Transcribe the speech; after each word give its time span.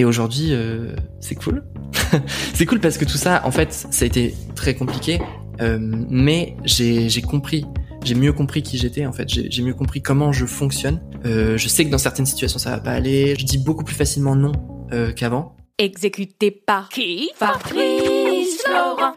Et 0.00 0.04
aujourd'hui, 0.06 0.54
euh, 0.54 0.96
c'est 1.20 1.34
cool. 1.34 1.62
c'est 2.54 2.64
cool 2.64 2.80
parce 2.80 2.96
que 2.96 3.04
tout 3.04 3.18
ça, 3.18 3.42
en 3.44 3.50
fait, 3.50 3.70
ça 3.70 4.04
a 4.04 4.06
été 4.06 4.34
très 4.54 4.74
compliqué. 4.74 5.20
Euh, 5.60 5.76
mais 5.78 6.56
j'ai 6.64 7.20
compris, 7.20 7.66
j'ai 8.02 8.14
mieux 8.14 8.32
compris 8.32 8.62
qui 8.62 8.78
j'étais 8.78 9.04
en 9.04 9.12
fait, 9.12 9.28
j'ai 9.28 9.62
mieux 9.62 9.74
compris 9.74 10.00
comment 10.00 10.32
je 10.32 10.46
fonctionne. 10.46 11.02
Euh, 11.26 11.58
je 11.58 11.68
sais 11.68 11.84
que 11.84 11.90
dans 11.90 11.98
certaines 11.98 12.24
situations 12.24 12.58
ça 12.58 12.70
va 12.70 12.78
pas 12.78 12.92
aller, 12.92 13.34
je 13.38 13.44
dis 13.44 13.58
beaucoup 13.58 13.84
plus 13.84 13.94
facilement 13.94 14.34
non 14.34 14.52
euh, 14.94 15.12
qu'avant. 15.12 15.54
Exécuté 15.76 16.50
par 16.50 16.88
qui? 16.88 17.28
Fabrice 17.34 18.62
Florent. 18.64 19.16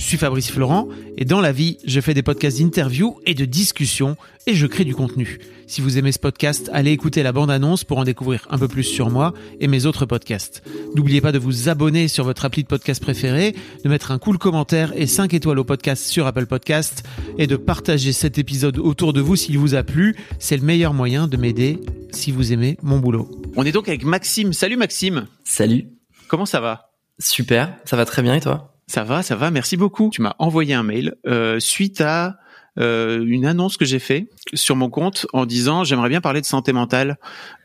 Je 0.00 0.06
suis 0.06 0.16
Fabrice 0.16 0.50
Florent 0.50 0.88
et 1.18 1.26
dans 1.26 1.42
la 1.42 1.52
vie, 1.52 1.76
je 1.84 2.00
fais 2.00 2.14
des 2.14 2.22
podcasts 2.22 2.58
d'interviews 2.58 3.20
et 3.26 3.34
de 3.34 3.44
discussions 3.44 4.16
et 4.46 4.54
je 4.54 4.66
crée 4.66 4.84
du 4.84 4.94
contenu. 4.94 5.38
Si 5.66 5.82
vous 5.82 5.98
aimez 5.98 6.10
ce 6.10 6.18
podcast, 6.18 6.70
allez 6.72 6.90
écouter 6.90 7.22
la 7.22 7.32
bande-annonce 7.32 7.84
pour 7.84 7.98
en 7.98 8.04
découvrir 8.04 8.46
un 8.48 8.56
peu 8.56 8.66
plus 8.66 8.82
sur 8.82 9.10
moi 9.10 9.34
et 9.60 9.68
mes 9.68 9.84
autres 9.84 10.06
podcasts. 10.06 10.62
N'oubliez 10.96 11.20
pas 11.20 11.32
de 11.32 11.38
vous 11.38 11.68
abonner 11.68 12.08
sur 12.08 12.24
votre 12.24 12.46
appli 12.46 12.62
de 12.62 12.68
podcast 12.68 13.02
préféré, 13.02 13.54
de 13.84 13.88
mettre 13.90 14.10
un 14.10 14.18
cool 14.18 14.38
commentaire 14.38 14.94
et 14.96 15.06
5 15.06 15.34
étoiles 15.34 15.58
au 15.58 15.64
podcast 15.64 16.02
sur 16.06 16.26
Apple 16.26 16.46
Podcast 16.46 17.04
et 17.36 17.46
de 17.46 17.56
partager 17.56 18.14
cet 18.14 18.38
épisode 18.38 18.78
autour 18.78 19.12
de 19.12 19.20
vous 19.20 19.36
s'il 19.36 19.58
vous 19.58 19.74
a 19.74 19.82
plu. 19.82 20.16
C'est 20.38 20.56
le 20.56 20.64
meilleur 20.64 20.94
moyen 20.94 21.28
de 21.28 21.36
m'aider 21.36 21.78
si 22.10 22.32
vous 22.32 22.54
aimez 22.54 22.78
mon 22.82 23.00
boulot. 23.00 23.30
On 23.54 23.66
est 23.66 23.72
donc 23.72 23.86
avec 23.88 24.04
Maxime. 24.04 24.54
Salut 24.54 24.76
Maxime. 24.78 25.26
Salut. 25.44 25.88
Comment 26.26 26.46
ça 26.46 26.60
va? 26.60 26.90
Super, 27.18 27.76
ça 27.84 27.96
va 27.96 28.06
très 28.06 28.22
bien 28.22 28.34
et 28.34 28.40
toi? 28.40 28.69
Ça 28.90 29.04
va, 29.04 29.22
ça 29.22 29.36
va. 29.36 29.52
Merci 29.52 29.76
beaucoup. 29.76 30.10
Tu 30.12 30.20
m'as 30.20 30.34
envoyé 30.40 30.74
un 30.74 30.82
mail 30.82 31.14
euh, 31.24 31.60
suite 31.60 32.00
à 32.00 32.38
euh, 32.78 33.24
une 33.24 33.46
annonce 33.46 33.76
que 33.76 33.84
j'ai 33.84 34.00
fait 34.00 34.26
sur 34.54 34.74
mon 34.74 34.90
compte 34.90 35.26
en 35.32 35.46
disant 35.46 35.84
j'aimerais 35.84 36.08
bien 36.08 36.20
parler 36.20 36.40
de 36.40 36.46
santé 36.46 36.72
mentale 36.72 37.16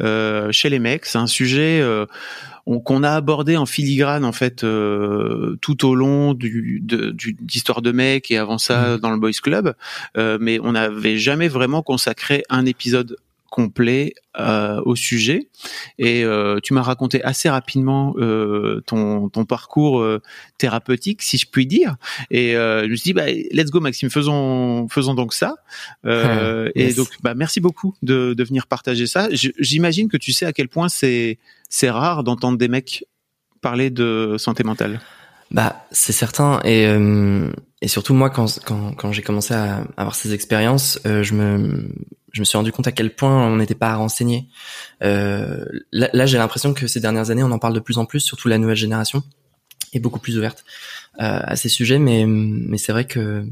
euh, 0.02 0.52
chez 0.52 0.70
les 0.70 0.78
mecs. 0.78 1.06
C'est 1.06 1.18
un 1.18 1.26
sujet 1.26 1.84
qu'on 2.66 3.04
a 3.04 3.12
abordé 3.12 3.58
en 3.58 3.66
filigrane 3.66 4.24
en 4.24 4.32
fait 4.34 4.58
tout 4.58 5.86
au 5.86 5.96
long 5.96 6.36
du 6.36 6.80
d'histoire 7.42 7.82
de, 7.82 7.90
de 7.90 7.96
mecs 7.96 8.30
et 8.30 8.38
avant 8.38 8.60
ça 8.60 8.98
mmh. 8.98 9.00
dans 9.00 9.10
le 9.10 9.18
boys 9.18 9.32
club, 9.42 9.74
mais 10.16 10.60
on 10.62 10.74
n'avait 10.74 11.18
jamais 11.18 11.48
vraiment 11.48 11.82
consacré 11.82 12.44
un 12.50 12.68
épisode 12.68 13.18
complet 13.56 14.16
euh, 14.38 14.82
au 14.84 14.98
sujet. 14.98 15.48
Et 15.98 16.26
euh, 16.26 16.60
tu 16.62 16.74
m'as 16.74 16.82
raconté 16.82 17.24
assez 17.24 17.50
rapidement 17.50 18.14
euh, 18.18 18.82
ton, 18.86 19.30
ton 19.30 19.46
parcours 19.46 20.02
euh, 20.02 20.22
thérapeutique 20.58 21.22
si 21.22 21.38
je 21.38 21.48
puis 21.50 21.66
dire. 21.66 21.96
Et 22.32 22.58
euh, 22.58 22.84
je 22.84 22.90
me 22.90 22.96
suis 22.98 23.14
dit 23.14 23.14
bah 23.14 23.28
let's 23.28 23.72
go 23.72 23.80
Maxime 23.80 24.10
faisons 24.10 24.90
faisons 24.90 25.14
donc 25.14 25.34
ça. 25.34 25.56
Euh, 26.06 26.70
et 26.76 26.94
donc 26.94 27.08
bah 27.24 27.34
merci 27.34 27.62
beaucoup 27.62 27.96
de, 28.04 28.34
de 28.34 28.44
venir 28.44 28.68
partager 28.68 29.08
ça. 29.08 29.30
J'imagine 29.32 30.10
que 30.10 30.18
tu 30.18 30.34
sais 30.34 30.46
à 30.46 30.52
quel 30.52 30.68
point 30.68 30.90
c'est 30.90 31.40
c'est 31.70 31.90
rare 31.90 32.26
d'entendre 32.26 32.58
des 32.58 32.68
mecs 32.68 33.06
parler 33.62 33.90
de 33.90 34.36
santé 34.38 34.66
mentale. 34.66 35.00
Bah 35.52 35.88
c'est 35.92 36.12
certain. 36.12 36.60
Et 36.66 36.86
et 37.86 37.88
surtout 37.88 38.14
moi 38.14 38.30
quand 38.30 38.60
quand, 38.66 38.94
quand 38.94 39.12
j'ai 39.12 39.22
commencé 39.22 39.54
à 39.54 39.86
avoir 39.96 40.16
ces 40.16 40.34
expériences 40.34 41.00
je 41.06 41.34
me 41.34 41.88
je 42.36 42.42
me 42.42 42.46
suis 42.46 42.58
rendu 42.58 42.74
compte 42.74 42.86
à 42.86 42.92
quel 42.92 43.16
point 43.16 43.48
on 43.48 43.56
n'était 43.56 43.76
pas 43.76 43.96
renseigné. 43.96 44.50
Euh, 45.04 45.64
là, 45.94 46.26
j'ai 46.26 46.38
l'impression 46.38 46.74
que 46.74 46.86
ces 46.86 47.00
dernières 47.00 47.30
années, 47.30 47.44
on 47.44 47.52
en 47.52 47.60
parle 47.60 47.74
de 47.74 47.80
plus 47.80 47.98
en 47.98 48.06
plus, 48.06 48.20
surtout 48.20 48.50
la 48.50 48.58
nouvelle 48.58 48.76
génération 48.76 49.24
est 49.94 50.00
beaucoup 50.00 50.20
plus 50.20 50.38
ouverte 50.38 50.66
euh, 51.22 51.40
à 51.44 51.56
ces 51.56 51.70
sujets. 51.70 51.98
Mais, 51.98 52.26
mais 52.28 52.78
c'est 52.78 52.92
vrai 52.92 53.06
que 53.06 53.48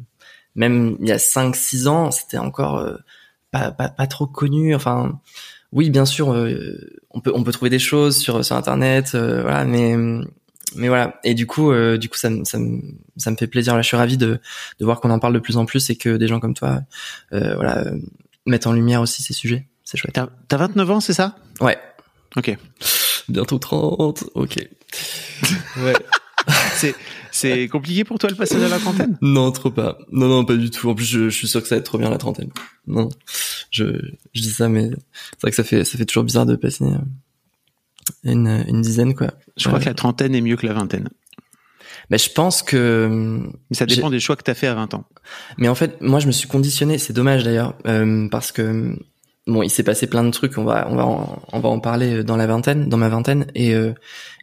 même 0.55 0.97
il 0.99 1.07
y 1.07 1.13
a 1.13 1.17
5-6 1.17 1.87
ans, 1.87 2.11
c'était 2.11 2.37
encore 2.37 2.77
euh, 2.77 2.97
pas, 3.51 3.71
pas, 3.71 3.87
pas, 3.87 4.05
trop 4.05 4.27
connu. 4.27 4.75
Enfin, 4.75 5.17
oui, 5.71 5.89
bien 5.89 6.05
sûr, 6.05 6.33
euh, 6.33 6.99
on 7.11 7.21
peut 7.21 7.31
on 7.33 7.43
peut 7.43 7.53
trouver 7.53 7.69
des 7.69 7.79
choses 7.79 8.17
sur 8.17 8.43
sur 8.43 8.57
internet, 8.57 9.11
euh, 9.15 9.43
voilà, 9.43 9.63
mais 9.63 9.95
mais 10.75 10.87
voilà. 10.87 11.19
Et 11.23 11.33
du 11.33 11.47
coup, 11.47 11.71
du 11.97 12.09
coup, 12.09 12.17
ça, 12.17 12.29
ça, 12.43 12.57
ça 13.17 13.31
me 13.31 13.35
fait 13.35 13.47
plaisir. 13.47 13.75
Là, 13.75 13.81
je 13.81 13.87
suis 13.87 13.97
ravi 13.97 14.17
de, 14.17 14.39
de 14.79 14.85
voir 14.85 15.01
qu'on 15.01 15.11
en 15.11 15.19
parle 15.19 15.33
de 15.33 15.39
plus 15.39 15.57
en 15.57 15.65
plus 15.65 15.89
et 15.89 15.95
que 15.95 16.17
des 16.17 16.27
gens 16.27 16.39
comme 16.39 16.53
toi, 16.53 16.81
voilà, 17.31 17.85
mettre 18.45 18.67
en 18.67 18.73
lumière 18.73 19.01
aussi 19.01 19.21
ces 19.21 19.33
sujets. 19.33 19.67
C'est 19.83 19.97
chouette. 19.97 20.19
T'as 20.47 20.57
29 20.57 20.91
ans, 20.91 20.99
c'est 20.99 21.13
ça? 21.13 21.35
Ouais. 21.59 21.77
Ok. 22.35 22.57
Bientôt 23.29 23.59
30. 23.59 24.25
Ok. 24.33 24.57
ouais. 25.77 25.93
c'est 26.75 26.95
c'est 27.31 27.67
compliqué 27.67 28.03
pour 28.03 28.19
toi 28.19 28.29
le 28.29 28.35
passage 28.35 28.61
à 28.61 28.67
la 28.67 28.77
trentaine? 28.77 29.17
Non, 29.21 29.51
trop 29.51 29.71
pas. 29.71 29.97
Non, 30.11 30.27
non, 30.27 30.45
pas 30.45 30.55
du 30.55 30.69
tout. 30.69 30.87
En 30.89 30.93
plus, 30.93 31.05
je, 31.05 31.29
je, 31.29 31.35
suis 31.35 31.47
sûr 31.47 31.63
que 31.63 31.67
ça 31.67 31.75
va 31.75 31.79
être 31.79 31.85
trop 31.85 31.97
bien 31.97 32.11
la 32.11 32.19
trentaine. 32.19 32.51
Non, 32.85 33.09
je, 33.71 33.85
je 34.33 34.41
dis 34.41 34.51
ça, 34.51 34.69
mais 34.69 34.91
c'est 34.91 35.41
vrai 35.41 35.49
que 35.49 35.55
ça 35.55 35.63
fait 35.63 35.83
ça 35.83 35.97
fait 35.97 36.05
toujours 36.05 36.23
bizarre 36.23 36.45
de 36.45 36.55
passer 36.55 36.83
euh, 36.83 36.97
une, 38.23 38.63
une 38.67 38.81
dizaine 38.81 39.15
quoi. 39.15 39.31
Je 39.57 39.67
crois 39.67 39.79
que 39.79 39.85
la 39.85 39.93
trentaine 39.93 40.35
est 40.35 40.41
mieux 40.41 40.55
que 40.55 40.65
la 40.65 40.73
vingtaine. 40.73 41.09
Mais 42.09 42.17
je 42.17 42.29
pense 42.31 42.63
que 42.63 43.39
mais 43.69 43.75
ça 43.75 43.85
dépend 43.85 44.09
des 44.09 44.19
choix 44.19 44.35
que 44.35 44.43
tu 44.43 44.51
as 44.51 44.55
fait 44.55 44.67
à 44.67 44.73
20 44.73 44.93
ans. 44.93 45.05
Mais 45.57 45.67
en 45.67 45.75
fait, 45.75 46.01
moi 46.01 46.19
je 46.19 46.27
me 46.27 46.31
suis 46.31 46.47
conditionné, 46.47 46.97
c'est 46.97 47.13
dommage 47.13 47.43
d'ailleurs 47.43 47.75
euh, 47.87 48.27
parce 48.29 48.51
que 48.51 48.95
bon, 49.47 49.63
il 49.63 49.69
s'est 49.69 49.83
passé 49.83 50.07
plein 50.07 50.23
de 50.23 50.31
trucs, 50.31 50.57
on 50.57 50.63
va 50.63 50.87
on 50.89 50.95
va 50.95 51.05
en, 51.05 51.41
on 51.51 51.59
va 51.59 51.69
en 51.69 51.79
parler 51.79 52.23
dans 52.23 52.35
la 52.35 52.47
vingtaine, 52.47 52.89
dans 52.89 52.97
ma 52.97 53.09
vingtaine 53.09 53.47
et 53.55 53.73
euh, 53.73 53.93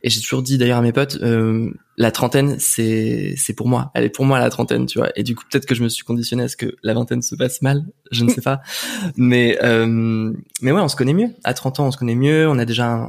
et 0.02 0.10
j'ai 0.10 0.20
toujours 0.20 0.42
dit 0.42 0.56
d'ailleurs 0.56 0.78
à 0.78 0.82
mes 0.82 0.92
potes 0.92 1.18
euh, 1.22 1.70
la 2.00 2.10
trentaine 2.10 2.58
c'est 2.58 3.34
c'est 3.36 3.52
pour 3.52 3.68
moi, 3.68 3.90
elle 3.94 4.04
est 4.04 4.08
pour 4.08 4.24
moi 4.24 4.38
la 4.38 4.48
trentaine, 4.48 4.86
tu 4.86 4.98
vois. 4.98 5.10
Et 5.16 5.22
du 5.22 5.34
coup, 5.34 5.44
peut-être 5.50 5.66
que 5.66 5.74
je 5.74 5.82
me 5.82 5.88
suis 5.90 6.02
conditionné 6.02 6.44
à 6.44 6.48
ce 6.48 6.56
que 6.56 6.74
la 6.82 6.94
vingtaine 6.94 7.20
se 7.20 7.34
passe 7.34 7.60
mal, 7.60 7.84
je 8.10 8.24
ne 8.24 8.30
sais 8.30 8.40
pas. 8.40 8.62
mais 9.16 9.58
euh, 9.62 10.32
mais 10.62 10.72
ouais, 10.72 10.80
on 10.80 10.88
se 10.88 10.96
connaît 10.96 11.12
mieux. 11.12 11.28
À 11.44 11.52
30 11.52 11.80
ans, 11.80 11.86
on 11.88 11.90
se 11.90 11.98
connaît 11.98 12.14
mieux, 12.14 12.48
on 12.48 12.58
a 12.58 12.64
déjà 12.64 13.04
euh, 13.04 13.06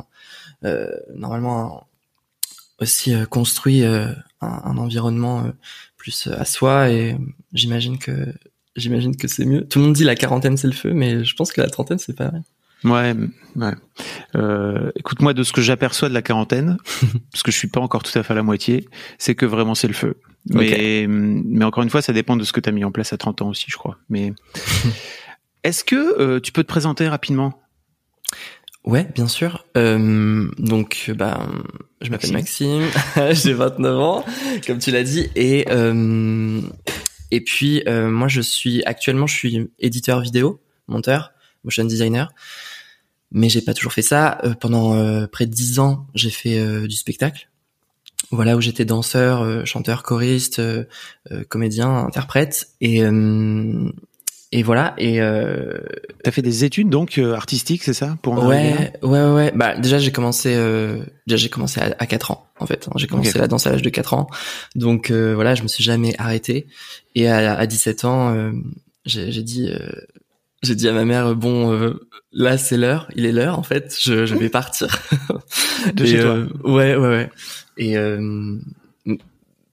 normalement 1.14 1.88
aussi 2.80 3.14
construit 3.30 3.84
un, 4.42 4.78
environnement 4.78 5.46
euh, 5.46 5.52
plus 5.98 6.28
euh, 6.28 6.40
à 6.40 6.46
soi 6.46 6.90
et 6.90 7.18
j'imagine 7.54 7.98
que 7.98 8.34
j'imagine 8.76 9.16
que 9.16 9.28
c'est 9.28 9.46
mieux. 9.46 9.68
Tout 9.68 9.80
le 9.80 9.86
monde 9.86 9.94
dit 9.94 10.04
la 10.04 10.16
quarantaine 10.16 10.58
c'est 10.58 10.68
le 10.68 10.74
feu, 10.74 10.94
mais 10.94 11.24
je 11.24 11.36
pense 11.36 11.52
que 11.52 11.62
la 11.62 11.70
trentaine 11.70 12.00
c'est 12.00 12.16
pas 12.16 12.30
vrai. 12.30 12.42
Ouais, 12.84 13.14
ouais. 13.58 13.74
Euh, 14.36 14.92
écoute-moi 14.96 15.36
de 15.36 15.44
ce 15.44 15.54
que 15.54 15.62
j'aperçois 15.62 16.10
de 16.10 16.16
la 16.16 16.24
quarantaine, 16.24 16.78
parce 17.32 17.44
que 17.44 17.52
je 17.52 17.58
suis 17.58 17.68
pas 17.68 17.80
encore 17.80 18.02
tout 18.02 18.18
à 18.18 18.24
fait 18.24 18.34
à 18.34 18.36
la 18.36 18.44
moitié, 18.44 18.88
c'est 19.20 19.36
que 19.36 19.46
vraiment 19.46 19.76
c'est 19.76 19.88
le 19.88 19.94
feu. 19.94 20.20
Mais 20.50 21.06
mais 21.08 21.64
encore 21.64 21.84
une 21.84 21.92
fois, 21.92 22.02
ça 22.02 22.14
dépend 22.14 22.36
de 22.36 22.44
ce 22.44 22.52
que 22.52 22.60
tu 22.60 22.70
as 22.70 22.72
mis 22.72 22.84
en 22.84 22.92
place 22.92 23.14
à 23.14 23.18
30 23.18 23.44
ans 23.44 23.50
aussi, 23.50 23.66
je 23.68 23.78
crois. 23.78 24.00
Mais 24.10 24.34
est-ce 25.64 25.84
que 25.84 26.40
tu 26.40 26.52
peux 26.52 26.64
te 26.64 26.68
présenter 26.68 27.08
rapidement? 27.08 27.61
Ouais, 28.84 29.08
bien 29.14 29.28
sûr. 29.28 29.66
Euh, 29.78 30.50
donc, 30.58 31.12
bah, 31.16 31.48
je 32.02 32.10
m'appelle 32.10 32.34
Maxime, 32.34 32.84
j'ai 33.32 33.54
29 33.54 34.00
ans, 34.00 34.26
comme 34.66 34.80
tu 34.80 34.92
l'as 34.92 35.04
dit, 35.04 35.30
et 35.36 35.66
euh, 35.70 36.62
et 37.30 37.42
puis 37.42 37.84
euh, 37.88 38.10
moi, 38.10 38.28
je 38.28 38.42
suis 38.42 38.84
actuellement, 38.86 39.28
je 39.28 39.36
suis 39.36 39.72
éditeur 39.80 40.20
vidéo, 40.22 40.62
monteur, 40.88 41.32
motion 41.64 41.86
designer, 41.86 42.34
mais 43.32 43.50
j'ai 43.50 43.62
pas 43.62 43.74
toujours 43.74 43.94
fait 43.94 44.02
ça. 44.02 44.40
Euh, 44.44 44.54
pendant 44.54 44.96
euh, 44.96 45.28
près 45.28 45.46
de 45.46 45.52
10 45.52 45.80
ans, 45.80 46.08
j'ai 46.16 46.32
fait 46.32 46.60
euh, 46.60 46.88
du 46.88 46.96
spectacle. 46.96 47.50
Voilà 48.32 48.56
où 48.56 48.62
j'étais 48.62 48.86
danseur, 48.86 49.66
chanteur, 49.66 50.04
choriste, 50.04 50.62
comédien, 51.50 51.90
interprète, 51.90 52.70
et 52.80 53.02
et 54.52 54.64
voilà. 54.64 54.94
Et 54.98 55.22
euh... 55.22 55.80
t'as 56.24 56.32
fait 56.32 56.42
des 56.42 56.66
études 56.66 56.90
donc 56.90 57.18
euh, 57.18 57.34
artistiques, 57.36 57.84
c'est 57.84 57.94
ça 57.94 58.18
pour 58.22 58.34
ouais, 58.44 58.94
ouais, 59.02 59.32
ouais, 59.32 59.52
Bah 59.56 59.76
déjà 59.78 59.98
j'ai 59.98 60.12
commencé, 60.12 60.54
euh... 60.54 60.98
déjà 61.26 61.38
j'ai 61.38 61.50
commencé 61.50 61.80
à, 61.80 61.96
à 62.00 62.06
4 62.06 62.32
ans 62.32 62.48
en 62.60 62.66
fait. 62.66 62.90
J'ai 62.98 63.08
commencé 63.08 63.38
la 63.40 63.48
danse 63.48 63.66
à 63.68 63.72
l'âge 63.72 63.82
de 63.82 63.90
4 63.90 64.14
ans, 64.14 64.28
donc 64.76 65.10
euh, 65.10 65.34
voilà, 65.36 65.56
je 65.56 65.64
me 65.64 65.68
suis 65.68 65.84
jamais 65.84 66.14
arrêté. 66.18 66.68
Et 67.16 67.28
à, 67.30 67.58
à 67.58 67.66
17 67.66 68.06
ans, 68.06 68.34
euh, 68.36 68.52
j'ai 69.06 69.44
dit, 69.44 69.70
euh, 69.72 69.90
j'ai 70.64 70.76
dit 70.76 70.88
à 70.88 70.94
ma 70.94 71.06
mère 71.06 71.34
bon 71.36 71.72
euh, 71.72 72.08
là 72.34 72.58
c'est 72.58 72.78
l'heure, 72.78 73.10
il 73.16 73.26
est 73.26 73.32
l'heure 73.32 73.58
en 73.58 73.64
fait, 73.64 73.96
je, 74.02 74.26
je 74.26 74.36
vais 74.36 74.50
partir. 74.50 75.02
De 75.94 76.06
chez 76.06 76.20
toi. 76.20 76.40
Ouais 76.66 76.96
ouais 76.96 77.08
ouais. 77.08 77.30
Et 77.78 77.98
euh, 77.98 78.58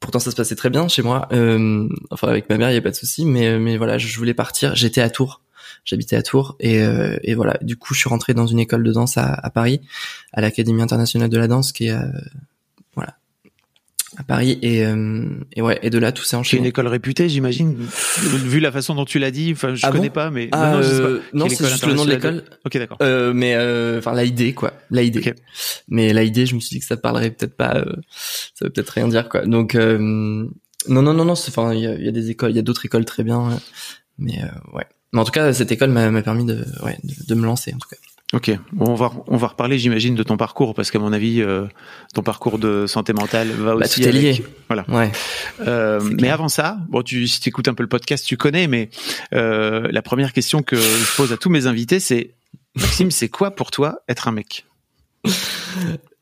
pourtant 0.00 0.18
ça 0.18 0.30
se 0.30 0.36
passait 0.36 0.56
très 0.56 0.70
bien 0.70 0.88
chez 0.88 1.02
moi. 1.02 1.28
Euh, 1.32 1.88
enfin 2.10 2.28
avec 2.28 2.48
ma 2.48 2.58
mère 2.58 2.70
il 2.70 2.74
y 2.74 2.78
a 2.78 2.82
pas 2.82 2.90
de 2.90 2.96
souci, 2.96 3.24
mais 3.24 3.58
mais 3.58 3.76
voilà 3.76 3.98
je 3.98 4.16
voulais 4.18 4.34
partir. 4.34 4.74
J'étais 4.74 5.00
à 5.00 5.10
Tours, 5.10 5.42
j'habitais 5.84 6.16
à 6.16 6.22
Tours 6.22 6.56
et 6.60 6.82
euh, 6.82 7.18
et 7.22 7.34
voilà 7.34 7.58
du 7.62 7.76
coup 7.76 7.94
je 7.94 8.00
suis 8.00 8.08
rentré 8.08 8.34
dans 8.34 8.46
une 8.46 8.58
école 8.58 8.82
de 8.82 8.92
danse 8.92 9.16
à, 9.16 9.50
Paris, 9.54 9.80
à 10.32 10.40
l'Académie 10.40 10.82
internationale 10.82 11.30
de 11.30 11.38
la 11.38 11.48
danse 11.48 11.72
qui 11.72 11.88
est 11.88 11.94
voilà 11.94 12.12
à 14.18 14.24
Paris 14.24 14.58
et 14.62 14.84
et 15.56 15.62
ouais 15.62 15.78
et 15.82 15.90
de 15.90 15.98
là 15.98 16.10
tout 16.12 16.22
s'est 16.24 16.30
C'est 16.30 16.36
enchaîné. 16.36 16.60
une 16.62 16.66
école 16.66 16.88
réputée, 16.88 17.28
j'imagine. 17.28 17.76
Vu 18.18 18.58
la 18.60 18.72
façon 18.72 18.94
dont 18.94 19.04
tu 19.04 19.18
l'as 19.18 19.30
dit, 19.30 19.52
enfin, 19.52 19.74
je 19.74 19.86
Ah 19.86 19.90
connais 19.92 20.08
bon 20.08 20.14
pas, 20.14 20.30
mais 20.30 20.48
Ah, 20.52 20.72
non, 20.72 20.78
non, 20.80 20.84
euh, 20.84 21.22
non, 21.32 21.46
Quelle 21.46 21.56
c'est 21.56 21.68
juste 21.68 21.86
le 21.86 21.94
nom 21.94 22.04
de 22.04 22.10
l'école. 22.10 22.42
Ok, 22.66 22.76
d'accord. 22.78 22.98
Euh, 23.00 23.32
mais 23.32 23.54
euh, 23.54 23.98
enfin 23.98 24.14
l'AID 24.14 24.54
quoi, 24.54 24.72
l'AID. 24.90 25.18
Ok. 25.18 25.34
Mais 25.88 26.12
l'AID, 26.12 26.46
je 26.46 26.54
me 26.54 26.60
suis 26.60 26.74
dit 26.74 26.80
que 26.80 26.86
ça 26.86 26.96
parlerait 26.96 27.30
peut-être 27.30 27.56
pas, 27.56 27.76
euh, 27.76 27.84
ça 28.54 28.64
veut 28.64 28.70
peut-être 28.70 28.90
rien 28.90 29.08
dire 29.08 29.28
quoi. 29.28 29.46
Donc 29.46 29.74
euh, 29.74 29.98
non 29.98 31.02
non 31.02 31.14
non 31.14 31.24
non, 31.24 31.34
c'est- 31.34 31.50
enfin 31.50 31.72
il 31.74 31.80
y 31.80 31.86
a, 31.86 31.94
il 31.94 32.04
y 32.04 32.08
a 32.08 32.12
des 32.12 32.30
écoles, 32.30 32.50
il 32.50 32.56
y 32.56 32.60
a 32.60 32.62
d'autres 32.62 32.84
écoles 32.86 33.04
très 33.04 33.22
bien, 33.24 33.50
euh, 33.52 33.54
mais 34.18 34.42
euh, 34.42 34.76
ouais. 34.76 34.86
Mais 35.12 35.20
en 35.20 35.24
tout 35.24 35.32
cas 35.32 35.52
cette 35.52 35.70
école 35.72 35.90
m'a 35.90 36.10
m'a 36.10 36.22
permis 36.22 36.44
de 36.44 36.64
ouais 36.84 36.98
de, 37.04 37.14
de 37.26 37.34
me 37.34 37.46
lancer 37.46 37.72
en 37.74 37.78
tout 37.78 37.88
cas. 37.88 37.96
Ok, 38.34 38.50
bon, 38.72 38.90
on 38.90 38.94
va 38.94 39.10
on 39.26 39.38
va 39.38 39.46
reparler, 39.46 39.78
j'imagine, 39.78 40.14
de 40.14 40.22
ton 40.22 40.36
parcours 40.36 40.74
parce 40.74 40.90
qu'à 40.90 40.98
mon 40.98 41.14
avis, 41.14 41.40
euh, 41.40 41.64
ton 42.12 42.22
parcours 42.22 42.58
de 42.58 42.86
santé 42.86 43.14
mentale 43.14 43.48
va 43.52 43.74
Bah, 43.74 43.86
aussi. 43.86 44.02
tout 44.02 44.08
est 44.08 44.12
lié. 44.12 44.28
avec- 44.30 44.44
Voilà. 44.68 44.84
Ouais. 44.88 45.10
Euh, 45.66 45.98
mais 46.02 46.16
clair. 46.16 46.34
avant 46.34 46.48
ça, 46.50 46.78
bon, 46.90 47.00
tu 47.02 47.26
si 47.26 47.40
t'écoutes 47.40 47.68
un 47.68 47.74
peu 47.74 47.82
le 47.82 47.88
podcast, 47.88 48.26
tu 48.26 48.36
connais, 48.36 48.66
mais 48.66 48.90
euh, 49.32 49.88
la 49.90 50.02
première 50.02 50.34
question 50.34 50.62
que 50.62 50.76
je 50.76 51.16
pose 51.16 51.32
à 51.32 51.38
tous 51.38 51.48
mes 51.48 51.66
invités, 51.66 52.00
c'est 52.00 52.34
Maxime, 52.76 53.10
c'est 53.10 53.30
quoi 53.30 53.50
pour 53.52 53.70
toi 53.70 54.00
être 54.10 54.28
un 54.28 54.32
mec? 54.32 54.66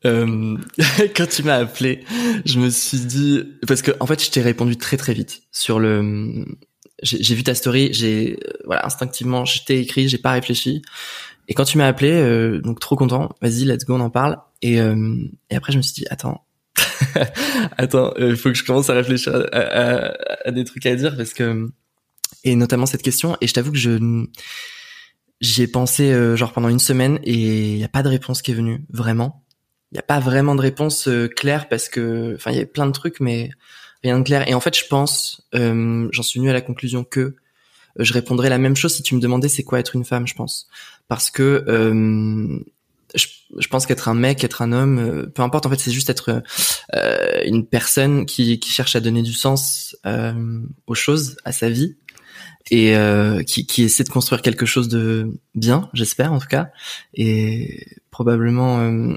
Euh, 0.05 0.57
quand 1.15 1.27
tu 1.29 1.43
m'as 1.43 1.55
appelé, 1.57 2.05
je 2.45 2.59
me 2.59 2.69
suis 2.69 2.99
dit 2.99 3.43
parce 3.67 3.81
que 3.81 3.91
en 3.99 4.05
fait 4.07 4.23
je 4.23 4.31
t'ai 4.31 4.41
répondu 4.41 4.77
très 4.77 4.95
très 4.97 5.13
vite 5.13 5.41
sur 5.51 5.79
le. 5.79 6.45
J'ai 7.03 7.21
j'ai 7.21 7.35
vu 7.35 7.43
ta 7.43 7.53
story, 7.53 7.89
j'ai 7.93 8.39
euh, 8.43 8.53
voilà 8.65 8.85
instinctivement 8.85 9.45
je 9.45 9.63
t'ai 9.63 9.79
écrit, 9.81 10.07
j'ai 10.09 10.17
pas 10.17 10.31
réfléchi. 10.31 10.81
Et 11.47 11.53
quand 11.53 11.63
tu 11.63 11.77
m'as 11.77 11.87
appelé, 11.87 12.11
euh, 12.11 12.59
donc 12.61 12.79
trop 12.79 12.95
content, 12.95 13.29
vas-y 13.41 13.65
let's 13.65 13.85
go 13.85 13.95
on 13.95 14.01
en 14.01 14.09
parle. 14.09 14.37
Et 14.61 14.81
euh, 14.81 15.15
et 15.49 15.55
après 15.55 15.71
je 15.71 15.77
me 15.77 15.81
suis 15.81 15.93
dit 15.93 16.05
attends. 16.09 16.43
Attends 17.77 18.13
il 18.17 18.35
faut 18.35 18.49
que 18.49 18.55
je 18.55 18.63
commence 18.63 18.89
à 18.89 18.93
réfléchir 18.93 19.47
à, 19.51 20.51
des 20.51 20.63
trucs 20.63 20.85
à 20.85 20.95
dire 20.95 21.15
parce 21.15 21.33
que 21.33 21.69
et 22.43 22.55
notamment 22.55 22.85
cette 22.85 23.01
question. 23.01 23.37
Et 23.41 23.47
je 23.47 23.53
t'avoue 23.53 23.71
que 23.71 23.77
je 23.77 23.97
j'y 25.39 25.67
pensé 25.67 26.11
euh, 26.11 26.35
genre 26.35 26.53
pendant 26.53 26.69
une 26.69 26.79
semaine 26.79 27.19
et 27.23 27.73
il 27.73 27.77
y 27.77 27.83
a 27.83 27.89
pas 27.89 28.03
de 28.03 28.09
réponse 28.09 28.41
qui 28.41 28.51
est 28.51 28.55
venue 28.55 28.85
vraiment. 28.89 29.43
Il 29.91 29.95
n'y 29.95 29.99
a 29.99 30.03
pas 30.03 30.19
vraiment 30.19 30.55
de 30.55 30.61
réponse 30.61 31.07
euh, 31.07 31.27
claire 31.27 31.69
parce 31.69 31.89
que 31.89 32.33
enfin 32.35 32.51
il 32.51 32.57
y 32.57 32.61
a 32.61 32.65
plein 32.65 32.87
de 32.87 32.91
trucs 32.91 33.19
mais 33.19 33.51
rien 34.03 34.19
de 34.19 34.23
clair. 34.23 34.47
Et 34.47 34.53
en 34.53 34.59
fait 34.59 34.77
je 34.77 34.85
pense 34.87 35.47
euh, 35.55 36.07
j'en 36.11 36.23
suis 36.23 36.39
venu 36.39 36.49
à 36.49 36.53
la 36.53 36.61
conclusion 36.61 37.03
que 37.03 37.19
euh, 37.19 37.35
je 37.99 38.13
répondrais 38.13 38.49
la 38.49 38.57
même 38.57 38.75
chose 38.75 38.93
si 38.95 39.03
tu 39.03 39.15
me 39.15 39.19
demandais 39.19 39.49
c'est 39.49 39.63
quoi 39.63 39.79
être 39.79 39.95
une 39.95 40.05
femme 40.05 40.27
je 40.27 40.35
pense. 40.35 40.67
Parce 41.07 41.31
que 41.31 41.63
euh, 41.67 42.59
je, 43.15 43.27
je 43.57 43.67
pense 43.67 43.85
qu'être 43.85 44.09
un 44.09 44.13
mec 44.13 44.43
être 44.43 44.61
un 44.61 44.71
homme 44.71 44.99
euh, 44.99 45.25
peu 45.27 45.41
importe 45.41 45.65
en 45.65 45.69
fait 45.69 45.79
c'est 45.79 45.91
juste 45.91 46.09
être 46.09 46.43
euh, 46.95 47.41
une 47.45 47.65
personne 47.65 48.25
qui, 48.25 48.59
qui 48.59 48.71
cherche 48.71 48.95
à 48.95 48.99
donner 48.99 49.21
du 49.21 49.33
sens 49.33 49.95
euh, 50.05 50.59
aux 50.87 50.95
choses 50.95 51.37
à 51.45 51.51
sa 51.51 51.69
vie 51.69 51.95
et 52.69 52.97
euh, 52.97 53.43
qui, 53.43 53.65
qui 53.65 53.83
essaie 53.83 54.03
de 54.03 54.09
construire 54.09 54.41
quelque 54.41 54.65
chose 54.65 54.89
de 54.89 55.31
bien 55.55 55.89
j'espère 55.93 56.33
en 56.33 56.39
tout 56.39 56.47
cas. 56.47 56.69
Et 57.13 57.87
probablement 58.11 58.79
euh, 58.81 59.15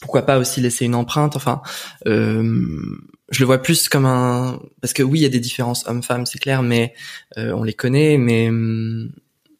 pourquoi 0.00 0.22
pas 0.22 0.38
aussi 0.38 0.60
laisser 0.60 0.84
une 0.84 0.94
empreinte 0.94 1.36
enfin 1.36 1.62
euh, 2.06 2.98
je 3.34 3.40
le 3.40 3.46
vois 3.46 3.58
plus 3.62 3.88
comme 3.88 4.06
un 4.06 4.60
parce 4.80 4.92
que 4.92 5.02
oui 5.02 5.18
il 5.20 5.22
y 5.22 5.26
a 5.26 5.30
des 5.30 5.40
différences 5.40 5.86
hommes-femmes 5.86 6.26
c'est 6.26 6.38
clair 6.38 6.62
mais 6.62 6.94
euh, 7.36 7.52
on 7.52 7.62
les 7.64 7.74
connaît 7.74 8.16
mais 8.18 8.48
hum, 8.48 9.10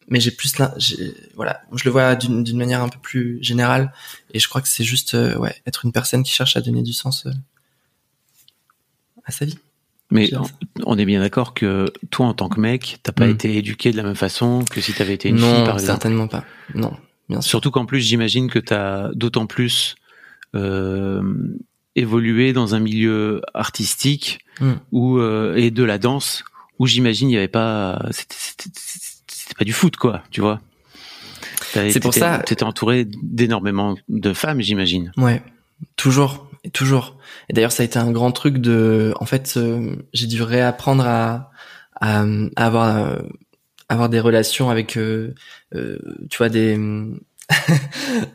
mais 0.07 0.19
j'ai 0.19 0.31
plus 0.31 0.53
j'ai- 0.77 1.13
voilà 1.35 1.61
je 1.73 1.83
le 1.83 1.91
vois 1.91 2.15
d'une 2.15 2.57
manière 2.57 2.81
un 2.81 2.89
peu 2.89 2.99
plus 2.99 3.37
générale 3.43 3.91
et 4.33 4.39
je 4.39 4.47
crois 4.47 4.61
que 4.61 4.67
c'est 4.67 4.83
juste 4.83 5.13
euh, 5.15 5.35
ouais 5.37 5.55
être 5.65 5.85
une 5.85 5.91
personne 5.91 6.23
qui 6.23 6.31
cherche 6.31 6.55
à 6.57 6.61
donner 6.61 6.83
du 6.83 6.93
sens 6.93 7.25
euh, 7.25 7.31
à 9.25 9.31
sa 9.31 9.45
vie 9.45 9.57
Mais 10.11 10.29
on- 10.85 10.97
est 10.97 11.05
bien 11.05 11.19
d'accord 11.19 11.53
que 11.55 11.91
toi, 12.11 12.27
en 12.27 12.33
tant 12.35 12.47
que 12.47 12.59
mec, 12.59 12.99
t'as 13.03 13.11
pas 13.11 13.25
Mm. 13.27 13.31
été 13.31 13.57
éduqué 13.57 13.91
de 13.91 13.97
la 13.97 14.03
même 14.03 14.15
façon 14.15 14.63
que 14.69 14.79
si 14.81 14.93
t'avais 14.93 15.15
été 15.15 15.29
une 15.29 15.37
non 15.37 15.51
fille, 15.55 15.65
par 15.65 15.75
exemple. 15.75 15.87
certainement 15.87 16.27
pas 16.27 16.45
non 16.75 16.93
bien 17.27 17.41
sûr 17.41 17.49
Surtout 17.49 17.71
qu'en 17.71 17.85
plus, 17.87 18.01
j'imagine 18.01 18.49
que 18.49 18.59
t'as 18.59 19.09
d'autant 19.13 19.47
plus 19.47 19.95
euh, 20.53 21.23
évolué 21.95 22.53
dans 22.53 22.75
un 22.75 22.79
milieu 22.79 23.41
artistique 23.53 24.39
Mm. 24.61 24.71
où 24.93 25.17
euh, 25.17 25.55
et 25.57 25.69
de 25.69 25.83
la 25.83 25.97
danse 25.97 26.45
où 26.79 26.87
j'imagine 26.87 27.29
il 27.29 27.33
y 27.33 27.37
avait 27.37 27.49
pas 27.49 28.05
c'était 28.11 28.35
pas 29.57 29.65
du 29.65 29.73
foot 29.73 29.97
quoi 29.97 30.23
tu 30.31 30.39
vois 30.39 30.61
C'est 31.73 31.99
pour 31.99 32.13
ça- 32.13 32.39
t'étais 32.45 32.63
entouré 32.63 33.05
d'énormément 33.21 33.97
de 34.07 34.33
femmes 34.33 34.61
j'imagine 34.61 35.11
Ouais, 35.17 35.41
toujours, 35.97 36.49
et 36.63 36.69
toujours. 36.69 37.17
Et 37.49 37.53
d'ailleurs, 37.53 37.71
ça 37.73 37.83
a 37.83 37.85
été 37.85 37.99
un 37.99 38.11
grand 38.11 38.31
truc 38.31 38.57
de. 38.59 39.13
En 39.19 39.25
fait, 39.25 39.55
euh, 39.57 39.95
j'ai 40.13 40.25
dû 40.27 40.41
réapprendre 40.41 41.05
à, 41.05 41.51
à, 41.99 42.23
à 42.55 42.65
avoir, 42.65 42.95
euh, 42.97 43.19
avoir 43.89 44.07
des 44.09 44.19
relations 44.21 44.69
avec, 44.69 44.97
euh, 44.97 45.33
euh, 45.75 45.99
tu 46.29 46.37
vois, 46.37 46.49
des. 46.49 46.79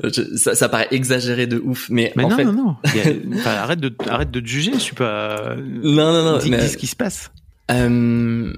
Je- 0.04 0.36
ça, 0.36 0.54
ça 0.54 0.68
paraît 0.68 0.88
exagéré 0.92 1.46
de 1.46 1.58
ouf, 1.58 1.88
mais, 1.90 2.12
mais 2.16 2.24
en 2.24 2.28
non 2.30 2.36
fait, 2.36 2.44
non 2.44 2.52
non 2.52 2.76
enfin, 3.34 3.50
arrête 3.50 3.80
de 3.80 3.92
arrête 4.08 4.30
de 4.30 4.40
te 4.40 4.46
juger 4.46 4.72
je 4.74 4.78
suis 4.78 4.94
pas 4.94 5.56
non, 5.56 6.12
non, 6.12 6.22
non. 6.32 6.38
dis, 6.38 6.50
mais- 6.50 6.58
dis 6.58 6.68
ce 6.68 6.76
qui 6.76 6.86
se 6.86 6.96
passe 6.96 7.30
Euh, 7.70 8.52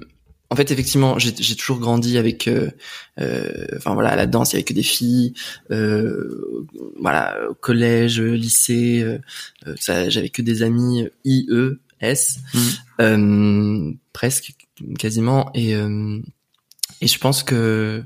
en 0.49 0.55
fait, 0.55 0.69
effectivement, 0.69 1.17
j'ai 1.17 1.55
toujours 1.55 1.79
grandi 1.79 2.15
avec, 2.19 2.47
euh, 2.47 2.69
euh, 3.19 3.65
enfin 3.77 3.95
voilà, 3.95 4.09
à 4.11 4.15
la 4.15 4.27
danse, 4.27 4.51
il 4.51 4.55
y 4.55 4.57
avait 4.57 4.63
que 4.63 4.73
des 4.73 4.83
filles. 4.83 5.33
Euh, 5.71 6.69
voilà, 6.99 7.37
au 7.49 7.55
collège, 7.55 8.21
lycée, 8.21 9.01
euh, 9.01 9.17
euh, 9.65 9.73
ça, 9.79 10.09
j'avais 10.09 10.29
que 10.29 10.43
des 10.43 10.61
amis 10.61 11.07
I, 11.25 11.47
E, 11.49 11.79
S, 12.01 12.37
euh, 13.01 13.91
presque, 14.13 14.53
quasiment. 14.99 15.49
Et 15.55 15.75
euh, 15.75 16.19
et 17.01 17.07
je 17.07 17.17
pense 17.17 17.41
que 17.41 18.03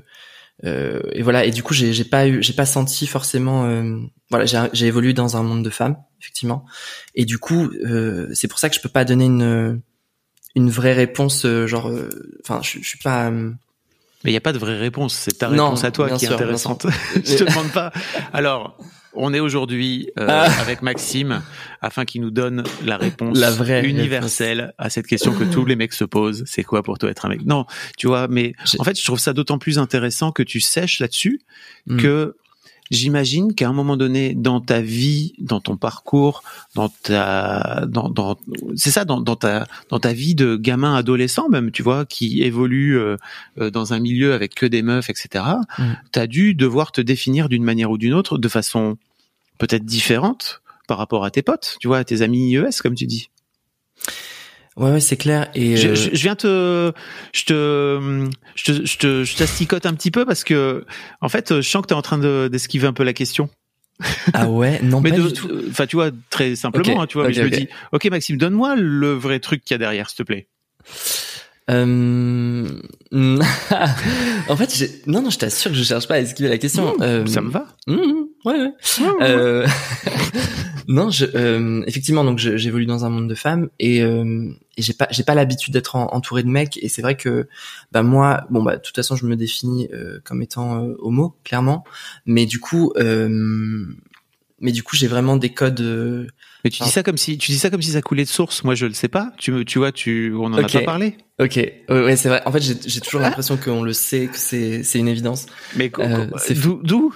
euh, 0.64 1.00
et 1.12 1.22
voilà. 1.22 1.44
Et 1.44 1.50
du 1.50 1.62
coup, 1.62 1.74
j'ai 1.74 2.04
pas 2.04 2.26
eu, 2.26 2.42
j'ai 2.42 2.52
pas 2.52 2.66
senti 2.66 3.06
forcément. 3.06 3.64
euh, 3.66 3.96
voilà, 4.30 4.44
j'ai 4.72 4.86
évolué 4.86 5.12
dans 5.14 5.36
un 5.36 5.42
monde 5.42 5.64
de 5.64 5.70
femmes, 5.70 5.96
effectivement. 6.20 6.64
Et 7.14 7.24
du 7.24 7.38
coup, 7.38 7.70
euh, 7.84 8.28
c'est 8.34 8.48
pour 8.48 8.58
ça 8.58 8.68
que 8.68 8.74
je 8.76 8.80
peux 8.80 8.88
pas 8.88 9.04
donner 9.04 9.24
une 9.26 9.80
une 10.54 10.70
vraie 10.70 10.94
réponse 10.94 11.44
euh, 11.44 11.66
genre 11.66 11.88
euh, 11.88 12.08
enfin 12.42 12.60
je, 12.62 12.78
je 12.80 12.88
suis 12.88 12.98
pas 12.98 13.26
euh, 13.30 13.52
mais 14.24 14.30
il 14.30 14.34
y 14.34 14.36
a 14.36 14.40
pas 14.40 14.52
de 14.52 14.58
vraie 14.58 14.78
réponse 14.78 15.14
c'est 15.14 15.38
ta 15.38 15.48
Non, 15.50 15.66
réponse 15.66 15.84
à 15.84 15.90
toi 15.92 16.08
qui 16.08 16.24
est 16.24 16.28
sûr, 16.28 16.34
intéressante 16.34 16.86
je 17.14 17.36
te 17.36 17.44
demande 17.44 17.70
pas 17.70 17.92
alors 18.32 18.76
on 19.14 19.32
est 19.34 19.40
aujourd'hui 19.40 20.10
euh, 20.18 20.26
Ah. 20.28 20.60
avec 20.60 20.82
Maxime 20.82 21.42
afin 21.80 22.04
qu'il 22.04 22.20
nous 22.20 22.30
donne 22.30 22.64
la 22.84 22.96
réponse 22.96 23.38
La 23.38 23.50
vraie 23.50 23.84
universelle 23.84 24.74
à 24.78 24.90
cette 24.90 25.06
question 25.06 25.32
que 25.32 25.44
tous 25.44 25.64
les 25.64 25.76
mecs 25.76 25.92
se 25.92 26.04
posent. 26.04 26.44
C'est 26.46 26.64
quoi 26.64 26.82
pour 26.82 26.98
toi 26.98 27.10
être 27.10 27.26
un 27.26 27.28
mec? 27.28 27.44
Non, 27.44 27.66
tu 27.96 28.06
vois, 28.06 28.28
mais 28.28 28.54
en 28.78 28.84
fait, 28.84 28.98
je 28.98 29.04
trouve 29.04 29.18
ça 29.18 29.32
d'autant 29.32 29.58
plus 29.58 29.78
intéressant 29.78 30.32
que 30.32 30.42
tu 30.42 30.60
sèches 30.60 31.00
là-dessus 31.00 31.40
hmm. 31.86 31.96
que 31.98 32.36
j'imagine 32.90 33.54
qu'à 33.54 33.68
un 33.68 33.72
moment 33.72 33.96
donné 33.96 34.34
dans 34.34 34.60
ta 34.60 34.80
vie, 34.80 35.34
dans 35.38 35.60
ton 35.60 35.76
parcours, 35.76 36.42
dans 36.74 36.88
ta, 36.88 37.84
dans, 37.86 38.08
dans 38.08 38.36
c'est 38.76 38.90
ça, 38.90 39.04
dans, 39.04 39.20
dans 39.20 39.36
ta, 39.36 39.66
dans 39.90 39.98
ta 39.98 40.12
vie 40.12 40.34
de 40.34 40.56
gamin 40.56 40.94
adolescent 40.94 41.48
même, 41.48 41.70
tu 41.70 41.82
vois, 41.82 42.06
qui 42.06 42.42
évolue 42.42 42.98
euh, 42.98 43.16
euh, 43.58 43.70
dans 43.70 43.92
un 43.92 43.98
milieu 43.98 44.32
avec 44.32 44.54
que 44.54 44.66
des 44.66 44.82
meufs, 44.82 45.10
etc. 45.10 45.44
Mm. 45.78 45.84
T'as 46.12 46.26
dû 46.26 46.54
devoir 46.54 46.92
te 46.92 47.00
définir 47.00 47.48
d'une 47.48 47.64
manière 47.64 47.90
ou 47.90 47.98
d'une 47.98 48.14
autre, 48.14 48.38
de 48.38 48.48
façon 48.48 48.96
peut-être 49.58 49.84
différente 49.84 50.62
par 50.86 50.98
rapport 50.98 51.24
à 51.24 51.30
tes 51.30 51.42
potes, 51.42 51.76
tu 51.80 51.88
vois, 51.88 51.98
à 51.98 52.04
tes 52.04 52.22
amis 52.22 52.50
IES, 52.52 52.80
comme 52.82 52.94
tu 52.94 53.06
dis. 53.06 53.28
Ouais 54.78 54.90
ouais 54.92 55.00
c'est 55.00 55.16
clair 55.16 55.50
et 55.54 55.76
Je, 55.76 55.88
euh, 55.88 55.94
je- 55.94 56.10
je 56.14 56.22
viens 56.22 56.36
te, 56.36 56.92
je 57.32 57.44
te, 57.44 58.28
je 58.54 58.64
te, 58.64 58.86
je 58.86 58.98
te, 58.98 59.24
je 59.24 59.36
t'asticote 59.36 59.86
un 59.86 59.94
petit 59.94 60.10
peu 60.10 60.24
parce 60.24 60.44
que, 60.44 60.84
en 61.20 61.28
fait, 61.28 61.56
je 61.56 61.68
sens 61.68 61.82
que 61.82 61.88
tu 61.88 61.94
es 61.94 61.96
en 61.96 62.02
train 62.02 62.18
de, 62.18 62.48
d'esquiver 62.50 62.86
un 62.86 62.92
peu 62.92 63.04
la 63.04 63.12
question. 63.12 63.48
ah 64.34 64.48
ouais? 64.48 64.80
Non 64.82 65.00
mais 65.00 65.10
pas 65.10 65.16
de- 65.16 65.26
du 65.28 65.32
tout 65.32 65.50
enfin, 65.70 65.86
tu 65.86 65.96
vois, 65.96 66.10
très 66.30 66.54
simplement, 66.56 67.02
hein, 67.02 67.06
tu 67.06 67.18
vois, 67.18 67.26
mais 67.26 67.34
je 67.34 67.42
me 67.42 67.48
ok. 67.48 67.52
dis, 67.52 67.68
ok, 67.92 68.04
Maxime, 68.06 68.36
donne-moi 68.36 68.76
le 68.76 69.12
vrai 69.12 69.40
truc 69.40 69.62
qu'il 69.64 69.74
y 69.74 69.76
a 69.76 69.78
derrière, 69.78 70.08
s'il 70.08 70.18
te 70.18 70.22
plaît. 70.22 70.48
Euh, 71.70 72.66
en 74.48 74.56
fait 74.56 74.74
j'ai 74.74 74.90
non 75.06 75.22
non 75.22 75.30
je 75.30 75.38
t'assure 75.38 75.70
que 75.70 75.76
je 75.76 75.82
cherche 75.82 76.08
pas 76.08 76.14
à 76.14 76.20
esquiver 76.20 76.48
la 76.48 76.58
question 76.58 76.94
Mmh, 76.98 77.02
Euh, 77.02 77.26
Ça 77.26 77.40
me 77.42 77.50
va. 77.50 77.66
mmh, 77.86 77.92
ouais 78.46 78.54
ouais 78.60 78.72
Euh, 79.20 79.66
non, 80.88 81.10
je, 81.10 81.26
euh, 81.34 81.82
effectivement, 81.86 82.24
donc 82.24 82.38
je- 82.38 82.56
j'évolue 82.56 82.86
dans 82.86 83.04
un 83.04 83.10
monde 83.10 83.28
de 83.28 83.34
femmes 83.34 83.68
et, 83.78 84.02
euh, 84.02 84.48
et 84.78 84.82
j'ai 84.82 84.94
pas 84.94 85.08
j'ai 85.10 85.22
pas 85.24 85.34
l'habitude 85.34 85.72
d'être 85.74 85.96
en- 85.96 86.06
entouré 86.14 86.42
de 86.42 86.48
mecs 86.48 86.78
et 86.82 86.88
c'est 86.88 87.02
vrai 87.02 87.16
que 87.16 87.48
bah 87.92 88.02
moi 88.02 88.46
bon 88.50 88.62
bah 88.62 88.76
de 88.76 88.82
toute 88.82 88.96
façon 88.96 89.16
je 89.16 89.26
me 89.26 89.36
définis 89.36 89.88
comme 90.24 90.40
étant 90.42 90.82
homo 91.00 91.36
clairement, 91.44 91.84
mais 92.26 92.46
du 92.46 92.58
coup 92.60 92.92
euh, 92.96 93.84
mais 94.60 94.72
du 94.72 94.82
coup 94.82 94.96
j'ai 94.96 95.06
vraiment 95.08 95.36
des 95.36 95.50
codes. 95.52 96.30
Euh, 96.58 96.60
Mais 96.64 96.70
tu 96.70 96.82
dis 96.82 96.88
Ah. 96.88 96.92
ça 96.92 97.02
comme 97.02 97.16
si 97.18 97.38
tu 97.38 97.52
dis 97.52 97.58
ça 97.58 97.70
comme 97.70 97.82
si 97.82 97.90
ça 97.92 98.02
coulait 98.02 98.24
de 98.24 98.28
source. 98.28 98.64
Moi, 98.64 98.74
je 98.74 98.86
le 98.86 98.92
sais 98.94 99.08
pas. 99.08 99.32
Tu 99.38 99.52
me, 99.52 99.64
tu 99.64 99.78
vois, 99.78 99.92
tu, 99.92 100.32
on 100.34 100.46
en 100.46 100.54
a 100.54 100.62
pas 100.68 100.80
parlé. 100.82 101.16
Ok, 101.40 101.54
ouais, 101.56 101.82
ouais, 101.88 102.16
c'est 102.16 102.28
vrai. 102.28 102.42
En 102.46 102.52
fait, 102.52 102.60
j'ai 102.60 102.74
j'ai 102.84 103.00
toujours 103.00 103.20
l'impression 103.20 103.56
qu'on 103.56 103.82
le 103.82 103.92
sait, 103.92 104.26
que 104.26 104.36
c'est 104.36 104.82
c'est 104.82 104.98
une 104.98 105.06
évidence, 105.08 105.46
Mais 105.76 105.90
Euh, 106.00 106.26
d'où, 106.82 107.14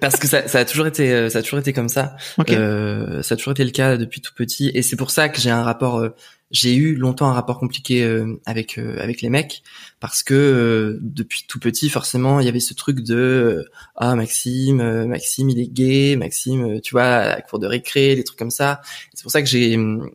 parce 0.00 0.16
que 0.16 0.28
ça, 0.28 0.46
ça 0.46 0.60
a 0.60 0.64
toujours 0.64 0.86
été, 0.86 1.10
euh, 1.12 1.28
ça 1.28 1.40
a 1.40 1.42
toujours 1.42 1.58
été 1.58 1.72
comme 1.72 1.88
ça. 1.88 2.16
Ok. 2.38 2.52
Euh, 2.52 3.20
ça 3.22 3.34
a 3.34 3.36
toujours 3.36 3.50
été 3.52 3.64
le 3.64 3.70
cas 3.72 3.96
depuis 3.96 4.20
tout 4.20 4.32
petit, 4.34 4.70
et 4.74 4.82
c'est 4.82 4.96
pour 4.96 5.10
ça 5.10 5.28
que 5.28 5.40
j'ai 5.40 5.50
un 5.50 5.64
rapport. 5.64 6.06
J'ai 6.52 6.74
eu 6.76 6.94
longtemps 6.94 7.28
un 7.28 7.32
rapport 7.32 7.58
compliqué 7.58 8.04
euh, 8.04 8.38
avec 8.46 8.78
euh, 8.78 8.96
avec 9.00 9.22
les 9.22 9.30
mecs 9.30 9.62
parce 10.00 10.22
que 10.22 10.34
euh, 10.34 10.98
depuis 11.00 11.44
tout 11.48 11.58
petit, 11.58 11.88
forcément, 11.88 12.38
il 12.40 12.46
y 12.46 12.48
avait 12.48 12.60
ce 12.60 12.74
truc 12.74 13.00
de 13.00 13.14
euh, 13.16 13.64
ah 13.96 14.14
Maxime, 14.14 14.80
euh, 14.80 15.06
Maxime, 15.06 15.48
il 15.50 15.58
est 15.58 15.66
gay, 15.72 16.14
Maxime, 16.16 16.76
euh, 16.76 16.80
tu 16.80 16.92
vois, 16.94 17.04
à 17.04 17.28
la 17.36 17.40
cour 17.40 17.58
de 17.58 17.66
récré, 17.66 18.14
des 18.16 18.22
trucs 18.22 18.38
comme 18.38 18.50
ça. 18.50 18.80
C'est 19.14 19.22
pour 19.22 19.32
ça 19.32 19.40
que 19.42 19.48
j'ai 19.48 19.76
hum, 19.76 20.10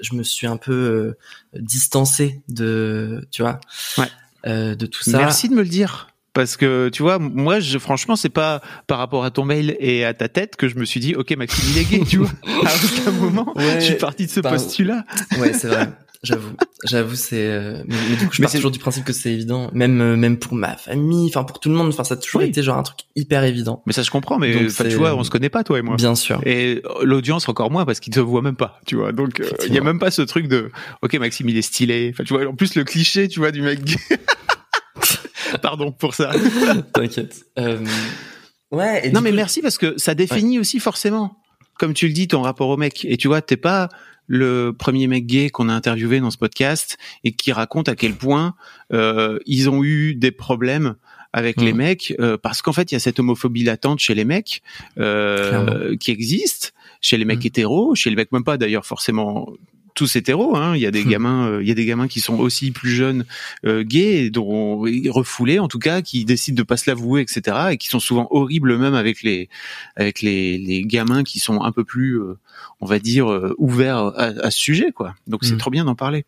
je 0.00 0.14
me 0.14 0.22
suis 0.22 0.46
un 0.46 0.56
peu 0.56 0.72
euh, 0.72 1.58
distancé 1.60 2.40
de, 2.48 3.26
tu 3.30 3.42
vois, 3.42 3.60
Ouais. 3.98 4.08
euh, 4.46 4.74
de 4.74 4.86
tout 4.86 5.02
ça. 5.02 5.18
Merci 5.18 5.48
de 5.48 5.54
me 5.54 5.62
le 5.62 5.68
dire. 5.68 6.08
Parce 6.36 6.58
que 6.58 6.90
tu 6.90 7.02
vois, 7.02 7.18
moi, 7.18 7.60
je, 7.60 7.78
franchement, 7.78 8.14
c'est 8.14 8.28
pas 8.28 8.60
par 8.86 8.98
rapport 8.98 9.24
à 9.24 9.30
ton 9.30 9.46
mail 9.46 9.74
et 9.80 10.04
à 10.04 10.12
ta 10.12 10.28
tête 10.28 10.56
que 10.56 10.68
je 10.68 10.76
me 10.76 10.84
suis 10.84 11.00
dit, 11.00 11.14
ok, 11.14 11.34
Maxime, 11.34 11.64
il 11.72 11.78
est 11.78 11.84
gay, 11.90 12.04
tu 12.06 12.18
vois. 12.18 12.28
À 12.66 12.70
aucun 13.00 13.10
moment, 13.12 13.52
Ouais, 13.56 13.80
je 13.80 13.84
suis 13.86 13.94
parti 13.94 14.26
de 14.26 14.30
ce 14.30 14.40
postulat. 14.40 15.06
Ouais, 15.40 15.54
c'est 15.54 15.68
vrai. 15.68 15.88
J'avoue, 16.22 16.50
j'avoue, 16.84 17.14
c'est. 17.14 17.36
euh, 17.40 17.82
Mais, 17.86 17.94
mais 18.10 18.16
du 18.16 18.26
coup, 18.26 18.34
je 18.34 18.42
Mais 18.42 18.44
pars 18.46 18.50
c'est- 18.50 18.58
toujours 18.58 18.70
du 18.70 18.78
principe 18.78 19.04
que 19.04 19.14
c'est 19.14 19.32
évident, 19.32 19.70
même 19.72 19.98
euh, 20.02 20.16
même 20.16 20.38
pour 20.38 20.54
ma 20.54 20.76
famille, 20.76 21.26
enfin 21.28 21.44
pour 21.44 21.58
tout 21.58 21.70
le 21.70 21.74
monde. 21.74 21.88
Enfin, 21.88 22.04
ça 22.04 22.14
a 22.14 22.16
toujours 22.18 22.42
Oui. 22.42 22.48
été 22.48 22.62
genre 22.62 22.76
un 22.76 22.82
truc 22.82 22.98
hyper 23.14 23.42
évident. 23.44 23.82
Mais 23.86 23.94
ça, 23.94 24.02
je 24.02 24.10
comprends. 24.10 24.38
Mais 24.38 24.52
Donc, 24.52 24.88
tu 24.90 24.96
vois, 24.96 25.14
on 25.14 25.24
se 25.24 25.30
connaît 25.30 25.48
pas, 25.50 25.64
toi 25.64 25.78
et 25.78 25.82
moi. 25.82 25.96
Bien 25.96 26.14
sûr. 26.16 26.40
Et 26.44 26.82
l'audience 27.02 27.48
encore 27.48 27.70
moins 27.70 27.86
parce 27.86 28.00
qu'ils 28.00 28.12
te 28.12 28.20
voient 28.20 28.42
même 28.42 28.56
pas, 28.56 28.78
tu 28.86 28.96
vois. 28.96 29.12
Donc 29.12 29.40
euh, 29.40 29.48
il 29.68 29.72
y 29.74 29.78
a 29.78 29.82
même 29.82 29.98
pas 29.98 30.10
ce 30.10 30.20
truc 30.20 30.48
de 30.48 30.70
OK 31.00 31.14
Maxime 31.14 31.48
il 31.48 31.56
est 31.56 31.62
stylé. 31.62 32.10
Enfin 32.12 32.24
tu 32.24 32.34
vois 32.34 32.46
en 32.46 32.54
plus 32.54 32.74
le 32.74 32.84
cliché, 32.84 33.28
tu 33.28 33.38
vois 33.40 33.52
du 33.52 33.62
mec 33.62 33.82
gay. 33.84 33.96
Pardon 35.62 35.92
pour 35.92 36.14
ça. 36.14 36.32
T'inquiète. 36.92 37.44
Euh, 37.58 37.84
Ouais. 38.72 39.06
Et 39.06 39.12
non 39.12 39.20
mais 39.20 39.30
coup, 39.30 39.36
merci 39.36 39.62
parce 39.62 39.78
que 39.78 39.96
ça 39.96 40.14
définit 40.16 40.58
aussi 40.58 40.80
forcément 40.80 41.38
comme 41.78 41.94
tu 41.94 42.08
le 42.08 42.12
dis 42.12 42.26
ton 42.26 42.42
rapport 42.42 42.68
au 42.68 42.76
mec 42.76 43.04
et 43.04 43.16
tu 43.16 43.28
vois 43.28 43.40
t'es 43.40 43.56
pas 43.56 43.88
le 44.26 44.72
premier 44.76 45.06
mec 45.06 45.24
gay 45.24 45.50
qu'on 45.50 45.68
a 45.68 45.72
interviewé 45.72 46.18
dans 46.18 46.32
ce 46.32 46.36
podcast 46.36 46.98
et 47.22 47.30
qui 47.30 47.52
raconte 47.52 47.88
à 47.88 47.94
quel 47.94 48.14
point 48.14 48.56
euh, 48.92 49.38
ils 49.46 49.70
ont 49.70 49.84
eu 49.84 50.16
des 50.16 50.32
problèmes 50.32 50.96
avec 51.32 51.60
les 51.60 51.72
mecs 51.72 52.12
euh, 52.18 52.36
parce 52.36 52.60
qu'en 52.60 52.72
fait 52.72 52.90
il 52.90 52.94
y 52.94 52.96
a 52.96 53.00
cette 53.00 53.20
homophobie 53.20 53.62
latente 53.62 54.00
chez 54.00 54.14
les 54.16 54.24
mecs 54.24 54.62
euh, 54.98 55.96
qui 55.98 56.10
existe 56.10 56.74
chez 57.00 57.18
les 57.18 57.24
mecs 57.24 57.38
Mhm. 57.40 57.46
hétéros 57.46 57.94
chez 57.94 58.10
les 58.10 58.16
mecs 58.16 58.32
même 58.32 58.42
pas 58.44 58.56
d'ailleurs 58.58 58.84
forcément 58.84 59.52
tous 59.96 60.14
hétéros 60.14 60.56
hein. 60.56 60.76
il 60.76 60.80
y 60.80 60.86
a 60.86 60.92
des 60.92 61.02
Mhm. 61.04 61.10
gamins 61.10 61.46
euh, 61.48 61.62
il 61.62 61.68
y 61.68 61.72
a 61.72 61.74
des 61.74 61.84
gamins 61.84 62.06
qui 62.06 62.20
sont 62.20 62.38
aussi 62.38 62.70
plus 62.70 62.90
jeunes 62.90 63.24
euh, 63.64 63.82
gays 63.82 64.30
dont 64.30 64.78
refoulés 65.08 65.58
en 65.58 65.66
tout 65.66 65.80
cas 65.80 66.02
qui 66.02 66.24
décident 66.24 66.56
de 66.56 66.62
pas 66.62 66.76
se 66.76 66.88
l'avouer 66.88 67.22
etc 67.22 67.56
et 67.72 67.76
qui 67.76 67.88
sont 67.88 67.98
souvent 68.00 68.28
horribles 68.30 68.76
même 68.78 68.94
avec 68.94 69.22
les 69.24 69.48
avec 69.96 70.22
les, 70.22 70.58
les 70.58 70.82
gamins 70.84 71.24
qui 71.24 71.40
sont 71.40 71.62
un 71.62 71.72
peu 71.72 71.82
plus 71.82 72.20
euh, 72.20 72.34
on 72.80 72.86
va 72.86 72.98
dire 73.00 73.30
euh, 73.32 73.54
ouverts 73.58 73.98
à, 73.98 74.26
à 74.46 74.50
ce 74.52 74.58
sujet 74.60 74.92
quoi 74.92 75.14
donc 75.26 75.40
c'est 75.44 75.52
Mhm. 75.52 75.58
trop 75.58 75.70
bien 75.70 75.84
d'en 75.84 75.94
parler 75.96 76.24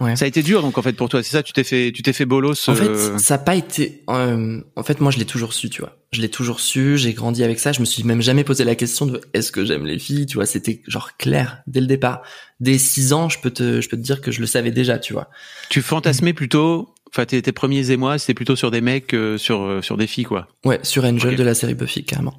Ouais. 0.00 0.16
ça 0.16 0.24
a 0.24 0.28
été 0.28 0.42
dur 0.42 0.60
donc 0.62 0.76
en 0.76 0.82
fait 0.82 0.92
pour 0.94 1.08
toi 1.08 1.22
c'est 1.22 1.30
ça 1.30 1.42
tu 1.44 1.52
t'es 1.52 1.62
fait 1.62 1.92
tu 1.94 2.02
t'es 2.02 2.12
fait 2.12 2.24
bolos 2.24 2.68
En 2.68 2.72
euh, 2.72 2.74
fait, 2.74 3.18
ça 3.18 3.34
n'a 3.34 3.38
pas 3.38 3.54
été. 3.54 4.02
euh, 4.10 4.60
en 4.74 4.82
fait, 4.82 5.00
moi, 5.00 5.12
je 5.12 5.18
l'ai 5.18 5.24
toujours 5.24 5.52
su, 5.52 5.70
tu 5.70 5.82
vois. 5.82 5.96
Je 6.12 6.20
l'ai 6.20 6.28
toujours 6.28 6.58
su. 6.60 6.98
J'ai 6.98 7.12
grandi 7.12 7.44
avec 7.44 7.60
ça. 7.60 7.70
Je 7.72 7.78
me 7.80 7.84
suis 7.84 8.02
même 8.02 8.20
jamais 8.20 8.42
posé 8.44 8.64
la 8.64 8.74
question 8.74 9.06
de 9.06 9.20
est-ce 9.34 9.52
que 9.52 9.64
j'aime 9.64 9.86
les 9.86 9.98
filles, 10.00 10.26
tu 10.26 10.34
vois. 10.34 10.46
C'était 10.46 10.82
genre 10.88 11.16
clair 11.16 11.62
dès 11.68 11.80
le 11.80 11.86
départ. 11.86 12.22
Dès 12.60 12.76
six 12.78 13.12
ans, 13.12 13.28
je 13.28 13.38
peux 13.38 13.50
te, 13.50 13.80
je 13.80 13.88
peux 13.88 13.96
te 13.96 14.02
dire 14.02 14.20
que 14.20 14.30
je 14.32 14.40
le 14.40 14.46
savais 14.46 14.70
déjà, 14.72 14.98
tu 14.98 15.12
vois. 15.12 15.28
tu 15.70 15.80
fantasmais 15.82 16.32
plutôt 16.32 16.92
enfin 17.10 17.24
tes, 17.26 17.40
tes 17.42 17.52
premiers 17.52 17.92
émois 17.92 18.18
c'était 18.18 18.34
plutôt 18.34 18.56
sur 18.56 18.72
des 18.72 18.80
mecs 18.80 19.06
que 19.06 19.36
sur 19.36 19.62
euh, 19.62 19.80
sur 19.82 19.96
des 19.96 20.08
filles 20.08 20.24
quoi 20.24 20.48
Ouais, 20.64 20.80
sur 20.82 21.04
Angel 21.04 21.36
de 21.36 21.42
la 21.44 21.54
série 21.54 21.74
Buffy, 21.74 22.04
carrément. 22.04 22.36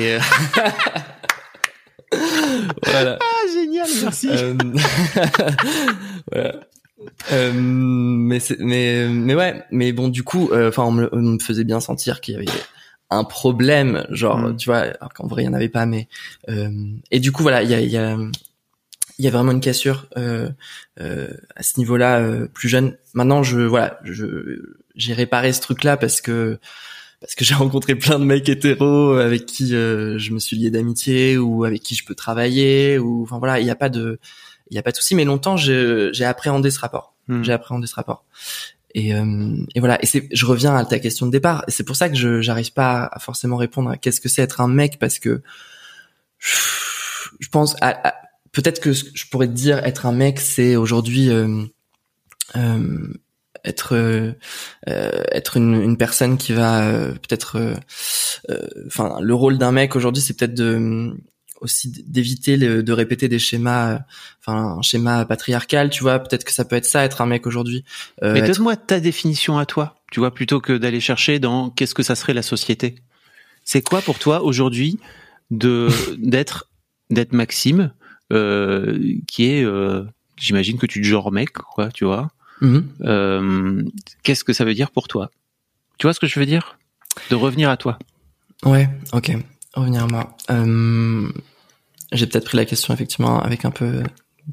Et 0.00 0.14
euh, 0.14 0.18
voilà. 2.84 3.18
ah 3.20 3.52
génial 3.54 3.88
merci 4.02 4.28
Euh, 4.30 4.54
voilà. 6.32 6.54
Euh, 7.32 7.52
mais 7.54 8.38
mais 8.58 9.08
mais 9.08 9.34
ouais, 9.34 9.62
mais 9.70 9.92
bon 9.92 10.08
du 10.08 10.22
coup, 10.24 10.50
euh, 10.52 10.68
enfin 10.68 10.84
on, 10.84 10.90
me, 10.92 11.08
on 11.12 11.22
me 11.22 11.38
faisait 11.38 11.64
bien 11.64 11.80
sentir 11.80 12.20
qu'il 12.20 12.34
y 12.34 12.36
avait 12.36 12.46
un 13.10 13.24
problème, 13.24 14.04
genre 14.10 14.38
Mm. 14.38 14.56
tu 14.56 14.68
vois, 14.68 14.78
alors 14.78 15.12
qu'en 15.14 15.26
vrai 15.26 15.42
il 15.42 15.46
y 15.46 15.48
en 15.48 15.52
avait 15.54 15.68
pas, 15.68 15.86
mais 15.86 16.08
euh, 16.48 16.70
et 17.10 17.20
du 17.20 17.32
coup 17.32 17.42
voilà, 17.42 17.62
il 17.62 17.70
y 17.70 17.74
a 17.74 17.80
il 17.80 17.90
y 17.90 17.96
a 17.96 18.16
il 19.18 19.24
y 19.24 19.28
a 19.28 19.30
vraiment 19.30 19.52
une 19.52 19.60
cassure 19.60 20.06
euh, 20.16 20.48
euh, 21.00 21.28
à 21.56 21.62
ce 21.62 21.78
niveau-là 21.78 22.18
euh, 22.20 22.46
plus 22.46 22.68
jeune. 22.68 22.96
Maintenant 23.14 23.42
je 23.42 23.60
voilà, 23.60 23.98
je 24.04 24.60
j'ai 24.94 25.12
réparé 25.12 25.52
ce 25.52 25.60
truc-là 25.60 25.96
parce 25.96 26.20
que 26.20 26.58
parce 27.20 27.34
que 27.34 27.44
j'ai 27.44 27.54
rencontré 27.54 27.94
plein 27.96 28.18
de 28.18 28.24
mecs 28.24 28.48
hétéros 28.48 29.14
avec 29.14 29.46
qui 29.46 29.74
euh, 29.74 30.18
je 30.18 30.32
me 30.32 30.38
suis 30.38 30.56
lié 30.56 30.70
d'amitié 30.70 31.36
ou 31.38 31.64
avec 31.64 31.82
qui 31.82 31.94
je 31.94 32.04
peux 32.04 32.14
travailler 32.14 32.98
ou 32.98 33.22
enfin 33.22 33.38
voilà 33.38 33.58
il 33.60 33.64
n'y 33.64 33.70
a 33.70 33.76
pas 33.76 33.88
de 33.88 34.18
il 34.70 34.74
y 34.74 34.78
a 34.78 34.82
pas 34.82 34.90
de 34.90 34.96
souci 34.96 35.14
mais 35.14 35.24
longtemps 35.24 35.56
j'ai 35.56 36.24
appréhendé 36.24 36.70
ce 36.70 36.80
rapport. 36.80 37.14
Hmm. 37.28 37.42
j'ai 37.42 37.52
appréhendé 37.52 37.86
ce 37.86 37.94
rapport. 37.94 38.24
Et, 38.94 39.14
euh, 39.14 39.54
et 39.74 39.80
voilà. 39.80 40.02
Et 40.02 40.06
c'est 40.06 40.28
je 40.32 40.46
reviens 40.46 40.74
à 40.74 40.82
ta 40.86 40.98
question 40.98 41.26
de 41.26 41.30
départ. 41.30 41.62
Et 41.68 41.70
c'est 41.70 41.84
pour 41.84 41.94
ça 41.94 42.08
que 42.08 42.16
je 42.16 42.40
j'arrive 42.40 42.72
pas 42.72 43.04
à 43.12 43.18
forcément 43.18 43.56
répondre 43.56 43.90
à 43.90 43.98
qu'est-ce 43.98 44.20
que 44.20 44.30
c'est 44.30 44.40
être 44.40 44.62
un 44.62 44.68
mec 44.68 44.98
parce 44.98 45.18
que 45.18 45.42
je 46.38 47.48
pense 47.50 47.76
à, 47.82 48.08
à- 48.08 48.14
peut-être 48.52 48.80
que 48.80 48.92
je 48.92 49.26
pourrais 49.30 49.46
te 49.46 49.52
dire 49.52 49.78
être 49.84 50.06
un 50.06 50.12
mec 50.12 50.40
c'est 50.40 50.74
aujourd'hui 50.76 51.28
euh, 51.30 51.64
euh, 52.56 53.12
être 53.64 53.94
euh, 53.94 54.32
euh, 54.88 55.22
être 55.32 55.56
une, 55.58 55.74
une 55.82 55.96
personne 55.98 56.38
qui 56.38 56.52
va 56.54 56.82
euh, 56.88 57.12
peut-être 57.12 57.58
euh, 57.58 57.74
enfin 58.86 59.18
le 59.20 59.34
rôle 59.34 59.58
d'un 59.58 59.72
mec 59.72 59.96
aujourd'hui 59.96 60.22
c'est 60.22 60.34
peut-être 60.34 60.54
de 60.54 61.14
aussi 61.60 61.90
d'éviter 62.06 62.56
de 62.56 62.92
répéter 62.92 63.28
des 63.28 63.38
schémas 63.38 63.94
euh, 63.94 63.98
enfin 64.40 64.76
un 64.78 64.82
schéma 64.82 65.24
patriarcal 65.24 65.90
tu 65.90 66.02
vois. 66.02 66.18
Peut-être 66.18 66.44
que 66.44 66.52
ça 66.52 66.64
peut 66.64 66.76
être 66.76 66.84
ça 66.86 67.04
être 67.04 67.20
un 67.20 67.26
mec 67.26 67.46
aujourd'hui. 67.46 67.84
Euh, 68.22 68.32
mais 68.32 68.40
être- 68.40 68.46
donne-moi 68.54 68.76
ta 68.76 69.00
définition 69.00 69.58
à 69.58 69.66
toi 69.66 69.96
tu 70.10 70.20
vois 70.20 70.32
plutôt 70.32 70.60
que 70.60 70.72
d'aller 70.72 71.00
chercher 71.00 71.38
dans 71.38 71.70
qu'est-ce 71.70 71.94
que 71.94 72.02
ça 72.02 72.14
serait 72.14 72.34
la 72.34 72.42
société. 72.42 72.96
C'est 73.64 73.82
quoi 73.82 74.00
pour 74.02 74.18
toi 74.18 74.42
aujourd'hui 74.42 74.98
de 75.50 75.88
d'être 76.18 76.68
d'être 77.10 77.32
Maxime 77.32 77.92
euh, 78.32 78.98
qui 79.26 79.46
est 79.50 79.64
euh, 79.64 80.04
j'imagine 80.36 80.78
que 80.78 80.86
tu 80.86 81.00
te 81.02 81.06
genre 81.06 81.32
mec 81.32 81.52
quoi 81.52 81.90
tu 81.90 82.04
vois. 82.04 82.30
Mhm. 82.60 83.90
Qu'est-ce 84.22 84.44
que 84.44 84.52
ça 84.52 84.64
veut 84.64 84.74
dire 84.74 84.90
pour 84.90 85.08
toi? 85.08 85.30
Tu 85.98 86.06
vois 86.06 86.12
ce 86.14 86.20
que 86.20 86.26
je 86.26 86.38
veux 86.38 86.46
dire? 86.46 86.78
De 87.30 87.34
revenir 87.34 87.70
à 87.70 87.76
toi. 87.76 87.98
ouais 88.64 88.88
ok 89.12 89.32
revenir 89.74 90.04
à 90.04 90.06
moi 90.06 90.36
Euh, 90.50 91.28
j'ai 92.12 92.26
peut-être 92.26 92.46
pris 92.46 92.56
la 92.56 92.64
question 92.64 92.92
effectivement 92.94 93.40
avec 93.40 93.64
un 93.64 93.70
peu 93.70 94.02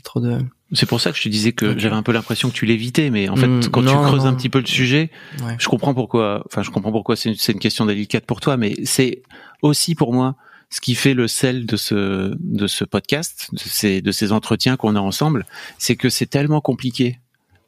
trop 0.03 0.19
de 0.19 0.39
C'est 0.73 0.85
pour 0.87 0.99
ça 0.99 1.11
que 1.11 1.17
je 1.17 1.23
te 1.23 1.29
disais 1.29 1.53
que 1.53 1.77
j'avais 1.79 1.95
un 1.95 2.03
peu 2.03 2.11
l'impression 2.11 2.49
que 2.49 2.53
tu 2.55 2.65
l'évitais, 2.65 3.09
mais 3.09 3.29
en 3.29 3.35
fait, 3.35 3.47
Mm, 3.47 3.69
quand 3.69 3.81
tu 3.81 3.87
creuses 3.87 4.23
non. 4.25 4.31
un 4.31 4.33
petit 4.33 4.49
peu 4.49 4.59
le 4.59 4.65
sujet, 4.65 5.09
ouais 5.41 5.55
je 5.57 5.67
comprends 5.69 5.93
pourquoi. 5.93 6.43
Enfin, 6.47 6.63
je 6.63 6.69
comprends 6.71 6.91
pourquoi 6.91 7.15
c'est 7.15 7.29
une, 7.29 7.37
une 7.55 7.59
question 7.59 7.85
délicate 7.85 8.25
pour 8.25 8.41
toi, 8.41 8.57
mais 8.57 8.75
c'est 8.83 9.21
aussi 9.61 9.95
pour 9.95 10.13
moi 10.13 10.35
ce 10.69 10.81
qui 10.81 10.95
fait 10.95 11.13
le 11.13 11.27
sel 11.29 11.65
de 11.65 11.77
ce 11.77 12.35
de 12.39 12.67
ce 12.67 12.83
podcast, 12.83 13.49
de 13.53 13.59
ces 13.59 14.01
de 14.01 14.11
ces 14.11 14.31
entretiens 14.33 14.75
qu'on 14.75 14.95
a 14.95 14.99
ensemble, 14.99 15.45
c'est 15.77 15.95
que 15.95 16.09
c'est 16.09 16.25
tellement 16.25 16.59
compliqué 16.59 17.19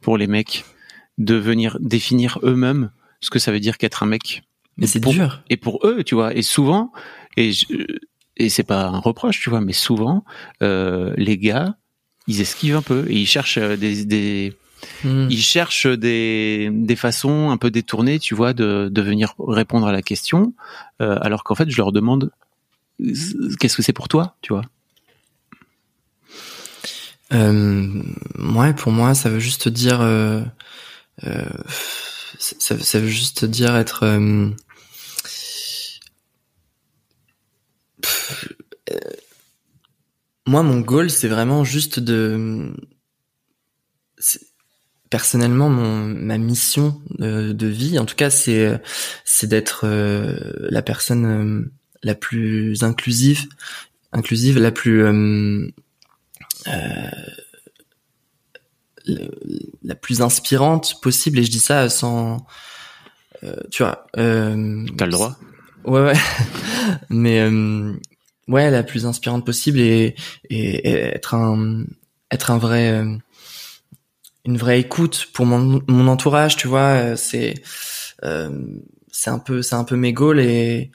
pour 0.01 0.17
les 0.17 0.27
mecs 0.27 0.65
de 1.17 1.35
venir 1.35 1.77
définir 1.79 2.39
eux-mêmes 2.43 2.91
ce 3.21 3.29
que 3.29 3.39
ça 3.39 3.51
veut 3.51 3.59
dire 3.61 3.77
qu'être 3.77 4.03
un 4.03 4.07
mec. 4.07 4.43
mais 4.77 4.85
c'est 4.87 4.99
dur 4.99 5.41
et 5.49 5.57
pour 5.57 5.79
eux, 5.87 6.03
tu 6.03 6.13
vois, 6.15 6.35
et 6.35 6.41
souvent, 6.41 6.91
et 7.37 7.53
je, 7.53 7.65
et 8.35 8.49
c'est 8.49 8.63
pas 8.63 8.85
un 8.85 8.99
reproche, 8.99 9.39
tu 9.39 9.49
vois, 9.49 9.61
mais 9.61 9.73
souvent, 9.73 10.25
euh, 10.61 11.13
les 11.17 11.37
gars, 11.37 11.77
ils 12.27 12.41
esquivent 12.41 12.75
un 12.75 12.81
peu 12.81 13.05
et 13.09 13.15
ils 13.15 13.27
cherchent 13.27 13.57
euh, 13.57 13.77
des, 13.77 14.05
des 14.05 14.53
Mhm. 15.03 15.27
ils 15.29 15.41
cherchent 15.41 15.87
des, 15.87 16.69
des 16.71 16.95
façons 16.95 17.49
un 17.49 17.57
peu 17.57 17.71
détournées, 17.71 18.19
tu 18.19 18.35
vois, 18.35 18.53
de, 18.53 18.89
de 18.91 19.01
venir 19.01 19.33
répondre 19.39 19.87
à 19.87 19.91
la 19.91 20.01
question, 20.01 20.53
euh, 21.01 21.17
alors 21.21 21.43
qu'en 21.43 21.55
fait, 21.55 21.69
je 21.69 21.77
leur 21.77 21.91
demande 21.91 22.31
euh, 23.01 23.13
qu'est-ce 23.59 23.75
que 23.75 23.83
c'est 23.83 23.93
pour 23.93 24.07
toi, 24.07 24.35
tu 24.41 24.53
vois? 24.53 24.63
Euh, 27.33 28.03
ouais, 28.55 28.73
pour 28.73 28.91
moi, 28.91 29.13
ça 29.13 29.29
veut 29.29 29.39
juste 29.39 29.67
dire, 29.67 29.99
euh, 30.01 30.41
euh, 31.25 31.45
ça, 32.39 32.77
ça 32.77 32.99
veut 32.99 33.07
juste 33.07 33.45
dire 33.45 33.75
être. 33.75 34.05
Euh, 38.91 38.95
euh, 38.95 39.11
moi, 40.47 40.63
mon 40.63 40.79
goal, 40.79 41.09
c'est 41.09 41.27
vraiment 41.27 41.63
juste 41.63 41.99
de. 41.99 42.73
Personnellement, 45.09 45.69
mon 45.69 46.03
ma 46.05 46.37
mission 46.37 47.01
de, 47.17 47.53
de 47.53 47.67
vie, 47.67 47.97
en 47.99 48.05
tout 48.05 48.15
cas, 48.15 48.29
c'est 48.29 48.81
c'est 49.23 49.47
d'être 49.47 49.81
euh, 49.85 50.37
la 50.69 50.81
personne 50.81 51.25
euh, 51.25 51.71
la 52.03 52.15
plus 52.15 52.83
inclusive, 52.83 53.47
inclusive, 54.11 54.59
la 54.59 54.71
plus 54.71 55.03
euh, 55.03 55.65
la 59.83 59.95
plus 59.95 60.21
inspirante 60.21 60.99
possible. 61.01 61.39
Et 61.39 61.43
je 61.43 61.51
dis 61.51 61.59
ça 61.59 61.89
sans, 61.89 62.45
tu 63.71 63.83
vois. 63.83 64.07
Euh, 64.17 64.85
T'as 64.97 65.05
le 65.05 65.11
droit. 65.11 65.37
Ouais, 65.85 66.01
ouais. 66.01 66.19
Mais 67.09 67.49
ouais, 68.47 68.69
la 68.71 68.83
plus 68.83 69.05
inspirante 69.05 69.45
possible 69.45 69.79
et, 69.79 70.15
et, 70.49 70.87
être 70.87 71.33
un 71.35 71.85
être 72.31 72.51
un 72.51 72.57
vrai 72.57 72.91
euh, 72.91 73.15
une 74.45 74.57
vraie 74.57 74.79
écoute 74.79 75.27
pour 75.33 75.45
mon, 75.45 75.81
mon 75.87 76.07
entourage, 76.07 76.55
tu 76.55 76.67
vois, 76.67 76.79
euh, 76.79 77.15
c'est 77.15 77.55
euh, 78.23 78.65
c'est 79.11 79.29
un 79.29 79.39
peu 79.39 79.61
c'est 79.61 79.75
un 79.75 79.83
peu 79.83 79.95
mes 79.95 80.13
goals 80.13 80.39
et 80.39 80.91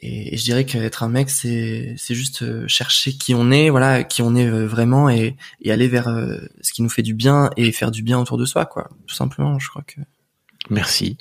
et, 0.00 0.36
je 0.36 0.42
dirais 0.44 0.66
qu'être 0.66 1.02
un 1.02 1.08
mec 1.08 1.30
c'est 1.30 1.94
c'est 1.96 2.14
juste 2.14 2.66
chercher 2.68 3.12
qui 3.14 3.34
on 3.34 3.50
est, 3.50 3.70
voilà, 3.70 4.04
qui 4.04 4.22
on 4.22 4.34
est 4.34 4.48
vraiment 4.48 5.08
et 5.08 5.36
et 5.62 5.72
aller 5.72 5.88
vers 5.88 6.06
ce 6.60 6.72
qui 6.72 6.82
nous 6.82 6.90
fait 6.90 7.02
du 7.02 7.14
bien 7.14 7.50
et 7.56 7.72
faire 7.72 7.90
du 7.90 8.02
bien 8.02 8.18
autour 8.20 8.36
de 8.38 8.44
soi 8.44 8.66
quoi, 8.66 8.90
tout 9.06 9.14
simplement, 9.14 9.58
je 9.58 9.68
crois 9.68 9.82
que 9.82 10.00
Merci. 10.70 11.18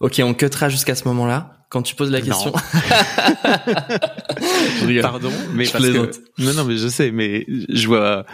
OK, 0.00 0.20
on 0.24 0.34
cuttera 0.34 0.68
jusqu'à 0.68 0.94
ce 0.94 1.06
moment-là 1.08 1.63
quand 1.74 1.82
tu 1.82 1.94
poses 1.96 2.12
la 2.12 2.20
question. 2.20 2.52
Pardon, 5.02 5.32
mais 5.54 5.66
parce 5.66 5.84
que 5.84 6.12
non, 6.38 6.54
non, 6.54 6.64
mais 6.64 6.76
je 6.76 6.86
sais, 6.86 7.10
mais 7.10 7.44
je 7.48 7.88
vois, 7.88 8.24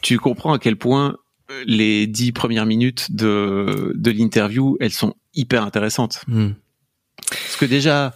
tu 0.00 0.18
comprends 0.18 0.54
à 0.54 0.58
quel 0.58 0.76
point 0.76 1.18
les 1.66 2.06
dix 2.06 2.32
premières 2.32 2.64
minutes 2.64 3.14
de 3.14 3.92
de 3.94 4.10
l'interview, 4.10 4.78
elles 4.80 4.94
sont 4.94 5.14
hyper 5.34 5.64
intéressantes. 5.64 6.22
Hmm. 6.28 6.52
Parce 7.28 7.56
que 7.56 7.66
déjà, 7.66 8.14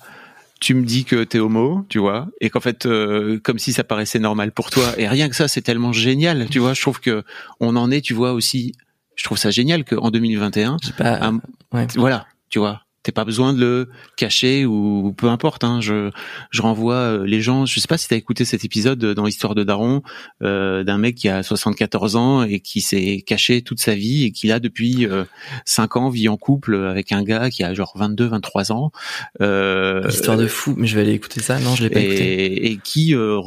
tu 0.59 0.73
me 0.73 0.87
dis 0.87 1.05
que 1.05 1.23
t'es 1.23 1.39
homo, 1.39 1.85
tu 1.91 1.99
vois, 1.99 2.29
et 2.41 2.49
qu'en 2.49 2.61
fait, 2.61 2.87
euh, 2.87 3.39
comme 3.45 3.59
si 3.59 3.75
ça 3.75 3.85
paraissait 3.85 4.21
normal 4.21 4.53
pour 4.53 4.71
toi, 4.71 4.95
et 4.97 5.07
rien 5.07 5.29
que 5.29 5.37
ça, 5.37 5.49
c'est 5.49 5.61
tellement 5.61 5.93
génial, 5.93 6.49
tu 6.49 6.61
vois. 6.61 6.73
Je 6.73 6.81
trouve 6.81 6.99
que 6.99 7.25
on 7.61 7.77
en 7.77 7.91
est, 7.91 8.01
tu 8.01 8.15
vois 8.15 8.33
aussi. 8.33 8.73
Je 9.17 9.25
trouve 9.25 9.37
ça 9.37 9.51
génial 9.51 9.85
qu'en 9.85 10.11
2021, 10.11 10.79
pas, 10.97 11.31
ouais. 11.75 11.87
voilà, 11.97 12.27
tu 12.49 12.59
vois, 12.59 12.82
t'as 13.03 13.13
pas 13.13 13.25
besoin 13.25 13.53
de 13.53 13.61
le 13.61 13.89
cacher 14.17 14.65
ou 14.67 15.13
peu 15.17 15.29
importe. 15.29 15.65
Hein, 15.65 15.81
je, 15.81 16.11
je 16.51 16.63
renvoie 16.63 16.95
euh, 16.95 17.27
les 17.27 17.41
gens. 17.41 17.67
Je 17.67 17.81
sais 17.81 17.89
pas 17.89 17.99
si 17.99 18.09
t'as 18.09 18.17
écouté 18.17 18.45
cet 18.45 18.65
épisode 18.65 18.99
dans 18.99 19.25
l'histoire 19.25 19.55
de 19.55 19.65
Daron 19.65 20.03
euh, 20.43 20.85
d'un 20.85 20.99
mec 20.99 21.17
qui 21.17 21.29
a 21.29 21.43
74 21.43 22.17
ans 22.17 22.43
et 22.45 22.61
qui 22.61 22.81
s'est 22.81 23.23
caché 23.27 23.63
toute 23.63 23.81
sa 23.81 23.95
vie 23.95 24.25
et 24.25 24.31
qui 24.31 24.47
là 24.47 24.61
depuis 24.61 25.07
euh, 25.07 25.25
5 25.65 25.97
ans 25.97 26.09
vit 26.09 26.29
en 26.29 26.37
couple 26.37 26.77
avec 26.77 27.13
un 27.13 27.23
gars 27.23 27.51
qui 27.51 27.65
a 27.65 27.75
genre 27.75 27.93
22, 27.97 28.27
23 28.27 28.73
ans. 28.73 28.93
Euh, 29.41 30.03
Histoire 30.09 30.37
de 30.37 30.47
fou. 30.47 30.75
Mais 30.77 30.87
je 30.87 30.95
vais 30.95 31.03
aller 31.03 31.13
écouter 31.13 31.41
ça. 31.41 31.59
Non, 31.59 31.75
je 31.75 31.83
l'ai 31.83 31.91
pas 31.91 32.01
et, 32.01 32.05
écouté. 32.05 32.67
Et 32.67 32.77
qui 32.79 33.15
euh, 33.15 33.41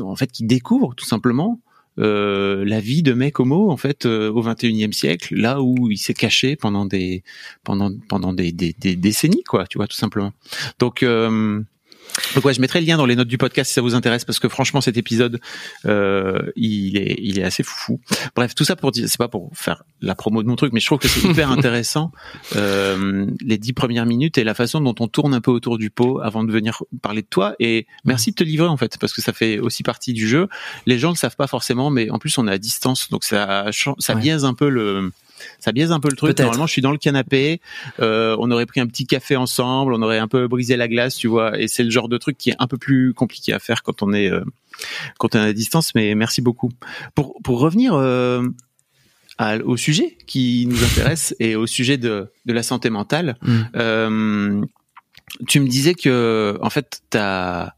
en 0.00 0.16
fait 0.16 0.30
qui 0.30 0.44
découvre 0.44 0.94
tout 0.94 1.06
simplement 1.06 1.60
euh, 1.98 2.64
la 2.64 2.80
vie 2.80 3.02
de 3.02 3.12
mec 3.12 3.40
homo 3.40 3.70
en 3.70 3.76
fait 3.76 4.06
euh, 4.06 4.30
au 4.30 4.42
21e 4.42 4.92
siècle, 4.92 5.34
là 5.34 5.60
où 5.60 5.90
il 5.90 5.98
s'est 5.98 6.14
caché 6.14 6.56
pendant 6.56 6.86
des 6.86 7.22
pendant 7.64 7.90
pendant 8.08 8.32
des, 8.32 8.52
des, 8.52 8.74
des, 8.78 8.96
décennies 8.96 9.42
quoi, 9.42 9.66
tu 9.66 9.78
vois 9.78 9.86
tout 9.86 9.96
simplement. 9.96 10.32
Donc 10.78 11.02
euh, 11.02 11.60
donc 12.34 12.44
ouais, 12.44 12.54
je 12.54 12.60
mettrai 12.60 12.80
le 12.80 12.86
lien 12.86 12.96
dans 12.96 13.06
les 13.06 13.16
notes 13.16 13.28
du 13.28 13.38
podcast 13.38 13.68
si 13.68 13.74
ça 13.74 13.80
vous 13.80 13.94
intéresse 13.94 14.24
parce 14.24 14.38
que 14.38 14.48
franchement 14.48 14.80
cet 14.80 14.96
épisode 14.96 15.40
euh, 15.86 16.50
il 16.56 16.96
est 16.96 17.16
il 17.20 17.38
est 17.38 17.44
assez 17.44 17.62
fou. 17.62 18.00
Bref, 18.36 18.54
tout 18.54 18.64
ça 18.64 18.76
pour 18.76 18.92
dire 18.92 19.08
c'est 19.08 19.18
pas 19.18 19.28
pour 19.28 19.50
faire 19.54 19.84
la 20.00 20.14
promo 20.14 20.42
de 20.42 20.48
mon 20.48 20.56
truc 20.56 20.72
mais 20.72 20.80
je 20.80 20.86
trouve 20.86 20.98
que 20.98 21.08
c'est 21.08 21.26
hyper 21.28 21.50
intéressant 21.58 22.12
euh, 22.56 23.26
les 23.40 23.58
dix 23.58 23.72
premières 23.72 24.06
minutes 24.06 24.38
et 24.38 24.44
la 24.44 24.54
façon 24.54 24.80
dont 24.80 24.94
on 25.00 25.08
tourne 25.08 25.34
un 25.34 25.40
peu 25.40 25.50
autour 25.50 25.78
du 25.78 25.90
pot 25.90 26.20
avant 26.20 26.44
de 26.44 26.52
venir 26.52 26.82
parler 27.02 27.22
de 27.22 27.28
toi 27.28 27.54
et 27.60 27.86
merci 28.04 28.30
de 28.30 28.36
te 28.36 28.44
livrer 28.44 28.68
en 28.68 28.76
fait 28.76 28.98
parce 28.98 29.12
que 29.12 29.22
ça 29.22 29.32
fait 29.32 29.58
aussi 29.58 29.82
partie 29.82 30.12
du 30.12 30.28
jeu. 30.28 30.48
Les 30.86 30.98
gens 30.98 31.10
le 31.10 31.16
savent 31.16 31.36
pas 31.36 31.46
forcément 31.46 31.90
mais 31.90 32.10
en 32.10 32.18
plus 32.18 32.36
on 32.38 32.46
est 32.48 32.52
à 32.52 32.58
distance 32.58 33.08
donc 33.10 33.24
ça 33.24 33.70
ça 33.98 34.14
biaise 34.14 34.44
un 34.44 34.54
peu 34.54 34.68
le 34.68 35.12
ça 35.58 35.72
biaise 35.72 35.92
un 35.92 36.00
peu 36.00 36.08
le 36.08 36.16
truc. 36.16 36.38
Normalement, 36.38 36.66
je 36.66 36.72
suis 36.72 36.82
dans 36.82 36.92
le 36.92 36.98
canapé, 36.98 37.60
euh, 38.00 38.36
on 38.38 38.50
aurait 38.50 38.66
pris 38.66 38.80
un 38.80 38.86
petit 38.86 39.06
café 39.06 39.36
ensemble, 39.36 39.94
on 39.94 40.02
aurait 40.02 40.18
un 40.18 40.28
peu 40.28 40.48
brisé 40.48 40.76
la 40.76 40.88
glace, 40.88 41.16
tu 41.16 41.28
vois. 41.28 41.58
Et 41.58 41.68
c'est 41.68 41.84
le 41.84 41.90
genre 41.90 42.08
de 42.08 42.18
truc 42.18 42.36
qui 42.38 42.50
est 42.50 42.56
un 42.58 42.66
peu 42.66 42.78
plus 42.78 43.14
compliqué 43.14 43.52
à 43.52 43.58
faire 43.58 43.82
quand 43.82 44.02
on 44.02 44.12
est 44.12 44.30
euh, 44.30 44.44
quand 45.18 45.34
on 45.34 45.38
est 45.38 45.48
à 45.48 45.52
distance. 45.52 45.94
Mais 45.94 46.14
merci 46.14 46.40
beaucoup. 46.40 46.70
Pour 47.14 47.36
pour 47.42 47.60
revenir 47.60 47.94
euh, 47.94 48.42
au 49.64 49.76
sujet 49.76 50.16
qui 50.26 50.66
nous 50.66 50.82
intéresse 50.82 51.34
et 51.40 51.56
au 51.56 51.66
sujet 51.66 51.96
de 51.96 52.30
de 52.46 52.52
la 52.52 52.62
santé 52.62 52.90
mentale. 52.90 53.36
Mm. 53.42 54.64
Tu 55.46 55.60
me 55.60 55.68
disais 55.68 55.94
que 55.94 56.58
en 56.62 56.70
fait, 56.70 57.02
t'as 57.10 57.72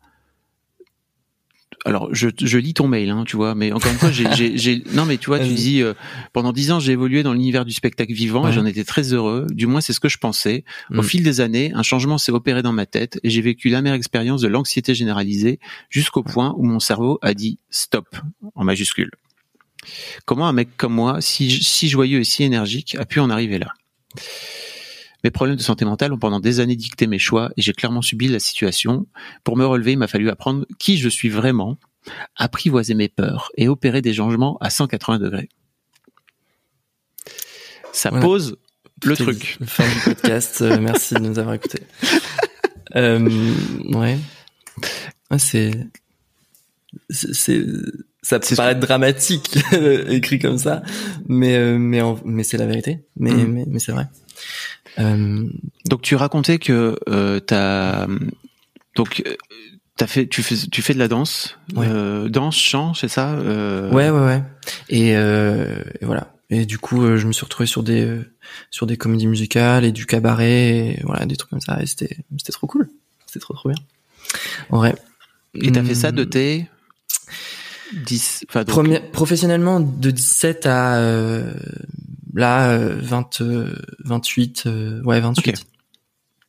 alors 1.84 2.14
je, 2.14 2.28
je 2.40 2.58
lis 2.58 2.74
ton 2.74 2.88
mail, 2.88 3.10
hein, 3.10 3.24
tu 3.26 3.36
vois, 3.36 3.54
mais 3.54 3.72
encore 3.72 3.90
une 3.90 3.98
fois, 3.98 4.10
j'ai, 4.10 4.82
non, 4.92 5.06
mais 5.06 5.18
tu 5.18 5.26
vois, 5.26 5.38
tu 5.38 5.52
dis 5.52 5.82
euh, 5.82 5.94
pendant 6.32 6.52
dix 6.52 6.72
ans, 6.72 6.80
j'ai 6.80 6.92
évolué 6.92 7.22
dans 7.22 7.32
l'univers 7.32 7.64
du 7.64 7.72
spectacle 7.72 8.12
vivant 8.12 8.46
et 8.48 8.52
j'en 8.52 8.66
étais 8.66 8.84
très 8.84 9.12
heureux. 9.12 9.46
Du 9.50 9.66
moins, 9.66 9.80
c'est 9.80 9.92
ce 9.92 10.00
que 10.00 10.08
je 10.08 10.18
pensais. 10.18 10.64
Au 10.90 11.02
mm. 11.02 11.04
fil 11.04 11.22
des 11.22 11.40
années, 11.40 11.72
un 11.74 11.82
changement 11.82 12.18
s'est 12.18 12.32
opéré 12.32 12.62
dans 12.62 12.72
ma 12.72 12.86
tête 12.86 13.18
et 13.22 13.30
j'ai 13.30 13.40
vécu 13.40 13.68
l'amère 13.68 13.94
expérience 13.94 14.40
de 14.40 14.48
l'anxiété 14.48 14.94
généralisée 14.94 15.58
jusqu'au 15.88 16.22
point 16.22 16.54
où 16.56 16.64
mon 16.64 16.80
cerveau 16.80 17.18
a 17.22 17.34
dit 17.34 17.58
stop 17.70 18.16
en 18.54 18.64
majuscule. 18.64 19.10
Comment 20.26 20.46
un 20.46 20.52
mec 20.52 20.76
comme 20.76 20.92
moi, 20.92 21.20
si, 21.20 21.50
si 21.50 21.88
joyeux 21.88 22.20
et 22.20 22.24
si 22.24 22.44
énergique, 22.44 22.96
a 22.98 23.06
pu 23.06 23.20
en 23.20 23.30
arriver 23.30 23.58
là? 23.58 23.72
Mes 25.24 25.30
problèmes 25.30 25.56
de 25.56 25.62
santé 25.62 25.84
mentale 25.84 26.12
ont 26.12 26.18
pendant 26.18 26.40
des 26.40 26.60
années 26.60 26.76
dicté 26.76 27.06
mes 27.06 27.18
choix 27.18 27.50
et 27.56 27.62
j'ai 27.62 27.72
clairement 27.72 28.02
subi 28.02 28.28
la 28.28 28.38
situation. 28.38 29.06
Pour 29.44 29.56
me 29.56 29.66
relever, 29.66 29.92
il 29.92 29.98
m'a 29.98 30.08
fallu 30.08 30.30
apprendre 30.30 30.66
qui 30.78 30.96
je 30.96 31.08
suis 31.08 31.28
vraiment, 31.28 31.78
apprivoiser 32.36 32.94
mes 32.94 33.08
peurs 33.08 33.50
et 33.56 33.68
opérer 33.68 34.02
des 34.02 34.14
changements 34.14 34.56
à 34.60 34.70
180 34.70 35.18
degrés. 35.18 35.48
Ça 37.92 38.10
pose 38.10 38.56
le 39.04 39.16
truc. 39.16 39.58
Fin 39.64 39.88
du 39.88 40.00
podcast. 40.14 40.62
Euh, 40.62 40.78
merci 40.80 41.14
de 41.14 41.20
nous 41.20 41.38
avoir 41.38 41.54
écoutés. 41.54 41.82
Euh, 42.96 43.28
ouais. 43.94 44.18
ouais 45.30 45.38
c'est 45.38 45.70
c'est 47.08 47.64
ça 48.22 48.40
peut 48.40 48.56
paraître 48.56 48.80
dramatique 48.80 49.56
écrit 50.08 50.40
comme 50.40 50.58
ça 50.58 50.82
mais 51.28 51.56
euh, 51.56 51.78
mais 51.78 52.00
mais 52.24 52.42
c'est 52.42 52.56
la 52.56 52.66
vérité 52.66 53.04
mais 53.16 53.30
mm. 53.30 53.46
mais, 53.46 53.64
mais 53.68 53.78
c'est 53.78 53.92
vrai 53.92 54.08
donc 54.98 56.02
tu 56.02 56.14
racontais 56.14 56.58
que 56.58 56.98
euh, 57.08 57.40
t'as 57.40 58.06
donc 58.96 59.22
euh, 59.26 59.34
t'as 59.96 60.06
fait 60.06 60.26
tu 60.26 60.42
fais 60.42 60.56
tu 60.56 60.82
fais 60.82 60.94
de 60.94 60.98
la 60.98 61.08
danse, 61.08 61.58
euh, 61.76 62.28
danse, 62.28 62.56
chant, 62.56 62.94
c'est 62.94 63.08
ça 63.08 63.34
euh... 63.34 63.90
Ouais 63.90 64.10
ouais 64.10 64.24
ouais. 64.24 64.42
Et, 64.88 65.16
euh, 65.16 65.82
et, 66.00 66.04
voilà. 66.04 66.32
Et 66.48 66.66
du 66.66 66.78
coup, 66.78 67.16
je 67.16 67.26
me 67.26 67.32
suis 67.32 67.44
retrouvé 67.44 67.66
sur 67.66 67.82
des 67.82 68.18
sur 68.70 68.86
des 68.86 68.96
comédies 68.96 69.28
musicales 69.28 69.84
et 69.84 69.92
du 69.92 70.06
cabaret, 70.06 70.96
et 70.96 71.00
voilà, 71.04 71.26
des 71.26 71.36
trucs 71.36 71.50
comme 71.50 71.60
ça. 71.60 71.80
Et 71.80 71.86
c'était 71.86 72.16
c'était 72.38 72.52
trop 72.52 72.66
cool. 72.66 72.90
C'était 73.26 73.40
trop 73.40 73.54
trop 73.54 73.68
bien. 73.68 73.78
En 74.70 74.78
vrai. 74.78 74.94
Et 75.54 75.70
t'as 75.70 75.84
fait 75.84 75.94
ça 75.94 76.12
de 76.12 76.24
tes 76.24 76.68
10 77.92 78.44
enfin 78.48 78.64
professionnellement 79.12 79.80
de 79.80 80.10
17 80.10 80.66
à 80.66 80.96
euh, 80.96 81.52
là 82.34 82.78
20 82.78 83.42
28 84.04 84.64
euh, 84.66 84.70
euh, 84.70 85.02
ouais 85.02 85.20
28 85.20 85.66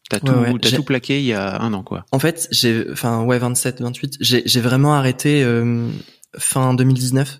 T'as 0.09 0.19
tout, 0.19 0.59
tout 0.59 0.83
plaqué 0.83 1.19
il 1.19 1.25
y 1.25 1.31
a 1.31 1.61
un 1.61 1.71
an, 1.71 1.83
quoi. 1.83 2.05
En 2.11 2.19
fait, 2.19 2.49
j'ai, 2.51 2.85
enfin, 2.91 3.23
ouais, 3.23 3.39
27, 3.39 3.79
28. 3.79 4.17
J'ai, 4.19 4.43
j'ai 4.45 4.59
vraiment 4.59 4.93
arrêté 4.93 5.41
fin 6.37 6.73
2019. 6.73 7.39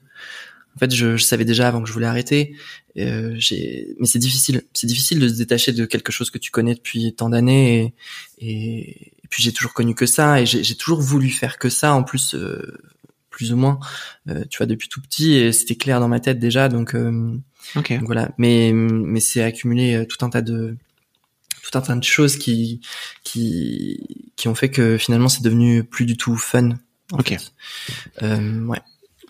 En 0.75 0.79
fait, 0.79 0.93
je, 0.93 1.17
je, 1.17 1.23
savais 1.23 1.45
déjà 1.45 1.67
avant 1.67 1.81
que 1.81 1.87
je 1.87 1.93
voulais 1.93 2.07
arrêter. 2.07 2.55
Euh, 2.97 3.35
j'ai, 3.37 3.95
mais 3.99 4.07
c'est 4.07 4.19
difficile. 4.19 4.63
C'est 4.73 4.87
difficile 4.87 5.19
de 5.19 5.27
se 5.27 5.33
détacher 5.33 5.73
de 5.73 5.85
quelque 5.85 6.11
chose 6.11 6.29
que 6.29 6.37
tu 6.37 6.51
connais 6.51 6.75
depuis 6.75 7.13
tant 7.13 7.29
d'années. 7.29 7.93
Et, 8.39 9.11
et, 9.23 9.27
puis 9.29 9.43
j'ai 9.43 9.51
toujours 9.51 9.73
connu 9.73 9.95
que 9.95 10.05
ça. 10.05 10.41
Et 10.41 10.45
j'ai, 10.45 10.63
j'ai 10.63 10.75
toujours 10.75 11.01
voulu 11.01 11.29
faire 11.29 11.57
que 11.57 11.69
ça. 11.69 11.93
En 11.93 12.03
plus, 12.03 12.35
euh, 12.35 12.77
plus 13.31 13.51
ou 13.51 13.57
moins, 13.57 13.79
euh, 14.29 14.43
tu 14.51 14.57
vois, 14.59 14.67
depuis 14.67 14.89
tout 14.89 15.01
petit. 15.01 15.33
Et 15.33 15.51
c'était 15.51 15.75
clair 15.75 15.99
dans 15.99 16.07
ma 16.07 16.19
tête 16.19 16.37
déjà. 16.37 16.69
Donc, 16.69 16.93
Okay. 17.75 17.97
Donc 17.97 18.05
voilà, 18.07 18.31
mais 18.37 18.71
mais 18.73 19.19
c'est 19.19 19.43
accumulé 19.43 19.95
euh, 19.95 20.05
tout 20.05 20.23
un 20.25 20.29
tas 20.29 20.41
de 20.41 20.75
tout 21.63 21.77
un 21.77 21.81
tas 21.81 21.95
de 21.95 22.03
choses 22.03 22.37
qui 22.37 22.81
qui 23.23 24.25
qui 24.35 24.47
ont 24.47 24.55
fait 24.55 24.69
que 24.69 24.97
finalement 24.97 25.29
c'est 25.29 25.43
devenu 25.43 25.83
plus 25.83 26.05
du 26.05 26.17
tout 26.17 26.35
fun. 26.35 26.69
ok. 27.13 27.37
Euh, 28.23 28.65
ouais. 28.65 28.81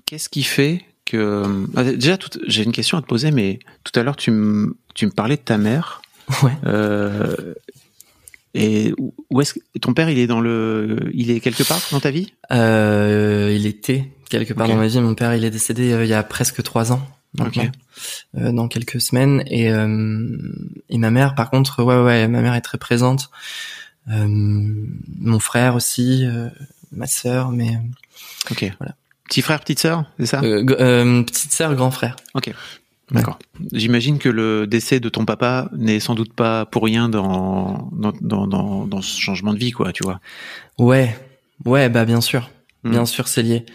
Qu'est-ce 0.05 0.29
qui 0.29 0.43
fait 0.43 0.85
que 1.05 1.65
ah, 1.75 1.83
déjà 1.83 2.17
j'ai 2.47 2.63
une 2.63 2.71
question 2.71 2.97
à 2.97 3.01
te 3.01 3.07
poser, 3.07 3.31
mais 3.31 3.59
tout 3.83 3.97
à 3.99 4.03
l'heure 4.03 4.15
tu 4.15 4.31
me 4.31 4.77
tu 4.95 5.05
me 5.05 5.11
parlais 5.11 5.37
de 5.37 5.41
ta 5.41 5.57
mère. 5.57 6.01
Ouais. 6.43 6.53
Euh, 6.65 7.53
Et 8.53 8.93
où 9.29 9.41
est-ce 9.41 9.53
que 9.53 9.59
ton 9.79 9.93
père, 9.93 10.09
il 10.09 10.19
est 10.19 10.27
dans 10.27 10.41
le, 10.41 11.09
il 11.13 11.31
est 11.31 11.39
quelque 11.39 11.63
part 11.63 11.79
dans 11.91 11.99
ta 12.01 12.11
vie? 12.11 12.33
Euh, 12.51 13.55
Il 13.55 13.65
était 13.65 14.09
quelque 14.29 14.53
part 14.53 14.67
dans 14.67 14.75
ma 14.75 14.87
vie. 14.87 14.99
Mon 14.99 15.15
père, 15.15 15.33
il 15.35 15.45
est 15.45 15.51
décédé 15.51 15.93
euh, 15.93 16.03
il 16.03 16.09
y 16.09 16.13
a 16.13 16.21
presque 16.23 16.61
trois 16.63 16.91
ans. 16.91 17.01
maintenant. 17.37 17.63
Ok. 17.63 17.69
Euh, 18.37 18.51
dans 18.51 18.67
quelques 18.67 18.99
semaines. 18.99 19.43
Et 19.47 19.71
euh, 19.71 20.37
et 20.89 20.97
ma 20.97 21.11
mère, 21.11 21.33
par 21.35 21.49
contre, 21.49 21.81
ouais, 21.83 22.01
ouais, 22.03 22.27
ma 22.27 22.41
mère 22.41 22.53
est 22.55 22.61
très 22.61 22.77
présente. 22.77 23.29
Euh, 24.09 24.27
mon 24.27 25.39
frère 25.39 25.75
aussi, 25.75 26.25
euh, 26.25 26.49
ma 26.91 27.07
sœur, 27.07 27.51
mais 27.51 27.77
Ok. 28.49 28.69
Voilà. 28.79 28.95
Petit 29.29 29.41
frère, 29.41 29.61
petite 29.61 29.79
sœur, 29.79 30.03
c'est 30.19 30.25
ça? 30.25 30.41
Petite 30.41 31.53
sœur, 31.53 31.73
grand 31.75 31.91
frère. 31.91 32.17
Ok. 32.33 32.53
D'accord. 33.11 33.37
J'imagine 33.73 34.17
que 34.19 34.29
le 34.29 34.65
décès 34.67 34.99
de 34.99 35.09
ton 35.09 35.25
papa 35.25 35.69
n'est 35.75 35.99
sans 35.99 36.15
doute 36.15 36.33
pas 36.33 36.65
pour 36.65 36.83
rien 36.85 37.09
dans 37.09 37.89
dans, 37.91 38.13
dans, 38.21 38.47
dans, 38.47 38.85
dans 38.87 39.01
ce 39.01 39.19
changement 39.19 39.53
de 39.53 39.59
vie, 39.59 39.71
quoi, 39.71 39.91
tu 39.91 40.03
vois. 40.03 40.19
Ouais, 40.79 41.15
ouais, 41.65 41.89
bah 41.89 42.05
bien 42.05 42.21
sûr, 42.21 42.49
Hmm. 42.83 42.91
bien 42.91 43.05
sûr, 43.05 43.27
c'est 43.27 43.43
lié. 43.43 43.65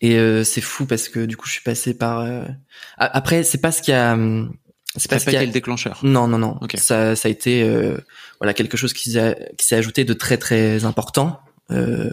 Et 0.00 0.16
euh, 0.18 0.42
c'est 0.44 0.60
fou 0.60 0.86
parce 0.86 1.08
que 1.08 1.24
du 1.24 1.36
coup, 1.36 1.46
je 1.46 1.52
suis 1.52 1.62
passé 1.62 1.94
par. 1.96 2.20
euh, 2.20 2.42
a- 2.98 3.16
Après, 3.16 3.42
c'est 3.44 3.58
pas 3.60 3.70
ce 3.72 3.80
qui 3.80 3.92
a. 3.92 4.14
hum, 4.14 4.52
C'est 4.96 5.08
pas 5.10 5.18
ce 5.18 5.24
pas 5.26 5.30
qui 5.30 5.36
a. 5.36 5.40
été 5.40 5.46
le 5.46 5.52
déclencheur. 5.52 6.00
Non, 6.02 6.26
non, 6.26 6.38
non. 6.38 6.58
Ça, 6.74 7.14
ça 7.16 7.28
a 7.28 7.30
été 7.30 7.62
euh, 7.62 7.96
voilà 8.40 8.54
quelque 8.54 8.76
chose 8.76 8.92
qui 8.92 9.12
s'est 9.12 9.52
qui 9.56 9.66
s'est 9.66 9.76
ajouté 9.76 10.04
de 10.04 10.12
très 10.14 10.36
très 10.38 10.84
important. 10.84 11.38
Euh, 11.70 12.10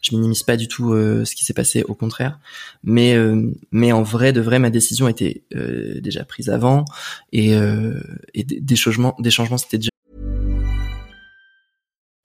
je 0.00 0.14
minimise 0.14 0.42
pas 0.42 0.56
du 0.56 0.68
tout 0.68 0.92
euh, 0.92 1.24
ce 1.24 1.34
qui 1.34 1.44
s'est 1.44 1.52
passé, 1.52 1.82
au 1.82 1.94
contraire. 1.94 2.38
Mais 2.82 3.14
euh, 3.14 3.52
mais 3.70 3.92
en 3.92 4.02
vrai, 4.02 4.32
de 4.32 4.40
vrai, 4.40 4.58
ma 4.58 4.70
décision 4.70 5.08
était 5.08 5.42
euh, 5.54 6.00
déjà 6.00 6.24
prise 6.24 6.48
avant 6.48 6.84
et 7.32 7.54
euh, 7.54 8.00
des 8.34 8.76
changements, 8.76 9.14
des 9.18 9.30
changements, 9.30 9.58
c'était 9.58 9.78
déjà 9.78 9.90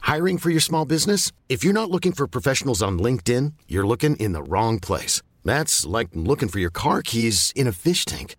Hiring 0.10 0.40
for 0.40 0.50
your 0.50 0.62
small 0.62 0.86
business? 0.86 1.32
If 1.50 1.64
you're 1.64 1.74
not 1.74 1.92
looking 1.92 2.14
for 2.14 2.28
professionals 2.28 2.82
on 2.82 2.98
LinkedIn, 2.98 3.54
you're 3.68 3.86
looking 3.86 4.16
in 4.16 4.34
the 4.34 4.42
wrong 4.42 4.80
place. 4.80 5.22
That's 5.46 5.86
like 5.86 6.10
looking 6.16 6.50
for 6.50 6.60
your 6.60 6.72
car 6.72 7.04
keys 7.04 7.54
in 7.56 7.68
a 7.68 7.72
fish 7.72 8.06
tank. 8.06 8.36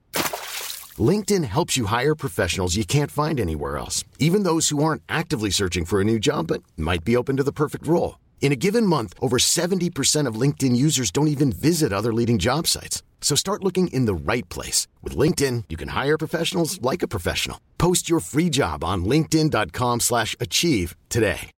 LinkedIn 0.98 1.44
helps 1.44 1.76
you 1.76 1.86
hire 1.86 2.16
professionals 2.16 2.74
you 2.74 2.84
can't 2.84 3.12
find 3.12 3.38
anywhere 3.38 3.78
else, 3.78 4.02
even 4.18 4.42
those 4.42 4.70
who 4.70 4.82
aren't 4.82 5.02
actively 5.08 5.50
searching 5.50 5.84
for 5.84 6.00
a 6.00 6.04
new 6.04 6.18
job 6.18 6.48
but 6.48 6.62
might 6.76 7.04
be 7.04 7.16
open 7.16 7.36
to 7.36 7.44
the 7.44 7.52
perfect 7.52 7.86
role. 7.86 8.16
In 8.40 8.52
a 8.52 8.56
given 8.56 8.84
month, 8.84 9.14
over 9.20 9.38
70% 9.38 10.26
of 10.26 10.34
LinkedIn 10.34 10.74
users 10.74 11.12
don't 11.12 11.28
even 11.28 11.52
visit 11.52 11.92
other 11.92 12.12
leading 12.12 12.38
job 12.38 12.66
sites. 12.66 13.04
So 13.20 13.36
start 13.36 13.62
looking 13.62 13.88
in 13.92 14.06
the 14.06 14.32
right 14.32 14.48
place. 14.48 14.88
With 15.04 15.16
LinkedIn, 15.16 15.64
you 15.68 15.76
can 15.76 15.88
hire 15.88 16.18
professionals 16.18 16.82
like 16.82 17.04
a 17.04 17.08
professional. 17.08 17.58
Post 17.78 18.10
your 18.10 18.18
free 18.20 18.50
job 18.50 18.82
on 18.82 19.04
linkedin.com/achieve 19.04 20.00
slash 20.00 20.36
achieve 20.40 20.96
today. 21.08 21.50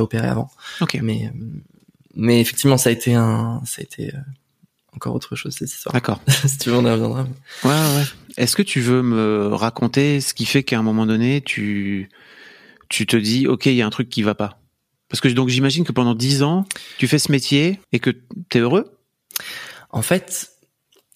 opéré 0.00 0.28
avant. 0.28 0.50
Ok. 0.80 0.98
Mais 1.02 1.30
mais 2.14 2.40
effectivement, 2.40 2.78
ça 2.78 2.90
a 2.90 2.92
été 2.92 3.14
un, 3.14 3.60
ça 3.64 3.80
a 3.80 3.82
été 3.82 4.14
euh, 4.14 4.18
encore 4.92 5.14
autre 5.14 5.36
chose 5.36 5.54
cette 5.54 5.70
histoire. 5.70 5.92
D'accord. 5.92 6.20
si 6.46 6.58
tu 6.58 6.70
veux, 6.70 6.76
on 6.76 6.84
y 6.84 6.90
reviendra. 6.90 7.26
Ouais. 7.64 7.70
ouais. 7.70 8.04
Est-ce 8.36 8.56
que 8.56 8.62
tu 8.62 8.80
veux 8.80 9.02
me 9.02 9.48
raconter 9.54 10.20
ce 10.20 10.34
qui 10.34 10.46
fait 10.46 10.62
qu'à 10.62 10.78
un 10.78 10.82
moment 10.82 11.06
donné, 11.06 11.40
tu, 11.40 12.08
tu 12.88 13.06
te 13.06 13.16
dis, 13.16 13.46
OK, 13.46 13.66
il 13.66 13.74
y 13.74 13.82
a 13.82 13.86
un 13.86 13.90
truc 13.90 14.08
qui 14.08 14.22
va 14.22 14.34
pas? 14.34 14.60
Parce 15.08 15.20
que 15.20 15.28
donc 15.28 15.48
j'imagine 15.48 15.84
que 15.84 15.92
pendant 15.92 16.14
dix 16.14 16.42
ans, 16.42 16.64
tu 16.98 17.06
fais 17.08 17.18
ce 17.18 17.30
métier 17.30 17.78
et 17.92 18.00
que 18.00 18.10
t'es 18.48 18.58
heureux? 18.58 18.96
En 19.90 20.02
fait, 20.02 20.50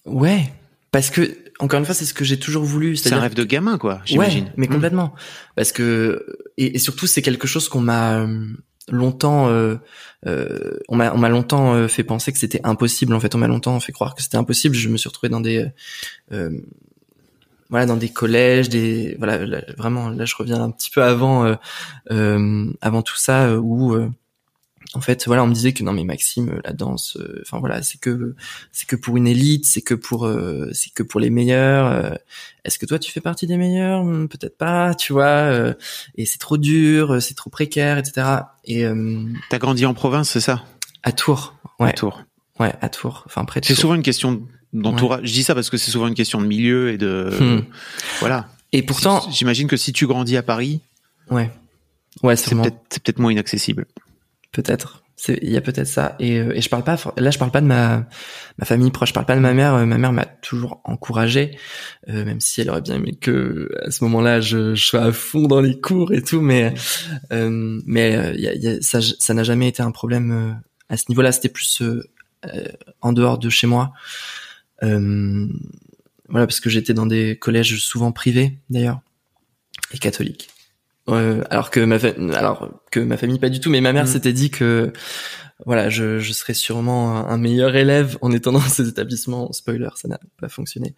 ouais, 0.05 0.53
parce 0.91 1.09
que 1.09 1.37
encore 1.59 1.79
une 1.79 1.85
fois, 1.85 1.93
c'est 1.95 2.05
ce 2.05 2.13
que 2.13 2.23
j'ai 2.23 2.39
toujours 2.39 2.63
voulu. 2.63 2.95
C'est 2.95 3.11
un 3.11 3.19
rêve 3.19 3.33
de 3.33 3.43
gamin, 3.43 3.77
quoi, 3.77 4.01
j'imagine. 4.05 4.45
Ouais, 4.45 4.51
mais 4.55 4.67
Mmh. 4.67 4.71
complètement. 4.71 5.13
Parce 5.55 5.71
que 5.73 6.25
et, 6.57 6.75
et 6.75 6.79
surtout 6.79 7.07
c'est 7.07 7.21
quelque 7.21 7.47
chose 7.47 7.67
qu'on 7.67 7.81
m'a 7.81 8.19
euh, 8.21 8.45
longtemps 8.89 9.49
euh, 9.49 9.75
euh, 10.25 10.79
on 10.87 10.95
m'a 10.95 11.13
on 11.13 11.17
m'a 11.17 11.29
longtemps 11.29 11.73
euh, 11.75 11.87
fait 11.89 12.03
penser 12.03 12.31
que 12.31 12.37
c'était 12.39 12.61
impossible 12.63 13.13
en 13.13 13.19
fait 13.19 13.35
on 13.35 13.37
m'a 13.37 13.47
longtemps 13.47 13.79
fait 13.79 13.91
croire 13.91 14.15
que 14.15 14.21
c'était 14.23 14.37
impossible 14.37 14.75
je 14.75 14.89
me 14.89 14.97
suis 14.97 15.07
retrouvé 15.09 15.29
dans 15.29 15.41
des 15.41 15.67
euh, 16.31 16.49
voilà 17.69 17.85
dans 17.85 17.97
des 17.97 18.09
collèges 18.09 18.69
des 18.69 19.15
voilà 19.19 19.45
là, 19.45 19.61
vraiment 19.77 20.09
là 20.09 20.25
je 20.25 20.35
reviens 20.35 20.61
un 20.61 20.71
petit 20.71 20.89
peu 20.89 21.03
avant 21.03 21.45
euh, 21.45 21.55
euh, 22.11 22.71
avant 22.81 23.01
tout 23.01 23.15
ça 23.17 23.45
euh, 23.47 23.57
où 23.57 23.93
euh, 23.93 24.09
en 24.95 25.01
fait 25.01 25.25
voilà 25.27 25.43
on 25.43 25.47
me 25.47 25.53
disait 25.53 25.71
que 25.73 25.83
non 25.83 25.93
mais 25.93 26.03
Maxime 26.03 26.59
la 26.63 26.73
danse 26.73 27.15
euh, 27.19 27.41
enfin 27.43 27.59
voilà 27.59 27.83
c'est 27.83 27.99
que 27.99 28.35
c'est 28.71 28.87
que 28.87 28.95
pour 28.95 29.17
une 29.17 29.27
élite 29.27 29.65
c'est 29.67 29.81
que 29.81 29.93
pour 29.93 30.25
euh, 30.25 30.69
c'est 30.73 30.91
que 30.93 31.03
pour 31.03 31.19
les 31.19 31.29
meilleurs 31.29 31.85
euh, 31.91 32.09
est-ce 32.65 32.79
que 32.79 32.87
toi 32.87 32.97
tu 32.97 33.11
fais 33.11 33.21
partie 33.21 33.45
des 33.45 33.57
meilleurs? 33.57 34.03
Hmm, 34.03 34.27
peut-être 34.27 34.57
pas 34.57 34.95
tu 34.95 35.13
vois 35.13 35.25
euh, 35.27 35.73
et 36.15 36.25
c'est 36.25 36.39
trop 36.39 36.57
dur 36.57 37.21
c'est 37.21 37.35
trop 37.35 37.51
précaire 37.51 37.99
etc 37.99 38.25
et 38.65 38.85
euh, 38.85 39.23
T'as 39.49 39.59
grandi 39.59 39.85
en 39.85 39.93
province, 39.93 40.29
c'est 40.31 40.39
ça? 40.41 40.63
à 41.03 41.11
Tours 41.11 41.53
ouais 41.79 41.89
À 41.89 41.93
Tours. 41.93 42.23
ouais 42.59 42.73
à 42.81 42.89
Tours 42.89 43.23
enfin 43.27 43.45
près 43.45 43.61
de 43.61 43.65
C'est 43.65 43.75
souvent 43.75 43.93
une 43.95 44.01
question 44.01 44.41
d'entourage. 44.73 45.21
Je 45.23 45.33
dis 45.33 45.43
ça 45.43 45.55
parce 45.55 45.69
que 45.69 45.77
c'est 45.77 45.91
souvent 45.91 46.07
une 46.07 46.13
question 46.15 46.41
de 46.41 46.47
milieu 46.47 46.91
et 46.91 46.97
de, 46.97 47.29
Hmm. 47.39 47.63
voilà. 48.19 48.47
et 48.71 48.83
pourtant 48.83 49.25
j'imagine 49.31 49.67
que 49.67 49.77
si 49.77 49.93
tu 49.93 50.05
grandis 50.07 50.37
à 50.37 50.43
Paris, 50.43 50.81
ouais 51.31 51.49
ouais 52.23 52.35
c'est 52.35 52.55
peut-être, 52.55 52.77
c'est 52.89 53.01
peut-être 53.03 53.19
moins 53.19 53.31
inaccessible. 53.31 53.85
Peut-être. 54.51 55.03
Il 55.27 55.49
y 55.51 55.57
a 55.57 55.61
peut-être 55.61 55.85
ça. 55.85 56.15
Et, 56.19 56.39
euh, 56.39 56.55
et 56.55 56.61
je 56.61 56.69
parle 56.69 56.83
pas. 56.85 56.95
Là, 57.17 57.29
je 57.29 57.37
parle 57.37 57.51
pas 57.51 57.59
de 57.59 57.65
ma 57.67 58.07
ma 58.57 58.65
famille 58.65 58.89
proche. 58.89 59.09
Je 59.09 59.13
parle 59.13 59.25
pas 59.25 59.35
de 59.35 59.41
ma 59.41 59.53
mère. 59.53 59.73
Euh, 59.73 59.85
Ma 59.85 59.97
mère 59.97 60.13
m'a 60.13 60.25
toujours 60.25 60.79
encouragé, 60.85 61.57
euh, 62.07 62.23
même 62.23 62.39
si 62.39 62.61
elle 62.61 62.69
aurait 62.69 62.79
bien 62.81 62.95
aimé 62.95 63.17
que 63.19 63.69
à 63.85 63.91
ce 63.91 64.01
moment-là, 64.05 64.39
je, 64.39 64.75
je 64.75 64.85
sois 64.85 65.01
à 65.03 65.11
fond 65.11 65.41
dans 65.41 65.59
les 65.59 65.77
cours 65.79 66.13
et 66.13 66.21
tout. 66.21 66.39
Mais 66.39 66.73
euh, 67.33 67.81
mais 67.85 68.15
euh, 68.15 68.33
y 68.37 68.47
a- 68.47 68.55
y 68.55 68.67
a- 68.69 68.81
ça 68.81 68.99
ça 69.01 69.33
n'a 69.33 69.43
jamais 69.43 69.67
été 69.67 69.83
un 69.83 69.91
problème 69.91 70.57
à 70.87 70.95
ce 70.95 71.03
niveau-là. 71.09 71.33
C'était 71.33 71.49
plus 71.49 71.81
euh, 71.81 72.01
en 73.01 73.11
dehors 73.11 73.39
de 73.39 73.49
chez 73.49 73.67
moi. 73.67 73.91
Euh, 74.83 75.47
voilà, 76.29 76.45
parce 76.47 76.59
que 76.59 76.69
j'étais 76.69 76.93
dans 76.93 77.05
des 77.05 77.37
collèges 77.37 77.77
souvent 77.79 78.11
privés 78.11 78.57
d'ailleurs 78.69 79.01
et 79.93 79.97
catholiques. 79.97 80.49
Euh, 81.07 81.43
alors 81.49 81.71
que 81.71 81.79
ma 81.79 81.95
alors 82.37 82.69
que 82.91 82.99
ma 82.99 83.17
famille 83.17 83.39
pas 83.39 83.49
du 83.49 83.59
tout 83.59 83.71
mais 83.71 83.81
ma 83.81 83.93
mère 83.93 84.03
Mhm. 84.05 84.11
s'était 84.11 84.33
dit 84.33 84.51
que 84.51 84.93
voilà 85.65 85.89
je, 85.89 86.19
je 86.19 86.31
serais 86.33 86.53
sûrement 86.53 87.17
un, 87.17 87.33
un 87.33 87.37
meilleur 87.39 87.75
élève 87.75 88.17
en 88.21 88.31
étant 88.31 88.51
dans 88.51 88.59
ces 88.77 88.87
établissements 88.87 89.51
spoiler 89.51 89.89
ça 89.95 90.07
n'a 90.07 90.19
pas 90.39 90.49
fonctionné 90.49 90.93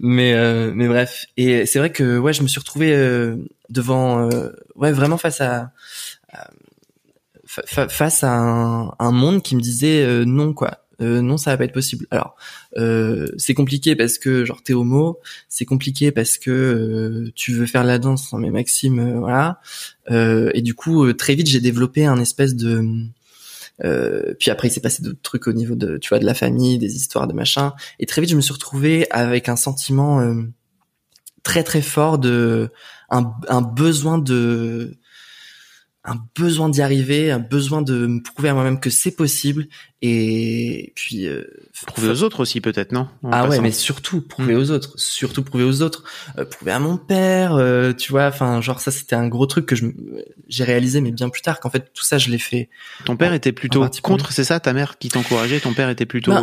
mais 0.00 0.32
euh, 0.32 0.72
mais 0.74 0.88
bref 0.88 1.26
et 1.36 1.66
c'est 1.66 1.78
vrai 1.78 1.92
que 1.92 2.16
ouais 2.16 2.32
je 2.32 2.42
me 2.42 2.48
suis 2.48 2.58
retrouvé 2.58 2.94
euh, 2.94 3.36
devant 3.68 4.30
euh, 4.30 4.48
ouais 4.76 4.92
vraiment 4.92 5.18
face 5.18 5.42
à, 5.42 5.72
à- 6.32 6.50
fa- 7.44 7.66
fa- 7.66 7.88
face 7.88 8.24
à 8.24 8.32
un, 8.32 8.94
un 8.98 9.10
monde 9.12 9.42
qui 9.42 9.56
me 9.56 9.60
disait 9.60 10.02
euh, 10.04 10.24
non 10.24 10.54
quoi 10.54 10.86
Euh, 11.00 11.22
non 11.22 11.36
ça 11.36 11.50
va 11.50 11.56
pas 11.56 11.64
être 11.64 11.72
possible. 11.72 12.06
Alors 12.10 12.36
euh, 12.76 13.28
c'est 13.38 13.54
compliqué 13.54 13.96
parce 13.96 14.18
que 14.18 14.44
genre 14.44 14.62
t'es 14.62 14.74
homo 14.74 15.18
c'est 15.48 15.64
compliqué 15.64 16.12
parce 16.12 16.38
que 16.38 16.50
euh, 16.50 17.32
tu 17.34 17.52
veux 17.52 17.66
faire 17.66 17.84
la 17.84 17.98
danse 17.98 18.32
non 18.32 18.38
mais 18.38 18.50
Maxime 18.50 18.98
euh, 18.98 19.18
voilà. 19.20 19.60
Euh, 20.10 20.50
et 20.54 20.62
du 20.62 20.74
coup 20.74 21.12
très 21.12 21.34
vite 21.34 21.48
j'ai 21.48 21.60
développé 21.60 22.04
un 22.04 22.20
espèce 22.20 22.54
de 22.54 22.84
puis 24.38 24.50
après 24.50 24.68
il 24.68 24.70
s'est 24.70 24.80
passé 24.80 25.02
d'autres 25.02 25.22
trucs 25.22 25.46
au 25.46 25.54
niveau 25.54 25.74
de 25.74 25.96
tu 25.96 26.10
vois 26.10 26.18
de 26.18 26.26
la 26.26 26.34
famille 26.34 26.78
des 26.78 26.96
histoires 26.96 27.26
de 27.26 27.32
machin. 27.32 27.72
Et 27.98 28.06
très 28.06 28.20
vite 28.20 28.30
je 28.30 28.36
me 28.36 28.42
suis 28.42 28.52
retrouvé 28.52 29.06
avec 29.10 29.48
un 29.48 29.56
sentiment 29.56 30.20
très 31.42 31.62
très 31.64 31.80
fort 31.80 32.18
de 32.18 32.70
un, 33.08 33.32
un 33.48 33.62
besoin 33.62 34.18
de 34.18 34.98
un 36.04 36.16
besoin 36.34 36.70
d'y 36.70 36.80
arriver, 36.80 37.30
un 37.30 37.38
besoin 37.38 37.82
de 37.82 38.06
me 38.06 38.22
prouver 38.22 38.48
à 38.48 38.54
moi-même 38.54 38.80
que 38.80 38.88
c'est 38.88 39.10
possible 39.10 39.66
et 40.00 40.92
puis 40.96 41.26
euh, 41.26 41.44
Prouver 41.86 42.08
aux 42.08 42.22
autres 42.22 42.40
aussi, 42.40 42.60
peut-être, 42.62 42.92
non? 42.92 43.06
En 43.22 43.30
ah 43.32 43.46
ouais, 43.48 43.60
mais 43.60 43.70
surtout 43.70 44.22
prouver 44.22 44.54
Mm. 44.54 44.58
aux 44.58 44.70
autres, 44.70 44.92
surtout 44.98 45.42
prouver 45.42 45.64
aux 45.64 45.82
autres, 45.82 46.04
euh, 46.38 46.44
prouver 46.46 46.72
à 46.72 46.78
mon 46.78 46.96
père, 46.96 47.54
euh, 47.54 47.92
tu 47.92 48.12
vois, 48.12 48.26
enfin 48.28 48.60
genre 48.62 48.80
ça 48.80 48.90
c'était 48.90 49.14
un 49.16 49.28
gros 49.28 49.44
truc 49.46 49.66
que 49.66 49.76
je 49.76 49.86
j'ai 50.48 50.64
réalisé 50.64 51.00
mais 51.02 51.10
bien 51.12 51.28
plus 51.28 51.42
tard 51.42 51.60
qu'en 51.60 51.68
fait 51.70 51.92
tout 51.92 52.02
ça 52.04 52.16
je 52.16 52.30
l'ai 52.30 52.38
fait. 52.38 52.70
Ton 53.04 53.16
père 53.16 53.34
était 53.34 53.52
plutôt 53.52 53.86
contre, 54.02 54.32
c'est 54.32 54.44
ça 54.44 54.58
Ta 54.58 54.72
mère 54.72 54.96
qui 54.98 55.08
t'encourageait? 55.10 55.60
Ton 55.60 55.74
père 55.74 55.90
était 55.90 56.06
plutôt 56.06 56.32
Bah. 56.32 56.42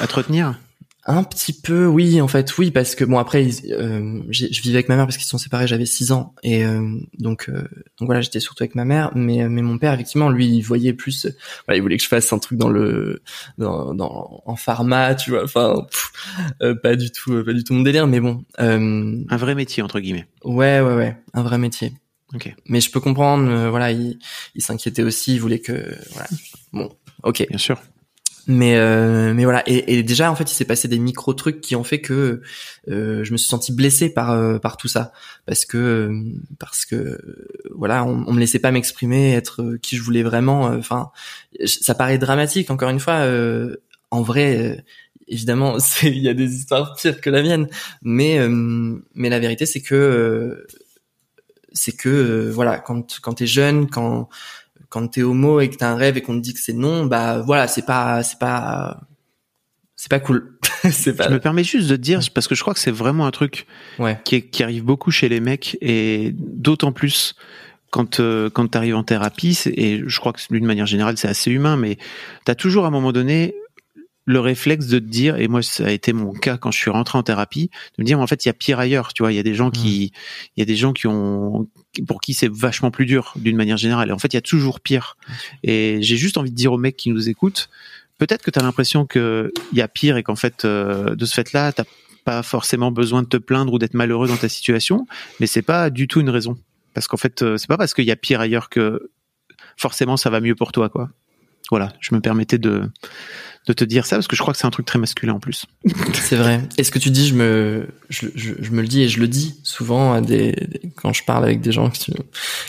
à, 0.00 0.02
à 0.04 0.06
te 0.08 0.14
retenir? 0.14 0.54
Un 1.12 1.24
petit 1.24 1.52
peu, 1.52 1.86
oui, 1.86 2.20
en 2.20 2.28
fait, 2.28 2.56
oui, 2.56 2.70
parce 2.70 2.94
que 2.94 3.04
bon 3.04 3.18
après, 3.18 3.44
euh, 3.70 4.22
je 4.30 4.46
vivais 4.62 4.76
avec 4.76 4.88
ma 4.88 4.94
mère 4.94 5.06
parce 5.06 5.16
qu'ils 5.16 5.24
se 5.24 5.30
sont 5.30 5.38
séparés, 5.38 5.66
j'avais 5.66 5.84
6 5.84 6.12
ans, 6.12 6.36
et 6.44 6.64
euh, 6.64 6.88
donc 7.18 7.48
euh, 7.48 7.62
donc 7.98 8.06
voilà, 8.06 8.20
j'étais 8.20 8.38
surtout 8.38 8.62
avec 8.62 8.76
ma 8.76 8.84
mère, 8.84 9.10
mais 9.16 9.48
mais 9.48 9.60
mon 9.62 9.76
père 9.76 9.92
effectivement, 9.92 10.28
lui, 10.30 10.46
il 10.46 10.60
voyait 10.62 10.92
plus, 10.92 11.26
euh, 11.26 11.30
voilà, 11.66 11.78
il 11.78 11.80
voulait 11.82 11.96
que 11.96 12.02
je 12.04 12.08
fasse 12.08 12.32
un 12.32 12.38
truc 12.38 12.58
dans 12.58 12.68
le 12.68 13.22
dans, 13.58 13.92
dans 13.92 14.40
en 14.46 14.54
pharma, 14.54 15.16
tu 15.16 15.30
vois, 15.30 15.42
enfin 15.42 15.84
euh, 16.62 16.76
pas 16.76 16.94
du 16.94 17.10
tout, 17.10 17.32
euh, 17.32 17.44
pas 17.44 17.54
du 17.54 17.64
tout 17.64 17.74
mon 17.74 17.82
délire, 17.82 18.06
mais 18.06 18.20
bon, 18.20 18.44
euh, 18.60 19.16
Un 19.28 19.36
vrai 19.36 19.56
métier, 19.56 19.82
entre 19.82 19.98
guillemets. 19.98 20.26
ouais, 20.44 20.80
ouais, 20.80 20.94
ouais, 20.94 21.16
un 21.34 21.42
vrai 21.42 21.58
métier. 21.58 21.92
Ok, 22.34 22.54
Mais 22.66 22.80
je 22.80 22.88
peux 22.92 23.00
comprendre, 23.00 23.50
euh, 23.50 23.68
voilà, 23.70 23.90
il, 23.90 24.16
il 24.54 24.62
s'inquiétait 24.62 25.02
aussi, 25.02 25.34
il 25.34 25.40
voulait 25.40 25.58
que, 25.58 25.72
voilà, 26.12 26.28
bon, 26.72 26.88
ok. 27.24 27.44
bien 27.48 27.58
sûr. 27.58 27.80
Mais 28.46 28.76
euh, 28.76 29.34
mais 29.34 29.44
voilà. 29.44 29.62
Et, 29.66 29.98
et, 29.98 30.02
déjà 30.02 30.30
en 30.30 30.34
fait 30.34 30.50
il 30.50 30.54
s'est 30.54 30.64
passé 30.64 30.88
des 30.88 30.98
micro 30.98 31.34
trucs 31.34 31.60
qui 31.60 31.76
ont 31.76 31.84
fait 31.84 32.00
que 32.00 32.42
euh, 32.88 33.24
je 33.24 33.32
me 33.32 33.36
suis 33.36 33.48
senti 33.48 33.72
blessé 33.72 34.10
par 34.12 34.30
euh, 34.30 34.58
par 34.58 34.76
tout 34.76 34.88
ça. 34.88 35.12
Parce 35.46 35.64
que 35.64 36.10
parce 36.58 36.84
que 36.84 37.18
voilà 37.74 38.04
on, 38.04 38.24
on 38.26 38.32
me 38.32 38.40
laissait 38.40 38.58
pas 38.58 38.70
m'exprimer 38.70 39.32
être 39.32 39.76
qui 39.82 39.96
je 39.96 40.02
voulais 40.02 40.22
vraiment 40.22 40.64
enfin 40.64 41.10
ça 41.64 41.94
paraît 41.94 42.18
dramatique 42.18 42.70
encore 42.70 42.90
une 42.90 43.00
fois 43.00 43.26
en 44.10 44.22
vrai 44.22 44.84
évidemment 45.28 45.76
il 46.02 46.18
y 46.18 46.28
a 46.28 46.34
des 46.34 46.54
histoires 46.54 46.94
pires 46.94 47.20
que 47.20 47.30
la 47.30 47.42
mienne. 47.42 47.68
Mais 48.02 48.38
mais 49.14 49.28
la 49.28 49.38
vérité 49.38 49.66
c'est 49.66 49.82
que 49.82 50.66
c'est 51.72 51.96
que 51.96 52.50
voilà 52.50 52.78
quand 52.78 53.20
quand 53.20 53.34
t'es 53.34 53.46
jeune 53.46 53.88
quand 53.88 54.28
quand 54.90 55.06
t'es 55.08 55.22
homo 55.22 55.60
et 55.60 55.70
que 55.70 55.76
t'as 55.76 55.90
un 55.90 55.96
rêve 55.96 56.18
et 56.18 56.20
qu'on 56.20 56.34
te 56.34 56.42
dit 56.42 56.52
que 56.52 56.60
c'est 56.60 56.74
non, 56.74 57.06
bah 57.06 57.38
voilà, 57.38 57.66
c'est 57.68 57.86
pas, 57.86 58.22
c'est 58.22 58.38
pas, 58.38 59.00
c'est 59.96 60.10
pas 60.10 60.20
cool. 60.20 60.58
c'est 60.90 61.16
pas. 61.16 61.28
Je 61.28 61.32
me 61.32 61.40
permets 61.40 61.64
juste 61.64 61.88
de 61.88 61.96
te 61.96 62.00
dire 62.00 62.20
parce 62.34 62.48
que 62.48 62.54
je 62.54 62.60
crois 62.60 62.74
que 62.74 62.80
c'est 62.80 62.90
vraiment 62.90 63.26
un 63.26 63.30
truc 63.30 63.66
ouais. 63.98 64.20
qui, 64.24 64.42
qui 64.42 64.62
arrive 64.62 64.84
beaucoup 64.84 65.10
chez 65.10 65.28
les 65.28 65.40
mecs 65.40 65.78
et 65.80 66.34
d'autant 66.34 66.92
plus 66.92 67.34
quand 67.90 68.20
euh, 68.20 68.50
quand 68.50 68.68
t'arrives 68.68 68.96
en 68.96 69.02
thérapie 69.02 69.58
et 69.66 70.02
je 70.04 70.20
crois 70.20 70.32
que 70.32 70.40
d'une 70.50 70.66
manière 70.66 70.86
générale 70.86 71.16
c'est 71.16 71.28
assez 71.28 71.50
humain, 71.50 71.76
mais 71.76 71.98
t'as 72.44 72.54
toujours 72.54 72.84
à 72.84 72.88
un 72.88 72.92
moment 72.92 73.12
donné 73.12 73.54
le 74.26 74.40
réflexe 74.40 74.86
de 74.86 74.98
te 74.98 75.04
dire, 75.04 75.36
et 75.36 75.48
moi 75.48 75.62
ça 75.62 75.86
a 75.86 75.90
été 75.90 76.12
mon 76.12 76.32
cas 76.32 76.56
quand 76.56 76.70
je 76.70 76.78
suis 76.78 76.90
rentré 76.90 77.18
en 77.18 77.22
thérapie, 77.22 77.70
de 77.96 78.02
me 78.02 78.06
dire 78.06 78.20
en 78.20 78.26
fait 78.26 78.44
il 78.44 78.48
y 78.48 78.50
a 78.50 78.54
pire 78.54 78.78
ailleurs, 78.78 79.12
tu 79.12 79.22
vois, 79.22 79.32
il 79.32 79.36
y 79.36 79.38
a 79.38 79.42
des 79.42 79.54
gens 79.54 79.70
qui, 79.70 80.12
mmh. 80.12 80.50
il 80.56 80.60
y 80.60 80.62
a 80.62 80.66
des 80.66 80.76
gens 80.76 80.92
qui 80.92 81.06
ont, 81.06 81.68
pour 82.06 82.20
qui 82.20 82.34
c'est 82.34 82.50
vachement 82.50 82.90
plus 82.90 83.06
dur 83.06 83.32
d'une 83.36 83.56
manière 83.56 83.76
générale. 83.76 84.10
Et 84.10 84.12
en 84.12 84.18
fait 84.18 84.32
il 84.32 84.36
y 84.36 84.38
a 84.38 84.42
toujours 84.42 84.80
pire. 84.80 85.16
Et 85.62 85.98
j'ai 86.02 86.16
juste 86.16 86.36
envie 86.36 86.50
de 86.50 86.56
dire 86.56 86.72
aux 86.72 86.78
mecs 86.78 86.96
qui 86.96 87.10
nous 87.10 87.28
écoutent, 87.28 87.70
peut-être 88.18 88.42
que 88.42 88.50
tu 88.50 88.58
as 88.58 88.62
l'impression 88.62 89.06
qu'il 89.06 89.50
y 89.72 89.80
a 89.80 89.88
pire 89.88 90.16
et 90.16 90.22
qu'en 90.22 90.36
fait 90.36 90.64
euh, 90.64 91.14
de 91.14 91.24
ce 91.24 91.34
fait-là 91.34 91.72
t'as 91.72 91.84
pas 92.24 92.42
forcément 92.42 92.92
besoin 92.92 93.22
de 93.22 93.28
te 93.28 93.38
plaindre 93.38 93.72
ou 93.72 93.78
d'être 93.78 93.94
malheureux 93.94 94.28
dans 94.28 94.36
ta 94.36 94.48
situation, 94.48 95.06
mais 95.40 95.46
c'est 95.46 95.62
pas 95.62 95.90
du 95.90 96.06
tout 96.06 96.20
une 96.20 96.30
raison. 96.30 96.58
Parce 96.94 97.08
qu'en 97.08 97.16
fait 97.16 97.42
euh, 97.42 97.56
c'est 97.56 97.68
pas 97.68 97.78
parce 97.78 97.94
qu'il 97.94 98.04
y 98.04 98.10
a 98.10 98.16
pire 98.16 98.40
ailleurs 98.40 98.68
que 98.68 99.10
forcément 99.76 100.16
ça 100.16 100.28
va 100.28 100.40
mieux 100.40 100.54
pour 100.54 100.72
toi 100.72 100.88
quoi. 100.90 101.10
Voilà, 101.70 101.92
je 102.00 102.14
me 102.14 102.20
permettais 102.20 102.58
de 102.58 102.90
de 103.66 103.72
te 103.74 103.84
dire 103.84 104.06
ça 104.06 104.16
parce 104.16 104.26
que 104.26 104.36
je 104.36 104.42
crois 104.42 104.54
que 104.54 104.58
c'est 104.58 104.66
un 104.66 104.70
truc 104.70 104.86
très 104.86 104.98
masculin 104.98 105.34
en 105.34 105.38
plus. 105.38 105.66
c'est 106.14 106.36
vrai. 106.36 106.62
Et 106.78 106.82
ce 106.82 106.90
que 106.90 106.98
tu 106.98 107.10
dis, 107.10 107.28
je 107.28 107.34
me, 107.34 107.88
je, 108.08 108.26
je, 108.34 108.70
me 108.70 108.80
le 108.80 108.88
dis 108.88 109.02
et 109.02 109.08
je 109.08 109.20
le 109.20 109.28
dis 109.28 109.60
souvent 109.62 110.14
à 110.14 110.20
des, 110.22 110.56
quand 110.96 111.12
je 111.12 111.22
parle 111.24 111.44
avec 111.44 111.60
des 111.60 111.70
gens 111.70 111.90
qui, 111.90 112.14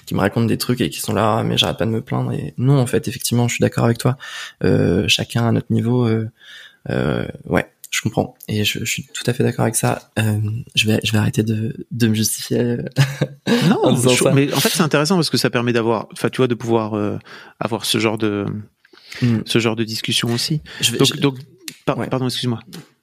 qui 0.06 0.14
me 0.14 0.20
racontent 0.20 0.46
des 0.46 0.58
trucs 0.58 0.82
et 0.82 0.90
qui 0.90 1.00
sont 1.00 1.14
là, 1.14 1.38
ah, 1.40 1.44
mais 1.44 1.58
j'arrête 1.58 1.78
pas 1.78 1.86
de 1.86 1.92
me 1.92 2.02
plaindre. 2.02 2.34
Et 2.34 2.54
non, 2.58 2.78
en 2.78 2.88
fait, 2.88 3.08
effectivement, 3.08 3.48
je 3.48 3.56
suis 3.56 3.62
d'accord 3.62 3.86
avec 3.86 4.00
toi. 4.00 4.18
Euh, 4.64 5.08
chacun 5.08 5.48
à 5.48 5.52
notre 5.54 5.72
niveau, 5.72 6.06
euh, 6.06 6.30
euh, 6.90 7.26
ouais, 7.46 7.68
je 7.92 8.02
comprends 8.02 8.36
et 8.48 8.64
je, 8.64 8.80
je, 8.80 8.86
suis 8.86 9.06
tout 9.14 9.24
à 9.28 9.34
fait 9.34 9.44
d'accord 9.44 9.64
avec 9.64 9.76
ça. 9.76 10.12
Euh, 10.18 10.40
je 10.76 10.88
vais 10.88 11.00
je 11.04 11.12
vais 11.12 11.18
arrêter 11.18 11.44
de 11.44 11.86
de 11.92 12.08
me 12.08 12.14
justifier. 12.14 12.78
non, 13.70 13.80
en 13.84 14.34
mais 14.34 14.52
en 14.54 14.60
fait 14.60 14.70
c'est 14.70 14.82
intéressant 14.82 15.16
parce 15.16 15.30
que 15.30 15.38
ça 15.38 15.50
permet 15.50 15.74
d'avoir, 15.74 16.08
enfin 16.14 16.30
tu 16.30 16.38
vois, 16.38 16.48
de 16.48 16.56
pouvoir 16.56 16.96
euh, 16.96 17.18
avoir 17.60 17.86
ce 17.86 18.00
genre 18.00 18.18
de 18.18 18.46
Mm. 19.22 19.40
ce 19.46 19.60
genre 19.60 19.76
de 19.76 19.84
discussion 19.84 20.34
aussi. 20.34 20.62
donc, 21.20 21.38
pardon, 21.86 22.28
excuse-moi. 22.28 22.60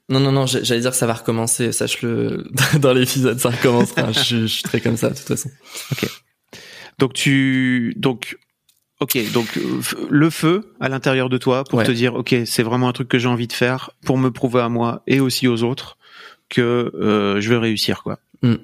Non, 0.09 0.19
non, 0.19 0.31
non, 0.31 0.47
j'allais 0.47 0.81
dire 0.81 0.91
que 0.91 0.97
ça 0.97 1.05
va 1.05 1.13
recommencer, 1.13 1.71
sache-le, 1.71 2.47
dans 2.79 2.93
l'épisode, 2.93 3.39
ça 3.39 3.49
recommencera. 3.49 4.11
je, 4.11 4.47
suis 4.47 4.63
très 4.63 4.81
comme 4.81 4.97
ça, 4.97 5.09
de 5.09 5.15
toute 5.15 5.27
façon. 5.27 5.51
Ok. 5.91 6.09
Donc 6.97 7.13
tu, 7.13 7.93
donc, 7.95 8.37
ok, 8.99 9.31
donc 9.31 9.47
le 10.09 10.29
feu 10.29 10.73
à 10.81 10.89
l'intérieur 10.89 11.29
de 11.29 11.37
toi 11.37 11.63
pour 11.63 11.81
te 11.83 11.91
dire, 11.91 12.15
ok, 12.15 12.35
c'est 12.45 12.63
vraiment 12.63 12.89
un 12.89 12.91
truc 12.91 13.07
que 13.07 13.19
j'ai 13.19 13.29
envie 13.29 13.47
de 13.47 13.53
faire 13.53 13.91
pour 14.03 14.17
me 14.17 14.31
prouver 14.31 14.61
à 14.61 14.69
moi 14.69 15.03
et 15.07 15.19
aussi 15.19 15.47
aux 15.47 15.63
autres 15.63 15.97
que 16.49 16.91
euh, 16.95 17.39
je 17.39 17.49
vais 17.49 17.57
réussir, 17.57 18.03
quoi. 18.03 18.19
Mm. 18.41 18.55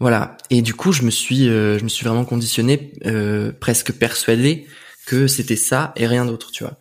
Voilà. 0.00 0.36
Et 0.50 0.62
du 0.62 0.74
coup, 0.74 0.92
je 0.92 1.02
me 1.02 1.10
suis, 1.10 1.48
euh, 1.48 1.78
je 1.78 1.84
me 1.84 1.88
suis 1.88 2.04
vraiment 2.04 2.24
conditionné, 2.24 2.92
euh, 3.06 3.52
presque 3.58 3.92
persuadé 3.92 4.66
que 5.06 5.26
c'était 5.26 5.56
ça 5.56 5.92
et 5.96 6.06
rien 6.06 6.24
d'autre, 6.24 6.50
tu 6.50 6.64
vois. 6.64 6.78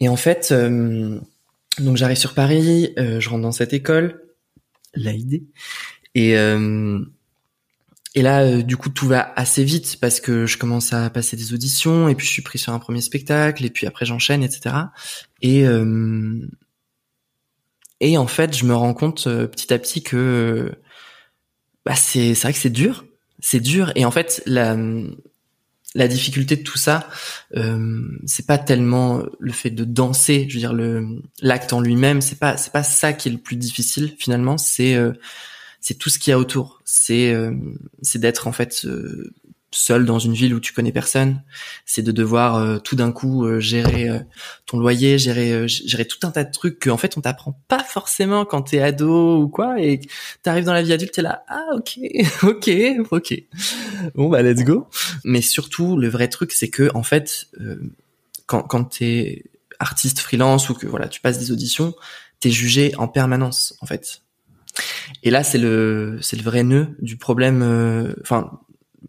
Et 0.00 0.08
en 0.08 0.16
fait, 0.16 0.50
euh, 0.52 1.18
donc 1.78 1.96
j'arrive 1.96 2.16
sur 2.16 2.34
Paris, 2.34 2.92
euh, 2.98 3.20
je 3.20 3.28
rentre 3.28 3.42
dans 3.42 3.52
cette 3.52 3.72
école, 3.72 4.22
l'AID, 4.94 5.44
et 6.14 6.36
euh, 6.38 7.00
et 8.16 8.22
là, 8.22 8.62
du 8.62 8.76
coup, 8.76 8.90
tout 8.90 9.08
va 9.08 9.32
assez 9.34 9.64
vite 9.64 9.98
parce 10.00 10.20
que 10.20 10.46
je 10.46 10.56
commence 10.56 10.92
à 10.92 11.10
passer 11.10 11.36
des 11.36 11.52
auditions 11.52 12.08
et 12.08 12.14
puis 12.14 12.26
je 12.26 12.32
suis 12.32 12.42
pris 12.42 12.60
sur 12.60 12.72
un 12.72 12.78
premier 12.78 13.00
spectacle 13.00 13.64
et 13.64 13.70
puis 13.70 13.88
après 13.88 14.06
j'enchaîne, 14.06 14.44
etc. 14.44 14.76
Et 15.42 15.64
et 18.00 18.18
en 18.18 18.26
fait, 18.28 18.56
je 18.56 18.66
me 18.66 18.74
rends 18.74 18.94
compte 18.94 19.24
petit 19.24 19.72
à 19.72 19.78
petit 19.80 20.04
que 20.04 20.72
bah 21.84 21.96
c'est 21.96 22.34
c'est 22.34 22.42
vrai 22.42 22.52
que 22.52 22.58
c'est 22.60 22.70
dur, 22.70 23.04
c'est 23.40 23.58
dur 23.58 23.90
et 23.96 24.04
en 24.04 24.12
fait 24.12 24.44
la 24.46 24.76
la 25.94 26.08
difficulté 26.08 26.56
de 26.56 26.62
tout 26.62 26.78
ça, 26.78 27.08
euh, 27.56 28.02
c'est 28.26 28.46
pas 28.46 28.58
tellement 28.58 29.22
le 29.38 29.52
fait 29.52 29.70
de 29.70 29.84
danser, 29.84 30.46
je 30.48 30.54
veux 30.54 30.60
dire 30.60 30.74
l'acte 31.40 31.72
en 31.72 31.80
lui-même, 31.80 32.20
c'est 32.20 32.38
pas 32.38 32.56
c'est 32.56 32.72
pas 32.72 32.82
ça 32.82 33.12
qui 33.12 33.28
est 33.28 33.32
le 33.32 33.38
plus 33.38 33.56
difficile 33.56 34.14
finalement, 34.18 34.58
c'est 34.58 34.94
euh, 34.96 35.12
c'est 35.80 35.94
tout 35.94 36.10
ce 36.10 36.18
qu'il 36.18 36.32
y 36.32 36.34
a 36.34 36.38
autour, 36.38 36.82
c'est 36.84 37.32
euh, 37.32 37.52
c'est 38.02 38.18
d'être 38.18 38.48
en 38.48 38.52
fait 38.52 38.86
seul 39.76 40.04
dans 40.04 40.18
une 40.18 40.32
ville 40.32 40.54
où 40.54 40.60
tu 40.60 40.72
connais 40.72 40.92
personne, 40.92 41.42
c'est 41.84 42.02
de 42.02 42.12
devoir 42.12 42.56
euh, 42.56 42.78
tout 42.78 42.96
d'un 42.96 43.12
coup 43.12 43.44
euh, 43.44 43.60
gérer 43.60 44.08
euh, 44.08 44.18
ton 44.66 44.78
loyer, 44.78 45.18
gérer 45.18 45.66
gérer 45.68 46.04
tout 46.04 46.18
un 46.26 46.30
tas 46.30 46.44
de 46.44 46.50
trucs 46.50 46.78
que 46.78 46.90
en 46.90 46.96
fait 46.96 47.16
on 47.16 47.20
t'apprend 47.20 47.60
pas 47.68 47.82
forcément 47.82 48.44
quand 48.44 48.62
t'es 48.62 48.80
ado 48.80 49.38
ou 49.42 49.48
quoi 49.48 49.80
et 49.80 50.00
t'arrives 50.42 50.64
dans 50.64 50.72
la 50.72 50.82
vie 50.82 50.92
adulte 50.92 51.12
t'es 51.12 51.22
là 51.22 51.44
ah 51.48 51.66
ok 51.74 51.98
ok 52.42 52.70
ok 53.10 53.34
bon 54.14 54.28
bah 54.28 54.42
let's 54.42 54.64
go 54.64 54.88
mais 55.24 55.40
surtout 55.40 55.96
le 55.96 56.08
vrai 56.08 56.28
truc 56.28 56.52
c'est 56.52 56.68
que 56.68 56.90
en 56.94 57.02
fait 57.02 57.48
quand 58.46 58.62
quand 58.62 58.84
t'es 58.84 59.44
artiste 59.78 60.20
freelance 60.20 60.68
ou 60.70 60.74
que 60.74 60.86
voilà 60.86 61.08
tu 61.08 61.20
passes 61.20 61.38
des 61.38 61.50
auditions 61.52 61.94
t'es 62.40 62.50
jugé 62.50 62.94
en 62.96 63.08
permanence 63.08 63.76
en 63.80 63.86
fait 63.86 64.20
et 65.22 65.30
là, 65.30 65.44
c'est 65.44 65.58
le 65.58 66.18
c'est 66.20 66.36
le 66.36 66.42
vrai 66.42 66.64
nœud 66.64 66.96
du 66.98 67.16
problème. 67.16 67.62
Enfin, 68.22 68.58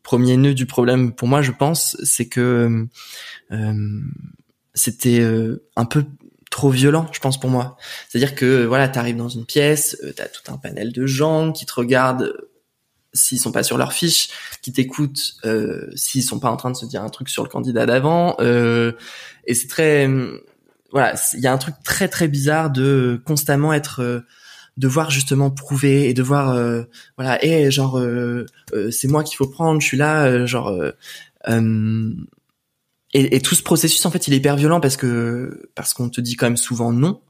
premier 0.05 0.37
nœud 0.37 0.53
du 0.53 0.65
problème 0.65 1.13
pour 1.13 1.27
moi, 1.27 1.41
je 1.41 1.51
pense, 1.51 1.97
c'est 2.03 2.27
que 2.27 2.87
euh, 3.51 4.01
c'était 4.73 5.19
euh, 5.19 5.67
un 5.75 5.85
peu 5.85 6.05
trop 6.49 6.69
violent, 6.69 7.07
je 7.11 7.19
pense 7.19 7.37
pour 7.37 7.49
moi. 7.49 7.75
C'est-à-dire 8.07 8.35
que 8.35 8.63
voilà, 8.65 8.87
t'arrives 8.87 9.17
dans 9.17 9.27
une 9.27 9.45
pièce, 9.45 9.97
euh, 10.03 10.13
t'as 10.15 10.27
tout 10.27 10.49
un 10.53 10.57
panel 10.57 10.93
de 10.93 11.05
gens 11.05 11.51
qui 11.51 11.65
te 11.65 11.73
regardent 11.73 12.33
s'ils 13.13 13.39
sont 13.39 13.51
pas 13.51 13.63
sur 13.63 13.77
leur 13.77 13.93
fiche, 13.93 14.29
qui 14.61 14.71
t'écoutent 14.71 15.35
euh, 15.43 15.89
s'ils 15.95 16.23
sont 16.23 16.39
pas 16.39 16.49
en 16.49 16.57
train 16.57 16.71
de 16.71 16.77
se 16.77 16.85
dire 16.85 17.01
un 17.01 17.09
truc 17.09 17.29
sur 17.29 17.43
le 17.43 17.49
candidat 17.49 17.85
d'avant. 17.85 18.35
Euh, 18.39 18.91
et 19.47 19.53
c'est 19.53 19.67
très 19.67 20.07
voilà, 20.91 21.15
il 21.33 21.39
y 21.41 21.47
a 21.47 21.51
un 21.51 21.57
truc 21.57 21.75
très 21.83 22.07
très 22.07 22.27
bizarre 22.27 22.69
de 22.69 23.21
constamment 23.25 23.73
être 23.73 24.23
devoir 24.77 25.09
justement 25.09 25.51
prouver 25.51 26.09
et 26.09 26.13
devoir 26.13 26.49
euh, 26.49 26.83
voilà 27.17 27.43
et 27.43 27.71
genre 27.71 27.97
euh, 27.97 28.45
euh, 28.73 28.91
c'est 28.91 29.07
moi 29.07 29.23
qu'il 29.23 29.37
faut 29.37 29.47
prendre 29.47 29.79
je 29.79 29.87
suis 29.87 29.97
là 29.97 30.45
genre 30.45 30.75
et, 33.13 33.35
et, 33.35 33.41
tout 33.41 33.55
ce 33.55 33.63
processus 33.63 34.05
en 34.05 34.11
fait 34.11 34.27
il 34.27 34.33
est 34.33 34.37
hyper 34.37 34.57
violent 34.57 34.81
parce 34.81 34.97
que 34.97 35.69
parce 35.75 35.93
qu'on 35.93 36.09
te 36.09 36.19
dit 36.19 36.35
quand 36.35 36.47
même 36.47 36.57
souvent 36.57 36.91
non 36.91 37.21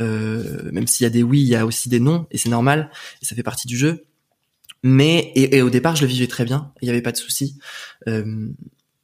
même 0.00 0.86
s'il 0.86 1.04
y 1.04 1.06
a 1.06 1.10
des 1.10 1.22
oui 1.22 1.40
il 1.40 1.48
y 1.48 1.56
a 1.56 1.66
aussi 1.66 1.88
des 1.88 2.00
non 2.00 2.26
et 2.30 2.38
c'est 2.38 2.48
normal 2.48 2.90
et 3.22 3.24
ça 3.24 3.34
fait 3.34 3.42
partie 3.42 3.66
du 3.66 3.76
jeu. 3.76 4.04
Mais 4.82 5.32
et, 5.34 5.56
et 5.56 5.62
au 5.62 5.70
départ 5.70 5.96
je 5.96 6.02
le 6.02 6.08
vivais 6.08 6.26
très 6.26 6.44
bien 6.44 6.72
il 6.80 6.88
y 6.88 6.90
avait 6.90 7.02
pas 7.02 7.12
de 7.12 7.16
souci. 7.16 7.58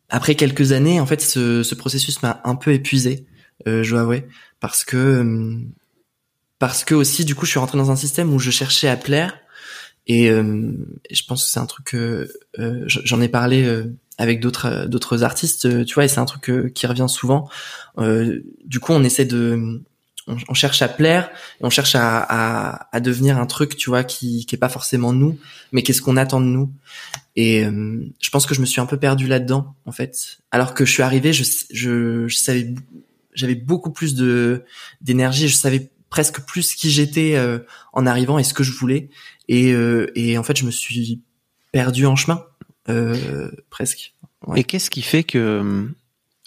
Après 0.08 0.34
quelques 0.34 0.72
années 0.72 1.00
en 1.00 1.06
fait 1.06 1.20
ce, 1.20 1.62
ce 1.62 1.74
processus 1.74 2.22
m'a 2.22 2.40
un 2.44 2.54
peu 2.54 2.72
épuisé 2.72 3.26
je 3.66 3.88
dois 3.90 4.00
avouer 4.00 4.26
parce 4.60 4.84
que 4.84 5.60
parce 6.60 6.84
que 6.84 6.94
aussi 6.94 7.24
du 7.24 7.34
coup 7.34 7.46
je 7.46 7.50
suis 7.50 7.58
rentré 7.58 7.76
dans 7.78 7.90
un 7.90 7.96
système 7.96 8.32
où 8.32 8.38
je 8.38 8.52
cherchais 8.52 8.86
à 8.86 8.96
plaire. 8.96 9.36
Et, 10.06 10.30
euh, 10.30 10.72
je 11.10 11.22
pense 11.24 11.44
que 11.44 11.50
c'est 11.50 11.58
un 11.58 11.66
truc 11.66 11.86
que 11.86 12.32
euh, 12.58 12.84
j'en 12.86 13.20
ai 13.20 13.28
parlé 13.28 13.64
euh, 13.64 13.92
avec 14.18 14.40
d'autres 14.40 14.86
d'autres 14.86 15.24
artistes 15.24 15.84
tu 15.84 15.94
vois 15.94 16.04
et 16.04 16.08
c'est 16.08 16.20
un 16.20 16.26
truc 16.26 16.72
qui 16.74 16.86
revient 16.86 17.08
souvent. 17.08 17.48
Du 17.98 18.78
coup 18.78 18.92
on 18.92 19.02
essaie 19.02 19.24
de 19.24 19.82
on, 20.26 20.54
cherche 20.54 20.82
à 20.82 20.88
plaire 20.88 21.30
on 21.60 21.70
cherche 21.70 21.94
à, 21.94 22.18
à, 22.18 22.88
à, 22.94 23.00
devenir 23.00 23.38
un 23.38 23.46
truc 23.46 23.76
tu 23.76 23.88
vois 23.88 24.04
qui 24.04 24.44
qui 24.44 24.54
est 24.54 24.58
pas 24.58 24.68
forcément 24.68 25.14
nous 25.14 25.38
mais 25.72 25.82
qu'est-ce 25.82 26.02
qu'on 26.02 26.18
attend 26.18 26.40
de 26.40 26.46
nous. 26.46 26.70
Et 27.36 27.64
je 27.64 28.30
pense 28.30 28.44
que 28.44 28.54
je 28.54 28.60
me 28.60 28.66
suis 28.66 28.82
un 28.82 28.86
peu 28.86 28.98
perdu 28.98 29.26
là-dedans 29.26 29.74
en 29.86 29.92
fait. 29.92 30.40
Alors 30.50 30.74
que 30.74 30.84
je 30.84 30.92
suis 30.92 31.02
arrivé 31.02 31.32
je 31.32 31.44
je, 31.70 32.28
je 32.28 32.36
savais 32.36 32.74
j'avais 33.32 33.54
beaucoup 33.54 33.90
plus 33.90 34.14
de 34.14 34.64
d'énergie 35.00 35.48
je 35.48 35.56
savais 35.56 35.88
presque 36.10 36.40
plus 36.40 36.74
qui 36.74 36.90
j'étais 36.90 37.36
euh, 37.36 37.60
en 37.92 38.04
arrivant 38.04 38.38
et 38.38 38.44
ce 38.44 38.52
que 38.52 38.64
je 38.64 38.72
voulais. 38.72 39.08
Et, 39.48 39.72
euh, 39.72 40.10
et 40.14 40.36
en 40.36 40.42
fait, 40.42 40.58
je 40.58 40.66
me 40.66 40.70
suis 40.70 41.22
perdu 41.72 42.04
en 42.04 42.16
chemin, 42.16 42.44
euh, 42.88 43.50
presque. 43.70 44.14
Et 44.56 44.64
qu'est-ce 44.64 44.90
qui 44.90 45.02
fait 45.02 45.22
que 45.22 45.88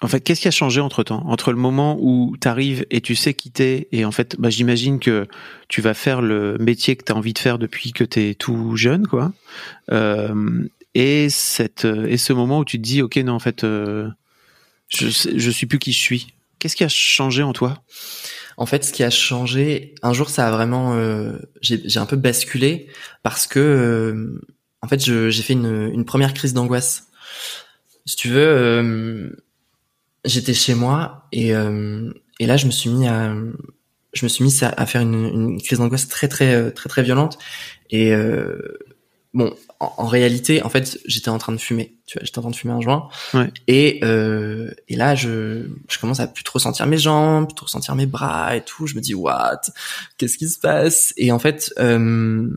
en 0.02 0.08
fait, 0.08 0.20
qu'est-ce 0.20 0.42
qui 0.42 0.50
a 0.50 0.52
changé 0.52 0.82
entre 0.82 1.04
temps, 1.04 1.24
entre 1.28 1.52
le 1.52 1.58
moment 1.58 1.98
où 1.98 2.36
tu 2.42 2.46
arrives 2.50 2.86
et 2.92 3.00
tu 3.00 3.16
sais 3.16 3.34
quitter, 3.34 3.88
et 3.94 4.04
en 4.04 4.12
fait, 4.12 4.36
bah, 4.38 4.50
j'imagine 4.50 5.00
que 5.00 5.28
tu 5.70 5.80
vas 5.80 5.94
faire 5.94 6.22
le 6.22 6.58
métier 6.58 6.98
que 6.98 7.06
tu 7.06 7.14
as 7.14 7.16
envie 7.16 7.32
de 7.32 7.40
faire 7.40 7.58
depuis 7.58 7.94
que 7.94 8.04
tu 8.04 8.20
es 8.20 8.34
tout 8.34 8.76
jeune, 8.76 9.08
quoi. 9.08 9.32
Et 10.96 11.30
cette 11.30 11.86
et 11.86 12.18
ce 12.18 12.34
moment 12.34 12.60
où 12.60 12.66
tu 12.66 12.78
te 12.80 12.84
dis, 12.84 13.02
ok, 13.02 13.16
non, 13.18 13.34
en 13.34 13.40
fait, 13.40 13.62
je 13.62 14.12
je 14.90 15.50
suis 15.50 15.68
plus 15.68 15.80
qui 15.80 15.94
je 15.94 16.00
suis. 16.00 16.34
Qu'est-ce 16.60 16.76
qui 16.76 16.84
a 16.84 16.90
changé 16.90 17.44
en 17.44 17.54
toi? 17.54 17.84
En 18.58 18.66
fait, 18.66 18.84
ce 18.84 18.94
qui 18.94 19.04
a 19.04 19.10
changé, 19.10 19.96
un 20.04 20.14
jour, 20.14 20.30
ça 20.30 20.48
a 20.48 20.52
vraiment, 20.52 20.96
euh, 20.96 21.38
j'ai 21.62 21.98
un 22.00 22.06
peu 22.06 22.16
basculé 22.16 22.88
parce 23.24 23.48
que, 23.48 23.60
euh, 23.60 24.42
en 24.82 24.88
fait, 24.88 25.00
j'ai 25.02 25.44
fait 25.44 25.54
une, 25.54 26.06
première 26.06 26.34
crise 26.34 26.54
d'angoisse. 26.54 27.08
Si 28.06 28.16
tu 28.16 28.30
veux, 28.30 28.46
euh, 28.46 29.30
j'étais 30.26 30.54
chez 30.54 30.76
moi 30.76 31.28
et 31.32 31.52
et 32.40 32.48
là, 32.48 32.58
je 32.58 32.66
me 32.66 32.72
suis 32.72 32.90
mis 32.90 33.08
à 33.08 33.34
je 34.14 34.26
me 34.26 34.30
suis 34.30 34.44
mis 34.44 34.64
à, 34.64 34.86
faire 34.86 35.02
une, 35.02 35.14
une 35.14 35.62
crise 35.62 35.80
d'angoisse 35.80 36.08
très 36.08 36.28
très 36.28 36.72
très 36.72 36.90
très 36.90 37.04
violente 37.04 37.38
et 37.90 38.14
bon 39.34 39.56
en, 39.84 39.94
en 40.04 40.08
réalité 40.08 40.64
en 40.64 40.70
fait 40.70 41.00
j'étais 41.06 41.30
en 41.30 41.38
train 41.38 41.52
de 41.52 41.58
fumer 41.58 41.96
tu 42.06 42.18
vois 42.18 42.26
j'étais 42.26 42.40
en 42.40 42.42
train 42.42 42.52
de 42.52 42.56
fumer 42.56 42.74
un 42.74 42.82
joint. 42.82 43.10
Ouais. 43.34 43.50
et 43.68 44.00
euh, 44.04 44.72
et 44.88 44.96
là 44.96 45.16
je 45.16 45.68
je 45.90 46.00
commence 46.00 46.20
à 46.20 46.28
plus 46.28 46.44
trop 46.44 46.60
sentir 46.60 46.86
mes 46.88 46.98
jambes 46.98 47.48
plus 47.48 47.56
trop 47.56 47.68
sentir 47.68 47.96
mes 47.96 48.06
bras 48.06 48.56
et 48.56 48.62
tout. 48.64 48.88
Je 48.88 48.96
me 48.96 49.02
dis 49.02 49.14
what? 49.14 49.62
Qu'est-ce 50.18 50.38
qui 50.38 50.50
se 50.50 50.60
passe? 50.60 51.14
Et 51.18 51.32
en 51.32 51.40
fait 51.40 51.74
euh, 51.80 52.50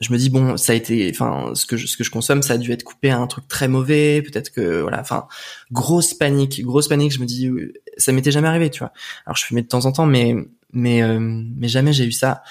je 0.00 0.12
me 0.12 0.18
dis 0.18 0.30
bon 0.30 0.56
ça 0.56 0.72
a 0.72 0.76
été 0.76 1.10
enfin 1.14 1.52
ce 1.54 1.66
que 1.66 1.76
je, 1.76 1.86
ce 1.86 1.96
que 1.96 2.04
je 2.04 2.10
consomme 2.10 2.42
ça 2.42 2.54
a 2.54 2.58
dû 2.58 2.72
être 2.72 2.84
coupé 2.84 3.10
à 3.10 3.18
un 3.18 3.26
truc 3.26 3.46
très 3.48 3.68
mauvais. 3.68 4.22
Peut-être 4.22 4.50
que 4.50 4.80
voilà 4.80 5.00
enfin 5.00 5.26
grosse 5.72 6.14
panique 6.14 6.62
grosse 6.64 6.88
panique. 6.88 7.12
Je 7.12 7.20
me 7.20 7.26
dis 7.26 7.50
ça 7.96 8.12
m'était 8.12 8.32
jamais 8.32 8.48
arrivé 8.48 8.70
tu 8.70 8.78
vois. 8.80 8.92
Alors 9.26 9.36
je 9.36 9.44
fumais 9.44 9.62
de 9.62 9.68
temps 9.68 9.84
en 9.86 9.92
temps 9.92 10.06
mais 10.06 10.34
mais 10.72 11.02
euh, 11.02 11.18
mais 11.20 11.68
jamais 11.68 11.92
j'ai 11.92 12.04
eu 12.04 12.12
ça 12.12 12.42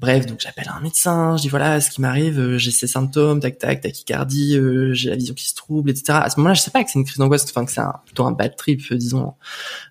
bref 0.00 0.26
donc 0.26 0.40
j'appelle 0.40 0.70
un 0.74 0.80
médecin 0.80 1.36
je 1.36 1.42
dis 1.42 1.48
voilà 1.48 1.80
ce 1.80 1.90
qui 1.90 2.00
m'arrive 2.00 2.38
euh, 2.40 2.58
j'ai 2.58 2.70
ces 2.70 2.86
symptômes 2.86 3.40
tac 3.40 3.58
tac 3.58 3.80
tachycardie 3.80 4.56
euh, 4.56 4.92
j'ai 4.92 5.10
la 5.10 5.16
vision 5.16 5.34
qui 5.34 5.48
se 5.48 5.54
trouble 5.54 5.90
etc 5.90 6.18
à 6.22 6.30
ce 6.30 6.38
moment-là 6.38 6.54
je 6.54 6.62
sais 6.62 6.70
pas 6.70 6.82
que 6.82 6.90
c'est 6.90 6.98
une 6.98 7.04
crise 7.04 7.18
d'angoisse 7.18 7.44
enfin 7.44 7.64
que 7.64 7.70
c'est 7.72 7.80
un, 7.80 7.94
plutôt 8.04 8.24
un 8.24 8.32
bad 8.32 8.56
trip 8.56 8.82
euh, 8.90 8.96
disons 8.96 9.34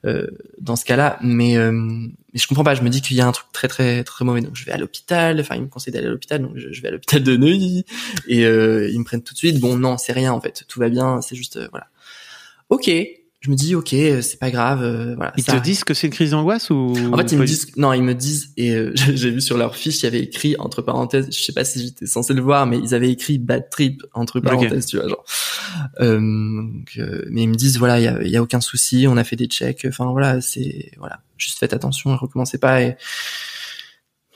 euh, 0.05 0.27
dans 0.59 0.75
ce 0.75 0.85
cas-là 0.85 1.17
mais 1.21 1.57
euh, 1.57 1.71
mais 2.33 2.39
je 2.39 2.47
comprends 2.47 2.63
pas. 2.63 2.73
Je 2.73 2.81
me 2.81 2.89
dis 2.89 3.01
qu'il 3.01 3.15
y 3.15 3.21
a 3.21 3.27
un 3.27 3.31
truc 3.31 3.47
très 3.53 3.67
très 3.67 4.03
très 4.03 4.25
mauvais. 4.25 4.41
Donc 4.41 4.55
je 4.55 4.65
vais 4.65 4.71
à 4.71 4.77
l'hôpital 4.77 5.39
enfin 5.39 5.55
ils 5.55 5.61
me 5.61 5.67
conseillent 5.67 5.93
d'aller 5.93 6.07
à 6.07 6.09
l'hôpital 6.09 6.41
donc 6.41 6.57
je, 6.57 6.71
je 6.71 6.81
vais 6.81 6.87
à 6.87 6.91
l'hôpital 6.91 7.23
de 7.23 7.37
Neuilly 7.37 7.85
et 8.27 8.45
euh, 8.45 8.89
ils 8.91 8.99
me 8.99 9.05
prennent 9.05 9.21
tout 9.23 9.33
de 9.33 9.37
suite. 9.37 9.59
Bon 9.59 9.77
non 9.77 9.97
c'est 9.97 10.13
rien 10.13 10.33
en 10.33 10.41
fait. 10.41 10.63
Tout 10.67 10.79
va 10.79 10.89
bien 10.89 11.21
c'est 11.21 11.35
juste 11.35 11.59
voilà. 11.69 11.87
Ok 12.69 12.89
je 13.45 13.49
me 13.51 13.55
dis 13.55 13.75
ok 13.75 13.89
c'est 13.89 14.39
pas 14.39 14.51
grave 14.51 14.81
euh, 14.83 15.15
voilà 15.15 15.33
Ils 15.35 15.41
ça 15.43 15.47
te 15.47 15.51
arrive. 15.57 15.63
disent 15.63 15.83
que 15.83 15.93
c'est 15.93 16.07
une 16.07 16.13
crise 16.13 16.31
d'angoisse 16.31 16.69
ou 16.69 16.93
En 17.11 17.17
fait, 17.17 17.31
ils 17.33 17.37
me 17.37 17.45
disent, 17.45 17.67
non, 17.75 17.91
ils 17.91 18.01
me 18.01 18.15
disent, 18.15 18.53
et 18.55 18.71
euh, 18.71 18.93
j'ai 18.95 19.31
vu 19.31 19.41
sur 19.41 19.57
leur 19.57 19.75
fiche, 19.75 19.99
il 19.99 20.03
y 20.05 20.07
avait 20.07 20.21
écrit, 20.21 20.55
entre 20.59 20.81
parenthèses, 20.81 21.27
je 21.29 21.43
sais 21.43 21.51
pas 21.51 21.65
si 21.65 21.81
j'étais 21.83 22.05
censé 22.05 22.33
le 22.33 22.41
voir, 22.41 22.65
mais 22.65 22.79
ils 22.79 22.93
avaient 22.95 23.11
écrit 23.11 23.37
bad 23.39 23.69
trip, 23.69 24.01
entre 24.13 24.39
parenthèses, 24.39 24.85
tu 24.85 24.97
vois, 24.97 25.09
genre. 25.09 25.25
Euh, 25.99 26.19
donc, 26.19 26.93
euh, 26.97 27.25
mais 27.31 27.43
ils 27.43 27.49
me 27.49 27.55
disent, 27.55 27.77
voilà, 27.77 27.99
il 27.99 28.03
y 28.03 28.07
a, 28.07 28.23
y 28.23 28.37
a 28.37 28.41
aucun 28.41 28.61
souci, 28.61 29.05
on 29.09 29.17
a 29.17 29.23
fait 29.25 29.35
des 29.35 29.47
checks, 29.47 29.85
enfin, 29.89 30.09
voilà, 30.11 30.39
c'est, 30.39 30.91
voilà, 30.97 31.19
juste 31.37 31.59
faites 31.59 31.73
attention, 31.73 32.15
recommencez 32.15 32.57
pas, 32.59 32.81
et, 32.81 32.95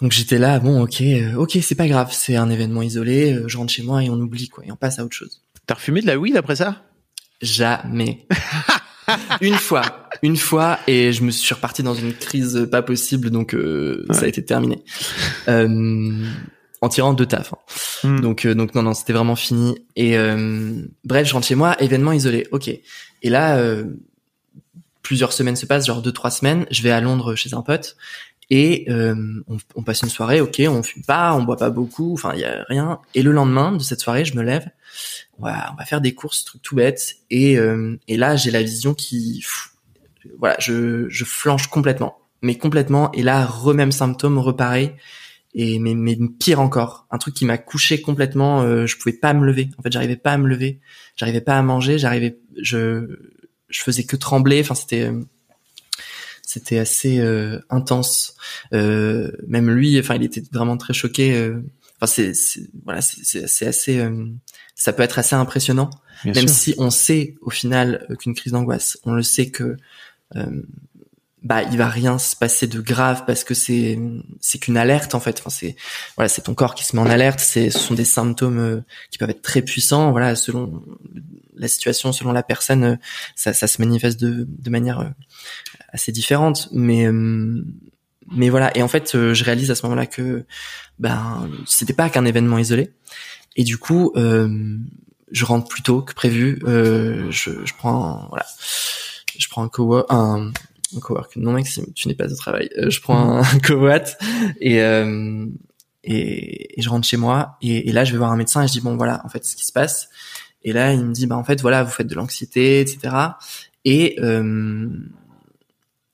donc 0.01 0.11
j'étais 0.11 0.37
là, 0.37 0.59
bon, 0.59 0.81
ok, 0.83 1.01
euh, 1.01 1.33
ok, 1.35 1.57
c'est 1.61 1.75
pas 1.75 1.87
grave, 1.87 2.09
c'est 2.11 2.35
un 2.35 2.49
événement 2.49 2.81
isolé, 2.81 3.33
euh, 3.33 3.47
je 3.47 3.57
rentre 3.57 3.71
chez 3.71 3.83
moi 3.83 4.03
et 4.03 4.09
on 4.09 4.15
oublie, 4.19 4.49
quoi, 4.49 4.65
et 4.65 4.71
on 4.71 4.75
passe 4.75 4.99
à 4.99 5.05
autre 5.05 5.15
chose. 5.15 5.41
T'as 5.65 5.75
refumé 5.75 6.01
de 6.01 6.07
la 6.07 6.17
weed 6.17 6.35
après 6.37 6.57
ça? 6.57 6.83
Jamais. 7.41 8.27
une 9.41 9.55
fois, 9.55 10.09
une 10.21 10.37
fois, 10.37 10.79
et 10.87 11.11
je 11.13 11.23
me 11.23 11.31
suis 11.31 11.53
reparti 11.53 11.83
dans 11.83 11.93
une 11.95 12.13
crise 12.13 12.67
pas 12.71 12.81
possible, 12.81 13.29
donc 13.29 13.53
euh, 13.53 14.05
ça 14.11 14.25
a 14.25 14.27
été 14.27 14.43
terminé. 14.43 14.83
Euh, 15.47 16.25
en 16.81 16.89
tirant 16.89 17.13
deux 17.13 17.25
tafs. 17.25 17.53
hein. 17.53 18.07
Hmm. 18.07 18.19
Donc, 18.19 18.45
euh, 18.45 18.53
donc 18.53 18.75
non, 18.75 18.83
non, 18.83 18.93
c'était 18.93 19.13
vraiment 19.13 19.35
fini. 19.35 19.77
Et 19.95 20.17
euh, 20.17 20.73
bref, 21.03 21.27
je 21.27 21.33
rentre 21.33 21.47
chez 21.47 21.55
moi, 21.55 21.75
événement 21.81 22.11
isolé. 22.11 22.47
Ok. 22.51 22.67
Et 22.67 23.29
là, 23.29 23.57
euh, 23.57 23.85
plusieurs 25.01 25.33
semaines 25.33 25.55
se 25.55 25.65
passent, 25.65 25.87
genre 25.87 26.01
deux 26.01 26.11
trois 26.11 26.29
semaines. 26.31 26.65
Je 26.69 26.83
vais 26.83 26.91
à 26.91 27.01
Londres 27.01 27.35
chez 27.35 27.53
un 27.53 27.61
pote 27.61 27.95
et 28.49 28.85
euh, 28.89 29.15
on, 29.47 29.57
on 29.75 29.83
passe 29.83 30.01
une 30.01 30.09
soirée. 30.09 30.41
Ok, 30.41 30.61
on 30.67 30.83
fume 30.83 31.03
pas, 31.03 31.33
on 31.33 31.43
boit 31.43 31.57
pas 31.57 31.69
beaucoup. 31.69 32.13
Enfin, 32.13 32.31
il 32.33 32.39
y 32.39 32.45
a 32.45 32.65
rien. 32.69 32.99
Et 33.13 33.21
le 33.21 33.31
lendemain 33.31 33.71
de 33.73 33.81
cette 33.81 33.99
soirée, 33.99 34.25
je 34.25 34.35
me 34.35 34.43
lève. 34.43 34.69
On 35.37 35.43
va, 35.43 35.71
on 35.73 35.75
va 35.75 35.85
faire 35.85 36.01
des 36.01 36.13
courses, 36.13 36.45
truc 36.45 36.61
tout 36.61 36.75
bête. 36.75 37.15
Et, 37.29 37.57
euh, 37.57 37.99
et 38.07 38.17
là, 38.17 38.35
j'ai 38.35 38.51
la 38.51 38.61
vision 38.61 38.93
qui, 38.93 39.45
voilà, 40.39 40.55
je, 40.59 41.07
je 41.09 41.25
flanche 41.25 41.67
complètement, 41.67 42.19
mais 42.41 42.57
complètement. 42.57 43.11
Et 43.11 43.21
là, 43.21 43.45
remême 43.45 43.91
symptôme, 43.91 44.37
repareil 44.37 44.93
et 45.53 45.79
mais, 45.79 45.95
mais 45.95 46.17
pire 46.39 46.59
encore 46.59 47.07
un 47.09 47.17
truc 47.17 47.33
qui 47.33 47.45
m'a 47.45 47.57
couché 47.57 48.01
complètement 48.01 48.61
euh, 48.61 48.85
je 48.85 48.97
pouvais 48.97 49.17
pas 49.17 49.33
me 49.33 49.45
lever 49.45 49.69
en 49.77 49.81
fait 49.81 49.91
j'arrivais 49.91 50.17
pas 50.17 50.33
à 50.33 50.37
me 50.37 50.47
lever 50.47 50.79
j'arrivais 51.15 51.41
pas 51.41 51.57
à 51.57 51.61
manger 51.61 51.97
j'arrivais 51.97 52.37
je 52.61 53.17
je 53.69 53.81
faisais 53.81 54.03
que 54.03 54.15
trembler 54.15 54.61
enfin 54.61 54.75
c'était 54.75 55.07
euh, 55.07 55.23
c'était 56.47 56.79
assez 56.79 57.19
euh, 57.19 57.59
intense 57.69 58.35
euh, 58.73 59.31
même 59.47 59.69
lui 59.69 59.99
enfin 59.99 60.15
il 60.15 60.23
était 60.23 60.41
vraiment 60.51 60.77
très 60.77 60.93
choqué 60.93 61.35
euh. 61.35 61.61
enfin 61.99 62.07
c'est 62.07 62.31
voilà 62.85 63.01
c'est 63.01 63.67
assez 63.67 63.99
euh, 63.99 64.25
ça 64.73 64.93
peut 64.93 65.03
être 65.03 65.19
assez 65.19 65.35
impressionnant 65.35 65.89
Bien 66.23 66.33
même 66.33 66.47
sûr. 66.47 66.57
si 66.57 66.75
on 66.77 66.89
sait 66.89 67.35
au 67.41 67.49
final 67.49 68.07
qu'une 68.17 68.33
crise 68.33 68.53
d'angoisse, 68.53 68.97
on 69.03 69.13
le 69.13 69.23
sait 69.23 69.51
que 69.51 69.75
euh, 70.35 70.61
bah 71.43 71.61
il 71.63 71.77
va 71.77 71.87
rien 71.87 72.17
se 72.17 72.35
passer 72.35 72.65
de 72.65 72.81
grave 72.81 73.23
parce 73.27 73.43
que 73.43 73.53
c'est 73.53 73.99
c'est 74.41 74.57
qu'une 74.57 74.77
alerte 74.77 75.13
en 75.13 75.19
fait. 75.19 75.39
Enfin 75.39 75.51
c'est 75.51 75.75
voilà 76.15 76.27
c'est 76.27 76.41
ton 76.41 76.55
corps 76.55 76.73
qui 76.73 76.83
se 76.83 76.95
met 76.95 77.01
en 77.01 77.09
alerte. 77.09 77.39
C'est 77.39 77.69
ce 77.69 77.77
sont 77.77 77.93
des 77.93 78.05
symptômes 78.05 78.83
qui 79.11 79.19
peuvent 79.19 79.29
être 79.29 79.43
très 79.43 79.61
puissants. 79.61 80.11
Voilà 80.11 80.35
selon 80.35 80.81
la 81.57 81.67
situation, 81.67 82.11
selon 82.11 82.31
la 82.31 82.43
personne, 82.43 82.83
euh, 82.83 82.95
ça 83.35 83.53
ça 83.53 83.67
se 83.67 83.81
manifeste 83.81 84.19
de 84.19 84.45
de 84.47 84.69
manière 84.69 84.99
euh, 84.99 85.09
assez 85.89 86.11
différente. 86.11 86.69
Mais 86.71 87.05
euh, 87.07 87.63
mais 88.31 88.49
voilà 88.49 88.75
et 88.77 88.81
en 88.81 88.89
fait 88.89 89.11
je 89.13 89.43
réalise 89.43 89.71
à 89.71 89.75
ce 89.75 89.83
moment-là 89.83 90.05
que 90.05 90.45
ben 90.99 91.49
c'était 91.65 91.93
pas 91.93 92.09
qu'un 92.09 92.25
événement 92.25 92.57
isolé 92.57 92.91
et 93.55 93.63
du 93.63 93.77
coup 93.77 94.11
euh, 94.17 94.77
je 95.31 95.45
rentre 95.45 95.67
plus 95.67 95.81
tôt 95.81 96.01
que 96.01 96.13
prévu. 96.13 96.59
Euh, 96.63 97.29
je, 97.31 97.65
je 97.65 97.73
prends 97.77 98.05
un, 98.05 98.27
voilà, 98.29 98.45
je 99.37 99.47
prends 99.49 99.63
un 99.63 99.69
co 99.69 100.05
un, 100.09 100.51
un 100.95 100.99
cowork. 100.99 101.35
Non 101.35 101.51
Maxime, 101.51 101.85
tu 101.93 102.07
n'es 102.07 102.15
pas 102.15 102.31
au 102.31 102.35
travail. 102.35 102.69
Euh, 102.77 102.89
je 102.89 103.01
prends 103.01 103.39
un 103.39 103.59
cowatt 103.63 104.17
et, 104.61 104.81
euh, 104.81 105.45
et 106.03 106.79
et 106.79 106.81
je 106.81 106.89
rentre 106.89 107.07
chez 107.07 107.17
moi 107.17 107.57
et, 107.61 107.89
et 107.89 107.91
là 107.91 108.05
je 108.05 108.11
vais 108.11 108.17
voir 108.17 108.31
un 108.31 108.37
médecin 108.37 108.63
et 108.63 108.67
je 108.67 108.73
dis 108.73 108.81
bon 108.81 108.95
voilà 108.95 109.21
en 109.25 109.29
fait 109.29 109.43
ce 109.43 109.55
qui 109.55 109.65
se 109.65 109.73
passe. 109.73 110.09
Et 110.67 110.73
là 110.73 110.91
il 110.93 111.03
me 111.05 111.13
dit 111.13 111.27
bah 111.27 111.37
en 111.37 111.43
fait 111.45 111.61
voilà 111.61 111.83
vous 111.83 111.91
faites 111.91 112.07
de 112.07 112.15
l'anxiété 112.15 112.81
etc. 112.81 113.15
Et 113.85 114.17
euh, 114.21 114.89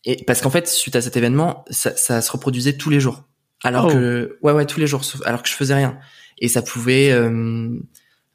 et 0.05 0.23
parce 0.25 0.41
qu'en 0.41 0.49
fait 0.49 0.67
suite 0.67 0.95
à 0.95 1.01
cet 1.01 1.17
événement 1.17 1.65
ça, 1.69 1.95
ça 1.95 2.21
se 2.21 2.31
reproduisait 2.31 2.73
tous 2.77 2.89
les 2.89 2.99
jours. 2.99 3.23
Alors 3.63 3.85
Oh. 3.87 3.93
que 3.93 4.37
ouais 4.43 4.51
ouais 4.53 4.65
tous 4.65 4.79
les 4.79 4.87
jours 4.87 5.03
sauf- 5.03 5.25
alors 5.25 5.41
que 5.41 5.49
je 5.49 5.53
faisais 5.55 5.73
rien 5.73 5.97
et 6.37 6.47
ça 6.49 6.61
pouvait 6.61 7.11
euh, 7.11 7.79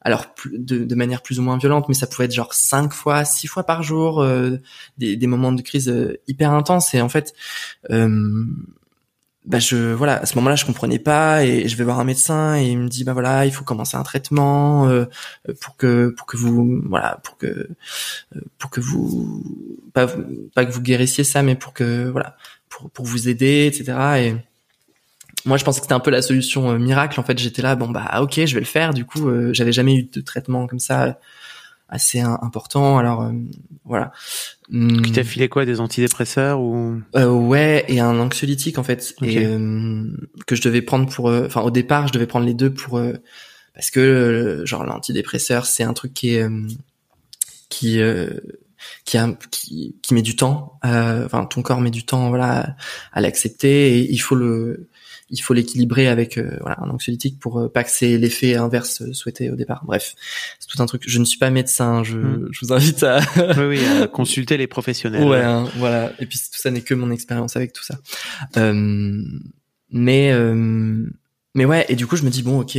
alors 0.01 0.25
de, 0.51 0.83
de 0.83 0.95
manière 0.95 1.21
plus 1.21 1.39
ou 1.39 1.43
moins 1.43 1.57
violente 1.57 1.87
mais 1.87 1.93
ça 1.93 2.07
pouvait 2.07 2.25
être 2.25 2.33
genre 2.33 2.53
cinq 2.53 2.93
fois 2.93 3.23
six 3.25 3.47
fois 3.47 3.63
par 3.63 3.83
jour 3.83 4.21
euh, 4.21 4.57
des, 4.97 5.15
des 5.15 5.27
moments 5.27 5.51
de 5.51 5.61
crise 5.61 5.87
euh, 5.89 6.17
hyper 6.27 6.51
intenses 6.51 6.93
et 6.95 7.01
en 7.01 7.09
fait 7.09 7.33
euh, 7.91 8.45
bah 9.45 9.59
je 9.59 9.93
voilà 9.93 10.21
à 10.21 10.25
ce 10.25 10.35
moment-là 10.35 10.55
je 10.55 10.65
comprenais 10.65 10.99
pas 10.99 11.45
et 11.45 11.67
je 11.67 11.75
vais 11.77 11.83
voir 11.83 11.99
un 11.99 12.03
médecin 12.03 12.57
et 12.57 12.67
il 12.67 12.77
me 12.77 12.87
dit 12.87 13.03
bah 13.03 13.13
voilà 13.13 13.45
il 13.45 13.51
faut 13.51 13.63
commencer 13.63 13.95
un 13.97 14.03
traitement 14.03 14.87
euh, 14.87 15.05
pour 15.61 15.77
que 15.77 16.09
pour 16.09 16.27
que 16.27 16.37
vous 16.37 16.81
voilà 16.85 17.19
pour 17.23 17.37
que 17.37 17.47
euh, 17.47 18.41
pour 18.57 18.69
que 18.69 18.81
vous 18.81 19.43
pas 19.93 20.07
pas 20.53 20.65
que 20.65 20.71
vous 20.71 20.81
guérissiez 20.81 21.23
ça 21.23 21.41
mais 21.41 21.55
pour 21.55 21.73
que 21.73 22.09
voilà 22.09 22.35
pour 22.67 22.89
pour 22.91 23.05
vous 23.05 23.29
aider 23.29 23.65
etc 23.65 23.93
et 24.17 24.35
moi 25.45 25.57
je 25.57 25.63
pensais 25.63 25.79
que 25.79 25.85
c'était 25.85 25.93
un 25.93 25.99
peu 25.99 26.11
la 26.11 26.21
solution 26.21 26.71
euh, 26.71 26.77
miracle. 26.77 27.19
En 27.19 27.23
fait 27.23 27.37
j'étais 27.37 27.61
là 27.61 27.75
bon 27.75 27.89
bah 27.89 28.19
ok 28.21 28.45
je 28.45 28.53
vais 28.53 28.59
le 28.59 28.65
faire. 28.65 28.93
Du 28.93 29.05
coup 29.05 29.29
euh, 29.29 29.53
j'avais 29.53 29.71
jamais 29.71 29.95
eu 29.95 30.03
de 30.03 30.21
traitement 30.21 30.67
comme 30.67 30.79
ça 30.79 31.19
assez 31.89 32.19
important. 32.19 32.97
Alors 32.97 33.23
euh, 33.23 33.31
voilà. 33.85 34.11
Hum, 34.71 35.01
Qui 35.01 35.11
t'a 35.11 35.23
filé 35.23 35.49
quoi 35.49 35.65
Des 35.65 35.79
antidépresseurs 35.79 36.61
ou? 36.61 37.01
Euh, 37.15 37.29
ouais 37.29 37.85
et 37.87 37.99
un 37.99 38.19
anxiolytique 38.19 38.77
en 38.77 38.83
fait. 38.83 39.15
Et 39.23 39.45
euh, 39.45 40.03
que 40.47 40.55
je 40.55 40.61
devais 40.61 40.81
prendre 40.81 41.09
pour 41.09 41.29
euh, 41.29 41.45
enfin 41.47 41.61
au 41.61 41.71
départ 41.71 42.07
je 42.07 42.13
devais 42.13 42.27
prendre 42.27 42.45
les 42.45 42.53
deux 42.53 42.71
pour 42.73 42.97
euh, 42.97 43.13
parce 43.73 43.91
que 43.91 43.99
euh, 43.99 44.65
genre 44.65 44.83
l'antidépresseur 44.83 45.65
c'est 45.65 45.83
un 45.83 45.93
truc 45.93 46.13
qui 46.13 46.35
est 46.35 46.43
euh, 46.43 46.67
qui 47.69 47.99
euh, 48.01 48.29
qui, 49.05 49.17
a, 49.17 49.35
qui 49.51 49.95
qui 50.01 50.13
met 50.13 50.21
du 50.21 50.35
temps 50.35 50.79
euh, 50.85 51.25
enfin 51.25 51.45
ton 51.45 51.61
corps 51.61 51.81
met 51.81 51.91
du 51.91 52.05
temps 52.05 52.29
voilà 52.29 52.75
à 53.11 53.21
l'accepter 53.21 53.97
et 53.97 54.11
il 54.11 54.19
faut 54.19 54.35
le 54.35 54.88
il 55.31 55.37
faut 55.39 55.53
l'équilibrer 55.53 56.07
avec 56.07 56.37
euh, 56.37 56.57
voilà 56.61 56.77
un 56.81 56.89
anxiolytique 56.89 57.39
pour 57.39 57.59
euh, 57.59 57.69
pas 57.69 57.83
que 57.83 57.91
c'est 57.91 58.17
l'effet 58.17 58.55
inverse 58.55 59.01
euh, 59.01 59.13
souhaité 59.13 59.49
au 59.51 59.55
départ. 59.55 59.83
Bref, 59.85 60.15
c'est 60.59 60.67
tout 60.67 60.81
un 60.81 60.85
truc. 60.85 61.03
Je 61.05 61.19
ne 61.19 61.25
suis 61.25 61.37
pas 61.37 61.49
médecin, 61.49 62.03
je, 62.03 62.17
Mm. 62.17 62.47
je 62.51 62.59
vous 62.65 62.73
invite 62.73 63.03
à 63.03 63.19
oui, 63.57 63.77
oui, 63.77 63.79
à 64.01 64.07
consulter 64.11 64.57
les 64.57 64.67
professionnels. 64.67 65.23
ouais 65.27 65.41
hein, 65.41 65.67
voilà. 65.77 66.11
Et 66.19 66.25
puis 66.25 66.39
tout 66.39 66.59
ça 66.59 66.71
n'est 66.71 66.81
que 66.81 66.93
mon 66.93 67.11
expérience 67.11 67.55
avec 67.55 67.73
tout 67.73 67.83
ça. 67.83 67.99
Euh, 68.57 69.21
mais 69.91 70.31
euh, 70.31 71.05
mais 71.55 71.65
ouais 71.65 71.85
et 71.89 71.95
du 71.95 72.05
coup 72.07 72.15
je 72.15 72.23
me 72.23 72.29
dis 72.29 72.43
bon 72.43 72.59
ok 72.61 72.75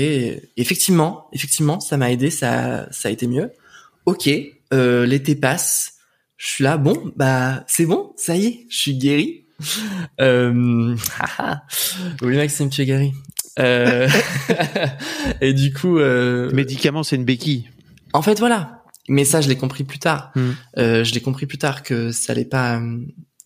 effectivement 0.57 1.29
effectivement 1.33 1.81
ça 1.81 1.97
m'a 1.97 2.11
aidé 2.13 2.31
ça 2.31 2.89
ça 2.91 3.09
a 3.09 3.13
été 3.13 3.27
mieux. 3.27 3.51
Ok 4.07 4.29
euh, 4.73 5.07
l'été 5.07 5.35
passe 5.35 5.95
je 6.37 6.47
suis 6.47 6.65
là 6.65 6.77
bon 6.79 7.13
bah 7.17 7.65
c'est 7.67 7.87
bon 7.87 8.13
ça 8.17 8.37
y 8.37 8.47
est 8.47 8.67
je 8.71 8.77
suis 8.79 8.95
guéri. 8.97 9.40
Euh, 10.21 10.95
oui 12.23 12.37
Maxime 12.37 12.69
tu 12.71 12.83
es 12.83 12.87
guéri. 12.87 13.13
Euh, 13.59 14.09
et 15.41 15.53
du 15.53 15.73
coup 15.73 15.99
euh, 15.99 16.51
médicament, 16.53 17.03
c'est 17.03 17.17
une 17.17 17.25
béquille. 17.25 17.69
en 18.13 18.23
fait, 18.23 18.39
voilà. 18.39 18.83
Mais 19.09 19.25
ça, 19.25 19.41
je 19.41 19.49
l'ai 19.49 19.57
compris 19.57 19.85
plus 19.85 19.99
tard. 19.99 20.31
Mm. 20.37 20.41
Euh, 20.79 21.05
je 21.05 21.15
l'ai 21.15 21.21
compris 21.21 21.47
plus 21.47 21.59
tard 21.59 21.83
que 21.83 22.13
ça 22.13 22.33
allait 22.33 22.45
pas, 22.45 22.79
euh, 22.79 22.99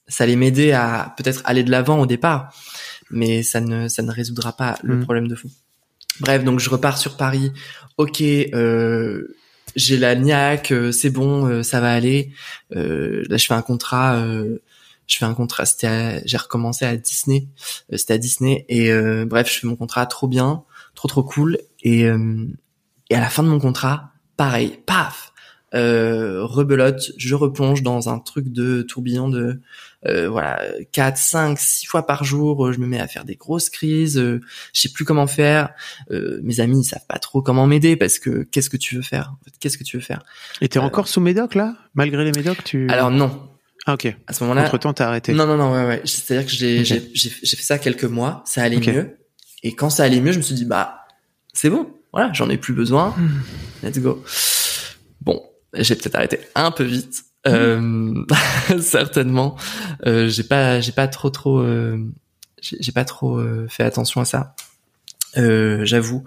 ça 0.09 0.25
allait 0.25 0.37
m'aider 0.37 0.73
à 0.73 1.15
peut-être 1.17 1.41
aller 1.45 1.63
de 1.65 1.71
l'avant 1.71 1.99
au 2.01 2.07
départ, 2.07 2.53
mais 3.11 3.43
ça 3.43 3.61
ne, 3.61 3.89
ça 3.89 4.03
ne 4.03 4.11
résoudra 4.11 4.53
pas 4.57 4.77
le 4.83 4.97
Mm. 4.97 5.03
problème 5.05 5.29
de 5.29 5.35
fond. 5.35 5.49
Bref, 6.21 6.45
donc 6.45 6.61
je 6.61 6.69
repars 6.71 6.99
sur 6.99 7.17
Paris. 7.17 7.51
Ok, 7.97 8.21
euh, 8.21 9.35
j'ai 9.75 9.97
la 9.97 10.15
niaque, 10.17 10.71
euh, 10.73 10.93
c'est 10.93 11.11
bon, 11.11 11.47
euh, 11.47 11.63
ça 11.63 11.81
va 11.81 11.93
aller. 11.93 12.31
Euh, 12.77 13.23
là, 13.29 13.37
je 13.37 13.47
fais 13.47 13.55
un 13.55 13.63
contrat. 13.63 14.17
euh, 14.17 14.59
je 15.07 15.17
fais 15.19 15.25
un 15.25 15.35
contrat. 15.35 15.67
C'était, 15.67 16.23
j'ai 16.27 16.37
recommencé 16.37 16.85
à 16.85 16.97
Disney. 16.97 17.49
Euh, 17.93 17.97
c'était 17.97 18.15
à 18.15 18.19
Disney 18.19 18.65
et 18.69 18.91
euh, 18.93 19.25
bref, 19.27 19.53
je 19.53 19.61
fais 19.61 19.67
mon 19.67 19.77
contrat 19.77 20.07
trop 20.07 20.29
bien, 20.29 20.65
trop 20.95 21.09
trop 21.09 21.23
cool. 21.23 21.59
Et 21.83 22.05
euh, 22.05 22.47
et 23.11 23.15
à 23.17 23.21
la 23.21 23.29
fin 23.29 23.43
de 23.43 23.49
mon 23.49 23.59
contrat, 23.61 24.13
pareil, 24.37 24.79
paf, 24.87 25.33
euh, 25.75 26.45
rebelote, 26.45 27.13
je 27.19 27.35
replonge 27.35 27.83
dans 27.83 28.09
un 28.09 28.19
truc 28.21 28.49
de 28.51 28.83
tourbillon 28.83 29.29
de 29.29 29.61
euh, 30.07 30.29
voilà 30.29 30.63
4, 30.93 31.17
5, 31.17 31.59
6 31.59 31.87
fois 31.87 32.07
par 32.07 32.25
jour. 32.25 32.73
Je 32.73 32.79
me 32.79 32.87
mets 32.87 33.01
à 33.01 33.09
faire 33.09 33.25
des 33.25 33.35
grosses 33.37 33.71
crises. 33.71 34.17
euh, 34.19 34.41
je 34.73 34.81
sais 34.83 34.89
plus 34.91 35.05
comment 35.05 35.27
faire. 35.27 35.71
Euh, 36.13 36.41
mes 36.43 36.61
amis 36.61 36.81
ils 36.81 36.85
savent 36.85 37.07
pas 37.09 37.19
trop 37.19 37.43
comment 37.43 37.67
m'aider 37.67 37.97
parce 37.97 38.19
que 38.19 38.45
qu'est-ce 38.45 38.71
que 38.71 38.77
tu 38.77 38.95
veux 38.97 39.03
faire 39.03 39.35
Qu'est-ce 39.61 39.77
que 39.77 39.85
tu 39.85 39.97
veux 39.97 40.03
faire? 40.03 40.23
Et 40.61 40.69
t'es 40.69 40.79
Euh, 40.79 40.83
encore 40.83 41.09
sous 41.09 41.21
médoc, 41.21 41.55
là? 41.55 41.75
Malgré 41.95 42.25
les 42.25 42.33
médocs, 42.33 42.63
tu... 42.65 42.89
Alors 42.89 43.11
non. 43.11 43.49
Ah, 43.87 43.95
ok. 43.95 44.15
À 44.27 44.33
ce 44.33 44.43
moment-là, 44.45 44.65
Entre 44.65 44.79
temps, 44.79 44.93
t'as 44.95 45.09
arrêté. 45.09 45.33
non 45.35 45.47
non 45.47 45.57
non 45.57 45.73
ouais 45.73 45.87
ouais. 45.87 46.03
C'est-à-dire 46.05 46.47
que 46.47 46.53
j'ai 46.53 46.81
Ok. 46.81 46.85
j'ai 46.87 47.11
j'ai 47.13 47.31
j'ai 47.43 47.57
fait 47.57 47.63
ça 47.63 47.79
quelques 47.79 48.05
mois. 48.05 48.43
Ça 48.47 48.63
allait 48.63 48.79
mieux. 48.81 49.17
Et 49.63 49.75
quand 49.75 49.91
ça 49.91 50.05
allait 50.05 50.21
mieux, 50.21 50.33
je 50.33 50.39
me 50.39 50.43
suis 50.43 50.55
dit 50.55 50.65
bah 50.65 51.01
c'est 51.53 51.71
bon. 51.71 51.91
Voilà, 52.13 52.33
j'en 52.33 52.49
ai 52.49 52.57
plus 52.57 52.73
besoin. 52.75 53.11
Hmm. 53.17 53.41
Let's 53.83 53.99
go. 53.99 54.23
Bon, 55.21 55.43
j'ai 55.75 55.97
peut-être 55.97 56.15
arrêté 56.15 56.41
un 56.55 56.71
peu 56.71 56.85
vite. 56.85 57.25
Euh, 57.47 58.25
certainement. 58.81 59.57
Euh, 60.07 60.29
j'ai 60.29 60.45
pas, 60.45 60.81
j'ai 60.81 60.93
pas 60.93 61.09
trop, 61.09 61.29
trop, 61.31 61.59
euh, 61.59 61.99
j'ai 62.63 62.79
j'ai 62.81 62.93
pas 62.93 63.05
trop 63.05 63.37
euh, 63.39 63.67
fait 63.69 63.83
attention 63.83 64.21
à 64.21 64.25
ça. 64.25 64.55
Euh, 65.37 65.85
J'avoue. 65.85 66.25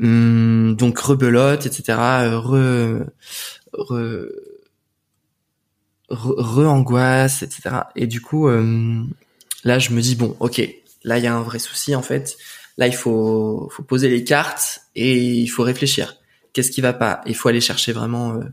Hum, 0.00 0.76
donc 0.76 0.98
rebelote, 0.98 1.64
etc. 1.66 1.98
euh, 1.98 2.38
re, 2.38 3.06
re, 3.72 4.26
re-angoisse, 6.08 7.42
etc. 7.42 7.70
Et 7.96 8.06
du 8.06 8.20
coup, 8.20 8.48
euh, 8.48 9.02
là, 9.64 9.78
je 9.78 9.90
me 9.90 10.00
dis 10.00 10.16
bon, 10.16 10.36
ok, 10.40 10.60
là, 11.04 11.18
il 11.18 11.24
y 11.24 11.26
a 11.26 11.34
un 11.34 11.42
vrai 11.42 11.58
souci 11.58 11.94
en 11.94 12.02
fait. 12.02 12.36
Là, 12.76 12.86
il 12.86 12.94
faut, 12.94 13.68
faut 13.72 13.82
poser 13.82 14.08
les 14.08 14.24
cartes 14.24 14.82
et 14.94 15.16
il 15.18 15.48
faut 15.48 15.62
réfléchir. 15.62 16.16
Qu'est-ce 16.52 16.70
qui 16.70 16.80
va 16.80 16.92
pas? 16.92 17.20
Il 17.26 17.34
faut 17.34 17.48
aller 17.48 17.60
chercher 17.60 17.92
vraiment, 17.92 18.34
euh, 18.34 18.44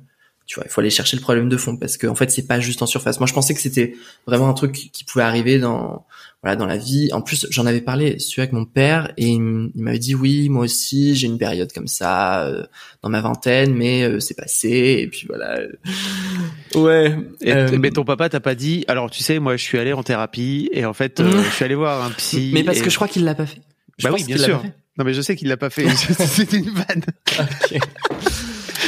tu 0.45 0.55
vois, 0.55 0.65
il 0.67 0.71
faut 0.71 0.81
aller 0.81 0.89
chercher 0.89 1.17
le 1.17 1.21
problème 1.21 1.49
de 1.49 1.57
fond 1.57 1.75
parce 1.77 1.97
que 1.97 2.07
en 2.07 2.15
fait, 2.15 2.29
c'est 2.31 2.45
pas 2.47 2.59
juste 2.59 2.81
en 2.81 2.85
surface. 2.85 3.19
Moi, 3.19 3.27
je 3.27 3.33
pensais 3.33 3.53
que 3.53 3.59
c'était 3.59 3.95
vraiment 4.27 4.47
un 4.47 4.53
truc 4.53 4.73
qui 4.91 5.03
pouvait 5.03 5.23
arriver 5.25 5.57
dans, 5.59 6.05
voilà, 6.43 6.55
dans 6.55 6.67
la 6.67 6.77
vie. 6.77 7.09
En 7.13 7.21
plus, 7.21 7.47
j'en 7.49 7.65
avais 7.65 7.81
parlé 7.81 8.19
celui 8.19 8.41
avec 8.43 8.53
mon 8.53 8.65
père 8.65 9.11
et 9.17 9.27
il 9.29 9.41
m'avait 9.75 9.97
dit 9.99 10.13
oui, 10.13 10.49
moi 10.49 10.65
aussi, 10.65 11.15
j'ai 11.15 11.25
une 11.27 11.39
période 11.39 11.71
comme 11.73 11.87
ça 11.87 12.43
euh, 12.45 12.63
dans 13.01 13.09
ma 13.09 13.21
vingtaine, 13.21 13.73
mais 13.73 14.03
euh, 14.03 14.19
c'est 14.19 14.35
passé 14.35 14.97
et 15.01 15.07
puis 15.07 15.25
voilà. 15.27 15.59
Ouais. 16.75 17.17
Et 17.41 17.53
Euh, 17.53 17.77
mais 17.79 17.89
ton 17.91 18.03
papa 18.03 18.27
t'a 18.29 18.39
pas 18.39 18.53
dit, 18.55 18.83
alors 18.87 19.09
tu 19.09 19.23
sais, 19.23 19.39
moi 19.39 19.55
je 19.55 19.63
suis 19.63 19.77
allé 19.79 19.93
en 19.93 20.03
thérapie 20.03 20.69
et 20.73 20.85
en 20.85 20.93
fait, 20.93 21.19
euh, 21.21 21.41
je 21.49 21.55
suis 21.55 21.63
allé 21.65 21.75
voir 21.75 22.03
un 22.03 22.11
psy. 22.11 22.51
mais 22.53 22.63
parce 22.63 22.79
et- 22.79 22.81
que 22.81 22.89
je 22.89 22.95
crois 22.95 23.07
qu'il 23.07 23.23
l'a 23.23 23.33
pas 23.35 23.45
fait. 23.45 23.61
Je 23.97 24.03
Bah 24.03 24.09
pense 24.11 24.19
oui, 24.21 24.25
bien 24.27 24.37
sûr. 24.37 24.61
Non 24.97 25.05
mais 25.05 25.13
je 25.13 25.21
sais 25.21 25.35
qu'il 25.35 25.47
l'a 25.47 25.57
pas 25.57 25.69
fait. 25.69 25.87
C'était 25.95 26.57
une 26.57 26.69
vanne. 26.71 27.03
Ok. 27.39 27.79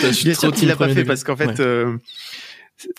Je 0.01 0.11
suis 0.11 0.25
Bien 0.25 0.33
sûr 0.33 0.51
qu'il 0.53 0.67
l'a 0.67 0.75
pas 0.75 0.85
fait 0.87 0.95
degré. 0.95 1.05
parce 1.05 1.23
qu'en 1.23 1.35
fait, 1.35 1.47
Ouais. 1.47 1.59
euh, 1.59 1.97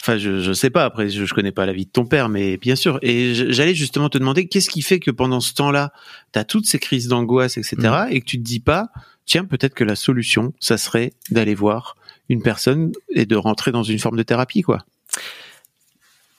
enfin 0.01 0.19
je 0.19 0.41
je 0.41 0.53
sais 0.53 0.71
pas. 0.71 0.85
Après 0.85 1.09
je, 1.09 1.25
je 1.25 1.35
connais 1.35 1.53
pas 1.53 1.67
la 1.67 1.73
vie 1.73 1.87
de 1.87 1.91
ton 1.91 2.05
père, 2.07 2.29
mais 2.29 2.57
bien 2.57 2.77
sûr. 2.77 2.99
Et 3.03 3.35
j'allais 3.35 3.75
justement 3.75 4.09
te 4.09 4.19
demander 4.19 4.47
qu'est-ce 4.49 4.71
qui 4.71 4.83
fait 4.83 4.99
que 5.01 5.11
pendant 5.11 5.41
ce 5.41 5.55
temps-là, 5.55 5.93
t'as 6.33 6.45
toutes 6.45 6.67
ces 6.67 6.79
crises 6.79 7.09
d'angoisse, 7.09 7.57
etc. 7.57 7.77
Mm. 7.81 8.07
Et 8.11 8.21
que 8.21 8.27
tu 8.27 8.39
te 8.39 8.43
dis 8.45 8.61
pas, 8.61 8.89
tiens 9.27 9.45
peut-être 9.45 9.75
que 9.75 9.85
la 9.85 9.97
solution, 9.97 10.53
ça 10.61 10.79
serait 10.79 11.13
d'aller 11.31 11.55
voir 11.55 11.97
une 12.29 12.43
personne 12.43 12.93
et 13.15 13.25
de 13.27 13.37
rentrer 13.37 13.73
dans 13.73 13.83
une 13.83 13.99
forme 13.99 14.17
de 14.17 14.23
thérapie, 14.23 14.63
quoi. 14.63 14.85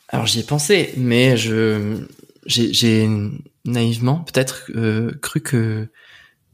Alors 0.09 0.25
j'y 0.25 0.39
ai 0.39 0.43
pensé, 0.43 0.93
mais 0.97 1.37
je 1.37 1.97
j'ai 2.45 2.73
j'ai 2.73 3.07
naïvement 3.65 4.19
peut-être 4.21 4.65
euh, 4.75 5.11
cru 5.21 5.39
que 5.41 5.87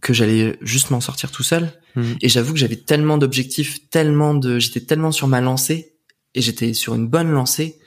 que 0.01 0.13
j'allais 0.13 0.57
juste 0.61 0.91
m'en 0.91 0.99
sortir 1.01 1.31
tout 1.31 1.43
seul. 1.43 1.71
Mhm. 1.95 2.17
Et 2.21 2.29
j'avoue 2.29 2.53
que 2.53 2.59
j'avais 2.59 2.75
tellement 2.75 3.17
d'objectifs, 3.17 3.89
tellement 3.89 4.33
de, 4.33 4.59
j'étais 4.59 4.81
tellement 4.81 5.11
sur 5.11 5.27
ma 5.27 5.41
lancée 5.41 5.93
et 6.33 6.41
j'étais 6.41 6.73
sur 6.73 6.95
une 6.95 7.07
bonne 7.07 7.31
lancée. 7.31 7.79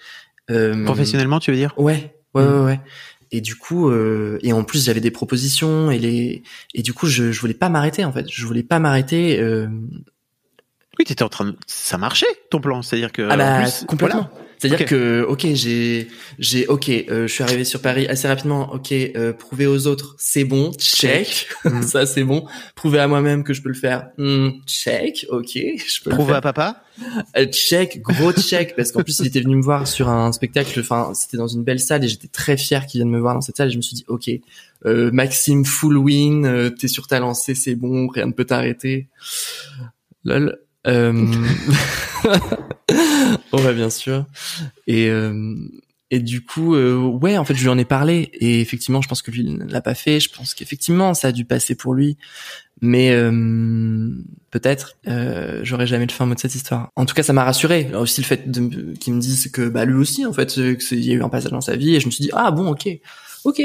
Euh, 0.50 0.84
Professionnellement, 0.84 1.40
tu 1.40 1.50
veux 1.50 1.56
dire? 1.56 1.74
Ouais, 1.76 2.14
ouais, 2.34 2.42
Mhm. 2.42 2.50
ouais, 2.61 2.64
ouais. 2.64 2.80
Et 3.30 3.42
du 3.42 3.56
coup, 3.56 3.90
euh, 3.90 4.38
et 4.42 4.54
en 4.54 4.64
plus 4.64 4.84
j'avais 4.86 5.00
des 5.02 5.11
propositions 5.11 5.90
et 5.90 5.98
les, 5.98 6.42
et 6.72 6.80
du 6.82 6.94
coup 6.94 7.06
je 7.06 7.30
je 7.30 7.40
voulais 7.40 7.52
pas 7.52 7.68
m'arrêter 7.68 8.04
en 8.06 8.12
fait. 8.12 8.24
Je 8.30 8.46
voulais 8.46 8.62
pas 8.62 8.78
m'arrêter. 8.78 9.38
Euh, 9.38 9.66
Oui, 10.98 11.04
t'étais 11.04 11.22
en 11.22 11.28
train 11.28 11.44
de, 11.44 11.56
ça 11.66 11.98
marchait 11.98 12.26
ton 12.50 12.61
plan, 12.61 12.80
c'est-à-dire 12.82 13.12
que 13.12 13.28
Ah 13.30 13.36
bah 13.36 13.61
plus, 13.62 13.84
complètement. 13.86 14.30
C'est-à-dire 14.59 14.86
que 14.86 15.24
ok 15.28 15.46
j'ai 15.54 16.09
j'ai 16.38 16.66
ok 16.66 16.88
euh, 16.88 17.26
je 17.26 17.32
suis 17.32 17.42
arrivé 17.44 17.64
sur 17.64 17.80
Paris 17.80 18.06
assez 18.09 18.26
rapidement 18.26 18.72
ok 18.74 18.92
euh, 18.92 19.32
prouver 19.32 19.66
aux 19.66 19.86
autres 19.86 20.16
c'est 20.18 20.44
bon 20.44 20.72
check. 20.72 21.48
Mhm. 21.64 21.82
ça 21.82 22.06
c'est 22.06 22.24
bon. 22.24 22.46
Prouver 22.74 23.00
à 23.00 23.09
moi-même 23.09 23.42
que 23.44 23.52
je 23.52 23.62
peux 23.62 23.68
le 23.68 23.74
faire 23.74 24.09
hmm, 24.16 24.48
check 24.66 25.26
ok 25.30 25.50
je 25.54 26.02
peux 26.02 26.11
Prouver 26.11 26.34
à 26.34 26.40
papa? 26.40 26.82
Euh, 27.36 27.46
check 27.46 28.00
gros 28.02 28.32
check 28.32 28.74
parce 28.74 28.90
qu'en 28.90 29.02
plus 29.02 29.18
il 29.20 29.26
était 29.28 29.40
venu 29.40 29.56
me 29.56 29.62
voir 29.62 29.86
sur 29.86 30.09
un 30.09 30.32
spectacle 30.32 30.80
enfin 30.80 31.12
c'était 31.14 31.36
dans 31.36 31.46
une 31.46 31.62
belle 31.62 31.78
salle 31.80 32.04
et 32.04 32.09
j'étais 32.09 32.26
très 32.28 32.56
fier 32.56 32.86
qu'il 32.86 32.98
vienne 33.00 33.11
me 33.11 33.20
voir 33.20 33.34
dans 33.34 33.40
cette 33.40 33.56
salle 33.56 33.68
et 33.68 33.72
je 33.72 33.76
me 33.76 33.82
suis 33.82 33.94
dit 33.94 34.04
ok 34.09 34.30
euh, 34.86 35.11
Maxime 35.12 35.64
full 35.64 35.96
win 35.96 36.44
euh, 36.46 36.70
t'es 36.70 36.88
sur 36.88 37.06
ta 37.06 37.20
lancée 37.20 37.54
c'est 37.54 37.74
bon 37.76 38.09
rien 38.09 38.26
ne 38.26 38.32
peut 38.32 38.44
t'arrêter. 38.44 39.09
Lol. 40.24 40.59
Euh... 40.86 41.26
ouais 43.53 43.74
bien 43.74 43.90
sûr. 43.90 44.26
Et 44.86 45.09
euh, 45.09 45.55
et 46.11 46.20
du 46.20 46.42
coup 46.42 46.74
euh, 46.74 46.96
ouais 46.96 47.36
en 47.36 47.44
fait 47.44 47.55
je 47.55 47.62
lui 47.62 47.68
en 47.68 47.78
ai 47.78 47.84
parlé. 47.84 48.30
Et 48.34 48.61
effectivement 48.61 49.03
je 49.03 49.09
pense 49.09 49.22
que 49.22 49.30
lui 49.30 49.44
ne 49.44 49.64
l'a 49.64 49.80
pas 49.80 49.94
fait. 49.94 50.20
Je 50.20 50.30
pense 50.30 50.55
qu'effectivement 50.55 51.14
ça 51.14 51.28
a 51.28 51.32
dû 51.32 51.44
passer 51.44 51.74
pour 51.74 51.94
lui. 51.94 52.16
Mais 52.80 53.11
euh, 53.11 54.11
peut-être 54.51 54.96
euh, 55.09 55.61
j'aurais 55.64 55.86
jamais 55.86 56.07
le 56.07 56.12
fin 56.12 56.26
mot 56.26 56.34
de 56.34 56.40
cette 56.40 56.55
histoire. 56.55 56.90
En 56.96 57.05
tout 57.07 57.14
cas 57.14 57.22
ça 57.22 57.32
m'a 57.32 57.44
rassuré. 57.44 57.86
Alors 57.88 58.03
aussi 58.03 58.20
le 58.20 58.26
fait 58.26 58.44
qu'il 59.01 59.14
me 59.14 59.20
dise 59.20 59.51
que 59.51 59.68
bah 59.68 59.84
lui 59.84 59.96
aussi 59.96 60.24
en 60.24 60.32
fait 60.32 60.57
euh, 60.59 60.74
que 60.74 60.82
c'est- 60.82 60.96
il 60.96 61.05
y 61.05 61.11
a 61.11 61.14
eu 61.14 61.22
un 61.22 61.28
passage 61.28 61.51
dans 61.51 61.61
sa 61.61 61.76
vie. 61.76 61.94
Et 61.96 62.01
je 62.01 62.07
me 62.07 62.11
suis 62.11 62.22
dit 62.22 62.30
ah 62.32 62.51
bon 62.51 62.68
ok. 62.70 62.88
Ok. 63.44 63.62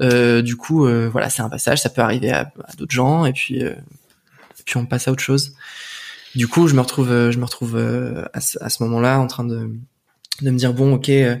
Euh, 0.00 0.42
du 0.42 0.56
coup 0.56 0.86
voilà 0.86 1.30
c'est 1.30 1.42
un 1.42 1.50
passage. 1.50 1.80
Ça 1.80 1.90
peut 1.90 2.02
arriver 2.02 2.32
à, 2.32 2.52
d'autres 2.78 2.94
gens. 2.94 3.24
Et 3.26 3.32
puis 3.32 3.60
et 3.60 3.74
puis 4.64 4.78
on 4.78 4.86
passe 4.86 5.08
à 5.08 5.12
autre 5.12 5.22
chose 5.22 5.54
du 6.34 6.48
coup 6.48 6.68
je 6.68 6.74
me 6.74 6.80
retrouve 6.80 7.10
euh, 7.10 7.30
je 7.30 7.38
me 7.38 7.44
retrouve 7.44 7.76
euh, 7.76 8.24
à 8.32 8.40
ce, 8.40 8.82
moment-là 8.82 9.18
en 9.18 9.26
train 9.26 9.44
de 9.44 9.70
de 10.42 10.50
me 10.50 10.58
dire 10.58 10.74
bon 10.74 10.94
ok 10.94 11.08
euh, 11.10 11.36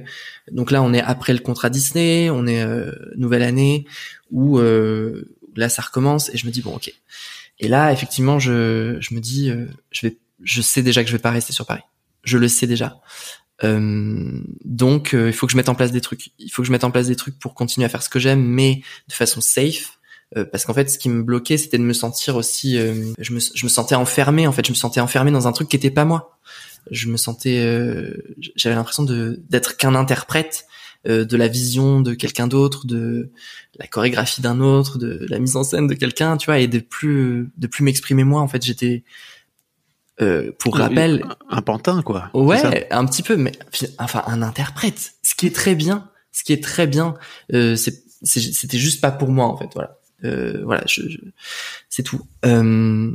donc 0.50 0.70
là 0.70 0.82
on 0.82 0.92
est 0.92 1.00
après 1.00 1.32
le 1.32 1.40
contrat 1.40 1.70
Disney 1.70 2.30
on 2.30 2.46
est 2.46 2.62
euh, 2.62 2.92
nouvelle 3.16 3.42
année 3.42 3.86
où 4.30 4.58
euh, 4.58 5.36
là 5.56 5.68
ça 5.68 5.82
recommence 5.82 6.30
et 6.32 6.36
je 6.36 6.46
me 6.46 6.52
dis 6.52 6.62
bon 6.62 6.74
ok. 6.74 6.92
Et 7.60 7.68
là 7.68 7.92
effectivement 7.92 8.38
je 8.38 8.96
je 9.00 9.14
me 9.14 9.20
dis 9.20 9.52
je 9.90 10.06
vais 10.06 10.16
je 10.42 10.62
sais 10.62 10.82
déjà 10.82 11.02
que 11.02 11.08
je 11.08 11.14
vais 11.14 11.22
pas 11.22 11.30
rester 11.30 11.52
sur 11.52 11.66
Paris. 11.66 11.82
Je 12.24 12.38
le 12.38 12.48
sais 12.48 12.66
déjà. 12.66 13.00
Donc 13.62 15.12
il 15.12 15.32
faut 15.32 15.46
que 15.46 15.52
je 15.52 15.56
mette 15.56 15.68
en 15.68 15.76
place 15.76 15.92
des 15.92 16.00
trucs. 16.00 16.32
Il 16.38 16.50
faut 16.50 16.62
que 16.62 16.66
je 16.66 16.72
mette 16.72 16.84
en 16.84 16.90
place 16.90 17.06
des 17.06 17.16
trucs 17.16 17.38
pour 17.38 17.54
continuer 17.54 17.84
à 17.86 17.88
faire 17.88 18.02
ce 18.02 18.08
que 18.08 18.18
j'aime 18.18 18.42
mais 18.42 18.82
de 19.08 19.14
façon 19.14 19.40
safe 19.40 19.98
euh, 20.36 20.44
parce 20.44 20.64
qu'en 20.64 20.74
fait 20.74 20.90
ce 20.90 20.98
qui 20.98 21.08
me 21.08 21.22
bloquait 21.22 21.56
c'était 21.56 21.78
de 21.78 21.82
me 21.82 21.92
sentir 21.92 22.36
aussi 22.36 22.78
euh, 22.78 23.12
je 23.18 23.32
me 23.32 23.40
je 23.40 23.64
me 23.64 23.68
sentais 23.68 23.94
enfermé 23.94 24.46
en 24.46 24.52
fait 24.52 24.66
je 24.66 24.72
me 24.72 24.76
sentais 24.76 25.00
enfermé 25.00 25.30
dans 25.30 25.46
un 25.46 25.52
truc 25.52 25.68
qui 25.68 25.76
était 25.76 25.90
pas 25.90 26.04
moi 26.04 26.38
je 26.90 27.08
me 27.08 27.16
sentais 27.16 27.58
euh, 27.58 28.36
j'avais 28.56 28.74
l'impression 28.74 29.02
de 29.02 29.42
d'être 29.48 29.76
qu'un 29.76 29.94
interprète 29.94 30.66
euh, 31.06 31.26
de 31.26 31.36
la 31.36 31.48
vision 31.48 32.00
de 32.00 32.14
quelqu'un 32.14 32.46
d'autre, 32.46 32.86
de 32.86 33.30
la 33.78 33.86
chorégraphie 33.86 34.40
d'un 34.40 34.60
autre, 34.60 34.96
de 34.96 35.26
la 35.28 35.38
mise 35.38 35.54
en 35.54 35.62
scène 35.62 35.86
de 35.86 35.92
quelqu'un, 35.92 36.38
tu 36.38 36.46
vois, 36.46 36.60
et 36.60 36.66
de 36.66 36.78
plus 36.78 37.52
de 37.58 37.66
plus 37.66 37.84
m'exprimer 37.84 38.24
moi. 38.24 38.40
En 38.40 38.48
fait, 38.48 38.64
j'étais 38.64 39.04
euh, 40.22 40.50
pour 40.58 40.78
rappel, 40.78 41.22
un 41.50 41.60
pantin 41.60 42.00
quoi. 42.00 42.30
Ouais, 42.32 42.88
un 42.90 43.04
petit 43.04 43.22
peu, 43.22 43.36
mais 43.36 43.52
enfin 43.98 44.22
un 44.26 44.40
interprète. 44.40 45.12
Ce 45.22 45.34
qui 45.34 45.46
est 45.46 45.54
très 45.54 45.74
bien, 45.74 46.08
ce 46.32 46.42
qui 46.42 46.54
est 46.54 46.64
très 46.64 46.86
bien, 46.86 47.16
euh, 47.52 47.76
c'était 47.76 48.78
juste 48.78 49.02
pas 49.02 49.10
pour 49.10 49.28
moi 49.28 49.44
en 49.44 49.58
fait. 49.58 49.68
Voilà, 49.74 49.98
voilà, 50.22 50.84
je, 50.86 51.02
je 51.08 51.18
c'est 51.88 52.02
tout. 52.02 52.22
Euh, 52.44 53.10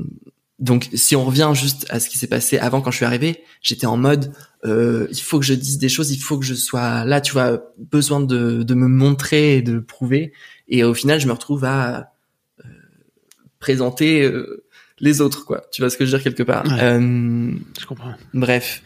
donc 0.59 0.89
si 0.93 1.15
on 1.15 1.23
revient 1.23 1.51
juste 1.53 1.85
à 1.89 1.99
ce 1.99 2.09
qui 2.09 2.17
s'est 2.17 2.27
passé 2.27 2.57
avant 2.57 2.81
quand 2.81 2.91
je 2.91 2.97
suis 2.97 3.05
arrivé, 3.05 3.43
j'étais 3.61 3.87
en 3.87 3.97
mode 3.97 4.33
euh, 4.65 5.07
il 5.09 5.21
faut 5.21 5.39
que 5.39 5.45
je 5.45 5.53
dise 5.53 5.77
des 5.77 5.87
choses, 5.89 6.11
il 6.11 6.19
faut 6.19 6.37
que 6.37 6.45
je 6.45 6.53
sois 6.53 7.05
là, 7.05 7.21
tu 7.21 7.31
vois, 7.31 7.61
besoin 7.77 8.19
de, 8.19 8.63
de 8.63 8.73
me 8.73 8.87
montrer 8.87 9.57
et 9.57 9.61
de 9.61 9.79
prouver. 9.79 10.33
Et 10.67 10.83
au 10.83 10.93
final, 10.93 11.19
je 11.19 11.27
me 11.27 11.31
retrouve 11.31 11.63
à 11.63 12.11
euh, 12.59 12.69
présenter 13.59 14.23
euh, 14.23 14.65
les 14.99 15.21
autres, 15.21 15.45
quoi. 15.45 15.65
Tu 15.71 15.81
vois 15.81 15.89
ce 15.89 15.97
que 15.97 16.05
je 16.05 16.11
veux 16.11 16.17
dire 16.17 16.23
quelque 16.23 16.43
part. 16.43 16.65
Euh, 16.81 17.51
je 17.79 17.85
comprends. 17.85 18.13
Bref. 18.33 18.83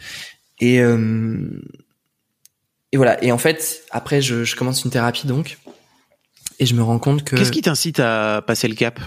Et 0.60 0.80
euh, 0.80 1.50
et 2.92 2.98
voilà. 2.98 3.22
Et 3.24 3.32
en 3.32 3.40
fait, 3.40 3.84
après, 3.90 4.22
je, 4.22 4.44
je 4.44 4.56
commence 4.56 4.86
une 4.86 4.92
thérapie 4.92 5.26
donc, 5.26 5.58
et 6.64 6.66
je 6.66 6.76
me 6.76 6.82
rends 6.82 7.00
compte 7.00 7.24
que. 7.24 7.36
Qu'est-ce 7.36 7.52
qui 7.52 7.62
t'incite 7.62 8.00
à 8.00 8.42
passer 8.46 8.68
le 8.68 8.76
cap? 8.76 9.00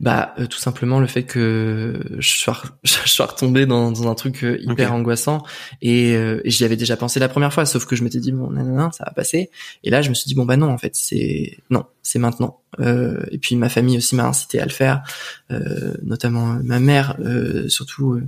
Bah 0.00 0.34
euh, 0.38 0.46
tout 0.46 0.58
simplement 0.58 0.98
le 0.98 1.06
fait 1.06 1.22
que 1.22 2.00
je 2.18 2.28
sois, 2.28 2.60
je 2.82 3.08
sois 3.08 3.26
retombé 3.26 3.66
dans, 3.66 3.92
dans 3.92 4.10
un 4.10 4.14
truc 4.14 4.42
euh, 4.42 4.58
hyper 4.62 4.92
angoissant. 4.94 5.42
Et, 5.82 6.14
euh, 6.16 6.40
et 6.44 6.50
j'y 6.50 6.64
avais 6.64 6.76
déjà 6.76 6.96
pensé 6.96 7.20
la 7.20 7.28
première 7.28 7.52
fois 7.52 7.66
sauf 7.66 7.84
que 7.84 7.94
je 7.94 8.02
m'étais 8.02 8.18
dit 8.18 8.32
bon 8.32 8.50
non, 8.50 8.64
non, 8.64 8.74
non, 8.74 8.90
ça 8.90 9.04
va 9.04 9.12
passer. 9.12 9.50
Et 9.84 9.90
là 9.90 10.00
je 10.02 10.08
me 10.08 10.14
suis 10.14 10.26
dit 10.26 10.34
bon 10.34 10.46
bah 10.46 10.56
non 10.56 10.70
en 10.70 10.78
fait 10.78 10.96
c'est 10.96 11.58
non 11.70 11.84
c'est 12.02 12.18
maintenant. 12.18 12.60
Euh, 12.80 13.24
et 13.30 13.38
puis 13.38 13.54
ma 13.54 13.68
famille 13.68 13.98
aussi 13.98 14.16
m'a 14.16 14.24
incité 14.24 14.58
à 14.58 14.64
le 14.64 14.70
faire. 14.70 15.02
Euh, 15.50 15.94
notamment 16.02 16.58
ma 16.64 16.80
mère 16.80 17.16
euh, 17.20 17.68
surtout 17.68 18.20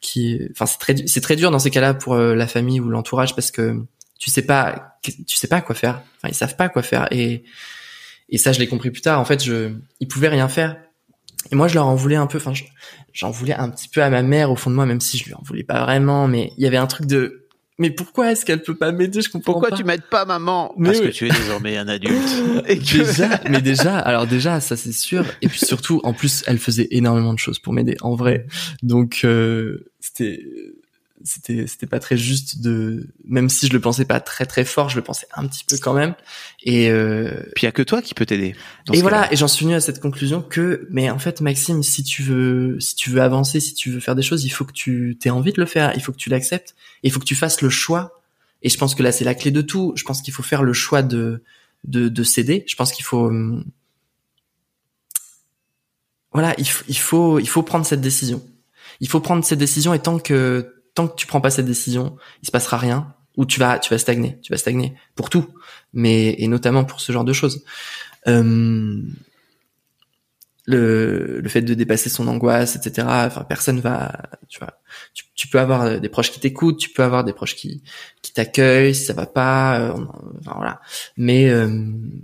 qui 0.00 0.40
enfin 0.50 0.66
c'est 0.66 0.78
très 0.78 1.06
c'est 1.06 1.20
très 1.20 1.36
dur 1.36 1.52
dans 1.52 1.60
ces 1.60 1.70
cas-là 1.70 1.94
pour 1.94 2.16
la 2.16 2.46
famille 2.48 2.80
ou 2.80 2.88
l'entourage 2.88 3.34
parce 3.36 3.52
que 3.52 3.80
tu 4.18 4.30
sais 4.30 4.42
pas 4.42 4.98
tu 5.02 5.36
sais 5.36 5.48
pas 5.48 5.60
quoi 5.60 5.74
faire 5.74 6.02
enfin 6.16 6.28
ils 6.28 6.34
savent 6.34 6.56
pas 6.56 6.68
quoi 6.68 6.82
faire 6.82 7.06
et 7.12 7.44
et 8.28 8.38
ça 8.38 8.52
je 8.52 8.58
l'ai 8.58 8.66
compris 8.66 8.90
plus 8.90 9.02
tard 9.02 9.20
en 9.20 9.24
fait 9.24 9.42
je 9.44 9.72
ils 10.00 10.08
pouvaient 10.08 10.28
rien 10.28 10.48
faire 10.48 10.76
et 11.52 11.54
moi, 11.54 11.68
je 11.68 11.74
leur 11.74 11.86
en 11.86 11.94
voulais 11.94 12.16
un 12.16 12.26
peu. 12.26 12.38
Enfin, 12.38 12.54
je- 12.54 12.64
j'en 13.12 13.30
voulais 13.30 13.54
un 13.54 13.70
petit 13.70 13.88
peu 13.88 14.02
à 14.02 14.10
ma 14.10 14.22
mère 14.24 14.50
au 14.50 14.56
fond 14.56 14.68
de 14.68 14.74
moi, 14.74 14.84
même 14.84 15.00
si 15.00 15.16
je 15.16 15.26
lui 15.26 15.34
en 15.34 15.42
voulais 15.44 15.62
pas 15.62 15.80
vraiment. 15.84 16.26
Mais 16.26 16.50
il 16.56 16.64
y 16.64 16.66
avait 16.66 16.76
un 16.76 16.88
truc 16.88 17.06
de. 17.06 17.46
Mais 17.78 17.90
pourquoi 17.90 18.32
est-ce 18.32 18.44
qu'elle 18.44 18.62
peut 18.62 18.74
pas 18.74 18.90
m'aider? 18.90 19.20
Je 19.22 19.28
comprends 19.30 19.52
Pourquoi 19.52 19.68
pas. 19.70 19.76
tu 19.76 19.84
m'aides 19.84 20.08
pas 20.10 20.24
maman? 20.24 20.72
Mais 20.76 20.88
Parce 20.88 20.98
oui. 21.02 21.06
que 21.06 21.12
tu 21.12 21.26
es 21.26 21.30
désormais 21.30 21.76
un 21.76 21.86
adulte. 21.86 22.16
Et 22.66 22.78
que- 22.80 22.98
Déjà, 23.04 23.28
mais 23.48 23.60
déjà, 23.62 23.96
alors 23.96 24.26
déjà, 24.26 24.58
ça 24.60 24.76
c'est 24.76 24.90
sûr. 24.90 25.24
Et 25.40 25.46
puis 25.46 25.60
surtout, 25.60 26.00
en 26.02 26.12
plus, 26.14 26.42
elle 26.48 26.58
faisait 26.58 26.88
énormément 26.90 27.32
de 27.32 27.38
choses 27.38 27.60
pour 27.60 27.72
m'aider, 27.72 27.96
en 28.00 28.16
vrai. 28.16 28.46
Donc 28.82 29.20
euh, 29.22 29.88
c'était, 30.00 30.42
c'était, 31.24 31.66
c'était 31.66 31.86
pas 31.86 31.98
très 31.98 32.16
juste 32.16 32.60
de, 32.60 33.08
même 33.24 33.48
si 33.48 33.66
je 33.66 33.72
le 33.72 33.80
pensais 33.80 34.04
pas 34.04 34.20
très 34.20 34.46
très 34.46 34.64
fort, 34.64 34.88
je 34.88 34.96
le 34.96 35.02
pensais 35.02 35.26
un 35.34 35.46
petit 35.46 35.64
peu 35.64 35.76
quand 35.78 35.94
même. 35.94 36.14
Et 36.62 36.90
euh, 36.90 37.30
Puis 37.54 37.62
il 37.62 37.66
y 37.66 37.68
a 37.68 37.72
que 37.72 37.82
toi 37.82 38.02
qui 38.02 38.14
peux 38.14 38.26
t'aider. 38.26 38.54
et 38.92 39.02
voilà, 39.02 39.32
et 39.32 39.36
j'en 39.36 39.48
suis 39.48 39.64
venu 39.64 39.74
à 39.74 39.80
cette 39.80 40.00
conclusion 40.00 40.42
que, 40.42 40.86
mais 40.90 41.10
en 41.10 41.18
fait, 41.18 41.40
Maxime, 41.40 41.82
si 41.82 42.02
tu 42.02 42.22
veux, 42.22 42.78
si 42.80 42.94
tu 42.94 43.10
veux 43.10 43.22
avancer, 43.22 43.60
si 43.60 43.74
tu 43.74 43.90
veux 43.90 44.00
faire 44.00 44.14
des 44.14 44.22
choses, 44.22 44.44
il 44.44 44.50
faut 44.50 44.64
que 44.64 44.72
tu 44.72 45.18
aies 45.24 45.30
envie 45.30 45.52
de 45.52 45.60
le 45.60 45.66
faire, 45.66 45.92
il 45.94 46.02
faut 46.02 46.12
que 46.12 46.18
tu 46.18 46.30
l'acceptes, 46.30 46.74
il 47.02 47.10
faut 47.12 47.20
que 47.20 47.24
tu 47.24 47.34
fasses 47.36 47.62
le 47.62 47.70
choix. 47.70 48.20
Et 48.62 48.68
je 48.68 48.78
pense 48.78 48.94
que 48.94 49.02
là, 49.02 49.12
c'est 49.12 49.24
la 49.24 49.34
clé 49.34 49.50
de 49.50 49.60
tout. 49.60 49.92
Je 49.96 50.04
pense 50.04 50.22
qu'il 50.22 50.34
faut 50.34 50.42
faire 50.42 50.62
le 50.62 50.72
choix 50.72 51.02
de, 51.02 51.42
de, 51.84 52.08
de 52.08 52.22
céder. 52.24 52.64
Je 52.66 52.74
pense 52.74 52.92
qu'il 52.92 53.04
faut, 53.04 53.26
hum, 53.26 53.64
voilà, 56.32 56.54
il, 56.58 56.66
il 56.88 56.98
faut, 56.98 57.38
il 57.38 57.48
faut 57.48 57.62
prendre 57.62 57.86
cette 57.86 58.00
décision. 58.00 58.44
Il 59.00 59.08
faut 59.08 59.20
prendre 59.20 59.44
cette 59.44 59.58
décision, 59.58 59.94
et 59.94 59.98
tant 59.98 60.18
que, 60.18 60.75
tant 60.96 61.06
que 61.06 61.14
tu 61.14 61.26
prends 61.28 61.40
pas 61.40 61.50
cette 61.50 61.66
décision, 61.66 62.16
il 62.42 62.46
se 62.46 62.50
passera 62.50 62.78
rien, 62.78 63.14
ou 63.36 63.44
tu 63.44 63.60
vas, 63.60 63.78
tu 63.78 63.90
vas 63.90 63.98
stagner, 63.98 64.40
tu 64.42 64.52
vas 64.52 64.58
stagner 64.58 64.94
pour 65.14 65.30
tout, 65.30 65.46
mais 65.92 66.34
et 66.38 66.48
notamment 66.48 66.84
pour 66.84 67.00
ce 67.00 67.12
genre 67.12 67.24
de 67.24 67.32
choses. 67.32 67.64
Euh, 68.26 69.02
le, 70.68 71.40
le 71.40 71.48
fait 71.48 71.62
de 71.62 71.74
dépasser 71.74 72.08
son 72.10 72.26
angoisse, 72.26 72.74
etc. 72.74 73.06
Enfin, 73.08 73.44
personne 73.44 73.78
va, 73.78 74.10
tu 74.48 74.58
vois, 74.58 74.80
tu, 75.34 75.46
peux 75.46 75.60
avoir 75.60 75.82
euh, 75.82 75.98
des 75.98 76.08
proches 76.08 76.32
qui 76.32 76.40
t'écoutent, 76.40 76.78
tu 76.78 76.90
peux 76.90 77.04
avoir 77.04 77.22
des 77.22 77.32
proches 77.32 77.54
qui 77.54 77.84
qui 78.22 78.32
t'accueillent 78.32 78.94
si 78.94 79.04
ça 79.04 79.12
va 79.12 79.26
pas, 79.26 79.78
euh, 79.78 79.92
enfin 80.40 80.54
voilà. 80.56 80.80
Mais 81.16 81.48
euh, 81.50 81.68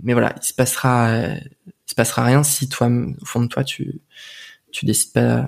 mais 0.03 0.11
voilà, 0.11 0.35
il 0.41 0.45
se 0.45 0.53
passera, 0.53 1.09
il 1.15 1.71
se 1.85 1.95
passera 1.95 2.25
rien 2.25 2.43
si 2.43 2.67
toi, 2.67 2.89
au 2.89 3.25
fond 3.25 3.41
de 3.41 3.47
toi, 3.47 3.63
tu 3.63 4.01
tu 4.71 4.85
décides 4.85 5.13
pas 5.13 5.47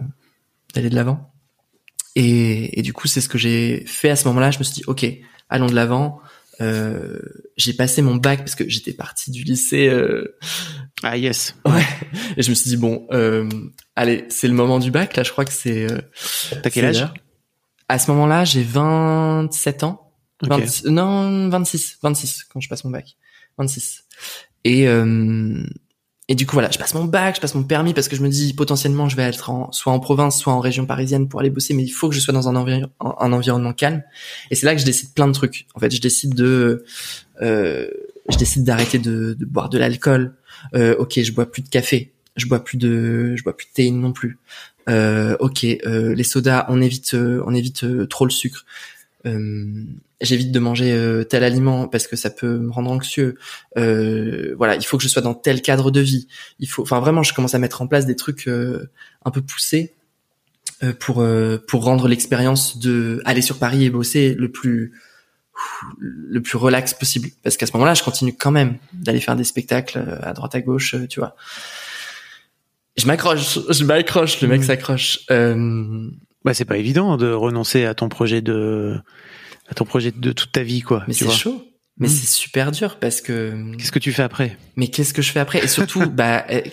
d'aller 0.74 0.90
de 0.90 0.96
l'avant. 0.96 1.35
Et, 2.16 2.80
et 2.80 2.82
du 2.82 2.94
coup, 2.94 3.08
c'est 3.08 3.22
ce 3.22 3.30
que 3.30 3.38
j'ai 3.38 3.84
fait 3.88 4.10
à 4.10 4.16
ce 4.16 4.28
moment-là. 4.30 4.52
Je 4.52 4.60
me 4.60 4.64
suis 4.64 4.74
dit, 4.76 4.84
ok, 4.88 5.06
allons 5.50 5.68
de 5.68 5.76
l'avant. 5.76 6.20
Euh, 6.62 7.20
j'ai 7.58 7.74
passé 7.74 8.02
mon 8.02 8.16
bac 8.16 8.40
parce 8.40 8.56
que 8.56 8.68
j'étais 8.70 8.94
parti 8.94 9.30
du 9.32 9.44
lycée. 9.44 9.88
euh, 9.90 10.38
Ah 11.04 11.18
yes. 11.18 11.56
Ouais. 11.66 11.84
Et 12.38 12.44
je 12.44 12.50
me 12.50 12.56
suis 12.56 12.70
dit 12.70 12.78
bon, 12.78 13.06
euh, 13.12 13.50
allez, 13.98 14.24
c'est 14.30 14.48
le 14.48 14.54
moment 14.54 14.80
du 14.80 14.90
bac. 14.92 15.18
Là, 15.18 15.24
je 15.24 15.32
crois 15.32 15.44
que 15.44 15.52
c'est. 15.52 15.92
euh, 15.92 16.00
T'as 16.64 16.70
quel 16.70 16.86
âge. 16.86 17.08
À 17.90 18.00
ce 18.00 18.10
moment-là, 18.12 18.46
j'ai 18.46 18.64
27 18.64 19.84
ans. 19.84 20.14
Ok. 20.44 20.50
26 20.50 20.86
non, 20.86 21.50
26, 21.50 21.98
26 22.02 22.46
quand 22.46 22.60
je 22.62 22.70
passe 22.70 22.84
mon 22.86 22.92
bac. 22.92 23.18
26. 23.58 24.04
Et 24.64 24.88
euh, 24.88 25.64
et 26.28 26.36
du 26.36 26.46
coup 26.48 26.54
voilà, 26.54 26.72
je 26.72 26.78
passe 26.80 26.94
mon 26.96 27.04
bac, 27.06 27.36
je 27.36 27.42
passe 27.42 27.54
mon 27.56 27.64
permis 27.64 27.94
parce 27.94 28.08
que 28.08 28.16
je 28.16 28.22
me 28.22 28.30
dis 28.30 28.54
potentiellement 28.54 29.08
je 29.10 29.16
vais 29.16 29.24
être 29.24 29.50
en, 29.50 29.72
soit 29.72 29.94
en 29.94 30.00
province, 30.00 30.40
soit 30.40 30.54
en 30.54 30.60
région 30.60 30.86
parisienne 30.86 31.28
pour 31.28 31.40
aller 31.40 31.50
bosser, 31.52 31.74
mais 31.74 31.84
il 31.84 31.90
faut 31.90 32.10
que 32.10 32.16
je 32.16 32.20
sois 32.20 32.34
dans 32.34 32.50
un, 32.50 32.56
environ- 32.56 32.90
un 33.00 33.32
environnement 33.32 33.74
calme. 33.74 34.04
Et 34.50 34.56
c'est 34.56 34.66
là 34.66 34.74
que 34.74 34.82
je 34.82 34.86
décide 34.86 35.14
plein 35.14 35.28
de 35.28 35.34
trucs. 35.34 35.68
En 35.76 35.80
fait, 35.80 35.94
je 35.94 36.02
décide 36.02 36.34
de, 36.34 36.84
euh, 37.42 37.88
je 38.30 38.38
décide 38.38 38.64
d'arrêter 38.64 38.98
de, 39.00 39.36
de 39.38 39.46
boire 39.46 39.70
de 39.70 39.78
l'alcool. 39.78 40.34
Euh, 40.74 40.96
ok, 40.98 41.20
je 41.22 41.32
bois 41.32 41.46
plus 41.46 41.62
de 41.62 41.70
café, 41.70 42.12
je 42.38 42.48
bois 42.48 42.64
plus 42.64 42.78
de, 42.78 43.36
je 43.36 43.44
bois 43.44 43.56
plus 43.56 43.68
de 43.68 43.72
thé 43.74 43.92
non 43.92 44.12
plus. 44.12 44.40
Euh, 44.90 45.36
ok, 45.40 45.64
euh, 45.64 46.14
les 46.16 46.24
sodas, 46.24 46.66
on 46.70 46.82
évite, 46.82 47.14
euh, 47.16 47.44
on 47.46 47.54
évite 47.54 47.84
euh, 47.84 48.06
trop 48.08 48.26
le 48.26 48.32
sucre. 48.32 48.66
Euh, 49.26 49.84
J'évite 50.22 50.52
de 50.54 50.60
manger 50.60 50.94
euh, 50.94 51.26
tel 51.26 51.44
aliment 51.44 51.90
parce 51.90 52.08
que 52.08 52.16
ça 52.16 52.30
peut 52.30 52.58
me 52.58 52.72
rendre 52.72 52.90
anxieux. 52.90 53.38
Euh, 53.78 54.56
voilà, 54.58 54.76
il 54.76 54.84
faut 54.86 54.98
que 54.98 55.04
je 55.04 55.10
sois 55.10 55.22
dans 55.22 55.34
tel 55.34 55.62
cadre 55.62 55.92
de 55.92 56.00
vie. 56.00 56.28
Il 56.60 56.70
faut, 56.70 56.84
enfin 56.84 57.02
vraiment, 57.02 57.22
je 57.22 57.34
commence 57.34 57.54
à 57.54 57.60
mettre 57.60 57.82
en 57.82 57.88
place 57.88 58.06
des 58.06 58.16
trucs 58.16 58.48
euh, 58.48 58.90
un 59.26 59.32
peu 59.32 59.42
poussés 59.42 59.94
euh, 60.84 60.94
pour 60.98 61.20
euh, 61.20 61.58
pour 61.68 61.84
rendre 61.84 62.08
l'expérience 62.08 62.80
de 62.80 63.22
aller 63.26 63.42
sur 63.42 63.60
Paris 63.60 63.84
et 63.84 63.90
bosser 63.90 64.36
le 64.36 64.50
plus 64.50 64.94
le 66.00 66.42
plus 66.42 66.58
relax 66.58 66.94
possible. 66.94 67.30
Parce 67.44 67.58
qu'à 67.58 67.66
ce 67.66 67.74
moment-là, 67.74 67.94
je 67.94 68.04
continue 68.04 68.34
quand 68.34 68.52
même 68.52 68.78
d'aller 68.94 69.20
faire 69.20 69.36
des 69.36 69.44
spectacles 69.44 70.18
à 70.22 70.32
droite 70.32 70.56
à 70.56 70.62
gauche, 70.62 70.96
tu 71.10 71.20
vois. 71.20 71.36
Je 72.98 73.06
m'accroche, 73.06 73.60
je 73.70 73.84
m'accroche, 73.84 74.40
le 74.40 74.48
mec 74.48 74.64
s'accroche. 74.64 75.20
Euh, 75.30 76.10
Bah 76.46 76.54
c'est 76.54 76.64
pas 76.66 76.78
évident 76.78 77.18
de 77.18 77.30
renoncer 77.32 77.84
à 77.86 77.94
ton 77.94 78.08
projet 78.08 78.42
de 78.42 78.96
à 79.68 79.74
ton 79.74 79.84
projet 79.84 80.12
de 80.12 80.32
toute 80.32 80.52
ta 80.54 80.64
vie 80.64 80.82
quoi. 80.82 81.04
mais 81.08 81.14
c'est 81.14 81.30
chaud. 81.30 81.62
Mais 81.98 82.08
Mhm. 82.08 82.14
c'est 82.14 82.28
super 82.28 82.72
dur 82.72 82.98
parce 83.00 83.22
que. 83.22 83.74
Qu'est-ce 83.78 83.92
que 83.92 84.00
tu 84.00 84.12
fais 84.14 84.24
après? 84.24 84.58
Mais 84.76 84.90
qu'est-ce 84.90 85.14
que 85.14 85.22
je 85.22 85.32
fais 85.32 85.40
après? 85.40 85.64
Et 85.64 85.68
surtout, 85.68 86.06
bah, 86.10 86.46
eh, 86.50 86.72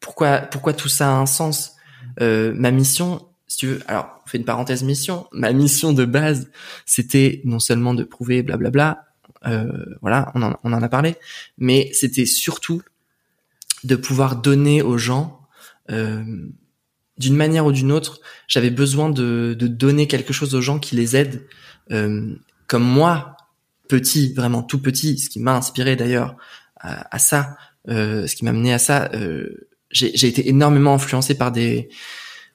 pourquoi, 0.00 0.38
pourquoi 0.38 0.72
tout 0.74 0.88
ça 0.88 1.08
a 1.08 1.12
un 1.12 1.26
sens? 1.26 1.72
Euh, 2.20 2.52
Ma 2.54 2.72
mission, 2.72 3.28
si 3.46 3.58
tu 3.58 3.66
veux, 3.68 3.80
alors, 3.86 4.20
on 4.24 4.28
fait 4.28 4.38
une 4.38 4.44
parenthèse 4.44 4.82
mission. 4.82 5.26
Ma 5.32 5.52
mission 5.52 5.92
de 5.92 6.04
base, 6.04 6.50
c'était 6.84 7.42
non 7.44 7.60
seulement 7.60 7.94
de 7.94 8.02
prouver, 8.02 8.42
blablabla, 8.42 9.04
euh, 9.46 9.84
voilà, 10.02 10.32
on 10.34 10.42
en, 10.42 10.56
on 10.64 10.72
en 10.72 10.82
a 10.82 10.88
parlé, 10.88 11.14
mais 11.58 11.88
c'était 11.92 12.26
surtout 12.26 12.82
de 13.84 13.94
pouvoir 13.94 14.34
donner 14.34 14.82
aux 14.82 14.98
gens, 14.98 15.40
euh, 15.92 16.24
d'une 17.18 17.36
manière 17.36 17.66
ou 17.66 17.72
d'une 17.72 17.92
autre, 17.92 18.20
j'avais 18.48 18.70
besoin 18.70 19.08
de, 19.08 19.56
de 19.58 19.66
donner 19.66 20.06
quelque 20.06 20.32
chose 20.32 20.54
aux 20.54 20.60
gens 20.60 20.78
qui 20.78 20.96
les 20.96 21.16
aident, 21.16 21.46
euh, 21.92 22.34
comme 22.66 22.82
moi, 22.84 23.36
petit, 23.88 24.32
vraiment 24.34 24.62
tout 24.62 24.80
petit, 24.80 25.18
ce 25.18 25.28
qui 25.30 25.40
m'a 25.40 25.54
inspiré 25.56 25.96
d'ailleurs 25.96 26.36
à, 26.80 27.14
à 27.14 27.18
ça, 27.18 27.56
euh, 27.88 28.26
ce 28.26 28.34
qui 28.36 28.44
m'a 28.44 28.52
mené 28.52 28.72
à 28.74 28.78
ça. 28.78 29.10
euh, 29.14 29.68
j'ai 29.92 30.26
été 30.26 30.48
énormément 30.48 30.94
influencé 30.94 31.34
par 31.36 31.52
des 31.52 31.88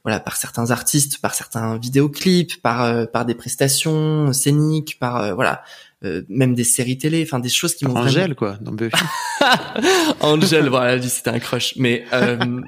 voilà 0.03 0.19
par 0.19 0.35
certains 0.35 0.69
artistes, 0.71 1.19
par 1.21 1.33
certains 1.33 1.77
vidéoclips, 1.77 2.61
par 2.61 2.83
euh, 2.83 3.05
par 3.05 3.25
des 3.25 3.35
prestations 3.35 4.33
scéniques, 4.33 4.99
par 4.99 5.17
euh, 5.17 5.33
voilà 5.33 5.63
euh, 6.03 6.23
même 6.27 6.53
des 6.55 6.63
séries 6.65 6.97
télé, 6.97 7.23
enfin 7.25 7.39
des 7.39 7.49
choses 7.49 7.73
qui 7.75 7.85
m'ont 7.85 7.93
vraiment- 7.93 8.07
Angèle 8.07 8.35
quoi 8.35 8.57
dans 8.61 8.73
Buffy. 8.73 8.91
Angel, 10.19 10.67
voilà, 10.69 11.01
c'était 11.01 11.29
un 11.29 11.39
crush. 11.39 11.75
Mais 11.77 12.03
euh, 12.13 12.61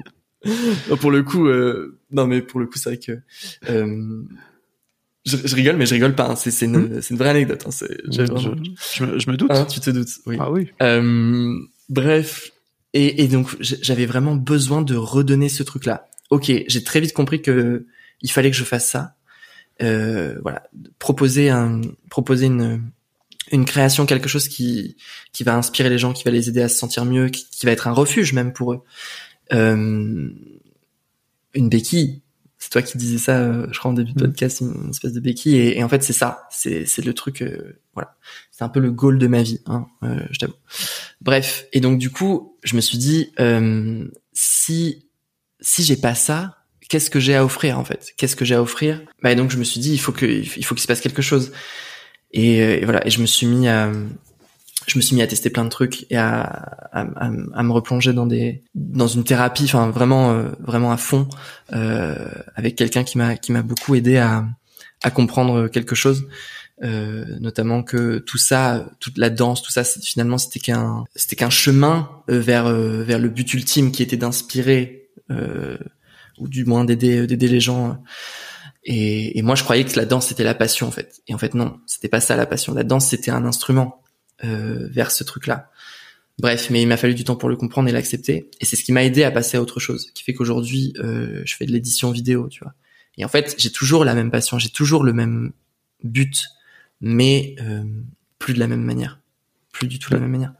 pour 1.00 1.10
le 1.10 1.22
coup, 1.22 1.46
euh, 1.46 1.98
non 2.10 2.26
mais 2.26 2.42
pour 2.42 2.60
le 2.60 2.66
coup 2.66 2.78
c'est 2.78 2.90
vrai 2.90 2.98
que 2.98 3.20
euh, 3.70 4.22
je, 5.26 5.36
je 5.44 5.54
rigole, 5.54 5.76
mais 5.76 5.86
je 5.86 5.94
rigole 5.94 6.14
pas. 6.14 6.28
hein. 6.30 6.36
C'est 6.36 6.50
c'est 6.50 6.66
une, 6.66 7.00
c'est 7.00 7.10
une 7.14 7.18
vraie 7.18 7.30
anecdote. 7.30 7.64
Hein. 7.66 7.86
Je, 8.10 8.22
vraiment- 8.22 8.56
je 8.94 9.04
me- 9.04 9.18
je 9.18 9.30
me 9.30 9.36
doute. 9.36 9.50
Hein, 9.52 9.64
tu 9.64 9.80
te 9.80 9.90
doutes. 9.90 10.10
Oui. 10.26 10.36
Ah 10.38 10.50
oui. 10.50 10.68
Euh, 10.82 11.54
bref. 11.88 12.50
Et, 12.92 13.24
et 13.24 13.28
donc 13.28 13.56
j'avais 13.60 14.06
vraiment 14.06 14.36
besoin 14.36 14.82
de 14.82 14.94
redonner 14.94 15.48
ce 15.48 15.62
truc-là. 15.62 16.08
Ok, 16.30 16.52
j'ai 16.68 16.84
très 16.84 17.00
vite 17.00 17.12
compris 17.12 17.42
que 17.42 17.86
il 18.20 18.30
fallait 18.30 18.50
que 18.50 18.56
je 18.56 18.64
fasse 18.64 18.88
ça. 18.88 19.16
Euh, 19.82 20.38
voilà, 20.42 20.62
proposer 21.00 21.50
un, 21.50 21.80
proposer 22.08 22.46
une, 22.46 22.82
une 23.50 23.64
création, 23.64 24.06
quelque 24.06 24.28
chose 24.28 24.46
qui, 24.46 24.96
qui 25.32 25.42
va 25.42 25.56
inspirer 25.56 25.90
les 25.90 25.98
gens, 25.98 26.12
qui 26.12 26.22
va 26.22 26.30
les 26.30 26.48
aider 26.48 26.62
à 26.62 26.68
se 26.68 26.78
sentir 26.78 27.04
mieux, 27.04 27.28
qui, 27.28 27.46
qui 27.50 27.66
va 27.66 27.72
être 27.72 27.88
un 27.88 27.92
refuge 27.92 28.32
même 28.32 28.52
pour 28.52 28.72
eux. 28.74 28.82
Euh, 29.52 30.28
une 31.54 31.68
béquille. 31.68 32.22
C'est 32.58 32.70
toi 32.70 32.82
qui 32.82 32.96
disais 32.96 33.18
ça, 33.18 33.38
euh, 33.40 33.66
je 33.72 33.78
crois 33.78 33.90
en 33.90 33.94
début 33.94 34.12
de 34.14 34.20
Mm. 34.22 34.26
podcast, 34.26 34.60
une, 34.60 34.90
espèce 34.90 35.12
de 35.12 35.20
béquille. 35.20 35.56
Et, 35.56 35.78
et 35.78 35.84
en 35.84 35.88
fait, 35.88 36.02
c'est 36.02 36.14
ça. 36.14 36.46
C'est, 36.50 36.86
c'est 36.86 37.04
le 37.04 37.12
truc. 37.12 37.42
euh, 37.42 37.78
voilà, 37.94 38.16
c'est 38.50 38.64
un 38.64 38.68
peu 38.68 38.80
le 38.80 38.90
goal 38.90 39.18
de 39.18 39.26
ma 39.26 39.42
vie. 39.42 39.60
Hein, 39.66 39.86
euh, 40.02 40.20
je 40.30 40.38
t'avoue. 40.38 40.54
Bref. 41.20 41.66
Et 41.72 41.80
donc 41.80 41.98
du 41.98 42.10
coup, 42.10 42.56
je 42.64 42.74
me 42.76 42.80
suis 42.80 42.98
dit, 42.98 43.32
euh, 43.38 44.06
si 44.32 45.06
si 45.60 45.82
j'ai 45.84 45.96
pas 45.96 46.14
ça, 46.14 46.58
qu'est-ce 46.88 47.10
que 47.10 47.20
j'ai 47.20 47.34
à 47.36 47.44
offrir 47.44 47.78
en 47.78 47.84
fait? 47.84 48.12
Qu'est-ce 48.16 48.36
que 48.36 48.44
j'ai 48.44 48.54
à 48.54 48.62
offrir? 48.62 49.00
Bah 49.22 49.30
et 49.32 49.36
donc 49.36 49.50
je 49.50 49.56
me 49.58 49.64
suis 49.64 49.80
dit, 49.80 49.92
il 49.92 49.98
faut 49.98 50.12
que 50.12 50.26
il 50.26 50.64
faut 50.64 50.74
qu'il 50.74 50.82
se 50.82 50.86
passe 50.88 51.00
quelque 51.00 51.22
chose. 51.22 51.52
Et, 52.32 52.60
euh, 52.62 52.80
et 52.80 52.84
voilà. 52.84 53.06
Et 53.06 53.10
je 53.10 53.20
me 53.20 53.26
suis 53.26 53.46
mis 53.46 53.68
à 53.68 53.92
je 54.86 54.98
me 54.98 55.02
suis 55.02 55.16
mis 55.16 55.22
à 55.22 55.26
tester 55.26 55.50
plein 55.50 55.64
de 55.64 55.70
trucs 55.70 56.06
et 56.10 56.16
à, 56.16 56.42
à, 56.92 57.06
à, 57.22 57.62
me 57.62 57.72
replonger 57.72 58.12
dans 58.12 58.26
des 58.26 58.62
dans 58.74 59.08
une 59.08 59.24
thérapie, 59.24 59.64
enfin 59.64 59.90
vraiment 59.90 60.32
euh, 60.32 60.50
vraiment 60.60 60.92
à 60.92 60.96
fond, 60.96 61.28
euh, 61.72 62.28
avec 62.54 62.76
quelqu'un 62.76 63.04
qui 63.04 63.18
m'a 63.18 63.36
qui 63.36 63.52
m'a 63.52 63.62
beaucoup 63.62 63.94
aidé 63.94 64.18
à 64.18 64.46
à 65.02 65.10
comprendre 65.10 65.68
quelque 65.68 65.94
chose, 65.94 66.26
euh, 66.82 67.24
notamment 67.38 67.84
que 67.84 68.18
tout 68.18 68.38
ça, 68.38 68.90
toute 68.98 69.16
la 69.16 69.30
danse, 69.30 69.62
tout 69.62 69.70
ça, 69.70 69.84
finalement 69.84 70.38
c'était 70.38 70.58
qu'un 70.58 71.04
c'était 71.14 71.36
qu'un 71.36 71.50
chemin 71.50 72.10
euh, 72.28 72.40
vers 72.40 72.66
euh, 72.66 73.04
vers 73.04 73.20
le 73.20 73.28
but 73.28 73.54
ultime 73.54 73.92
qui 73.92 74.02
était 74.02 74.16
d'inspirer 74.16 75.08
ou 76.38 76.48
du 76.48 76.64
moins 76.64 76.84
d'aider 76.84 77.26
d'aider 77.26 77.48
les 77.48 77.60
gens. 77.60 78.02
Et, 78.84 79.38
et 79.38 79.42
moi 79.42 79.54
je 79.54 79.62
croyais 79.62 79.84
que 79.84 79.96
la 79.96 80.04
danse 80.04 80.26
c'était 80.26 80.44
la 80.44 80.54
passion 80.54 80.88
en 80.88 80.90
fait. 80.90 81.22
Et 81.28 81.34
en 81.34 81.38
fait 81.38 81.54
non, 81.54 81.78
c'était 81.86 82.08
pas 82.08 82.20
ça 82.20 82.36
la 82.36 82.46
passion. 82.46 82.74
La 82.74 82.82
danse 82.82 83.08
c'était 83.08 83.30
un 83.30 83.44
instrument 83.44 84.02
euh, 84.42 84.88
vers 84.90 85.10
ce 85.10 85.22
truc-là. 85.22 85.70
Bref, 86.38 86.68
mais 86.70 86.82
il 86.82 86.88
m'a 86.88 86.96
fallu 86.96 87.14
du 87.14 87.22
temps 87.22 87.36
pour 87.36 87.48
le 87.48 87.56
comprendre 87.56 87.88
et 87.88 87.92
l'accepter. 87.92 88.50
Et 88.60 88.64
c'est 88.64 88.74
ce 88.74 88.82
qui 88.82 88.92
m'a 88.92 89.04
aidé 89.04 89.22
à 89.22 89.30
passer 89.30 89.56
à 89.56 89.62
autre 89.62 89.78
chose, 89.78 90.10
qui 90.14 90.24
fait 90.24 90.34
qu'aujourd'hui, 90.34 90.92
euh, 90.98 91.42
je 91.44 91.54
fais 91.54 91.66
de 91.66 91.72
l'édition 91.72 92.10
vidéo, 92.10 92.48
tu 92.48 92.64
vois. 92.64 92.74
Et 93.16 93.24
en 93.24 93.28
fait, 93.28 93.54
j'ai 93.58 93.70
toujours 93.70 94.04
la 94.04 94.14
même 94.14 94.32
passion, 94.32 94.58
j'ai 94.58 94.70
toujours 94.70 95.04
le 95.04 95.12
même 95.12 95.52
but, 96.02 96.46
mais 97.00 97.54
euh, 97.60 97.84
plus 98.40 98.54
de 98.54 98.58
la 98.58 98.66
même 98.66 98.82
manière, 98.82 99.20
plus 99.70 99.86
du 99.86 100.00
tout 100.00 100.10
de 100.10 100.16
la 100.16 100.20
même 100.20 100.32
manière. 100.32 100.52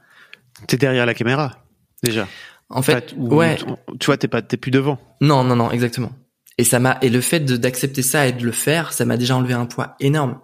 T'es 0.67 0.77
derrière 0.77 1.05
la 1.05 1.13
caméra 1.13 1.65
déjà. 2.01 2.27
En 2.69 2.81
fait, 2.81 3.13
ouais, 3.17 3.57
Tu 3.99 4.05
vois, 4.05 4.17
t'es 4.17 4.27
pas, 4.27 4.41
t'es 4.41 4.57
plus 4.57 4.71
devant. 4.71 4.99
non, 5.21 5.43
non, 5.43 5.55
non, 5.55 5.71
exactement. 5.71 6.13
Et 6.57 6.63
ça 6.63 6.79
m'a 6.79 6.97
et 7.01 7.09
le 7.09 7.19
fait 7.21 7.41
d'accepter 7.41 8.01
ça 8.01 8.27
et 8.27 8.31
de 8.31 8.43
le 8.45 8.51
faire, 8.51 8.93
ça 8.93 9.03
m'a 9.05 9.17
déjà 9.17 9.35
enlevé 9.35 9.53
un 9.53 9.65
poids 9.65 9.95
énorme. 9.99 10.39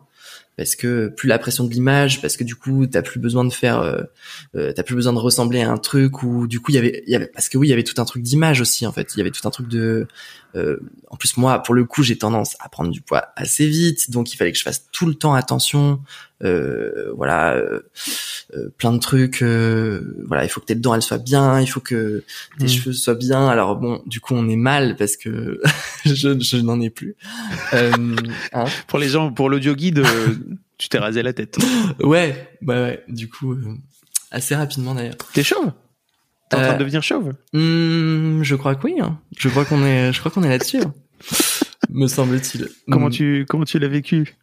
Parce 0.57 0.75
que 0.75 1.07
plus 1.07 1.27
la 1.27 1.39
pression 1.39 1.63
de 1.63 1.73
l'image, 1.73 2.21
parce 2.21 2.37
que 2.37 2.43
du 2.43 2.55
coup 2.55 2.85
t'as 2.85 3.01
plus 3.01 3.19
besoin 3.19 3.45
de 3.45 3.53
faire, 3.53 3.79
euh, 3.79 4.03
euh, 4.55 4.73
t'as 4.75 4.83
plus 4.83 4.95
besoin 4.95 5.13
de 5.13 5.17
ressembler 5.17 5.61
à 5.61 5.71
un 5.71 5.77
truc 5.77 6.23
ou 6.23 6.45
du 6.45 6.59
coup 6.59 6.71
il 6.71 6.75
y 6.75 7.15
avait, 7.15 7.27
parce 7.27 7.49
que 7.49 7.57
oui 7.57 7.67
il 7.67 7.69
y 7.69 7.73
avait 7.73 7.83
tout 7.83 7.99
un 8.01 8.05
truc 8.05 8.21
d'image 8.21 8.59
aussi 8.61 8.85
en 8.85 8.91
fait, 8.91 9.13
il 9.15 9.19
y 9.19 9.21
avait 9.21 9.31
tout 9.31 9.47
un 9.47 9.51
truc 9.51 9.69
de, 9.69 10.07
euh, 10.55 10.77
en 11.09 11.15
plus 11.15 11.37
moi 11.37 11.59
pour 11.63 11.73
le 11.73 11.85
coup 11.85 12.03
j'ai 12.03 12.17
tendance 12.17 12.57
à 12.59 12.67
prendre 12.67 12.91
du 12.91 13.01
poids 13.01 13.29
assez 13.37 13.65
vite, 13.65 14.11
donc 14.11 14.33
il 14.33 14.37
fallait 14.37 14.51
que 14.51 14.57
je 14.57 14.63
fasse 14.63 14.87
tout 14.91 15.05
le 15.05 15.15
temps 15.15 15.33
attention, 15.33 16.01
voilà, 17.15 17.53
euh, 17.55 17.79
euh, 18.55 18.69
plein 18.77 18.91
de 18.93 18.99
trucs, 18.99 19.41
euh, 19.43 20.15
voilà 20.27 20.43
il 20.43 20.49
faut 20.49 20.59
que 20.59 20.65
tes 20.65 20.75
dents 20.75 20.93
elles 20.95 21.01
soient 21.01 21.17
bien, 21.17 21.61
il 21.61 21.67
faut 21.67 21.79
que 21.79 22.23
tes 22.59 22.65
Mm. 22.65 22.69
cheveux 22.69 22.93
soient 22.93 23.15
bien. 23.15 23.47
Alors 23.47 23.75
bon, 23.77 24.01
du 24.05 24.19
coup, 24.19 24.33
on 24.35 24.47
est 24.49 24.55
mal 24.55 24.95
parce 24.97 25.17
que 25.17 25.61
je, 26.05 26.39
je 26.39 26.57
n'en 26.57 26.79
ai 26.81 26.89
plus. 26.89 27.15
Euh, 27.73 27.91
hein. 28.53 28.65
Pour 28.87 28.99
les 28.99 29.09
gens, 29.09 29.31
pour 29.31 29.49
l'audio 29.49 29.75
guide, 29.75 29.99
euh, 29.99 30.35
tu 30.77 30.89
t'es 30.89 30.97
rasé 30.97 31.21
la 31.23 31.33
tête. 31.33 31.57
ouais, 32.01 32.49
bah 32.61 32.81
ouais. 32.81 33.03
Du 33.07 33.29
coup, 33.29 33.53
euh, 33.53 33.63
assez 34.31 34.55
rapidement 34.55 34.95
d'ailleurs. 34.95 35.15
T'es 35.33 35.43
chauve? 35.43 35.71
T'es 36.49 36.57
en 36.57 36.61
train 36.61 36.69
Euh, 36.71 36.73
de 36.73 36.79
devenir 36.79 37.01
chauve? 37.03 37.33
Hmm, 37.53 38.41
je 38.43 38.55
crois 38.55 38.75
que 38.75 38.83
oui. 38.85 38.95
Hein. 38.99 39.19
Je 39.37 39.47
crois 39.47 39.63
qu'on 39.63 39.85
est, 39.85 40.11
je 40.11 40.19
crois 40.19 40.31
qu'on 40.31 40.43
est 40.43 40.49
là-dessus. 40.49 40.79
hein. 40.81 40.93
Me 41.89 42.07
semble-t-il. 42.07 42.67
Comment 42.89 43.07
Hmm, 43.07 43.11
tu 43.11 43.45
comment 43.49 43.63
tu 43.65 43.77
l'as 43.79 43.87
vécu? 43.87 44.35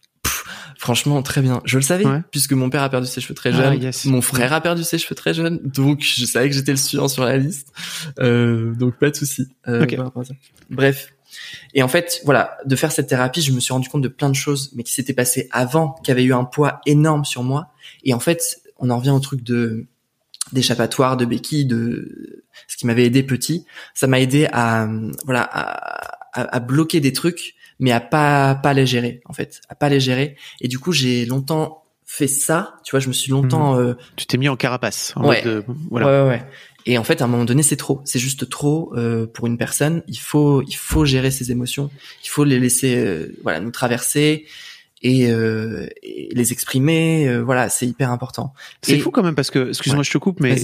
Franchement, 0.81 1.21
très 1.23 1.43
bien. 1.43 1.61
Je 1.65 1.77
le 1.77 1.83
savais 1.83 2.07
Ouais. 2.07 2.23
puisque 2.31 2.53
mon 2.53 2.71
père 2.71 2.83
a 2.85 2.89
perdu 2.89 3.07
ses 3.09 3.21
cheveux 3.21 3.35
très 3.35 3.51
Ah, 3.51 3.73
jeune. 3.73 3.83
yes. 3.83 4.05
Mon 4.05 4.23
frère 4.23 4.53
a 4.53 4.61
perdu 4.61 4.85
ses 4.85 4.97
cheveux 4.97 5.17
très 5.17 5.35
jeune, 5.35 5.59
donc 5.65 6.01
je 6.03 6.25
savais 6.25 6.49
que 6.49 6.55
j'étais 6.55 6.71
le 6.71 6.77
suivant 6.79 7.09
sur 7.09 7.25
la 7.25 7.37
liste. 7.37 7.73
Euh, 8.21 8.73
donc 8.75 8.97
pas 8.97 9.11
de 9.11 9.17
souci. 9.17 9.49
euh. 9.67 9.85
Bref. 10.71 11.13
Et 11.75 11.83
en 11.83 11.89
fait, 11.89 12.21
voilà, 12.25 12.57
de 12.65 12.75
faire 12.77 12.93
cette 12.93 13.09
thérapie, 13.09 13.43
je 13.43 13.53
me 13.53 13.61
suis 13.61 13.73
rendu 13.73 13.89
compte 13.89 14.03
de 14.03 14.09
plein 14.09 14.31
de 14.31 14.35
choses, 14.37 14.71
mais 14.75 14.83
qui 14.85 14.93
s'étaient 14.93 15.13
passées 15.13 15.49
avant, 15.51 15.97
qui 16.05 16.11
avaient 16.11 16.25
eu 16.25 16.33
un 16.33 16.45
poids 16.45 16.81
énorme 16.87 17.25
sur 17.25 17.43
moi. 17.43 17.73
Et 18.05 18.15
en 18.15 18.21
fait, 18.21 18.61
on 18.79 18.89
en 18.91 18.99
revient 18.99 19.11
au 19.11 19.21
truc 19.21 19.43
de 19.43 19.87
d'échappatoire, 20.53 21.19
de 21.19 21.27
béquille, 21.27 21.67
de 21.67 22.45
ce 22.69 22.77
qui 22.79 22.87
m'avait 22.87 23.05
aidé 23.05 23.23
petit. 23.23 23.67
Ça 23.95 24.07
m'a 24.07 24.19
aidé 24.21 24.49
à 24.53 24.89
voilà 25.27 25.43
à, 25.43 26.41
à, 26.41 26.57
à 26.57 26.61
bloquer 26.61 27.01
des 27.01 27.13
trucs, 27.13 27.55
mais 27.79 27.93
à 27.93 28.01
pas 28.01 28.55
pas 28.57 28.73
les 28.75 28.87
gérer 28.87 29.21
en 29.27 29.33
fait, 29.33 29.61
à 29.69 29.75
pas 29.75 29.89
les 29.89 30.01
gérer. 30.01 30.37
Et 30.61 30.69
du 30.69 30.79
coup, 30.79 30.93
j'ai 30.93 31.25
longtemps 31.27 31.85
fait 32.05 32.27
ça. 32.29 32.77
Tu 32.85 32.93
vois, 32.93 33.01
je 33.01 33.09
me 33.09 33.13
suis 33.13 33.31
longtemps 33.31 33.79
euh, 33.79 33.95
Tu 34.17 34.27
t'es 34.27 34.39
mis 34.39 34.49
en 34.49 34.57
carapace. 34.57 35.13
En 35.17 35.29
Ouais. 35.29 35.43
voilà. 35.91 36.07
Ouais, 36.07 36.23
ouais, 36.23 36.29
ouais. 36.39 36.45
Et 36.87 36.97
en 36.97 37.05
fait, 37.05 37.21
à 37.21 37.27
un 37.27 37.29
moment 37.29 37.45
donné, 37.45 37.63
c'est 37.63 37.77
trop. 37.77 38.01
C'est 38.07 38.19
juste 38.19 38.49
trop 38.49 38.95
euh, 38.97 39.27
pour 39.27 39.47
une 39.47 39.59
personne. 39.59 40.03
Il 40.09 40.17
faut, 40.19 40.63
il 40.63 40.75
faut 40.75 41.05
gérer 41.05 41.31
ses 41.31 41.51
émotions. 41.53 41.91
Il 42.25 42.29
faut 42.31 42.45
les 42.45 42.59
laisser, 42.59 42.97
euh, 42.97 43.37
voilà, 43.43 43.61
nous 43.61 43.71
traverser 43.71 44.47
et, 45.03 45.31
euh, 45.31 45.87
et 46.03 46.31
les 46.33 46.53
exprimer. 46.53 47.29
euh, 47.29 47.43
voilà, 47.43 47.69
c'est 47.69 47.87
hyper 47.87 48.11
important. 48.11 48.55
C'est 48.81 48.95
Et- 48.97 48.99
fou 49.01 49.11
quand 49.11 49.23
même 49.23 49.35
parce 49.35 49.51
que, 49.51 49.69
excuse-moi, 49.69 49.99
Ouais. 49.99 50.05
je 50.05 50.11
te 50.13 50.19
coupe, 50.19 50.41
mais 50.41 50.57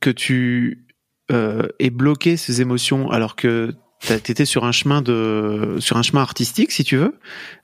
que 0.00 0.10
tu 0.10 0.84
euh, 1.30 1.68
aies 1.78 1.90
bloqué 1.90 2.36
ces 2.36 2.60
émotions 2.60 3.08
alors 3.10 3.36
que 3.36 3.72
t'étais 4.06 4.44
sur 4.44 4.64
un 4.64 4.72
chemin 4.72 5.02
de 5.02 5.76
sur 5.80 5.96
un 5.96 6.02
chemin 6.02 6.22
artistique, 6.22 6.72
si 6.72 6.84
tu 6.84 6.96
veux. 6.96 7.18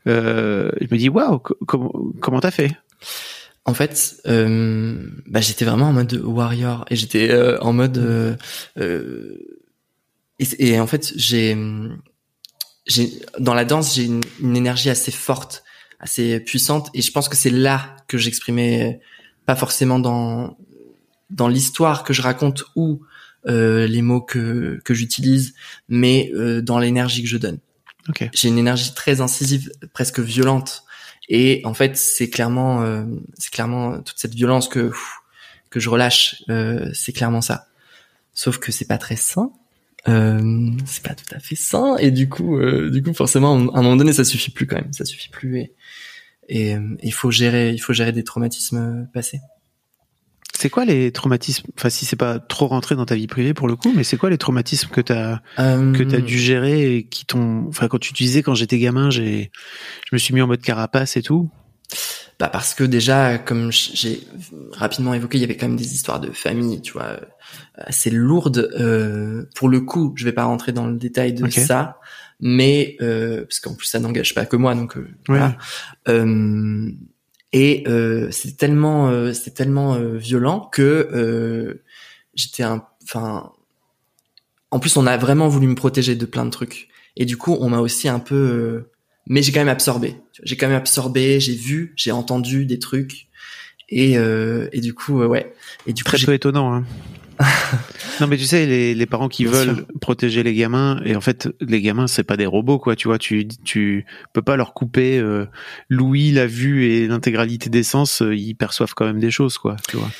Euh, 0.07 0.71
je 0.81 0.87
me 0.91 0.97
dis 0.99 1.09
waouh, 1.09 1.39
co- 1.39 2.13
comment 2.21 2.41
t'as 2.41 2.51
fait? 2.51 2.77
En 3.65 3.75
fait, 3.75 4.17
euh, 4.27 5.11
bah, 5.27 5.41
j'étais 5.41 5.65
vraiment 5.65 5.89
en 5.89 5.93
mode 5.93 6.15
warrior 6.25 6.85
et 6.91 6.97
j'étais 6.97 7.31
euh, 7.31 7.59
en 7.61 7.73
mode 7.73 7.99
euh, 7.99 8.35
euh, 8.79 9.37
et, 10.39 10.47
et 10.73 10.81
en 10.81 10.87
fait 10.87 11.13
j'ai 11.17 11.57
j'ai 12.87 13.11
dans 13.39 13.55
la 13.55 13.65
danse 13.65 13.95
j'ai 13.95 14.05
une, 14.05 14.23
une 14.41 14.57
énergie 14.57 14.89
assez 14.91 15.11
forte, 15.11 15.65
assez 16.01 16.41
puissante 16.41 16.89
et 16.95 17.03
je 17.03 17.13
pense 17.13 17.29
que 17.29 17.37
c'est 17.37 17.51
là 17.51 17.97
que 18.07 18.17
j'exprimais 18.17 19.01
pas 19.45 19.57
forcément 19.57 19.99
dans 19.99 20.57
dans 21.31 21.49
l'histoire 21.49 22.05
que 22.05 22.15
je 22.15 22.23
raconte 22.23 22.65
ou 22.75 23.03
les 23.49 24.03
mots 24.03 24.21
que 24.21 24.81
que 24.85 24.95
j'utilise, 24.95 25.55
mais 25.89 26.31
euh, 26.35 26.61
dans 26.63 26.79
l'énergie 26.79 27.23
que 27.23 27.29
je 27.29 27.39
donne 27.39 27.59
Ok. 28.09 28.29
j'ai 28.33 28.49
une 28.49 28.59
énergie 28.59 28.95
très 28.95 29.21
incisive, 29.21 29.71
presque 29.93 30.21
violente. 30.21 30.85
Et 31.29 31.61
en 31.65 31.75
fait, 31.75 31.95
c'est 31.97 32.31
clairement, 32.31 32.83
euh, 32.83 33.05
c'est 33.37 33.51
clairement 33.53 34.01
toute 34.01 34.19
cette 34.19 34.35
violence 34.35 34.67
que 34.69 34.89
pff, 34.89 35.17
que 35.71 35.79
je 35.81 35.91
relâche. 35.91 36.43
euh, 36.49 36.91
c'est 36.95 37.13
clairement 37.13 37.43
ça. 37.43 37.67
Sauf 38.33 38.59
que 38.59 38.73
c'est 38.73 38.87
pas 38.87 38.97
très 38.99 39.17
sain. 39.17 39.51
Euh, 40.09 40.71
c'est 40.87 41.03
pas 41.03 41.15
tout 41.15 41.27
à 41.35 41.39
fait 41.39 41.57
sain. 41.57 41.97
Et 41.99 42.11
du 42.11 42.29
coup, 42.31 42.57
euh, 42.57 42.89
du 42.91 43.03
coup, 43.03 43.13
forcément, 43.13 43.53
à 43.75 43.79
un 43.79 43.83
moment 43.83 43.97
donné, 43.97 44.13
ça 44.15 44.25
suffit 44.25 44.51
plus 44.51 44.67
quand 44.67 44.77
même. 44.77 44.93
Ça 44.93 45.05
suffit 45.05 45.29
plus. 45.29 45.59
Et 45.59 45.73
et 46.49 46.75
euh, 46.77 46.97
il 47.03 47.13
faut 47.13 47.31
gérer, 47.31 47.73
il 47.75 47.79
faut 47.79 47.93
gérer 47.93 48.13
des 48.13 48.25
traumatismes 48.25 49.07
passés. 49.13 49.41
C'est 50.61 50.71
quoi 50.71 50.85
les 50.85 51.13
traumatismes 51.13 51.69
Enfin, 51.79 51.89
si 51.89 52.05
c'est 52.05 52.17
pas 52.17 52.41
trop 52.41 52.67
rentré 52.67 52.97
dans 52.97 53.07
ta 53.07 53.15
vie 53.15 53.29
privée 53.29 53.55
pour 53.55 53.69
le 53.69 53.77
coup, 53.77 53.93
mais 53.95 54.03
c'est 54.03 54.17
quoi 54.17 54.29
les 54.29 54.39
traumatismes 54.39 54.89
que 54.89 55.01
t'as 55.01 55.39
Euh, 55.61 55.93
que 55.93 56.03
t'as 56.03 56.19
dû 56.19 56.37
gérer 56.37 56.97
et 56.97 57.05
qui 57.05 57.27
t'ont 57.27 57.67
Enfin, 57.69 57.87
quand 57.87 58.01
tu 58.01 58.13
disais 58.13 58.43
quand 58.43 58.57
j'étais 58.57 58.81
gamin, 58.81 59.09
j'ai 59.09 59.53
je 60.11 60.17
me 60.17 60.19
suis 60.19 60.35
mis 60.35 60.43
en 60.43 60.49
mode 60.49 60.61
carapace 60.61 61.17
et 61.17 61.23
tout? 61.23 61.49
Bah 62.41 62.49
parce 62.49 62.75
que 62.75 62.83
déjà, 62.83 63.39
comme 63.39 63.71
j'ai 63.71 64.21
rapidement 64.73 65.15
évoqué, 65.15 65.39
il 65.39 65.43
y 65.43 65.45
avait 65.45 65.57
quand 65.57 65.69
même 65.69 65.77
des 65.77 65.95
histoires 65.95 66.19
de 66.19 66.33
famille, 66.33 66.83
tu 66.83 66.93
vois, 66.93 67.21
assez 67.77 68.11
lourdes. 68.11 68.69
Euh, 68.81 69.45
pour 69.55 69.69
le 69.69 69.81
coup, 69.81 70.13
je 70.17 70.25
vais 70.25 70.33
pas 70.33 70.45
rentrer 70.45 70.73
dans 70.73 70.89
le 70.89 70.97
détail 70.97 71.35
de 71.35 71.49
ça, 71.51 72.01
mais 72.41 72.97
euh, 73.01 73.43
parce 73.43 73.61
qu'en 73.61 73.75
plus 73.77 73.87
ça 73.87 74.01
n'engage 74.01 74.35
pas 74.35 74.45
que 74.45 74.57
moi, 74.57 74.75
donc 74.75 74.97
euh, 74.97 75.09
voilà. 75.29 75.57
Et 77.53 77.85
euh, 77.87 78.31
c'est 78.31 78.57
tellement, 78.57 79.09
euh, 79.09 79.33
c'est 79.33 79.53
tellement 79.53 79.95
euh, 79.95 80.17
violent 80.17 80.61
que 80.61 81.09
euh, 81.13 81.83
j'étais 82.35 82.63
un, 82.63 82.85
enfin, 83.03 83.53
en 84.71 84.79
plus 84.79 84.97
on 84.97 85.07
a 85.07 85.17
vraiment 85.17 85.49
voulu 85.49 85.67
me 85.67 85.75
protéger 85.75 86.15
de 86.15 86.27
plein 86.27 86.45
de 86.45 86.51
trucs. 86.51 86.89
Et 87.17 87.25
du 87.25 87.37
coup, 87.37 87.57
on 87.61 87.71
m'a 87.71 87.81
aussi 87.81 88.09
un 88.09 88.21
peu 88.21 88.35
euh, 88.35 88.91
mais 89.29 89.43
j'ai 89.43 89.53
quand 89.53 89.61
même 89.61 89.69
absorbé. 89.69 90.17
J'ai 90.43 90.57
quand 90.57 90.69
même 90.69 90.77
absorbé, 90.77 91.41
j'ai 91.41 91.55
vu, 91.55 91.93
j'ai 91.97 92.13
entendu 92.13 92.65
des 92.65 92.79
trucs 92.79 93.29
et 93.89 94.19
euh, 94.19 94.69
et 94.73 94.81
du 94.81 94.95
coup 94.95 95.23
ouais. 95.23 95.55
Et 95.87 95.93
du 95.93 96.05
coup 96.05 96.11
très 96.11 96.25
peu 96.25 96.35
étonnant. 96.35 96.75
Hein. 96.75 96.85
Non 98.21 98.27
mais 98.27 98.37
tu 98.37 98.45
sais 98.45 98.67
les, 98.67 98.95
les 98.95 99.07
parents 99.07 99.29
qui 99.29 99.45
veulent 99.45 99.87
protéger 100.01 100.43
les 100.43 100.55
gamins 100.55 101.01
et 101.05 101.15
en 101.15 101.21
fait 101.21 101.49
les 101.61 101.81
gamins 101.81 102.07
c'est 102.07 102.25
pas 102.25 102.37
des 102.37 102.47
robots 102.47 102.79
quoi 102.79 102.97
tu 102.97 103.09
vois 103.09 103.19
tu 103.19 103.47
tu 103.65 104.07
peux 104.33 104.43
pas 104.43 104.57
leur 104.57 104.75
couper 104.75 105.19
euh, 105.19 105.47
l'ouïe 105.89 106.33
la 106.33 106.47
vue 106.47 106.87
et 106.87 107.07
l'intégralité 107.07 107.71
des 107.71 107.83
sens 107.83 108.23
euh, 108.23 108.35
ils 108.35 108.55
perçoivent 108.55 108.95
quand 108.95 109.07
même 109.07 109.21
des 109.21 109.31
choses 109.31 109.59
quoi 109.59 109.77
tu 109.89 109.97
vois. 109.97 110.11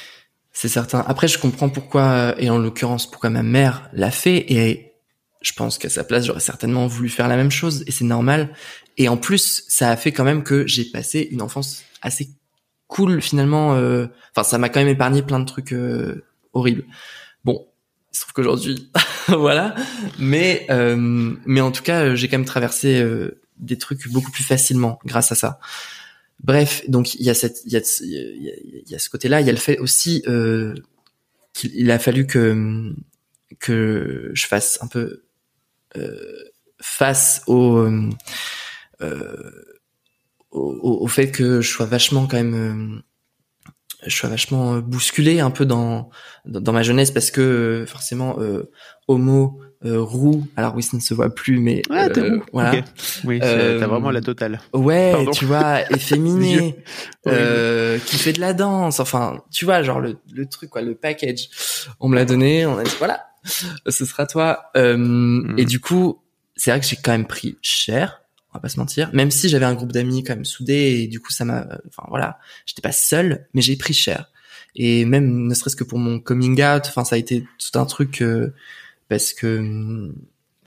C'est 0.61 0.69
certain. 0.69 1.05
Après 1.07 1.29
je 1.29 1.39
comprends 1.39 1.69
pourquoi 1.69 2.03
euh, 2.03 2.35
et 2.39 2.51
en 2.51 2.59
l'occurrence 2.59 3.09
pourquoi 3.09 3.31
ma 3.31 3.45
mère 3.45 3.89
l'a 3.93 4.11
fait 4.11 4.53
et 4.53 4.93
je 5.41 5.53
pense 5.53 5.79
qu'à 5.79 5.89
sa 5.89 6.03
place 6.03 6.27
j'aurais 6.27 6.41
certainement 6.41 6.89
voulu 6.89 7.09
faire 7.09 7.29
la 7.29 7.37
même 7.37 7.53
chose 7.53 7.85
et 7.87 7.93
c'est 7.93 8.05
normal. 8.05 8.53
Et 8.97 9.09
en 9.09 9.17
plus 9.17 9.65
ça 9.69 9.91
a 9.91 9.97
fait 9.97 10.11
quand 10.11 10.25
même 10.25 10.43
que 10.43 10.67
j'ai 10.67 10.85
passé 10.85 11.29
une 11.31 11.43
enfance 11.43 11.85
assez 12.03 12.31
cool 12.89 13.23
finalement 13.23 13.75
euh, 13.75 14.07
enfin 14.35 14.43
ça 14.43 14.59
m'a 14.59 14.69
quand 14.69 14.81
même 14.81 14.89
épargné 14.89 15.23
plein 15.23 15.39
de 15.39 15.45
trucs 15.45 15.73
horrible. 16.59 16.85
Bon, 17.45 17.67
il 18.13 18.17
se 18.17 18.23
trouve 18.23 18.33
qu'aujourd'hui, 18.35 18.91
voilà. 19.29 19.75
Mais 20.19 20.67
euh, 20.71 21.35
mais 21.45 21.61
en 21.61 21.71
tout 21.71 21.83
cas, 21.83 22.15
j'ai 22.15 22.29
quand 22.29 22.39
même 22.39 22.47
traversé 22.47 23.01
euh, 23.01 23.41
des 23.59 23.79
trucs 23.79 24.09
beaucoup 24.09 24.31
plus 24.31 24.45
facilement 24.45 24.99
grâce 25.05 25.33
à 25.33 25.35
ça. 25.35 25.61
Bref, 26.41 26.83
donc 26.89 27.15
il 27.15 27.23
y 27.23 27.31
a 27.31 27.35
cette 27.35 27.63
il 27.65 27.73
y 27.73 27.77
a 27.77 27.81
y 27.81 28.95
a, 28.95 28.99
ce 28.99 29.11
côté-là. 29.11 29.41
Il 29.41 29.47
y 29.47 29.51
a 29.51 29.53
le 29.53 29.59
fait 29.59 29.79
aussi 29.79 30.23
euh, 30.29 30.75
qu'il 31.53 31.91
a 31.91 31.99
fallu 31.99 32.27
que 32.27 32.93
que 33.59 34.31
je 34.35 34.47
fasse 34.47 34.79
un 34.83 34.87
peu 34.87 35.25
face 36.81 37.43
au, 37.49 37.89
au, 39.01 40.99
au 41.03 41.07
fait 41.09 41.33
que 41.33 41.61
je 41.61 41.69
sois 41.69 41.87
vachement 41.87 42.29
quand 42.29 42.37
même 42.37 43.03
je 44.07 44.15
suis 44.15 44.29
vachement 44.29 44.75
euh, 44.75 44.81
bousculé 44.81 45.41
un 45.41 45.51
peu 45.51 45.67
dans 45.67 46.11
dans, 46.45 46.73
ma 46.73 46.83
jeunesse 46.83 47.11
parce 47.11 47.31
que 47.31 47.41
euh, 47.41 47.87
forcément 47.87 48.37
euh, 48.39 48.71
homo 49.09 49.61
euh, 49.85 50.01
roux 50.01 50.47
alors 50.57 50.75
oui 50.77 50.83
ça 50.83 50.97
ne 50.97 51.03
se 51.03 51.15
voit 51.15 51.35
plus 51.35 51.59
mais 51.59 51.83
ah, 51.91 52.09
euh, 52.17 52.41
voilà. 52.53 52.83
Oui 53.25 53.41
t'as 53.41 53.87
vraiment 53.87 54.11
la 54.11 54.21
totale. 54.21 54.61
ouais 54.73 55.27
tu 55.33 55.45
vois 55.45 55.91
efféminé 55.91 56.77
qui 57.25 58.17
fait 58.19 58.33
de 58.33 58.41
la 58.41 58.55
danse 58.55 59.01
enfin 59.01 59.43
tu 59.53 59.65
vois 59.65 59.83
genre 59.83 60.01
le, 60.01 60.17
le 60.33 60.47
truc 60.47 60.71
quoi 60.71 60.83
le 60.83 60.95
package. 60.95 61.49
On 62.01 62.09
me 62.09 62.17
l'a 62.17 62.25
donné 62.25 62.67
on 62.67 62.79
a 62.79 62.85
dit 62.85 62.95
voilà 62.99 63.27
ce 63.45 64.05
sera 64.05 64.27
toi. 64.27 64.71
Mm. 64.77 65.57
et 65.59 65.65
du 65.65 65.81
coup 65.81 66.23
c'est 66.57 66.71
vrai 66.71 66.81
que 66.81 66.87
j'ai 66.87 66.97
quand 66.97 67.13
même 67.13 67.27
pris 67.27 67.57
cher 67.63 68.23
va 68.59 68.63
pas 68.63 68.69
se 68.69 68.79
mentir. 68.79 69.11
Même 69.13 69.31
si 69.31 69.49
j'avais 69.49 69.65
un 69.65 69.75
groupe 69.75 69.93
d'amis 69.93 70.23
quand 70.23 70.35
même 70.35 70.45
soudé 70.45 71.01
et 71.03 71.07
du 71.09 71.21
coup 71.21 71.33
ça 71.33 71.45
m'a, 71.45 71.67
enfin 71.89 72.05
voilà, 72.09 72.39
j'étais 72.67 72.83
pas 72.83 72.93
seul, 72.93 73.47
mais 73.55 73.63
j'ai 73.63 73.77
pris 73.77 73.95
cher. 73.95 74.31
Et 74.75 75.05
même 75.05 75.47
ne 75.47 75.55
serait-ce 75.55 75.77
que 75.77 75.85
pour 75.85 75.99
mon 75.99 76.21
coming 76.21 76.63
out, 76.63 76.83
enfin 76.87 77.05
ça 77.05 77.17
a 77.17 77.19
été 77.19 77.43
tout 77.43 77.79
un 77.79 77.87
truc 77.87 78.23
euh, 78.23 78.55
parce 79.09 79.33
que 79.33 80.13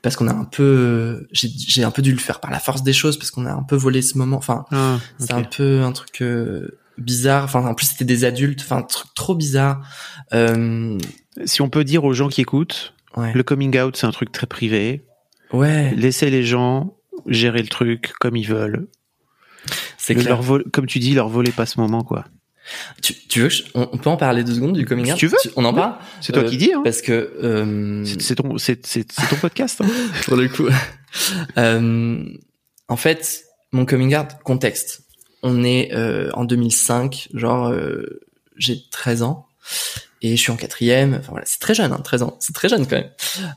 parce 0.01 0.15
qu'on 0.15 0.27
a 0.27 0.33
un 0.33 0.45
peu, 0.45 1.27
j'ai 1.31 1.83
un 1.83 1.91
peu 1.91 2.01
dû 2.01 2.11
le 2.11 2.17
faire 2.17 2.39
par 2.39 2.49
la 2.49 2.59
force 2.59 2.81
des 2.81 2.93
choses 2.93 3.17
parce 3.17 3.29
qu'on 3.29 3.45
a 3.45 3.51
un 3.51 3.63
peu 3.63 3.75
volé 3.75 4.01
ce 4.01 4.17
moment. 4.17 4.37
Enfin, 4.37 4.65
ah, 4.71 4.99
c'est 5.19 5.33
un 5.33 5.43
peu 5.43 5.81
un 5.81 5.91
truc 5.91 6.23
euh, 6.23 6.79
bizarre. 6.97 7.43
Enfin, 7.43 7.63
en 7.65 7.75
plus 7.75 7.85
c'était 7.85 8.05
des 8.05 8.25
adultes. 8.25 8.61
Enfin, 8.61 8.77
un 8.77 8.83
truc 8.83 9.13
trop 9.13 9.35
bizarre. 9.35 9.87
Euh... 10.33 10.97
Si 11.45 11.61
on 11.61 11.69
peut 11.69 11.83
dire 11.83 12.03
aux 12.03 12.13
gens 12.13 12.27
qui 12.29 12.41
écoutent, 12.41 12.93
le 13.15 13.41
coming 13.43 13.79
out 13.79 13.95
c'est 13.95 14.07
un 14.07 14.11
truc 14.11 14.31
très 14.31 14.47
privé. 14.47 15.05
Ouais. 15.53 15.93
Laissez 15.95 16.29
les 16.29 16.43
gens 16.43 16.95
gérer 17.27 17.61
le 17.61 17.67
truc 17.67 18.13
comme 18.19 18.35
ils 18.35 18.47
veulent. 18.47 18.87
C'est 19.97 20.13
leur 20.15 20.43
comme 20.71 20.87
tu 20.87 20.99
dis, 20.99 21.13
leur 21.13 21.29
voler 21.29 21.51
pas 21.51 21.65
ce 21.65 21.79
moment, 21.79 22.03
quoi. 22.03 22.25
Tu, 23.01 23.13
tu 23.27 23.41
veux, 23.41 23.49
on, 23.73 23.97
peut 23.97 24.09
en 24.09 24.17
parler 24.17 24.43
deux 24.43 24.53
secondes 24.53 24.77
du 24.77 24.85
coming 24.85 25.05
out 25.11 25.13
Si 25.13 25.19
tu 25.19 25.27
veux, 25.27 25.37
on 25.55 25.65
en 25.65 25.73
parle. 25.73 25.95
C'est 26.21 26.31
toi 26.31 26.43
qui 26.43 26.57
dis, 26.57 26.71
hein. 26.73 26.81
Parce 26.83 27.01
que 27.01 27.11
euh... 27.43 28.05
c'est 28.19 28.35
ton, 28.35 28.57
c'est 28.57 28.75
ton 28.75 29.35
podcast. 29.39 29.81
Hein. 29.81 29.87
Pour 30.25 30.37
le 30.37 30.47
coup. 30.47 30.67
euh, 31.57 32.23
en 32.87 32.97
fait, 32.97 33.45
mon 33.71 33.85
coming 33.85 34.15
out, 34.15 34.27
contexte. 34.43 35.03
On 35.43 35.63
est 35.63 35.93
euh, 35.93 36.29
en 36.33 36.45
2005, 36.45 37.29
genre 37.33 37.67
euh, 37.67 38.21
j'ai 38.57 38.77
13 38.91 39.23
ans 39.23 39.47
et 40.21 40.35
je 40.35 40.41
suis 40.41 40.51
en 40.51 40.55
quatrième. 40.55 41.15
Enfin 41.19 41.31
voilà, 41.31 41.45
c'est 41.45 41.59
très 41.59 41.73
jeune, 41.73 41.91
hein, 41.91 42.01
13 42.03 42.23
ans, 42.23 42.37
c'est 42.39 42.53
très 42.53 42.69
jeune 42.69 42.85
quand 42.85 42.97
même. 42.97 43.09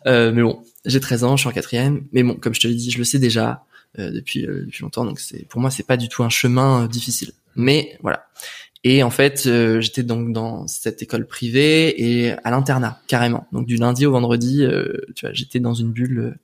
Euh, 0.07 0.33
mais 0.33 0.43
bon, 0.43 0.63
j'ai 0.85 1.01
13 1.01 1.25
ans, 1.25 1.37
je 1.37 1.43
suis 1.43 1.49
en 1.49 1.53
quatrième. 1.53 2.07
Mais 2.13 2.23
bon, 2.23 2.35
comme 2.35 2.55
je 2.55 2.61
te 2.61 2.69
l'ai 2.69 2.75
dit, 2.75 2.91
je 2.91 2.99
le 2.99 3.05
sais 3.05 3.19
déjà 3.19 3.65
euh, 3.99 4.11
depuis, 4.11 4.47
euh, 4.47 4.65
depuis 4.67 4.83
longtemps, 4.83 5.05
donc 5.05 5.21
c'est 5.21 5.47
pour 5.49 5.61
moi 5.61 5.71
c'est 5.71 5.87
pas 5.87 5.97
du 5.97 6.09
tout 6.09 6.25
un 6.25 6.29
chemin 6.29 6.85
euh, 6.85 6.89
difficile. 6.89 7.33
Mais 7.57 7.97
voilà. 8.03 8.27
Et 8.87 9.03
en 9.03 9.11
fait, 9.11 9.49
j'étais 9.81 10.03
donc 10.03 10.35
dans 10.35 10.67
cette 10.67 11.01
école 11.01 11.27
privée 11.27 11.95
et 12.03 12.33
à 12.45 12.51
l'internat 12.51 13.01
carrément. 13.07 13.47
Donc 13.51 13.65
du 13.65 13.77
lundi 13.77 14.05
au 14.05 14.11
vendredi, 14.11 14.63
tu 15.17 15.25
vois, 15.25 15.33
j'étais 15.33 15.59
dans 15.59 15.73
une 15.73 15.91
bulle. 15.91 16.37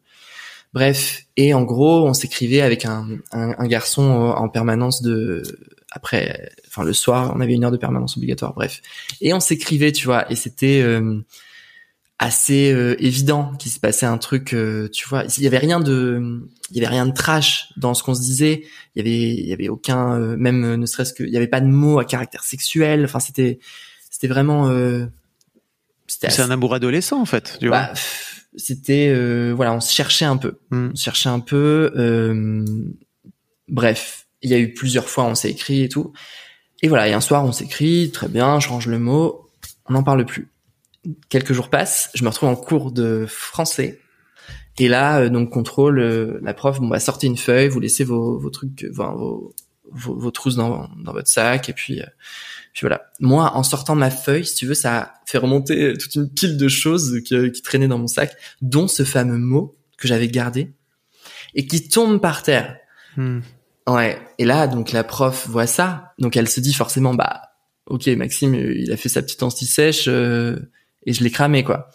Bref, 0.72 1.26
et 1.36 1.52
en 1.52 1.64
gros, 1.64 2.06
on 2.08 2.14
s'écrivait 2.14 2.62
avec 2.62 2.86
un, 2.86 3.18
un, 3.32 3.54
un 3.58 3.66
garçon 3.66 4.02
en 4.02 4.48
permanence 4.48 5.02
de 5.02 5.42
après, 5.92 6.50
enfin 6.68 6.84
le 6.84 6.92
soir, 6.92 7.32
on 7.34 7.40
avait 7.40 7.54
une 7.54 7.64
heure 7.64 7.70
de 7.70 7.76
permanence 7.76 8.16
obligatoire, 8.16 8.54
bref. 8.54 8.80
Et 9.20 9.34
on 9.34 9.40
s'écrivait, 9.40 9.92
tu 9.92 10.06
vois, 10.06 10.30
et 10.30 10.36
c'était 10.36 10.80
euh, 10.82 11.20
assez 12.20 12.70
euh, 12.70 13.02
évident 13.02 13.52
qu'il 13.58 13.72
se 13.72 13.80
passait 13.80 14.04
un 14.04 14.18
truc, 14.18 14.52
euh, 14.52 14.90
tu 14.92 15.08
vois. 15.08 15.24
Il 15.38 15.42
y 15.42 15.46
avait 15.46 15.58
rien 15.58 15.80
de, 15.80 16.46
il 16.70 16.76
y 16.76 16.80
avait 16.80 16.94
rien 16.94 17.06
de 17.06 17.14
trash 17.14 17.72
dans 17.78 17.94
ce 17.94 18.02
qu'on 18.02 18.14
se 18.14 18.20
disait. 18.20 18.62
Il 18.94 18.98
y 18.98 19.00
avait, 19.00 19.34
il 19.34 19.48
y 19.48 19.52
avait 19.54 19.70
aucun, 19.70 20.18
même 20.36 20.76
ne 20.76 20.86
serait-ce 20.86 21.14
que, 21.14 21.24
il 21.24 21.30
y 21.30 21.38
avait 21.38 21.48
pas 21.48 21.62
de 21.62 21.66
mots 21.66 21.98
à 21.98 22.04
caractère 22.04 22.44
sexuel. 22.44 23.06
Enfin, 23.06 23.20
c'était, 23.20 23.58
c'était 24.10 24.28
vraiment. 24.28 24.70
C'est 26.06 26.40
un 26.40 26.50
amour 26.50 26.74
adolescent 26.74 27.20
en 27.20 27.24
fait, 27.24 27.56
tu 27.58 27.68
vois. 27.68 27.84
Bah, 27.84 27.92
c'était, 28.54 29.14
voilà, 29.52 29.72
on 29.72 29.80
se 29.80 29.92
cherchait 29.92 30.26
un 30.26 30.36
peu, 30.36 30.58
hmm. 30.70 30.90
on 30.92 30.96
se 30.96 31.02
cherchait 31.02 31.30
un 31.30 31.40
peu. 31.40 31.90
bref, 33.66 34.26
il 34.42 34.50
y 34.50 34.54
a 34.54 34.58
eu 34.58 34.74
plusieurs 34.74 35.08
fois, 35.08 35.24
on 35.24 35.34
s'est 35.34 35.50
écrit 35.50 35.84
et 35.84 35.88
tout. 35.88 36.12
Et 36.82 36.88
voilà, 36.88 37.08
et 37.08 37.14
un 37.14 37.20
soir, 37.22 37.46
on 37.46 37.52
s'écrit, 37.52 38.10
très 38.10 38.28
bien, 38.28 38.60
je 38.60 38.68
range 38.68 38.88
le 38.88 38.98
mot, 38.98 39.48
on 39.86 39.94
n'en 39.94 40.02
parle 40.02 40.26
plus. 40.26 40.49
Quelques 41.28 41.52
jours 41.52 41.70
passent, 41.70 42.10
je 42.14 42.24
me 42.24 42.28
retrouve 42.28 42.48
en 42.48 42.56
cours 42.56 42.92
de 42.92 43.24
français. 43.26 44.00
Et 44.78 44.88
là, 44.88 45.20
euh, 45.20 45.28
donc 45.28 45.50
contrôle, 45.50 45.98
euh, 45.98 46.38
la 46.42 46.54
prof, 46.54 46.80
bon 46.80 46.88
bah 46.88 47.00
sortez 47.00 47.26
une 47.26 47.36
feuille, 47.36 47.68
vous 47.68 47.80
laissez 47.80 48.04
vos, 48.04 48.38
vos 48.38 48.50
trucs, 48.50 48.86
enfin, 48.90 49.14
vos, 49.14 49.54
vos, 49.92 50.30
trousses 50.30 50.56
dans, 50.56 50.88
dans 51.04 51.12
votre 51.12 51.28
sac, 51.28 51.68
et 51.68 51.72
puis, 51.72 52.00
euh, 52.00 52.06
puis 52.72 52.82
voilà. 52.82 53.10
Moi, 53.18 53.54
en 53.54 53.62
sortant 53.62 53.94
ma 53.94 54.10
feuille, 54.10 54.46
si 54.46 54.54
tu 54.54 54.66
veux, 54.66 54.74
ça 54.74 55.14
fait 55.26 55.38
remonter 55.38 55.94
toute 55.98 56.14
une 56.14 56.30
pile 56.30 56.56
de 56.56 56.68
choses 56.68 57.20
qui, 57.24 57.52
qui 57.52 57.62
traînaient 57.62 57.88
dans 57.88 57.98
mon 57.98 58.06
sac, 58.06 58.34
dont 58.62 58.88
ce 58.88 59.04
fameux 59.04 59.38
mot 59.38 59.74
que 59.98 60.08
j'avais 60.08 60.28
gardé 60.28 60.72
et 61.54 61.66
qui 61.66 61.88
tombe 61.88 62.20
par 62.20 62.42
terre. 62.42 62.76
Hmm. 63.16 63.40
Ouais. 63.86 64.18
Et 64.38 64.44
là, 64.44 64.66
donc 64.66 64.92
la 64.92 65.04
prof 65.04 65.46
voit 65.48 65.66
ça, 65.66 66.14
donc 66.18 66.36
elle 66.36 66.48
se 66.48 66.60
dit 66.60 66.72
forcément, 66.72 67.14
bah, 67.14 67.42
ok, 67.86 68.06
Maxime, 68.08 68.54
il 68.54 68.90
a 68.92 68.96
fait 68.96 69.08
sa 69.08 69.22
petite 69.22 69.42
anti-sèche 69.42 70.06
euh, 70.08 70.56
et 71.06 71.12
je 71.12 71.22
l'ai 71.22 71.30
cramé 71.30 71.64
quoi. 71.64 71.90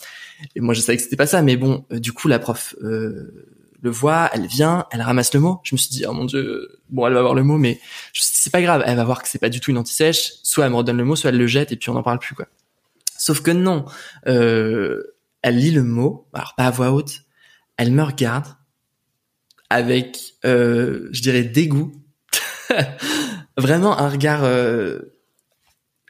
Et 0.55 0.59
moi, 0.59 0.73
je 0.73 0.81
savais 0.81 0.97
que 0.97 1.03
c'était 1.03 1.15
pas 1.15 1.27
ça, 1.27 1.41
mais 1.41 1.55
bon, 1.55 1.85
euh, 1.91 1.99
du 1.99 2.11
coup, 2.11 2.27
la 2.27 2.39
prof 2.39 2.75
euh, 2.83 3.53
le 3.81 3.89
voit, 3.89 4.29
elle 4.33 4.47
vient, 4.47 4.85
elle 4.91 5.01
ramasse 5.01 5.33
le 5.33 5.39
mot. 5.39 5.61
Je 5.63 5.75
me 5.75 5.77
suis 5.77 5.89
dit, 5.89 6.05
oh 6.07 6.11
mon 6.11 6.25
dieu, 6.25 6.79
bon, 6.89 7.07
elle 7.07 7.13
va 7.13 7.21
voir 7.21 7.35
le 7.35 7.43
mot, 7.43 7.57
mais 7.57 7.79
c'est 8.13 8.51
pas 8.51 8.61
grave, 8.61 8.83
elle 8.85 8.97
va 8.97 9.03
voir 9.03 9.21
que 9.21 9.29
c'est 9.29 9.39
pas 9.39 9.49
du 9.49 9.59
tout 9.59 9.71
une 9.71 9.77
anti-sèche. 9.77 10.33
Soit 10.43 10.65
elle 10.65 10.71
me 10.71 10.77
redonne 10.77 10.97
le 10.97 11.05
mot, 11.05 11.15
soit 11.15 11.29
elle 11.29 11.37
le 11.37 11.47
jette 11.47 11.71
et 11.71 11.75
puis 11.77 11.89
on 11.89 11.93
n'en 11.93 12.03
parle 12.03 12.19
plus 12.19 12.35
quoi. 12.35 12.47
Sauf 13.17 13.41
que 13.41 13.51
non, 13.51 13.85
elle 14.25 15.57
lit 15.57 15.71
le 15.71 15.83
mot, 15.83 16.27
alors 16.33 16.53
pas 16.55 16.65
à 16.65 16.71
voix 16.71 16.91
haute, 16.91 17.21
elle 17.77 17.91
me 17.91 18.03
regarde, 18.03 18.47
avec, 19.69 20.35
euh, 20.45 21.07
je 21.11 21.21
dirais, 21.21 21.43
dégoût. 21.43 21.91
vraiment 23.57 23.97
un 23.97 24.09
regard. 24.09 24.43
Euh, 24.43 25.14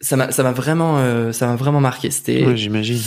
ça 0.05 0.15
m'a, 0.17 0.31
ça 0.31 0.43
m'a 0.43 0.51
vraiment, 0.51 0.99
euh, 0.99 1.31
ça 1.31 1.47
m'a 1.47 1.55
vraiment 1.55 1.81
marqué. 1.81 2.11
C'était. 2.11 2.45
Ouais, 2.45 2.55
j'imagine. 2.55 3.01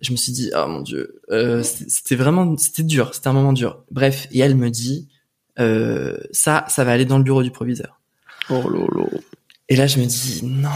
Je 0.00 0.10
me 0.10 0.16
suis 0.16 0.32
dit, 0.32 0.50
oh 0.56 0.66
mon 0.66 0.80
dieu, 0.80 1.20
euh, 1.30 1.62
c'était 1.62 2.16
vraiment, 2.16 2.56
c'était 2.56 2.82
dur, 2.82 3.14
c'était 3.14 3.28
un 3.28 3.32
moment 3.32 3.52
dur. 3.52 3.84
Bref, 3.92 4.26
et 4.32 4.40
elle 4.40 4.56
me 4.56 4.68
dit, 4.68 5.08
euh, 5.60 6.16
ça, 6.32 6.64
ça 6.68 6.82
va 6.82 6.90
aller 6.90 7.04
dans 7.04 7.18
le 7.18 7.24
bureau 7.24 7.44
du 7.44 7.52
proviseur. 7.52 8.00
Oh 8.50 8.68
lolo. 8.68 9.08
Et 9.68 9.76
là, 9.76 9.86
je 9.86 10.00
me 10.00 10.04
dis, 10.04 10.40
non, 10.42 10.68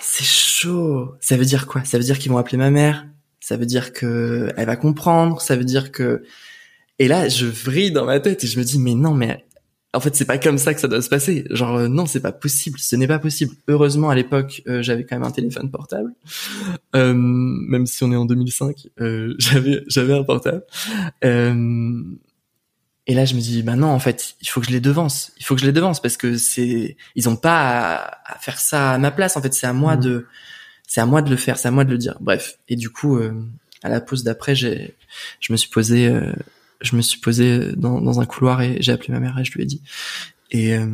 c'est 0.00 0.24
chaud. 0.24 1.14
Ça 1.20 1.36
veut 1.36 1.44
dire 1.44 1.68
quoi? 1.68 1.84
Ça 1.84 1.98
veut 1.98 2.04
dire 2.04 2.18
qu'ils 2.18 2.32
vont 2.32 2.38
appeler 2.38 2.58
ma 2.58 2.70
mère. 2.70 3.06
Ça 3.38 3.56
veut 3.56 3.66
dire 3.66 3.92
que 3.92 4.52
elle 4.56 4.66
va 4.66 4.74
comprendre. 4.74 5.40
Ça 5.40 5.54
veut 5.54 5.64
dire 5.64 5.92
que 5.92 6.24
et 6.98 7.06
là, 7.06 7.28
je 7.28 7.46
vrille 7.46 7.92
dans 7.92 8.04
ma 8.04 8.18
tête 8.18 8.42
et 8.42 8.46
je 8.48 8.58
me 8.58 8.64
dis, 8.64 8.80
mais 8.80 8.94
non, 8.94 9.14
mais 9.14 9.44
en 9.94 10.00
fait, 10.00 10.14
c'est 10.16 10.24
pas 10.24 10.38
comme 10.38 10.56
ça 10.58 10.72
que 10.74 10.80
ça 10.80 10.88
doit 10.88 11.02
se 11.02 11.08
passer. 11.10 11.44
Genre, 11.50 11.76
euh, 11.76 11.88
non, 11.88 12.06
c'est 12.06 12.20
pas 12.20 12.32
possible. 12.32 12.78
Ce 12.78 12.96
n'est 12.96 13.06
pas 13.06 13.18
possible. 13.18 13.54
Heureusement, 13.68 14.08
à 14.10 14.14
l'époque, 14.14 14.62
euh, 14.66 14.82
j'avais 14.82 15.04
quand 15.04 15.16
même 15.16 15.26
un 15.26 15.30
téléphone 15.30 15.70
portable. 15.70 16.12
Euh, 16.96 17.12
même 17.14 17.86
si 17.86 18.02
on 18.02 18.10
est 18.12 18.16
en 18.16 18.24
2005, 18.24 18.88
j'avais 19.38 19.82
j'avais 19.88 20.14
un 20.14 20.22
portable. 20.24 20.64
Et 23.08 23.14
là, 23.14 23.24
je 23.24 23.34
me 23.34 23.40
dis, 23.40 23.62
bah 23.64 23.74
non, 23.74 23.88
en 23.88 23.98
fait, 23.98 24.36
il 24.40 24.48
faut 24.48 24.60
que 24.60 24.66
je 24.66 24.70
les 24.72 24.80
devance. 24.80 25.32
Il 25.38 25.44
faut 25.44 25.54
que 25.56 25.60
je 25.60 25.66
les 25.66 25.72
devance 25.72 26.00
parce 26.00 26.16
que 26.16 26.36
c'est, 26.36 26.96
ils 27.16 27.28
ont 27.28 27.34
pas 27.36 27.96
à, 27.96 28.34
à 28.34 28.38
faire 28.38 28.58
ça 28.60 28.92
à 28.92 28.98
ma 28.98 29.10
place. 29.10 29.36
En 29.36 29.42
fait, 29.42 29.52
c'est 29.52 29.66
à 29.66 29.72
moi 29.72 29.96
Mhm. 29.96 30.02
de, 30.02 30.26
c'est 30.86 31.00
à 31.00 31.06
moi 31.06 31.20
de 31.20 31.28
le 31.30 31.36
faire, 31.36 31.58
c'est 31.58 31.68
à 31.68 31.72
moi 31.72 31.84
de 31.84 31.90
le 31.90 31.98
dire. 31.98 32.16
Bref. 32.20 32.58
Et 32.68 32.76
du 32.76 32.90
coup, 32.90 33.16
euh, 33.16 33.32
à 33.82 33.88
la 33.88 34.00
pause 34.00 34.22
d'après, 34.22 34.54
j'ai, 34.54 34.94
je 35.40 35.52
me 35.52 35.56
suis 35.56 35.68
posé, 35.68 36.06
euh, 36.06 36.32
je 36.82 36.96
me 36.96 37.02
suis 37.02 37.20
posé 37.20 37.72
dans, 37.76 38.00
dans 38.00 38.20
un 38.20 38.26
couloir 38.26 38.62
et 38.62 38.76
j'ai 38.80 38.92
appelé 38.92 39.12
ma 39.12 39.20
mère 39.20 39.38
et 39.38 39.44
je 39.44 39.52
lui 39.52 39.62
ai 39.62 39.66
dit. 39.66 39.82
Et 40.50 40.74
euh, 40.74 40.86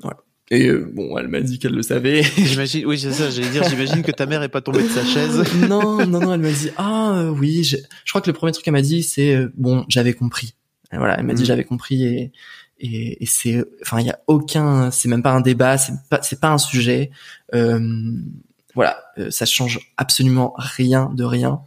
voilà. 0.00 0.18
Et 0.50 0.68
euh, 0.68 0.90
bon, 0.92 1.16
elle 1.18 1.28
m'a 1.28 1.40
dit 1.40 1.58
qu'elle 1.58 1.74
le 1.74 1.82
savait. 1.82 2.22
J'imagine, 2.36 2.86
oui, 2.86 2.98
c'est 2.98 3.12
ça, 3.12 3.30
j'allais 3.30 3.48
dire, 3.48 3.64
j'imagine 3.68 4.02
que 4.02 4.12
ta 4.12 4.26
mère 4.26 4.42
est 4.42 4.48
pas 4.48 4.60
tombée 4.60 4.82
de 4.82 4.88
sa 4.88 5.04
chaise. 5.04 5.42
non, 5.68 6.06
non, 6.06 6.20
non, 6.20 6.34
elle 6.34 6.40
m'a 6.40 6.52
dit 6.52 6.70
ah 6.76 7.14
euh, 7.16 7.30
oui. 7.30 7.64
Je, 7.64 7.76
je 8.04 8.12
crois 8.12 8.20
que 8.20 8.28
le 8.28 8.34
premier 8.34 8.52
truc 8.52 8.64
qu'elle 8.64 8.72
m'a 8.72 8.82
dit 8.82 9.02
c'est 9.02 9.34
euh, 9.34 9.52
bon, 9.56 9.84
j'avais 9.88 10.12
compris. 10.12 10.54
Et 10.92 10.96
voilà, 10.98 11.18
elle 11.18 11.24
m'a 11.24 11.34
dit 11.34 11.42
Mhm. 11.42 11.46
j'avais 11.46 11.64
compris 11.64 12.04
et 12.04 12.32
et, 12.78 13.22
et 13.22 13.26
c'est, 13.26 13.64
enfin 13.82 14.00
il 14.00 14.06
y 14.06 14.10
a 14.10 14.18
aucun, 14.26 14.90
c'est 14.90 15.08
même 15.08 15.22
pas 15.22 15.32
un 15.32 15.40
débat, 15.40 15.78
c'est 15.78 15.92
pas 16.10 16.20
c'est 16.22 16.40
pas 16.40 16.50
un 16.50 16.58
sujet. 16.58 17.10
Euh, 17.54 17.80
voilà, 18.74 19.02
euh, 19.18 19.30
ça 19.30 19.46
change 19.46 19.92
absolument 19.96 20.52
rien 20.56 21.10
de 21.14 21.24
rien. 21.24 21.60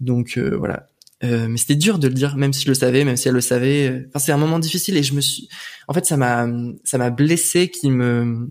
Donc 0.00 0.36
euh, 0.36 0.54
voilà. 0.56 0.88
Euh, 1.24 1.46
mais 1.48 1.56
c'était 1.56 1.74
dur 1.74 1.98
de 1.98 2.06
le 2.06 2.14
dire, 2.14 2.36
même 2.36 2.52
si 2.52 2.64
je 2.64 2.68
le 2.68 2.74
savais, 2.74 3.04
même 3.04 3.16
si 3.16 3.28
elle 3.28 3.34
le 3.34 3.40
savait. 3.40 4.04
Enfin, 4.08 4.18
c'est 4.18 4.32
un 4.32 4.36
moment 4.36 4.58
difficile 4.58 4.96
et 4.96 5.02
je 5.02 5.14
me 5.14 5.20
suis, 5.20 5.48
en 5.88 5.94
fait, 5.94 6.04
ça 6.04 6.16
m'a, 6.16 6.46
ça 6.84 6.98
m'a 6.98 7.10
blessé, 7.10 7.68
qui 7.68 7.90
me, 7.90 8.50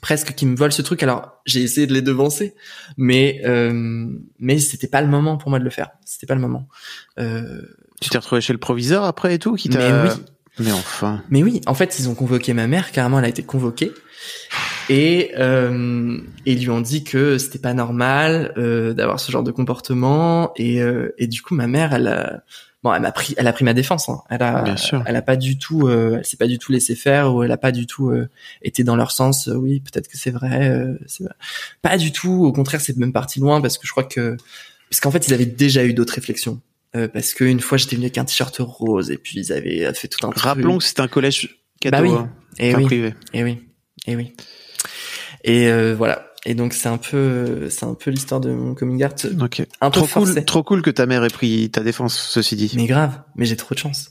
presque, 0.00 0.34
qui 0.34 0.46
me 0.46 0.56
vole 0.56 0.72
ce 0.72 0.82
truc. 0.82 1.02
Alors, 1.02 1.40
j'ai 1.46 1.62
essayé 1.62 1.86
de 1.86 1.94
les 1.94 2.02
devancer, 2.02 2.54
mais, 2.96 3.40
euh, 3.44 4.06
mais 4.38 4.58
c'était 4.58 4.88
pas 4.88 5.00
le 5.00 5.08
moment 5.08 5.36
pour 5.38 5.50
moi 5.50 5.58
de 5.58 5.64
le 5.64 5.70
faire. 5.70 5.90
C'était 6.04 6.26
pas 6.26 6.34
le 6.34 6.40
moment. 6.40 6.68
Euh, 7.18 7.62
Tu 8.00 8.10
t'es 8.10 8.18
retrouvé 8.18 8.40
chez 8.40 8.52
le 8.52 8.58
proviseur 8.58 9.04
après 9.04 9.34
et 9.34 9.38
tout, 9.38 9.54
qui 9.54 9.68
t'a. 9.68 9.78
mais 9.78 10.08
oui, 10.10 10.14
Mais 10.58 10.72
enfin. 10.72 11.22
mais 11.30 11.42
oui, 11.42 11.60
en 11.66 11.74
fait, 11.74 11.98
ils 11.98 12.08
ont 12.08 12.14
convoqué 12.14 12.52
ma 12.52 12.66
mère, 12.66 12.92
carrément, 12.92 13.18
elle 13.18 13.24
a 13.24 13.28
été 13.28 13.42
convoquée. 13.42 13.92
Et, 14.88 15.32
euh, 15.36 16.18
ils 16.44 16.60
lui 16.60 16.70
ont 16.70 16.80
dit 16.80 17.02
que 17.04 17.38
c'était 17.38 17.58
pas 17.58 17.74
normal 17.74 18.52
euh, 18.56 18.92
d'avoir 18.94 19.18
ce 19.20 19.30
genre 19.32 19.42
de 19.42 19.50
comportement. 19.50 20.52
Et, 20.56 20.80
euh, 20.80 21.14
et 21.18 21.26
du 21.26 21.42
coup, 21.42 21.54
ma 21.54 21.66
mère, 21.66 21.92
elle 21.92 22.06
a, 22.08 22.42
bon, 22.84 22.92
elle 22.94 23.02
m'a 23.02 23.10
pris, 23.12 23.34
elle 23.36 23.46
a 23.48 23.52
pris 23.52 23.64
ma 23.64 23.74
défense. 23.74 24.08
Hein. 24.08 24.20
Elle 24.30 24.42
a, 24.42 24.62
Bien 24.62 24.76
sûr. 24.76 25.02
elle 25.06 25.16
a 25.16 25.22
pas 25.22 25.36
du 25.36 25.58
tout, 25.58 25.88
euh, 25.88 26.16
elle 26.18 26.24
s'est 26.24 26.36
pas 26.36 26.46
du 26.46 26.58
tout 26.58 26.70
laissé 26.72 26.94
faire 26.94 27.34
ou 27.34 27.42
elle 27.42 27.50
a 27.52 27.56
pas 27.56 27.72
du 27.72 27.86
tout 27.86 28.10
euh, 28.10 28.28
été 28.62 28.84
dans 28.84 28.94
leur 28.96 29.10
sens. 29.10 29.48
Euh, 29.48 29.54
oui, 29.54 29.80
peut-être 29.80 30.08
que 30.08 30.16
c'est 30.16 30.30
vrai, 30.30 30.68
euh. 30.70 30.94
Pas 31.82 31.96
du 31.98 32.12
tout. 32.12 32.44
Au 32.44 32.52
contraire, 32.52 32.80
c'est 32.80 32.96
même 32.96 33.12
parti 33.12 33.40
loin 33.40 33.60
parce 33.60 33.78
que 33.78 33.86
je 33.86 33.90
crois 33.92 34.04
que, 34.04 34.36
parce 34.90 35.00
qu'en 35.00 35.10
fait, 35.10 35.26
ils 35.26 35.34
avaient 35.34 35.46
déjà 35.46 35.84
eu 35.84 35.94
d'autres 35.94 36.14
réflexions. 36.14 36.60
Euh, 36.94 37.08
parce 37.08 37.34
qu'une 37.34 37.60
fois, 37.60 37.76
j'étais 37.76 37.96
venu 37.96 38.06
avec 38.06 38.16
un 38.18 38.24
t-shirt 38.24 38.56
rose 38.60 39.10
et 39.10 39.18
puis 39.18 39.40
ils 39.40 39.52
avaient 39.52 39.92
fait 39.94 40.06
tout 40.08 40.24
un 40.26 40.30
truc. 40.30 40.42
Rappelons 40.44 40.78
que 40.78 40.84
c'est 40.84 41.00
un 41.00 41.08
collège 41.08 41.58
catho, 41.80 41.96
Bah 41.96 42.02
oui. 42.02 42.10
hein, 42.16 42.30
Et 42.58 42.72
pas 42.72 42.78
oui. 42.78 42.84
privé. 42.86 43.14
Et 43.34 43.42
oui, 43.42 43.58
et 44.06 44.14
oui. 44.16 44.32
Et 45.46 45.68
euh, 45.68 45.94
voilà. 45.96 46.22
Et 46.48 46.54
donc 46.54 46.74
c'est 46.74 46.88
un 46.88 46.98
peu, 46.98 47.68
c'est 47.70 47.84
un 47.86 47.94
peu 47.94 48.10
l'histoire 48.12 48.40
de 48.40 48.50
mon 48.50 48.74
coming 48.74 49.04
out, 49.04 49.26
Ok. 49.40 49.66
un 49.80 49.90
peu 49.90 50.00
Trop 50.02 50.06
cool, 50.20 50.44
trop 50.44 50.62
cool 50.62 50.80
que 50.82 50.90
ta 50.90 51.04
mère 51.06 51.24
ait 51.24 51.28
pris 51.28 51.70
ta 51.70 51.82
défense, 51.82 52.14
ceci 52.30 52.54
dit. 52.54 52.72
Mais 52.76 52.86
grave, 52.86 53.20
mais 53.34 53.46
j'ai 53.46 53.56
trop 53.56 53.74
de 53.74 53.80
chance. 53.80 54.10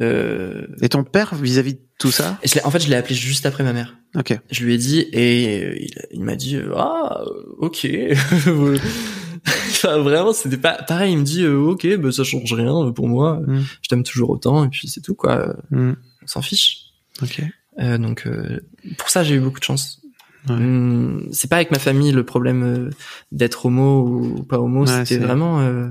Euh, 0.00 0.66
Et 0.82 0.88
ton 0.88 1.04
père, 1.04 1.34
vis-à-vis 1.36 1.74
de 1.74 1.80
tout 1.98 2.10
ça 2.10 2.38
et 2.42 2.48
je 2.48 2.54
l'ai- 2.56 2.64
en 2.64 2.70
fait, 2.72 2.80
je 2.80 2.88
l'ai 2.88 2.96
appelé 2.96 3.14
juste 3.14 3.46
après 3.46 3.62
ma 3.62 3.72
mère. 3.72 3.96
Ok. 4.16 4.36
Je 4.50 4.64
lui 4.64 4.74
ai 4.74 4.78
dit 4.78 4.98
et 5.00 5.84
il, 5.84 5.90
il 6.10 6.24
m'a 6.24 6.34
dit 6.34 6.56
euh, 6.56 6.72
ah 6.76 7.22
ok. 7.58 7.86
enfin, 9.46 9.98
vraiment, 9.98 10.32
c'était 10.32 10.56
pas 10.56 10.82
pareil. 10.82 11.12
Il 11.12 11.18
me 11.18 11.24
dit 11.24 11.42
euh, 11.42 11.56
ok, 11.58 11.96
bah 11.98 12.12
ça 12.12 12.24
change 12.24 12.52
rien 12.52 12.90
pour 12.92 13.08
moi. 13.08 13.40
Mm. 13.46 13.64
Je 13.82 13.88
t'aime 13.88 14.02
toujours 14.02 14.30
autant 14.30 14.64
et 14.64 14.68
puis 14.68 14.88
c'est 14.88 15.00
tout 15.00 15.14
quoi. 15.14 15.56
Hmm. 15.70 15.92
On 16.22 16.26
s'en 16.26 16.42
fiche. 16.42 16.78
Ok. 17.22 17.42
Euh, 17.78 17.98
donc 17.98 18.26
euh, 18.26 18.60
pour 18.98 19.10
ça, 19.10 19.22
j'ai 19.22 19.34
eu 19.36 19.40
beaucoup 19.40 19.60
de 19.60 19.64
chance. 19.64 20.00
Ouais. 20.48 20.54
Hum, 20.54 21.26
c'est 21.32 21.48
pas 21.50 21.56
avec 21.56 21.70
ma 21.70 21.78
famille 21.78 22.12
le 22.12 22.24
problème 22.24 22.62
euh, 22.62 22.90
d'être 23.32 23.66
homo 23.66 24.06
ou 24.06 24.42
pas 24.44 24.58
homo, 24.60 24.80
Ouais, 24.82 24.86
c'était 24.86 25.04
c'est- 25.06 25.18
vraiment 25.18 25.60
euh, 25.60 25.88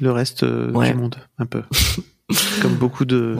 Le 0.00 0.12
reste 0.12 0.42
euh, 0.42 0.70
Ouais. 0.72 0.90
du 0.92 0.96
monde, 0.98 1.16
un 1.38 1.46
peu. 1.46 1.62
Comme 2.62 2.74
beaucoup 2.74 3.04
de, 3.04 3.34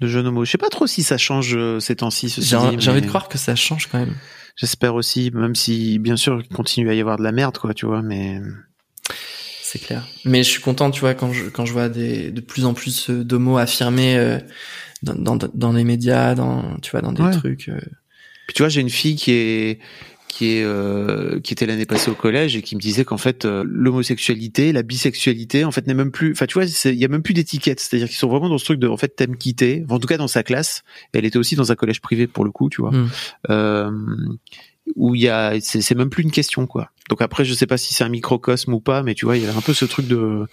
de 0.00 0.06
jeunes 0.08 0.26
homos. 0.26 0.44
Je 0.44 0.50
sais 0.50 0.58
pas 0.58 0.70
trop 0.70 0.86
si 0.86 1.02
ça 1.02 1.18
change 1.18 1.56
ces 1.80 1.96
temps-ci, 1.96 2.34
J'ai 2.38 2.56
envie 2.56 3.00
de 3.02 3.06
croire 3.06 3.28
que 3.28 3.38
ça 3.38 3.54
change 3.54 3.88
quand 3.88 3.98
même. 3.98 4.14
J'espère 4.56 4.94
aussi, 4.94 5.30
même 5.32 5.54
si, 5.54 5.98
bien 5.98 6.16
sûr, 6.16 6.40
il 6.42 6.48
continue 6.54 6.90
à 6.90 6.94
y 6.94 7.00
avoir 7.00 7.16
de 7.18 7.22
la 7.22 7.32
merde, 7.32 7.56
quoi, 7.58 7.72
tu 7.74 7.86
vois, 7.86 8.02
mais... 8.02 8.40
C'est 9.62 9.78
clair. 9.78 10.06
Mais 10.26 10.42
je 10.42 10.48
suis 10.50 10.60
content, 10.60 10.90
tu 10.90 11.00
vois, 11.00 11.14
quand 11.14 11.32
je 11.32 11.44
quand 11.48 11.64
je 11.64 11.72
vois 11.72 11.88
des 11.88 12.30
de 12.30 12.40
plus 12.42 12.66
en 12.66 12.74
plus 12.74 13.08
d'homos 13.08 13.56
affirmés 13.58 14.18
euh, 14.18 14.38
dans, 15.02 15.14
dans 15.14 15.48
dans 15.54 15.72
les 15.72 15.84
médias, 15.84 16.34
dans 16.34 16.76
tu 16.80 16.90
vois, 16.90 17.00
dans 17.00 17.12
des 17.12 17.30
trucs. 17.30 17.70
euh, 17.70 17.80
Puis 18.46 18.54
tu 18.54 18.62
vois, 18.62 18.68
j'ai 18.68 18.80
une 18.80 18.90
fille 18.90 19.16
qui 19.16 19.32
est 19.32 19.78
qui 20.28 20.56
est 20.56 20.62
euh, 20.64 21.40
qui 21.40 21.52
était 21.52 21.66
l'année 21.66 21.84
passée 21.84 22.10
au 22.10 22.14
collège 22.14 22.56
et 22.56 22.62
qui 22.62 22.74
me 22.74 22.80
disait 22.80 23.04
qu'en 23.04 23.18
fait 23.18 23.44
euh, 23.44 23.64
l'homosexualité, 23.66 24.72
la 24.72 24.82
bisexualité, 24.82 25.64
en 25.64 25.70
fait 25.70 25.86
n'est 25.86 25.94
même 25.94 26.10
plus. 26.10 26.32
Enfin, 26.32 26.46
tu 26.46 26.54
vois, 26.54 26.64
il 26.64 26.94
y 26.94 27.04
a 27.04 27.08
même 27.08 27.22
plus 27.22 27.34
d'étiquette. 27.34 27.80
C'est-à-dire 27.80 28.08
qu'ils 28.08 28.16
sont 28.16 28.28
vraiment 28.28 28.48
dans 28.48 28.58
ce 28.58 28.64
truc 28.64 28.78
de 28.78 28.88
en 28.88 28.96
fait 28.96 29.14
t'aimes 29.14 29.36
quitter. 29.36 29.84
En 29.90 29.98
tout 29.98 30.08
cas, 30.08 30.16
dans 30.16 30.28
sa 30.28 30.42
classe, 30.42 30.84
elle 31.12 31.26
était 31.26 31.38
aussi 31.38 31.54
dans 31.54 31.70
un 31.70 31.74
collège 31.74 32.00
privé 32.00 32.26
pour 32.26 32.44
le 32.44 32.50
coup, 32.50 32.70
tu 32.70 32.80
vois, 32.80 32.92
Hmm. 32.92 33.08
euh, 33.50 33.90
où 34.96 35.14
il 35.14 35.20
y 35.20 35.28
a 35.28 35.60
c'est 35.60 35.82
c'est 35.82 35.94
même 35.94 36.10
plus 36.10 36.22
une 36.22 36.32
question 36.32 36.66
quoi. 36.66 36.90
Donc 37.10 37.20
après, 37.20 37.44
je 37.44 37.52
sais 37.52 37.66
pas 37.66 37.76
si 37.76 37.92
c'est 37.94 38.04
un 38.04 38.08
microcosme 38.08 38.72
ou 38.72 38.80
pas, 38.80 39.02
mais 39.02 39.14
tu 39.14 39.26
vois, 39.26 39.36
il 39.36 39.44
y 39.44 39.46
a 39.46 39.54
un 39.54 39.60
peu 39.60 39.74
ce 39.74 39.84
truc 39.84 40.06
de 40.06 40.46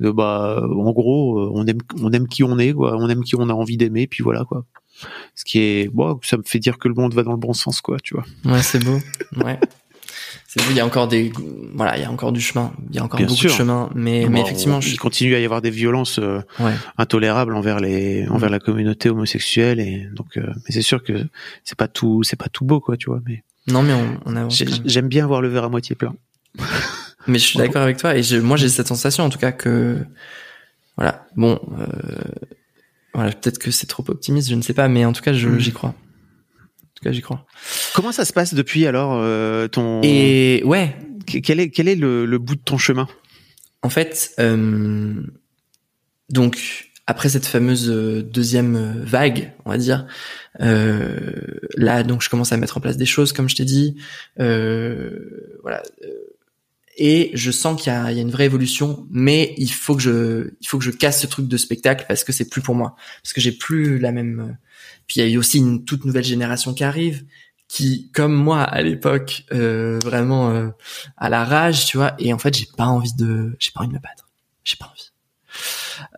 de 0.00 0.10
bah 0.10 0.62
en 0.64 0.92
gros 0.92 1.38
euh, 1.40 1.50
on 1.54 1.66
aime 1.66 1.78
on 2.00 2.12
aime 2.12 2.28
qui 2.28 2.44
on 2.44 2.58
est 2.58 2.72
quoi 2.72 2.96
on 2.96 3.08
aime 3.08 3.22
qui 3.24 3.34
on 3.36 3.48
a 3.48 3.52
envie 3.52 3.76
d'aimer 3.76 4.06
puis 4.06 4.22
voilà 4.22 4.44
quoi 4.44 4.64
ce 5.34 5.44
qui 5.44 5.58
est 5.60 5.88
bon 5.92 6.18
ça 6.22 6.36
me 6.36 6.42
fait 6.44 6.58
dire 6.58 6.78
que 6.78 6.88
le 6.88 6.94
monde 6.94 7.14
va 7.14 7.22
dans 7.22 7.32
le 7.32 7.36
bon 7.38 7.52
sens 7.52 7.80
quoi 7.80 7.98
tu 8.02 8.14
vois 8.14 8.24
Ouais, 8.44 8.62
c'est 8.62 8.84
beau. 8.84 8.98
Ouais. 9.44 9.58
C'est 10.46 10.60
beau. 10.62 10.70
Il 10.70 10.76
y 10.76 10.80
a 10.80 10.86
encore 10.86 11.08
des 11.08 11.30
voilà, 11.74 11.96
il 11.98 12.02
y 12.02 12.04
a 12.04 12.10
encore 12.10 12.32
du 12.32 12.40
chemin. 12.40 12.72
Il 12.90 12.96
y 12.96 12.98
a 12.98 13.04
encore 13.04 13.18
Bien 13.18 13.26
beaucoup 13.26 13.38
sûr. 13.38 13.50
de 13.50 13.54
chemin. 13.54 13.90
Mais 13.94 14.26
mais 14.30 14.40
effectivement, 14.40 14.78
on- 14.78 14.80
je 14.80 14.88
il 14.90 14.98
continue 14.98 15.34
à 15.34 15.40
y 15.40 15.44
avoir 15.44 15.60
des 15.62 15.70
violences 15.70 16.18
euh, 16.18 16.40
ouais. 16.58 16.72
intolérables 16.96 17.54
envers 17.54 17.80
les 17.80 18.26
envers 18.28 18.48
la 18.50 18.58
communauté 18.58 19.10
homosexuelle 19.10 19.78
et 19.78 20.08
donc 20.14 20.36
euh, 20.36 20.46
mais 20.46 20.70
c'est 20.74 20.82
sûr 20.82 21.02
que 21.04 21.26
c'est 21.64 21.76
pas 21.78 21.86
tout 21.88 22.22
c'est 22.22 22.36
pas 22.38 22.48
tout 22.48 22.64
beau 22.64 22.80
quoi 22.80 22.96
tu 22.96 23.10
vois 23.10 23.20
mais 23.26 23.44
Non, 23.68 23.82
mais 23.82 23.92
on, 23.92 24.18
on 24.32 24.48
j'aime 24.48 25.08
bien 25.08 25.26
voir 25.26 25.42
le 25.42 25.48
verre 25.48 25.64
à 25.64 25.68
moitié 25.68 25.94
plein 25.94 26.14
Mais 27.28 27.38
je 27.38 27.44
suis 27.46 27.58
d'accord 27.58 27.82
avec 27.82 27.96
toi 27.98 28.16
et 28.16 28.22
je, 28.22 28.36
moi 28.38 28.56
j'ai 28.56 28.68
cette 28.68 28.88
sensation 28.88 29.22
en 29.24 29.30
tout 29.30 29.38
cas 29.38 29.52
que 29.52 29.98
voilà. 30.96 31.26
Bon 31.36 31.60
euh, 31.78 31.86
voilà 33.14 33.30
peut-être 33.32 33.58
que 33.58 33.70
c'est 33.70 33.86
trop 33.86 34.04
optimiste 34.08 34.48
je 34.48 34.54
ne 34.54 34.62
sais 34.62 34.74
pas 34.74 34.88
mais 34.88 35.04
en 35.04 35.12
tout 35.12 35.22
cas 35.22 35.32
je- 35.32 35.48
Mm. 35.48 35.58
j'y 35.60 35.72
crois. 35.72 35.90
En 35.90 36.94
tout 36.96 37.04
cas 37.04 37.12
j'y 37.12 37.20
crois. 37.22 37.46
Comment 37.94 38.10
ça 38.12 38.24
se 38.24 38.32
passe 38.32 38.54
depuis 38.54 38.86
alors 38.86 39.12
euh, 39.14 39.68
ton 39.68 40.00
et 40.02 40.62
ouais. 40.64 40.96
Quel 41.26 41.60
est 41.60 41.70
quel 41.70 41.88
est 41.88 41.94
le, 41.96 42.24
le 42.24 42.38
bout 42.38 42.56
de 42.56 42.60
ton 42.62 42.78
chemin? 42.78 43.06
En 43.82 43.90
fait 43.90 44.32
euh, 44.40 45.14
donc 46.30 46.86
après 47.06 47.28
cette 47.28 47.46
fameuse 47.46 47.90
euh, 47.90 48.22
deuxième 48.22 48.76
euh, 48.76 48.92
vague 49.04 49.52
on 49.64 49.70
va 49.70 49.78
dire 49.78 50.06
euh, 50.60 51.30
là 51.76 52.02
donc 52.02 52.22
je 52.22 52.28
commence 52.30 52.52
à 52.52 52.56
mettre 52.56 52.76
en 52.78 52.80
place 52.80 52.96
des 52.96 53.06
choses 53.06 53.32
comme 53.32 53.48
je 53.48 53.56
t'ai 53.56 53.64
dit. 53.64 53.96
Euh, 54.40 55.58
voilà 55.62 55.82
euh, 56.04 56.08
et 56.98 57.30
je 57.34 57.50
sens 57.50 57.80
qu'il 57.80 57.92
y 57.92 57.96
y 57.96 58.18
a 58.18 58.22
une 58.22 58.30
vraie 58.30 58.44
évolution, 58.46 59.06
mais 59.10 59.54
il 59.56 59.70
faut 59.72 59.94
que 59.96 60.02
je, 60.02 60.50
il 60.60 60.66
faut 60.66 60.78
que 60.78 60.84
je 60.84 60.90
casse 60.90 61.20
ce 61.22 61.26
truc 61.26 61.48
de 61.48 61.56
spectacle 61.56 62.04
parce 62.08 62.24
que 62.24 62.32
c'est 62.32 62.50
plus 62.50 62.60
pour 62.60 62.74
moi, 62.74 62.96
parce 63.22 63.32
que 63.32 63.40
j'ai 63.40 63.52
plus 63.52 63.98
la 63.98 64.12
même. 64.12 64.40
euh, 64.40 64.52
Puis 65.06 65.20
il 65.20 65.24
y 65.24 65.26
a 65.26 65.32
eu 65.32 65.38
aussi 65.38 65.58
une 65.58 65.84
toute 65.84 66.04
nouvelle 66.04 66.24
génération 66.24 66.74
qui 66.74 66.84
arrive, 66.84 67.24
qui, 67.68 68.10
comme 68.12 68.34
moi 68.34 68.62
à 68.62 68.82
l'époque, 68.82 69.44
euh, 69.52 69.98
vraiment 70.04 70.50
euh, 70.50 70.68
à 71.16 71.28
la 71.28 71.44
rage, 71.44 71.86
tu 71.86 71.96
vois. 71.98 72.14
Et 72.18 72.32
en 72.32 72.38
fait, 72.38 72.54
j'ai 72.56 72.66
pas 72.76 72.86
envie 72.86 73.14
de, 73.14 73.56
j'ai 73.60 73.70
pas 73.72 73.80
envie 73.80 73.88
de 73.90 73.94
me 73.94 74.00
battre, 74.00 74.28
j'ai 74.64 74.76
pas 74.76 74.86
envie. 74.86 75.10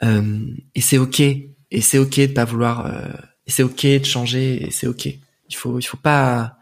Euh, 0.03 0.47
et 0.75 0.81
c'est 0.81 0.99
ok, 0.99 1.21
et 1.21 1.81
c'est 1.81 1.99
ok 1.99 2.17
de 2.21 2.27
pas 2.33 2.45
vouloir, 2.45 2.87
euh, 2.87 3.09
c'est 3.47 3.63
ok 3.63 3.85
de 3.87 4.05
changer, 4.05 4.67
et 4.67 4.71
c'est 4.71 4.87
ok. 4.87 5.07
Il 5.07 5.57
faut, 5.57 5.79
il 5.79 5.83
faut 5.85 5.97
pas, 5.97 6.57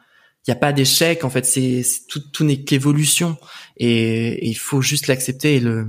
il 0.49 0.51
y 0.51 0.53
a 0.53 0.57
pas 0.57 0.73
d'échec 0.73 1.25
en 1.25 1.31
fait, 1.31 1.45
c'est 1.45 1.83
tout, 2.09 2.21
tout 2.33 2.43
n'est 2.43 2.63
qu'évolution. 2.65 3.37
Et, 3.77 4.47
et 4.47 4.49
il 4.49 4.55
faut 4.59 4.81
juste 4.83 5.07
l'accepter 5.07 5.57
et 5.57 5.61
le 5.61 5.87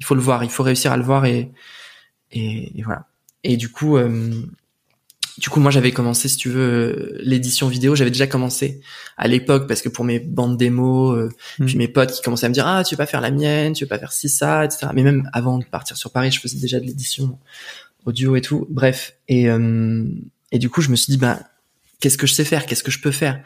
il 0.00 0.04
faut 0.04 0.14
le 0.16 0.20
voir 0.20 0.42
il 0.44 0.50
faut 0.50 0.62
réussir 0.64 0.90
à 0.92 0.96
le 0.96 1.04
voir 1.04 1.24
et 1.26 1.52
et, 2.32 2.78
et 2.78 2.82
voilà. 2.82 3.06
Et 3.44 3.56
du 3.56 3.68
coup 3.70 3.96
euh, 3.96 4.30
du 5.38 5.48
coup 5.48 5.60
moi 5.60 5.70
j'avais 5.70 5.92
commencé 5.92 6.28
si 6.28 6.36
tu 6.36 6.48
veux 6.50 7.16
l'édition 7.20 7.68
vidéo. 7.68 7.94
J'avais 7.94 8.10
déjà 8.10 8.26
commencé 8.26 8.80
à 9.16 9.28
l'époque 9.28 9.68
parce 9.68 9.80
que 9.80 9.88
pour 9.88 10.04
mes 10.04 10.18
bandes 10.18 10.56
démos 10.58 11.16
euh, 11.16 11.28
Mm. 11.60 11.66
puis 11.66 11.76
mes 11.76 11.88
potes 11.88 12.10
qui 12.12 12.20
commençaient 12.20 12.46
à 12.46 12.48
me 12.48 12.54
dire 12.54 12.66
ah 12.66 12.82
tu 12.84 12.94
veux 12.94 12.98
pas 12.98 13.06
faire 13.06 13.20
la 13.20 13.30
mienne 13.30 13.74
tu 13.74 13.84
veux 13.84 13.88
pas 13.88 13.98
faire 13.98 14.12
ci 14.12 14.28
ça 14.28 14.64
etc 14.64 14.88
mais 14.92 15.02
même 15.04 15.30
avant 15.32 15.58
de 15.58 15.64
partir 15.64 15.96
sur 15.96 16.10
Paris 16.10 16.30
je 16.32 16.40
faisais 16.40 16.58
déjà 16.58 16.80
de 16.80 16.84
l'édition 16.86 17.38
audio 18.06 18.34
et 18.34 18.40
tout. 18.40 18.66
Bref. 18.70 19.14
Et 19.28 19.48
euh, 19.48 20.04
et 20.52 20.58
du 20.58 20.68
coup 20.68 20.80
je 20.82 20.90
me 20.90 20.96
suis 20.96 21.12
dit 21.12 21.18
bah 21.18 21.38
qu'est-ce 22.00 22.18
que 22.18 22.26
je 22.26 22.34
sais 22.34 22.44
faire? 22.44 22.66
Qu'est-ce 22.66 22.82
que 22.82 22.90
je 22.90 23.00
peux 23.00 23.12
faire? 23.12 23.40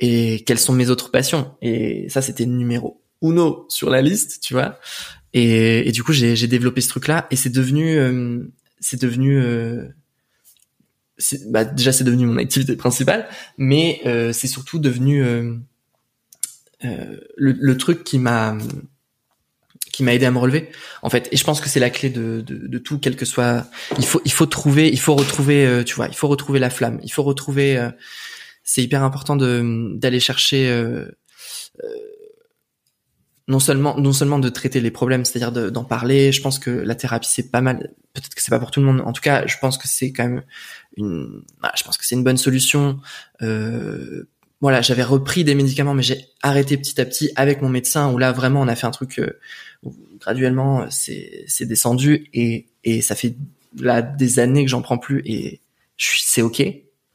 Et 0.00 0.42
quelles 0.44 0.58
sont 0.58 0.72
mes 0.72 0.90
autres 0.90 1.10
passions? 1.10 1.54
Et 1.62 2.08
ça 2.08 2.22
c'était 2.22 2.46
numéro 2.46 3.02
uno 3.22 3.66
sur 3.68 3.90
la 3.90 4.02
liste 4.02 4.42
tu 4.42 4.54
vois. 4.54 4.78
Et, 5.32 5.90
du 5.92 6.04
coup 6.04 6.12
j'ai 6.12 6.46
développé 6.46 6.80
ce 6.80 6.88
truc 6.88 7.08
là 7.08 7.26
et 7.30 7.36
c'est 7.36 7.50
devenu 7.50 7.96
euh, 7.96 8.44
c'est 8.80 9.00
devenu 9.00 9.38
euh, 9.40 9.88
bah, 11.48 11.64
déjà 11.64 11.92
c'est 11.92 12.04
devenu 12.04 12.26
mon 12.26 12.38
activité 12.38 12.76
principale, 12.76 13.28
mais 13.56 14.00
euh, 14.06 14.32
c'est 14.32 14.48
surtout 14.48 14.78
devenu 14.78 15.24
euh, 15.24 15.54
euh, 16.84 17.16
le, 17.36 17.52
le, 17.52 17.76
truc 17.76 18.04
qui 18.04 18.18
m'a 18.18 18.58
qui 19.92 20.02
m'a 20.02 20.12
aidé 20.12 20.26
à 20.26 20.30
me 20.30 20.38
relever. 20.38 20.70
En 21.02 21.10
fait 21.10 21.28
et 21.32 21.36
je 21.36 21.44
pense 21.44 21.60
que 21.60 21.68
c'est 21.68 21.80
la 21.80 21.90
clé 21.90 22.10
de, 22.10 22.40
de, 22.40 22.66
de, 22.66 22.78
tout 22.78 22.98
quel 22.98 23.16
que 23.16 23.24
soit 23.24 23.66
il 23.98 24.04
faut 24.04 24.20
il 24.24 24.32
faut 24.32 24.46
trouver 24.46 24.88
il 24.88 24.98
faut 24.98 25.14
retrouver 25.14 25.64
euh, 25.64 25.84
tu 25.84 25.94
vois 25.94 26.08
il 26.08 26.16
faut 26.16 26.28
retrouver 26.28 26.58
la 26.58 26.70
flamme. 26.70 26.98
Il 27.04 27.12
faut 27.12 27.22
retrouver 27.22 27.90
c'est 28.64 28.82
hyper 28.82 29.02
important 29.02 29.36
d'aller 29.36 30.20
chercher 30.20 30.68
euh, 30.68 31.06
non 33.46 33.60
seulement 33.60 33.98
non 33.98 34.14
seulement 34.14 34.38
de 34.38 34.48
traiter 34.48 34.80
les 34.80 34.90
problèmes 34.90 35.24
c'est-à-dire 35.24 35.70
d'en 35.70 35.84
parler. 35.84 36.32
Je 36.32 36.40
pense 36.40 36.58
que 36.58 36.70
la 36.70 36.94
thérapie 36.94 37.28
c'est 37.30 37.50
pas 37.50 37.60
mal. 37.60 37.92
Peut-être 38.14 38.34
que 38.34 38.42
c'est 38.42 38.50
pas 38.50 38.58
pour 38.58 38.70
tout 38.70 38.80
le 38.80 38.86
monde. 38.86 39.02
En 39.02 39.12
tout 39.12 39.20
cas 39.20 39.46
je 39.46 39.56
pense 39.58 39.76
que 39.76 39.86
c'est 39.86 40.12
quand 40.12 40.24
même 40.24 40.42
une 40.96 41.42
je 41.76 41.84
pense 41.84 41.98
que 41.98 42.06
c'est 42.06 42.14
une 42.14 42.24
bonne 42.24 42.38
solution. 42.38 43.00
Euh, 43.42 44.28
voilà 44.62 44.80
j'avais 44.80 45.02
repris 45.02 45.44
des 45.44 45.54
médicaments 45.54 45.92
mais 45.92 46.02
j'ai 46.02 46.24
arrêté 46.42 46.78
petit 46.78 46.98
à 47.00 47.04
petit 47.04 47.30
avec 47.36 47.60
mon 47.60 47.68
médecin 47.68 48.10
où 48.10 48.16
là 48.16 48.32
vraiment 48.32 48.62
on 48.62 48.68
a 48.68 48.76
fait 48.76 48.86
un 48.86 48.92
truc 48.92 49.18
euh, 49.18 49.38
où, 49.82 49.94
graduellement 50.20 50.86
c'est 50.90 51.44
c'est 51.46 51.66
descendu 51.66 52.30
et 52.32 52.66
et 52.82 53.02
ça 53.02 53.14
fait 53.14 53.36
là 53.78 54.00
des 54.00 54.38
années 54.38 54.64
que 54.64 54.70
j'en 54.70 54.80
prends 54.80 54.96
plus 54.96 55.20
et 55.26 55.60
c'est 55.98 56.40
ok 56.40 56.62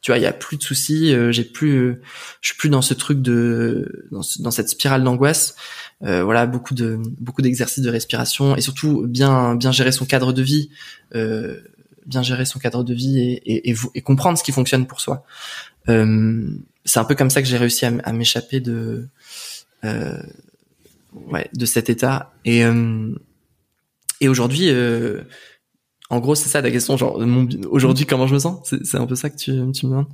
tu 0.00 0.10
vois 0.10 0.18
il 0.18 0.22
y 0.22 0.26
a 0.26 0.32
plus 0.32 0.56
de 0.56 0.62
soucis 0.62 1.12
euh, 1.12 1.30
j'ai 1.30 1.44
plus 1.44 1.76
euh, 1.76 2.00
je 2.40 2.48
suis 2.48 2.56
plus 2.56 2.70
dans 2.70 2.82
ce 2.82 2.94
truc 2.94 3.20
de 3.20 4.06
dans, 4.10 4.22
dans 4.40 4.50
cette 4.50 4.68
spirale 4.68 5.04
d'angoisse. 5.04 5.54
Euh, 6.02 6.24
voilà 6.24 6.46
beaucoup 6.46 6.74
de 6.74 6.98
beaucoup 7.18 7.42
d'exercices 7.42 7.84
de 7.84 7.90
respiration 7.90 8.56
et 8.56 8.62
surtout 8.62 9.06
bien 9.06 9.54
bien 9.54 9.72
gérer 9.72 9.92
son 9.92 10.06
cadre 10.06 10.32
de 10.32 10.42
vie 10.42 10.70
euh, 11.14 11.60
bien 12.06 12.22
gérer 12.22 12.46
son 12.46 12.58
cadre 12.58 12.82
de 12.82 12.94
vie 12.94 13.18
et, 13.18 13.32
et, 13.44 13.70
et, 13.70 13.74
et 13.94 14.00
comprendre 14.00 14.38
ce 14.38 14.42
qui 14.42 14.52
fonctionne 14.52 14.86
pour 14.86 15.00
soi. 15.00 15.24
Euh, 15.88 16.48
c'est 16.86 16.98
un 16.98 17.04
peu 17.04 17.14
comme 17.14 17.28
ça 17.28 17.42
que 17.42 17.48
j'ai 17.48 17.58
réussi 17.58 17.84
à, 17.84 17.92
à 18.04 18.12
m'échapper 18.12 18.60
de 18.60 19.06
ouais 19.82 21.50
de 21.52 21.66
cet 21.66 21.90
état. 21.90 22.32
Et 22.46 22.62
et 24.22 24.28
aujourd'hui 24.28 24.70
en 26.10 26.18
gros, 26.18 26.34
c'est 26.34 26.48
ça 26.48 26.60
la 26.60 26.70
question. 26.70 26.96
Genre, 26.96 27.20
aujourd'hui, 27.70 28.06
comment 28.06 28.26
je 28.26 28.34
me 28.34 28.38
sens? 28.38 28.74
C'est 28.82 28.98
un 28.98 29.06
peu 29.06 29.14
ça 29.14 29.30
que 29.30 29.36
tu, 29.36 29.52
tu 29.72 29.86
me 29.86 29.90
demandes? 29.90 30.08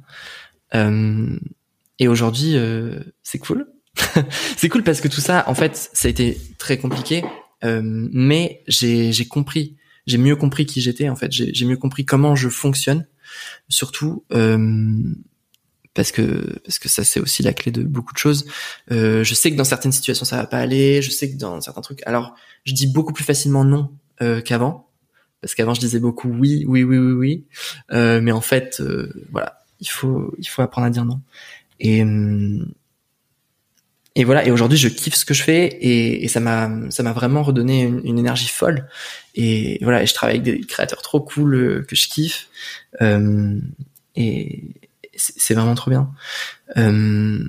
Euh, 0.74 1.38
et 1.98 2.08
aujourd'hui, 2.08 2.56
euh, 2.56 3.00
c'est 3.22 3.38
cool. 3.38 3.66
c'est 4.56 4.68
cool 4.68 4.82
parce 4.82 5.00
que 5.00 5.08
tout 5.08 5.20
ça, 5.20 5.44
en 5.48 5.54
fait, 5.54 5.90
ça 5.92 6.08
a 6.08 6.10
été 6.10 6.38
très 6.58 6.78
compliqué, 6.78 7.24
euh, 7.64 7.80
mais 7.82 8.62
j'ai 8.68 9.26
compris, 9.26 9.76
j'ai 10.06 10.18
mieux 10.18 10.36
compris 10.36 10.66
qui 10.66 10.80
j'étais. 10.80 11.08
En 11.08 11.16
fait, 11.16 11.32
j'ai 11.32 11.64
mieux 11.64 11.78
compris 11.78 12.04
comment 12.04 12.36
je 12.36 12.50
fonctionne, 12.50 13.06
surtout 13.68 14.24
euh, 14.34 15.00
parce 15.94 16.12
que 16.12 16.60
parce 16.64 16.78
que 16.78 16.88
ça 16.88 17.02
c'est 17.04 17.18
aussi 17.18 17.42
la 17.42 17.52
clé 17.52 17.72
de 17.72 17.82
beaucoup 17.82 18.12
de 18.12 18.18
choses. 18.18 18.46
Euh, 18.92 19.24
je 19.24 19.34
sais 19.34 19.50
que 19.50 19.56
dans 19.56 19.64
certaines 19.64 19.92
situations 19.92 20.24
ça 20.24 20.36
va 20.36 20.46
pas 20.46 20.58
aller, 20.58 21.02
je 21.02 21.10
sais 21.10 21.32
que 21.32 21.36
dans 21.36 21.60
certains 21.60 21.80
trucs, 21.80 22.06
alors 22.06 22.34
je 22.64 22.74
dis 22.74 22.86
beaucoup 22.86 23.12
plus 23.12 23.24
facilement 23.24 23.64
non 23.64 23.90
euh, 24.22 24.40
qu'avant 24.40 24.85
parce 25.40 25.54
qu'avant 25.54 25.74
je 25.74 25.80
disais 25.80 26.00
beaucoup 26.00 26.28
oui, 26.28 26.64
oui, 26.66 26.82
oui, 26.82 26.98
oui, 26.98 27.12
oui, 27.12 27.44
euh, 27.92 28.20
mais 28.20 28.32
en 28.32 28.40
fait, 28.40 28.80
euh, 28.80 29.12
voilà, 29.30 29.62
il 29.80 29.88
faut, 29.88 30.34
il 30.38 30.46
faut 30.46 30.62
apprendre 30.62 30.86
à 30.86 30.90
dire 30.90 31.04
non. 31.04 31.20
Et 31.78 32.02
hum, 32.02 32.72
et 34.16 34.24
voilà. 34.24 34.46
Et 34.46 34.50
aujourd'hui, 34.50 34.78
je 34.78 34.88
kiffe 34.88 35.14
ce 35.14 35.26
que 35.26 35.34
je 35.34 35.42
fais 35.42 35.66
et, 35.66 36.24
et 36.24 36.28
ça 36.28 36.40
m'a, 36.40 36.70
ça 36.90 37.02
m'a 37.02 37.12
vraiment 37.12 37.42
redonné 37.42 37.82
une, 37.82 38.00
une, 38.02 38.18
énergie 38.18 38.48
folle. 38.48 38.88
Et 39.34 39.78
voilà, 39.82 40.02
et 40.02 40.06
je 40.06 40.14
travaille 40.14 40.36
avec 40.38 40.42
des 40.42 40.60
créateurs 40.66 41.02
trop 41.02 41.20
cool 41.20 41.54
euh, 41.54 41.82
que 41.86 41.94
je 41.94 42.08
kiffe. 42.08 42.48
Euh, 43.02 43.60
et 44.16 44.64
c'est 45.14 45.52
vraiment 45.52 45.74
trop 45.74 45.90
bien. 45.90 46.10
Euh, 46.78 47.44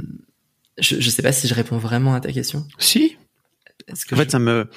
je, 0.78 1.00
je 1.00 1.10
sais 1.10 1.22
pas 1.22 1.32
si 1.32 1.48
je 1.48 1.54
réponds 1.54 1.78
vraiment 1.78 2.14
à 2.14 2.20
ta 2.20 2.34
question. 2.34 2.68
Si, 2.80 3.18
en 3.90 4.16
fait, 4.16 4.32
ça 4.32 4.40
me 4.40 4.68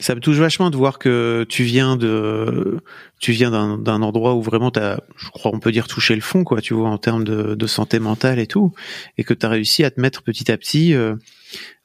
ça 0.00 0.14
me 0.14 0.20
touche 0.20 0.38
vachement 0.38 0.70
de 0.70 0.76
voir 0.76 0.98
que 0.98 1.46
tu 1.48 1.62
viens 1.62 1.96
de 1.96 2.78
tu 3.20 3.32
viens 3.32 3.50
d'un 3.76 4.02
endroit 4.02 4.34
où 4.34 4.42
vraiment 4.42 4.70
t'as, 4.70 4.98
je 5.16 5.28
crois, 5.30 5.52
on 5.54 5.60
peut 5.60 5.70
dire 5.70 5.86
toucher 5.86 6.14
le 6.16 6.20
fond, 6.20 6.42
quoi. 6.42 6.60
Tu 6.60 6.74
vois, 6.74 6.88
en 6.88 6.98
termes 6.98 7.24
de, 7.24 7.54
de 7.54 7.66
santé 7.66 8.00
mentale 8.00 8.38
et 8.40 8.46
tout, 8.46 8.72
et 9.18 9.24
que 9.24 9.34
tu 9.34 9.46
as 9.46 9.48
réussi 9.48 9.84
à 9.84 9.90
te 9.90 10.00
mettre 10.00 10.22
petit 10.22 10.50
à 10.50 10.56
petit 10.56 10.94
euh, 10.94 11.14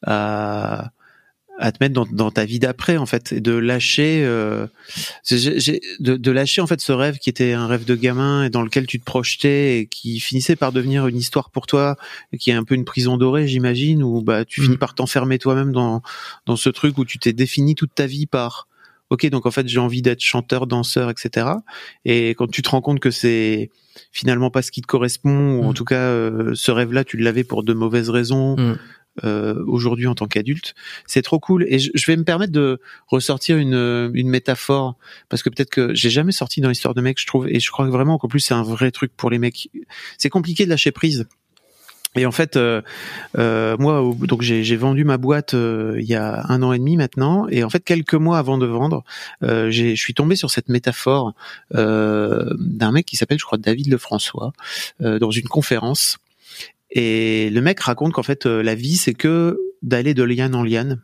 à 0.03 0.91
à 1.61 1.71
te 1.71 1.77
mettre 1.79 1.93
dans, 1.93 2.07
dans 2.11 2.31
ta 2.31 2.43
vie 2.43 2.59
d'après 2.59 2.97
en 2.97 3.05
fait 3.05 3.31
et 3.31 3.39
de 3.39 3.53
lâcher 3.53 4.23
euh, 4.23 4.65
de, 5.29 6.17
de, 6.17 6.31
lâcher 6.31 6.59
en 6.59 6.67
fait 6.67 6.81
ce 6.81 6.91
rêve 6.91 7.19
qui 7.19 7.29
était 7.29 7.53
un 7.53 7.67
rêve 7.67 7.85
de 7.85 7.95
gamin 7.95 8.43
et 8.45 8.49
dans 8.49 8.63
lequel 8.63 8.87
tu 8.87 8.99
te 8.99 9.05
projetais 9.05 9.77
et 9.79 9.85
qui 9.85 10.19
finissait 10.19 10.55
par 10.55 10.71
devenir 10.71 11.07
une 11.07 11.17
histoire 11.17 11.51
pour 11.51 11.67
toi 11.67 11.97
qui 12.39 12.49
est 12.49 12.55
un 12.55 12.63
peu 12.63 12.73
une 12.73 12.83
prison 12.83 13.15
dorée 13.15 13.47
j'imagine 13.47 14.03
où 14.03 14.21
bah 14.21 14.43
tu 14.43 14.61
finis 14.61 14.75
mm. 14.75 14.79
par 14.79 14.95
t'enfermer 14.95 15.37
toi-même 15.37 15.71
dans 15.71 16.01
dans 16.47 16.55
ce 16.55 16.69
truc 16.69 16.97
où 16.97 17.05
tu 17.05 17.19
t'es 17.19 17.31
défini 17.31 17.75
toute 17.75 17.93
ta 17.93 18.07
vie 18.07 18.25
par 18.25 18.67
ok 19.11 19.29
donc 19.29 19.45
en 19.45 19.51
fait 19.51 19.67
j'ai 19.67 19.79
envie 19.79 20.01
d'être 20.01 20.21
chanteur 20.21 20.65
danseur 20.65 21.11
etc 21.11 21.47
et 22.05 22.29
quand 22.31 22.49
tu 22.49 22.63
te 22.63 22.69
rends 22.69 22.81
compte 22.81 22.99
que 22.99 23.11
c'est 23.11 23.69
finalement 24.11 24.49
pas 24.49 24.63
ce 24.63 24.71
qui 24.71 24.81
te 24.81 24.87
correspond 24.87 25.59
ou 25.59 25.63
en 25.63 25.71
mm. 25.71 25.73
tout 25.75 25.85
cas 25.85 26.07
euh, 26.07 26.55
ce 26.55 26.71
rêve 26.71 26.91
là 26.91 27.03
tu 27.03 27.17
l'avais 27.17 27.43
pour 27.43 27.61
de 27.61 27.73
mauvaises 27.73 28.09
raisons 28.09 28.55
mm 28.57 28.77
euh, 29.25 29.61
aujourd'hui 29.67 30.07
en 30.07 30.15
tant 30.15 30.25
qu'adulte. 30.25 30.73
C'est 31.05 31.21
trop 31.21 31.37
cool. 31.37 31.65
Et 31.67 31.79
je, 31.79 32.07
vais 32.07 32.15
me 32.15 32.23
permettre 32.23 32.53
de 32.53 32.79
ressortir 33.07 33.57
une, 33.57 34.09
métaphore 34.13 34.95
parce 35.27 35.43
que 35.43 35.49
peut-être 35.49 35.69
que 35.69 35.93
j'ai 35.93 36.09
jamais 36.09 36.31
sorti 36.31 36.61
dans 36.61 36.69
l'histoire 36.69 36.93
de 36.93 37.01
mec, 37.01 37.19
je 37.19 37.27
trouve, 37.27 37.49
et 37.49 37.59
je 37.59 37.69
crois 37.71 37.89
vraiment 37.89 38.17
qu'en 38.17 38.29
plus 38.29 38.39
c'est 38.39 38.53
un 38.53 38.63
vrai 38.63 38.89
truc 38.89 39.11
pour 39.15 39.29
les 39.29 39.37
mecs. 39.37 39.69
C'est 40.17 40.29
compliqué 40.29 40.63
de 40.63 40.69
lâcher 40.69 40.91
prise. 40.91 41.27
Et 42.15 42.25
en 42.25 42.31
fait, 42.31 42.55
euh, 42.55 42.81
euh, 43.37 43.75
moi, 43.77 44.01
donc 44.21 44.41
j'ai 44.43 44.75
vendu 44.77 45.03
ma 45.03 45.17
boîte 45.17 45.53
il 45.53 46.05
y 46.05 46.15
a 46.15 46.45
un 46.47 46.63
an 46.63 46.71
et 46.71 46.79
demi 46.79 46.95
maintenant, 46.95 47.47
et 47.49 47.65
en 47.65 47.69
fait 47.69 47.83
quelques 47.83 48.13
mois 48.13 48.37
avant 48.37 48.57
de 48.57 48.65
vendre, 48.65 49.03
je 49.41 49.93
suis 49.95 50.13
tombé 50.13 50.37
sur 50.37 50.51
cette 50.51 50.69
métaphore 50.69 51.33
d'un 51.73 52.91
mec 52.93 53.05
qui 53.05 53.17
s'appelle, 53.17 53.39
je 53.39 53.45
crois, 53.45 53.57
David 53.57 53.89
Lefrançois, 53.89 54.53
dans 55.01 55.31
une 55.31 55.47
conférence, 55.49 56.17
et 56.91 57.49
le 57.49 57.61
mec 57.61 57.79
raconte 57.79 58.13
qu'en 58.13 58.23
fait, 58.23 58.45
euh, 58.45 58.61
la 58.61 58.75
vie, 58.75 58.97
c'est 58.97 59.13
que 59.13 59.59
d'aller 59.81 60.13
de 60.13 60.23
liane 60.23 60.55
en 60.55 60.63
liane. 60.63 61.01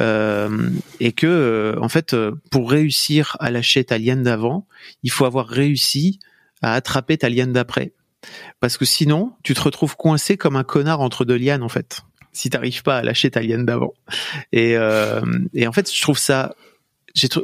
Euh, 0.00 0.70
et 1.00 1.12
que 1.12 1.26
euh, 1.26 1.74
en 1.80 1.88
fait 1.88 2.14
pour 2.52 2.70
réussir 2.70 3.36
à 3.40 3.50
lâcher 3.50 3.82
ta 3.82 3.98
liane 3.98 4.22
d'avant 4.22 4.68
il 5.02 5.10
faut 5.10 5.24
avoir 5.24 5.48
réussi 5.48 6.20
à 6.62 6.74
attraper 6.74 7.18
ta 7.18 7.28
liane 7.28 7.52
d'après. 7.52 7.92
Parce 8.60 8.76
que 8.76 8.84
sinon 8.84 9.32
tu 9.42 9.54
te 9.54 9.60
retrouves 9.60 9.96
coincé 9.96 10.36
comme 10.36 10.54
un 10.54 10.62
connard 10.62 11.00
entre 11.00 11.24
deux 11.24 11.36
lianes 11.36 11.64
en 11.64 11.68
fait 11.68 12.02
si 12.32 12.50
t'arrives 12.50 12.82
pas 12.82 12.98
à 12.98 13.02
lâcher 13.02 13.30
ta 13.30 13.42
liane 13.42 13.66
d'avant. 13.66 13.94
Et, 14.52 14.76
euh, 14.76 15.20
et 15.54 15.66
en 15.66 15.72
fait 15.72 15.92
je 15.92 16.00
trouve 16.00 16.18
ça 16.18 16.54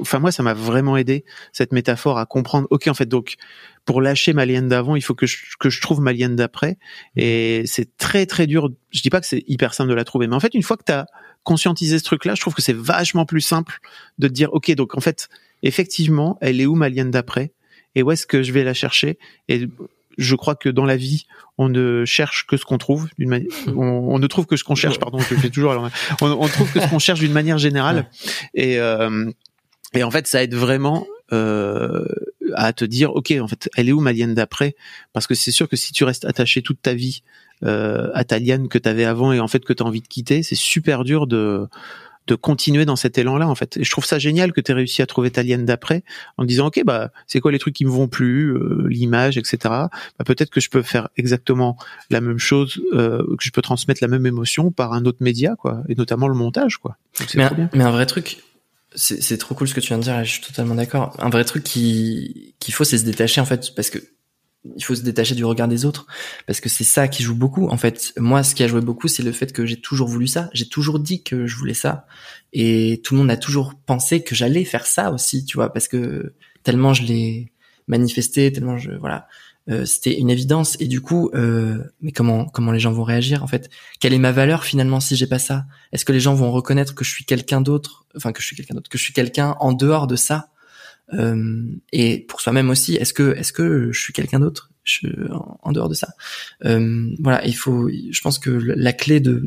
enfin 0.00 0.18
moi 0.18 0.32
ça 0.32 0.42
m'a 0.42 0.54
vraiment 0.54 0.96
aidé 0.96 1.24
cette 1.52 1.72
métaphore 1.72 2.18
à 2.18 2.26
comprendre. 2.26 2.68
Ok 2.70 2.88
en 2.88 2.94
fait 2.94 3.06
donc 3.06 3.34
pour 3.88 4.02
lâcher 4.02 4.34
ma 4.34 4.44
liane 4.44 4.68
d'avant, 4.68 4.96
il 4.96 5.00
faut 5.00 5.14
que 5.14 5.24
je, 5.24 5.38
que 5.58 5.70
je 5.70 5.80
trouve 5.80 6.02
ma 6.02 6.12
liane 6.12 6.36
d'après. 6.36 6.76
Et 7.16 7.62
c'est 7.64 7.96
très 7.96 8.26
très 8.26 8.46
dur. 8.46 8.68
Je 8.90 9.00
dis 9.00 9.08
pas 9.08 9.18
que 9.18 9.26
c'est 9.26 9.42
hyper 9.46 9.72
simple 9.72 9.88
de 9.88 9.94
la 9.94 10.04
trouver, 10.04 10.26
mais 10.26 10.36
en 10.36 10.40
fait, 10.40 10.52
une 10.52 10.62
fois 10.62 10.76
que 10.76 10.84
tu 10.84 10.92
as 10.92 11.06
conscientisé 11.42 11.98
ce 11.98 12.04
truc-là, 12.04 12.34
je 12.34 12.40
trouve 12.42 12.52
que 12.52 12.60
c'est 12.60 12.76
vachement 12.76 13.24
plus 13.24 13.40
simple 13.40 13.78
de 14.18 14.28
te 14.28 14.32
dire, 14.34 14.52
ok, 14.52 14.70
donc 14.74 14.94
en 14.94 15.00
fait, 15.00 15.30
effectivement, 15.62 16.36
elle 16.42 16.60
est 16.60 16.66
où 16.66 16.74
ma 16.74 16.90
liane 16.90 17.10
d'après 17.10 17.54
Et 17.94 18.02
où 18.02 18.10
est-ce 18.10 18.26
que 18.26 18.42
je 18.42 18.52
vais 18.52 18.62
la 18.62 18.74
chercher? 18.74 19.18
Et 19.48 19.68
je 20.18 20.34
crois 20.34 20.54
que 20.54 20.68
dans 20.68 20.84
la 20.84 20.96
vie, 20.96 21.24
on 21.56 21.70
ne 21.70 22.04
cherche 22.04 22.46
que 22.46 22.58
ce 22.58 22.66
qu'on 22.66 22.76
trouve 22.76 23.08
d'une 23.18 23.30
manière, 23.30 23.48
on, 23.74 24.18
ne 24.18 24.26
trouve 24.26 24.44
que 24.44 24.58
ce 24.58 24.64
qu'on 24.64 24.74
cherche, 24.74 24.98
pardon, 24.98 25.18
je 25.18 25.34
fais 25.34 25.48
toujours, 25.48 25.72
on, 26.20 26.26
on 26.26 26.48
trouve 26.48 26.70
que 26.70 26.80
ce 26.80 26.88
qu'on 26.88 26.98
cherche 26.98 27.20
d'une 27.20 27.32
manière 27.32 27.56
générale. 27.56 28.10
Et, 28.52 28.78
euh, 28.78 29.30
et 29.94 30.02
en 30.02 30.10
fait, 30.10 30.26
ça 30.26 30.42
aide 30.42 30.54
vraiment 30.54 31.06
euh, 31.32 32.04
à 32.54 32.72
te 32.72 32.84
dire 32.84 33.14
ok 33.14 33.34
en 33.40 33.48
fait 33.48 33.68
elle 33.76 33.88
est 33.88 33.92
où 33.92 34.00
ma 34.00 34.12
liane 34.12 34.34
d'après? 34.34 34.74
Parce 35.12 35.26
que 35.26 35.34
c'est 35.34 35.50
sûr 35.50 35.68
que 35.68 35.76
si 35.76 35.92
tu 35.92 36.04
restes 36.04 36.24
attaché 36.24 36.62
toute 36.62 36.80
ta 36.80 36.94
vie 36.94 37.22
euh, 37.64 38.10
à 38.14 38.24
ta 38.24 38.38
liane 38.38 38.68
que 38.68 38.78
tu 38.78 38.88
avais 38.88 39.04
avant 39.04 39.32
et 39.32 39.40
en 39.40 39.48
fait 39.48 39.64
que 39.64 39.72
tu 39.72 39.82
as 39.82 39.86
envie 39.86 40.00
de 40.00 40.06
quitter 40.06 40.42
c'est 40.42 40.54
super 40.54 41.04
dur 41.04 41.26
de 41.26 41.68
de 42.28 42.34
continuer 42.34 42.84
dans 42.84 42.94
cet 42.94 43.18
élan 43.18 43.38
là 43.38 43.48
en 43.48 43.54
fait. 43.54 43.78
Et 43.78 43.84
je 43.84 43.90
trouve 43.90 44.04
ça 44.04 44.18
génial 44.18 44.52
que 44.52 44.60
tu 44.60 44.70
aies 44.70 44.74
réussi 44.74 45.02
à 45.02 45.06
trouver 45.06 45.30
ta 45.30 45.42
liane 45.42 45.64
d'après 45.64 46.04
en 46.36 46.44
disant 46.44 46.66
ok 46.66 46.82
bah 46.84 47.10
c'est 47.26 47.40
quoi 47.40 47.50
les 47.50 47.58
trucs 47.58 47.74
qui 47.74 47.84
me 47.84 47.90
vont 47.90 48.06
plus 48.06 48.54
euh, 48.54 48.86
l'image 48.88 49.38
etc 49.38 49.58
bah, 49.64 49.90
peut-être 50.24 50.50
que 50.50 50.60
je 50.60 50.68
peux 50.68 50.82
faire 50.82 51.08
exactement 51.16 51.76
la 52.10 52.20
même 52.20 52.38
chose 52.38 52.80
euh, 52.92 53.24
que 53.36 53.42
je 53.42 53.50
peux 53.50 53.62
transmettre 53.62 54.02
la 54.02 54.08
même 54.08 54.26
émotion 54.26 54.70
par 54.70 54.92
un 54.92 55.04
autre 55.06 55.18
média 55.20 55.56
quoi 55.56 55.82
et 55.88 55.94
notamment 55.94 56.28
le 56.28 56.34
montage 56.34 56.76
quoi. 56.76 56.96
Mais, 57.34 57.48
mais 57.72 57.84
un 57.84 57.90
vrai 57.90 58.06
truc 58.06 58.38
c'est 58.98 59.38
trop 59.38 59.54
cool 59.54 59.68
ce 59.68 59.74
que 59.74 59.80
tu 59.80 59.88
viens 59.88 59.98
de 59.98 60.02
dire, 60.02 60.24
je 60.24 60.30
suis 60.32 60.42
totalement 60.42 60.74
d'accord. 60.74 61.14
Un 61.18 61.30
vrai 61.30 61.44
truc 61.44 61.62
qui 61.62 62.54
qu'il 62.58 62.74
faut, 62.74 62.84
c'est 62.84 62.98
se 62.98 63.04
détacher 63.04 63.40
en 63.40 63.44
fait, 63.44 63.74
parce 63.74 63.90
que 63.90 63.98
il 64.76 64.84
faut 64.84 64.94
se 64.94 65.02
détacher 65.02 65.34
du 65.34 65.44
regard 65.44 65.68
des 65.68 65.84
autres, 65.84 66.06
parce 66.46 66.60
que 66.60 66.68
c'est 66.68 66.84
ça 66.84 67.08
qui 67.08 67.22
joue 67.22 67.36
beaucoup. 67.36 67.68
En 67.68 67.76
fait, 67.76 68.12
moi, 68.18 68.42
ce 68.42 68.54
qui 68.54 68.64
a 68.64 68.68
joué 68.68 68.80
beaucoup, 68.80 69.08
c'est 69.08 69.22
le 69.22 69.32
fait 69.32 69.52
que 69.52 69.64
j'ai 69.64 69.80
toujours 69.80 70.08
voulu 70.08 70.26
ça. 70.26 70.50
J'ai 70.52 70.68
toujours 70.68 70.98
dit 70.98 71.22
que 71.22 71.46
je 71.46 71.56
voulais 71.56 71.74
ça, 71.74 72.06
et 72.52 73.00
tout 73.04 73.14
le 73.14 73.20
monde 73.20 73.30
a 73.30 73.36
toujours 73.36 73.74
pensé 73.86 74.22
que 74.22 74.34
j'allais 74.34 74.64
faire 74.64 74.86
ça 74.86 75.12
aussi, 75.12 75.44
tu 75.44 75.56
vois, 75.56 75.72
parce 75.72 75.88
que 75.88 76.34
tellement 76.64 76.92
je 76.92 77.04
l'ai 77.04 77.52
manifesté, 77.86 78.52
tellement 78.52 78.76
je 78.76 78.90
voilà, 78.90 79.28
euh, 79.68 79.84
c'était 79.84 80.18
une 80.18 80.30
évidence. 80.30 80.76
Et 80.80 80.86
du 80.86 81.00
coup, 81.00 81.30
euh, 81.34 81.78
mais 82.00 82.12
comment 82.12 82.46
comment 82.46 82.72
les 82.72 82.80
gens 82.80 82.92
vont 82.92 83.04
réagir 83.04 83.42
en 83.42 83.46
fait? 83.46 83.70
Quelle 84.00 84.14
est 84.14 84.18
ma 84.18 84.32
valeur 84.32 84.64
finalement 84.64 85.00
si 85.00 85.16
j'ai 85.16 85.26
pas 85.26 85.38
ça? 85.38 85.66
Est-ce 85.92 86.04
que 86.04 86.12
les 86.12 86.20
gens 86.20 86.34
vont 86.34 86.50
reconnaître 86.50 86.94
que 86.94 87.04
je 87.04 87.10
suis 87.10 87.24
quelqu'un 87.24 87.60
d'autre 87.60 88.06
Enfin 88.16 88.32
que 88.32 88.40
je 88.40 88.46
suis 88.46 88.56
quelqu'un 88.56 88.74
d'autre, 88.74 88.88
que 88.88 88.98
je 88.98 89.02
suis 89.04 89.12
quelqu'un 89.12 89.56
en 89.60 89.72
dehors 89.72 90.06
de 90.06 90.16
ça? 90.16 90.48
Euh, 91.14 91.62
Et 91.92 92.20
pour 92.28 92.40
soi-même 92.40 92.70
aussi, 92.70 92.96
est-ce 92.96 93.12
que 93.12 93.34
est-ce 93.36 93.52
que 93.52 93.90
je 93.92 94.00
suis 94.00 94.12
quelqu'un 94.12 94.40
d'autre? 94.40 94.70
En, 95.30 95.58
en, 95.64 95.72
dehors 95.72 95.90
de 95.90 95.94
ça 95.94 96.08
euh, 96.64 97.10
Voilà, 97.20 97.44
il 97.46 97.54
faut. 97.54 97.90
Je 97.90 98.20
pense 98.22 98.38
que 98.38 98.48
la 98.48 98.94
clé 98.94 99.20
de 99.20 99.46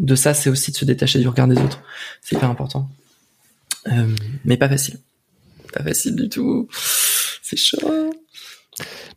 de 0.00 0.14
ça, 0.14 0.34
c'est 0.34 0.50
aussi 0.50 0.72
de 0.72 0.76
se 0.76 0.84
détacher 0.84 1.20
du 1.20 1.28
regard 1.28 1.48
des 1.48 1.58
autres. 1.58 1.82
C'est 2.22 2.36
hyper 2.36 2.50
important, 2.50 2.88
euh, 3.88 4.08
mais 4.44 4.56
pas 4.56 4.68
facile. 4.68 4.98
Pas 5.72 5.82
facile 5.82 6.16
du 6.16 6.28
tout. 6.28 6.68
C'est 7.42 7.58
chaud. 7.58 8.14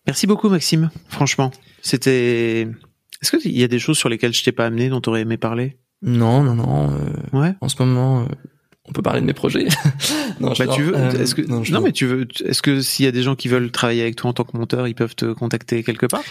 Merci 0.07 0.25
beaucoup, 0.25 0.49
Maxime. 0.49 0.89
Franchement, 1.09 1.51
c'était. 1.81 2.67
Est-ce 3.21 3.35
qu'il 3.35 3.57
y 3.57 3.63
a 3.63 3.67
des 3.67 3.79
choses 3.79 3.97
sur 3.97 4.09
lesquelles 4.09 4.33
je 4.33 4.43
t'ai 4.43 4.51
pas 4.51 4.65
amené, 4.65 4.89
dont 4.89 5.01
tu 5.01 5.09
aurais 5.09 5.21
aimé 5.21 5.37
parler? 5.37 5.77
Non, 6.01 6.43
non, 6.43 6.55
non. 6.55 6.91
Euh, 6.91 7.39
ouais. 7.39 7.55
En 7.61 7.69
ce 7.69 7.81
moment, 7.81 8.21
euh, 8.21 8.25
on 8.85 8.91
peut 8.91 9.01
parler 9.01 9.21
de 9.21 9.25
mes 9.25 9.33
projets. 9.33 9.67
non, 10.39 10.53
bah, 10.57 10.67
tu 10.67 10.83
veux. 10.83 10.95
Euh, 10.95 11.11
est-ce 11.11 11.35
que 11.35 11.41
non, 11.41 11.81
mais 11.81 11.91
tu 11.91 12.05
veux. 12.05 12.27
Est-ce 12.45 12.61
que 12.61 12.81
s'il 12.81 13.05
y 13.05 13.07
a 13.07 13.11
des 13.11 13.23
gens 13.23 13.35
qui 13.35 13.47
veulent 13.47 13.71
travailler 13.71 14.01
avec 14.01 14.15
toi 14.15 14.29
en 14.29 14.33
tant 14.33 14.43
que 14.43 14.55
monteur, 14.55 14.87
ils 14.87 14.95
peuvent 14.95 15.15
te 15.15 15.33
contacter 15.33 15.83
quelque 15.83 16.05
part? 16.05 16.23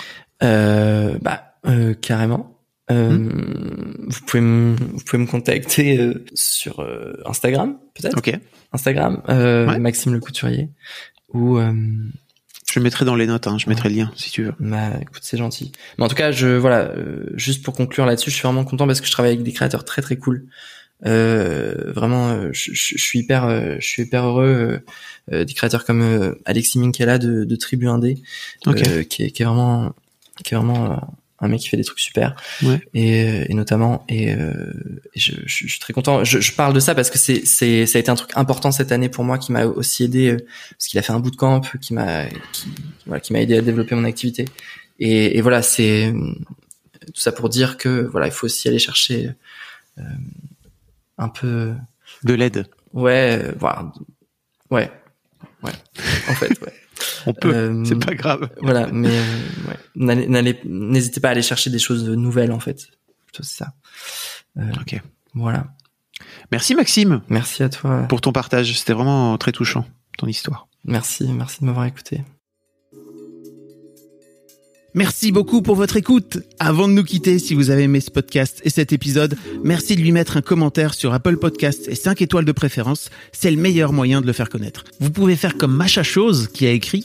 Euh, 0.43 1.19
Bah, 1.21 1.57
euh, 1.67 1.95
carrément. 1.95 2.57
Euh, 2.91 3.11
hmm. 3.11 4.07
Vous 4.09 4.21
pouvez 4.27 4.41
me, 4.41 4.77
vous 4.77 5.05
pouvez 5.05 5.23
me 5.23 5.27
contacter 5.27 5.99
euh, 5.99 6.25
sur 6.35 6.81
euh, 6.81 7.15
Instagram 7.27 7.79
peut-être? 7.95 8.17
Ok. 8.17 8.39
Instagram, 8.73 9.23
ouais. 9.29 9.79
Maxime 9.79 10.15
le 10.15 10.21
Couturier 10.21 10.71
ou 11.33 11.59
je 12.77 12.81
le 12.81 12.85
mettrai 12.85 13.07
dans 13.07 13.15
les 13.15 13.27
notes, 13.27 13.47
hein, 13.47 13.57
je 13.57 13.71
mettrai 13.71 13.89
le 13.89 13.95
lien 13.95 14.13
si 14.17 14.31
tu 14.31 14.45
veux. 14.45 14.55
Bah 14.61 14.91
écoute, 15.01 15.23
c'est 15.23 15.39
gentil. 15.39 15.73
Mais 15.97 16.05
en 16.05 16.09
tout 16.09 16.15
cas, 16.15 16.31
je 16.31 16.49
voilà, 16.49 16.91
euh, 16.91 17.25
juste 17.33 17.63
pour 17.63 17.73
conclure 17.73 18.05
là-dessus, 18.05 18.31
je 18.31 18.35
suis 18.35 18.43
vraiment 18.43 18.65
content 18.65 18.87
parce 18.87 19.01
que 19.01 19.07
je 19.07 19.13
travaille 19.13 19.33
avec 19.33 19.43
des 19.43 19.53
créateurs 19.53 19.87
très 19.87 20.03
très 20.03 20.17
cool. 20.17 20.47
Euh, 21.07 21.91
vraiment, 21.95 22.29
euh, 22.29 22.51
je, 22.53 22.73
je, 22.75 22.99
suis 22.99 23.21
hyper, 23.21 23.45
euh, 23.45 23.77
je 23.79 23.87
suis 23.87 24.03
hyper 24.03 24.27
heureux. 24.27 24.81
des 25.33 25.55
créateurs 25.55 25.87
comme 25.87 26.35
Alexis 26.45 26.79
Minkela 26.79 27.17
de, 27.17 27.45
de 27.45 27.57
Tribu 27.57 27.89
Indé, 27.89 28.19
okay. 28.67 29.07
qui, 29.07 29.23
est, 29.23 29.31
qui 29.31 29.43
est 29.43 29.47
vraiment, 29.47 29.95
qui 30.45 30.53
est 30.53 30.57
vraiment 30.59 31.01
un 31.41 31.49
mec 31.49 31.61
qui 31.61 31.69
fait 31.69 31.77
des 31.77 31.85
trucs 31.85 32.01
super. 32.01 32.35
Ouais. 32.63 32.81
et, 32.95 33.51
et, 33.51 33.55
notamment 33.55 34.05
et, 34.09 34.33
euh, 34.33 34.73
et 35.15 35.21
je, 35.21 35.33
je, 35.45 35.67
je, 35.67 35.71
suis 35.71 35.81
très 35.81 35.93
content. 35.93 36.25
Je, 36.25 36.41
je, 36.41 36.53
parle 36.53 36.73
de 36.73 36.81
ça 36.81 36.95
parce 36.95 37.11
que 37.11 37.19
c'est 37.19 37.45
c'est 37.45 37.87
ça 37.87 37.99
a 37.99 38.01
été 38.01 38.11
un 38.11 38.15
truc 38.15 38.31
important 38.37 38.73
cette 38.73 38.93
année 38.93 39.09
pour 39.09 39.25
moi 39.25 39.39
qui 39.39 39.53
m'a 39.53 39.67
aussi 39.67 40.05
aidé 40.05 40.31
euh, 40.31 40.37
parce 40.71 40.87
qu'il 40.87 40.99
a 40.99 41.03
fait 41.03 41.13
un 41.13 41.21
bootcamp 41.21 41.63
qui 41.81 41.95
m'a 41.95 42.27
qui 42.53 42.69
voilà 43.07 43.21
qui 43.21 43.33
m'a 43.33 43.41
aidé 43.41 43.57
à 43.57 43.63
développer 43.63 43.95
mon 43.95 44.05
activité. 44.05 44.47
Et, 44.99 45.37
et 45.37 45.41
voilà 45.43 45.63
c'est 45.63 46.13
tout 47.07 47.21
ça 47.21 47.33
pour 47.33 47.49
dire 47.49 47.77
que 47.77 48.09
voilà 48.11 48.27
il 48.27 48.33
faut 48.33 48.47
aussi 48.47 48.69
aller 48.69 48.79
chercher 48.79 49.31
euh, 49.99 50.03
un 51.19 51.29
peu 51.29 51.75
de 52.25 52.35
l'aide. 52.35 52.67
ouais 52.95 53.53
voilà 53.59 53.93
ouais 54.71 54.91
ouais 55.63 55.73
en 56.29 56.35
fait 56.35 56.49
ouais 56.63 56.73
on 57.27 57.35
peut, 57.35 57.55
euh, 57.55 57.85
c'est 57.85 57.99
pas 57.99 58.15
grave. 58.15 58.49
Voilà, 58.61 58.89
mais 58.93 59.11
euh, 59.11 60.55
n'hésitez 60.65 61.21
pas 61.21 61.29
à 61.29 61.31
aller 61.33 61.43
chercher 61.43 61.71
des 61.71 61.79
choses 61.79 62.09
nouvelles 62.09 62.53
en 62.53 62.61
fait. 62.61 62.89
Plutôt 63.27 63.43
c'est 63.43 63.57
ça. 63.57 63.75
Euh, 64.59 64.71
ok. 64.81 65.01
Voilà. 65.35 65.67
Merci 66.53 66.75
Maxime. 66.75 67.23
Merci 67.29 67.63
à 67.63 67.69
toi. 67.69 68.05
Pour 68.09 68.21
ton 68.21 68.33
partage, 68.33 68.79
c'était 68.79 68.93
vraiment 68.93 69.37
très 69.39 69.53
touchant 69.53 69.85
ton 70.17 70.27
histoire. 70.27 70.69
Merci, 70.85 71.31
merci 71.33 71.61
de 71.61 71.67
m'avoir 71.67 71.85
écouté. 71.85 72.23
Merci 74.97 75.31
beaucoup 75.31 75.61
pour 75.61 75.77
votre 75.77 75.99
écoute. 75.99 76.39
Avant 76.59 76.89
de 76.89 76.95
nous 76.95 77.05
quitter, 77.05 77.39
si 77.39 77.55
vous 77.55 77.69
avez 77.69 77.83
aimé 77.83 78.01
ce 78.01 78.11
podcast 78.11 78.63
et 78.65 78.71
cet 78.71 78.95
épisode, 78.95 79.37
merci 79.63 79.95
de 79.95 80.01
lui 80.01 80.11
mettre 80.11 80.39
un 80.39 80.41
commentaire 80.41 80.95
sur 80.95 81.13
Apple 81.13 81.37
Podcast 81.37 81.87
et 81.89 81.95
5 81.95 82.23
étoiles 82.23 82.47
de 82.47 82.53
préférence. 82.53 83.11
C'est 83.31 83.51
le 83.51 83.59
meilleur 83.59 83.93
moyen 83.93 84.23
de 84.23 84.27
le 84.27 84.33
faire 84.33 84.49
connaître. 84.49 84.85
Vous 84.99 85.11
pouvez 85.11 85.37
faire 85.37 85.59
comme 85.59 85.77
Macha 85.77 86.03
Chose 86.03 86.49
qui 86.49 86.67
a 86.67 86.71
écrit 86.71 87.05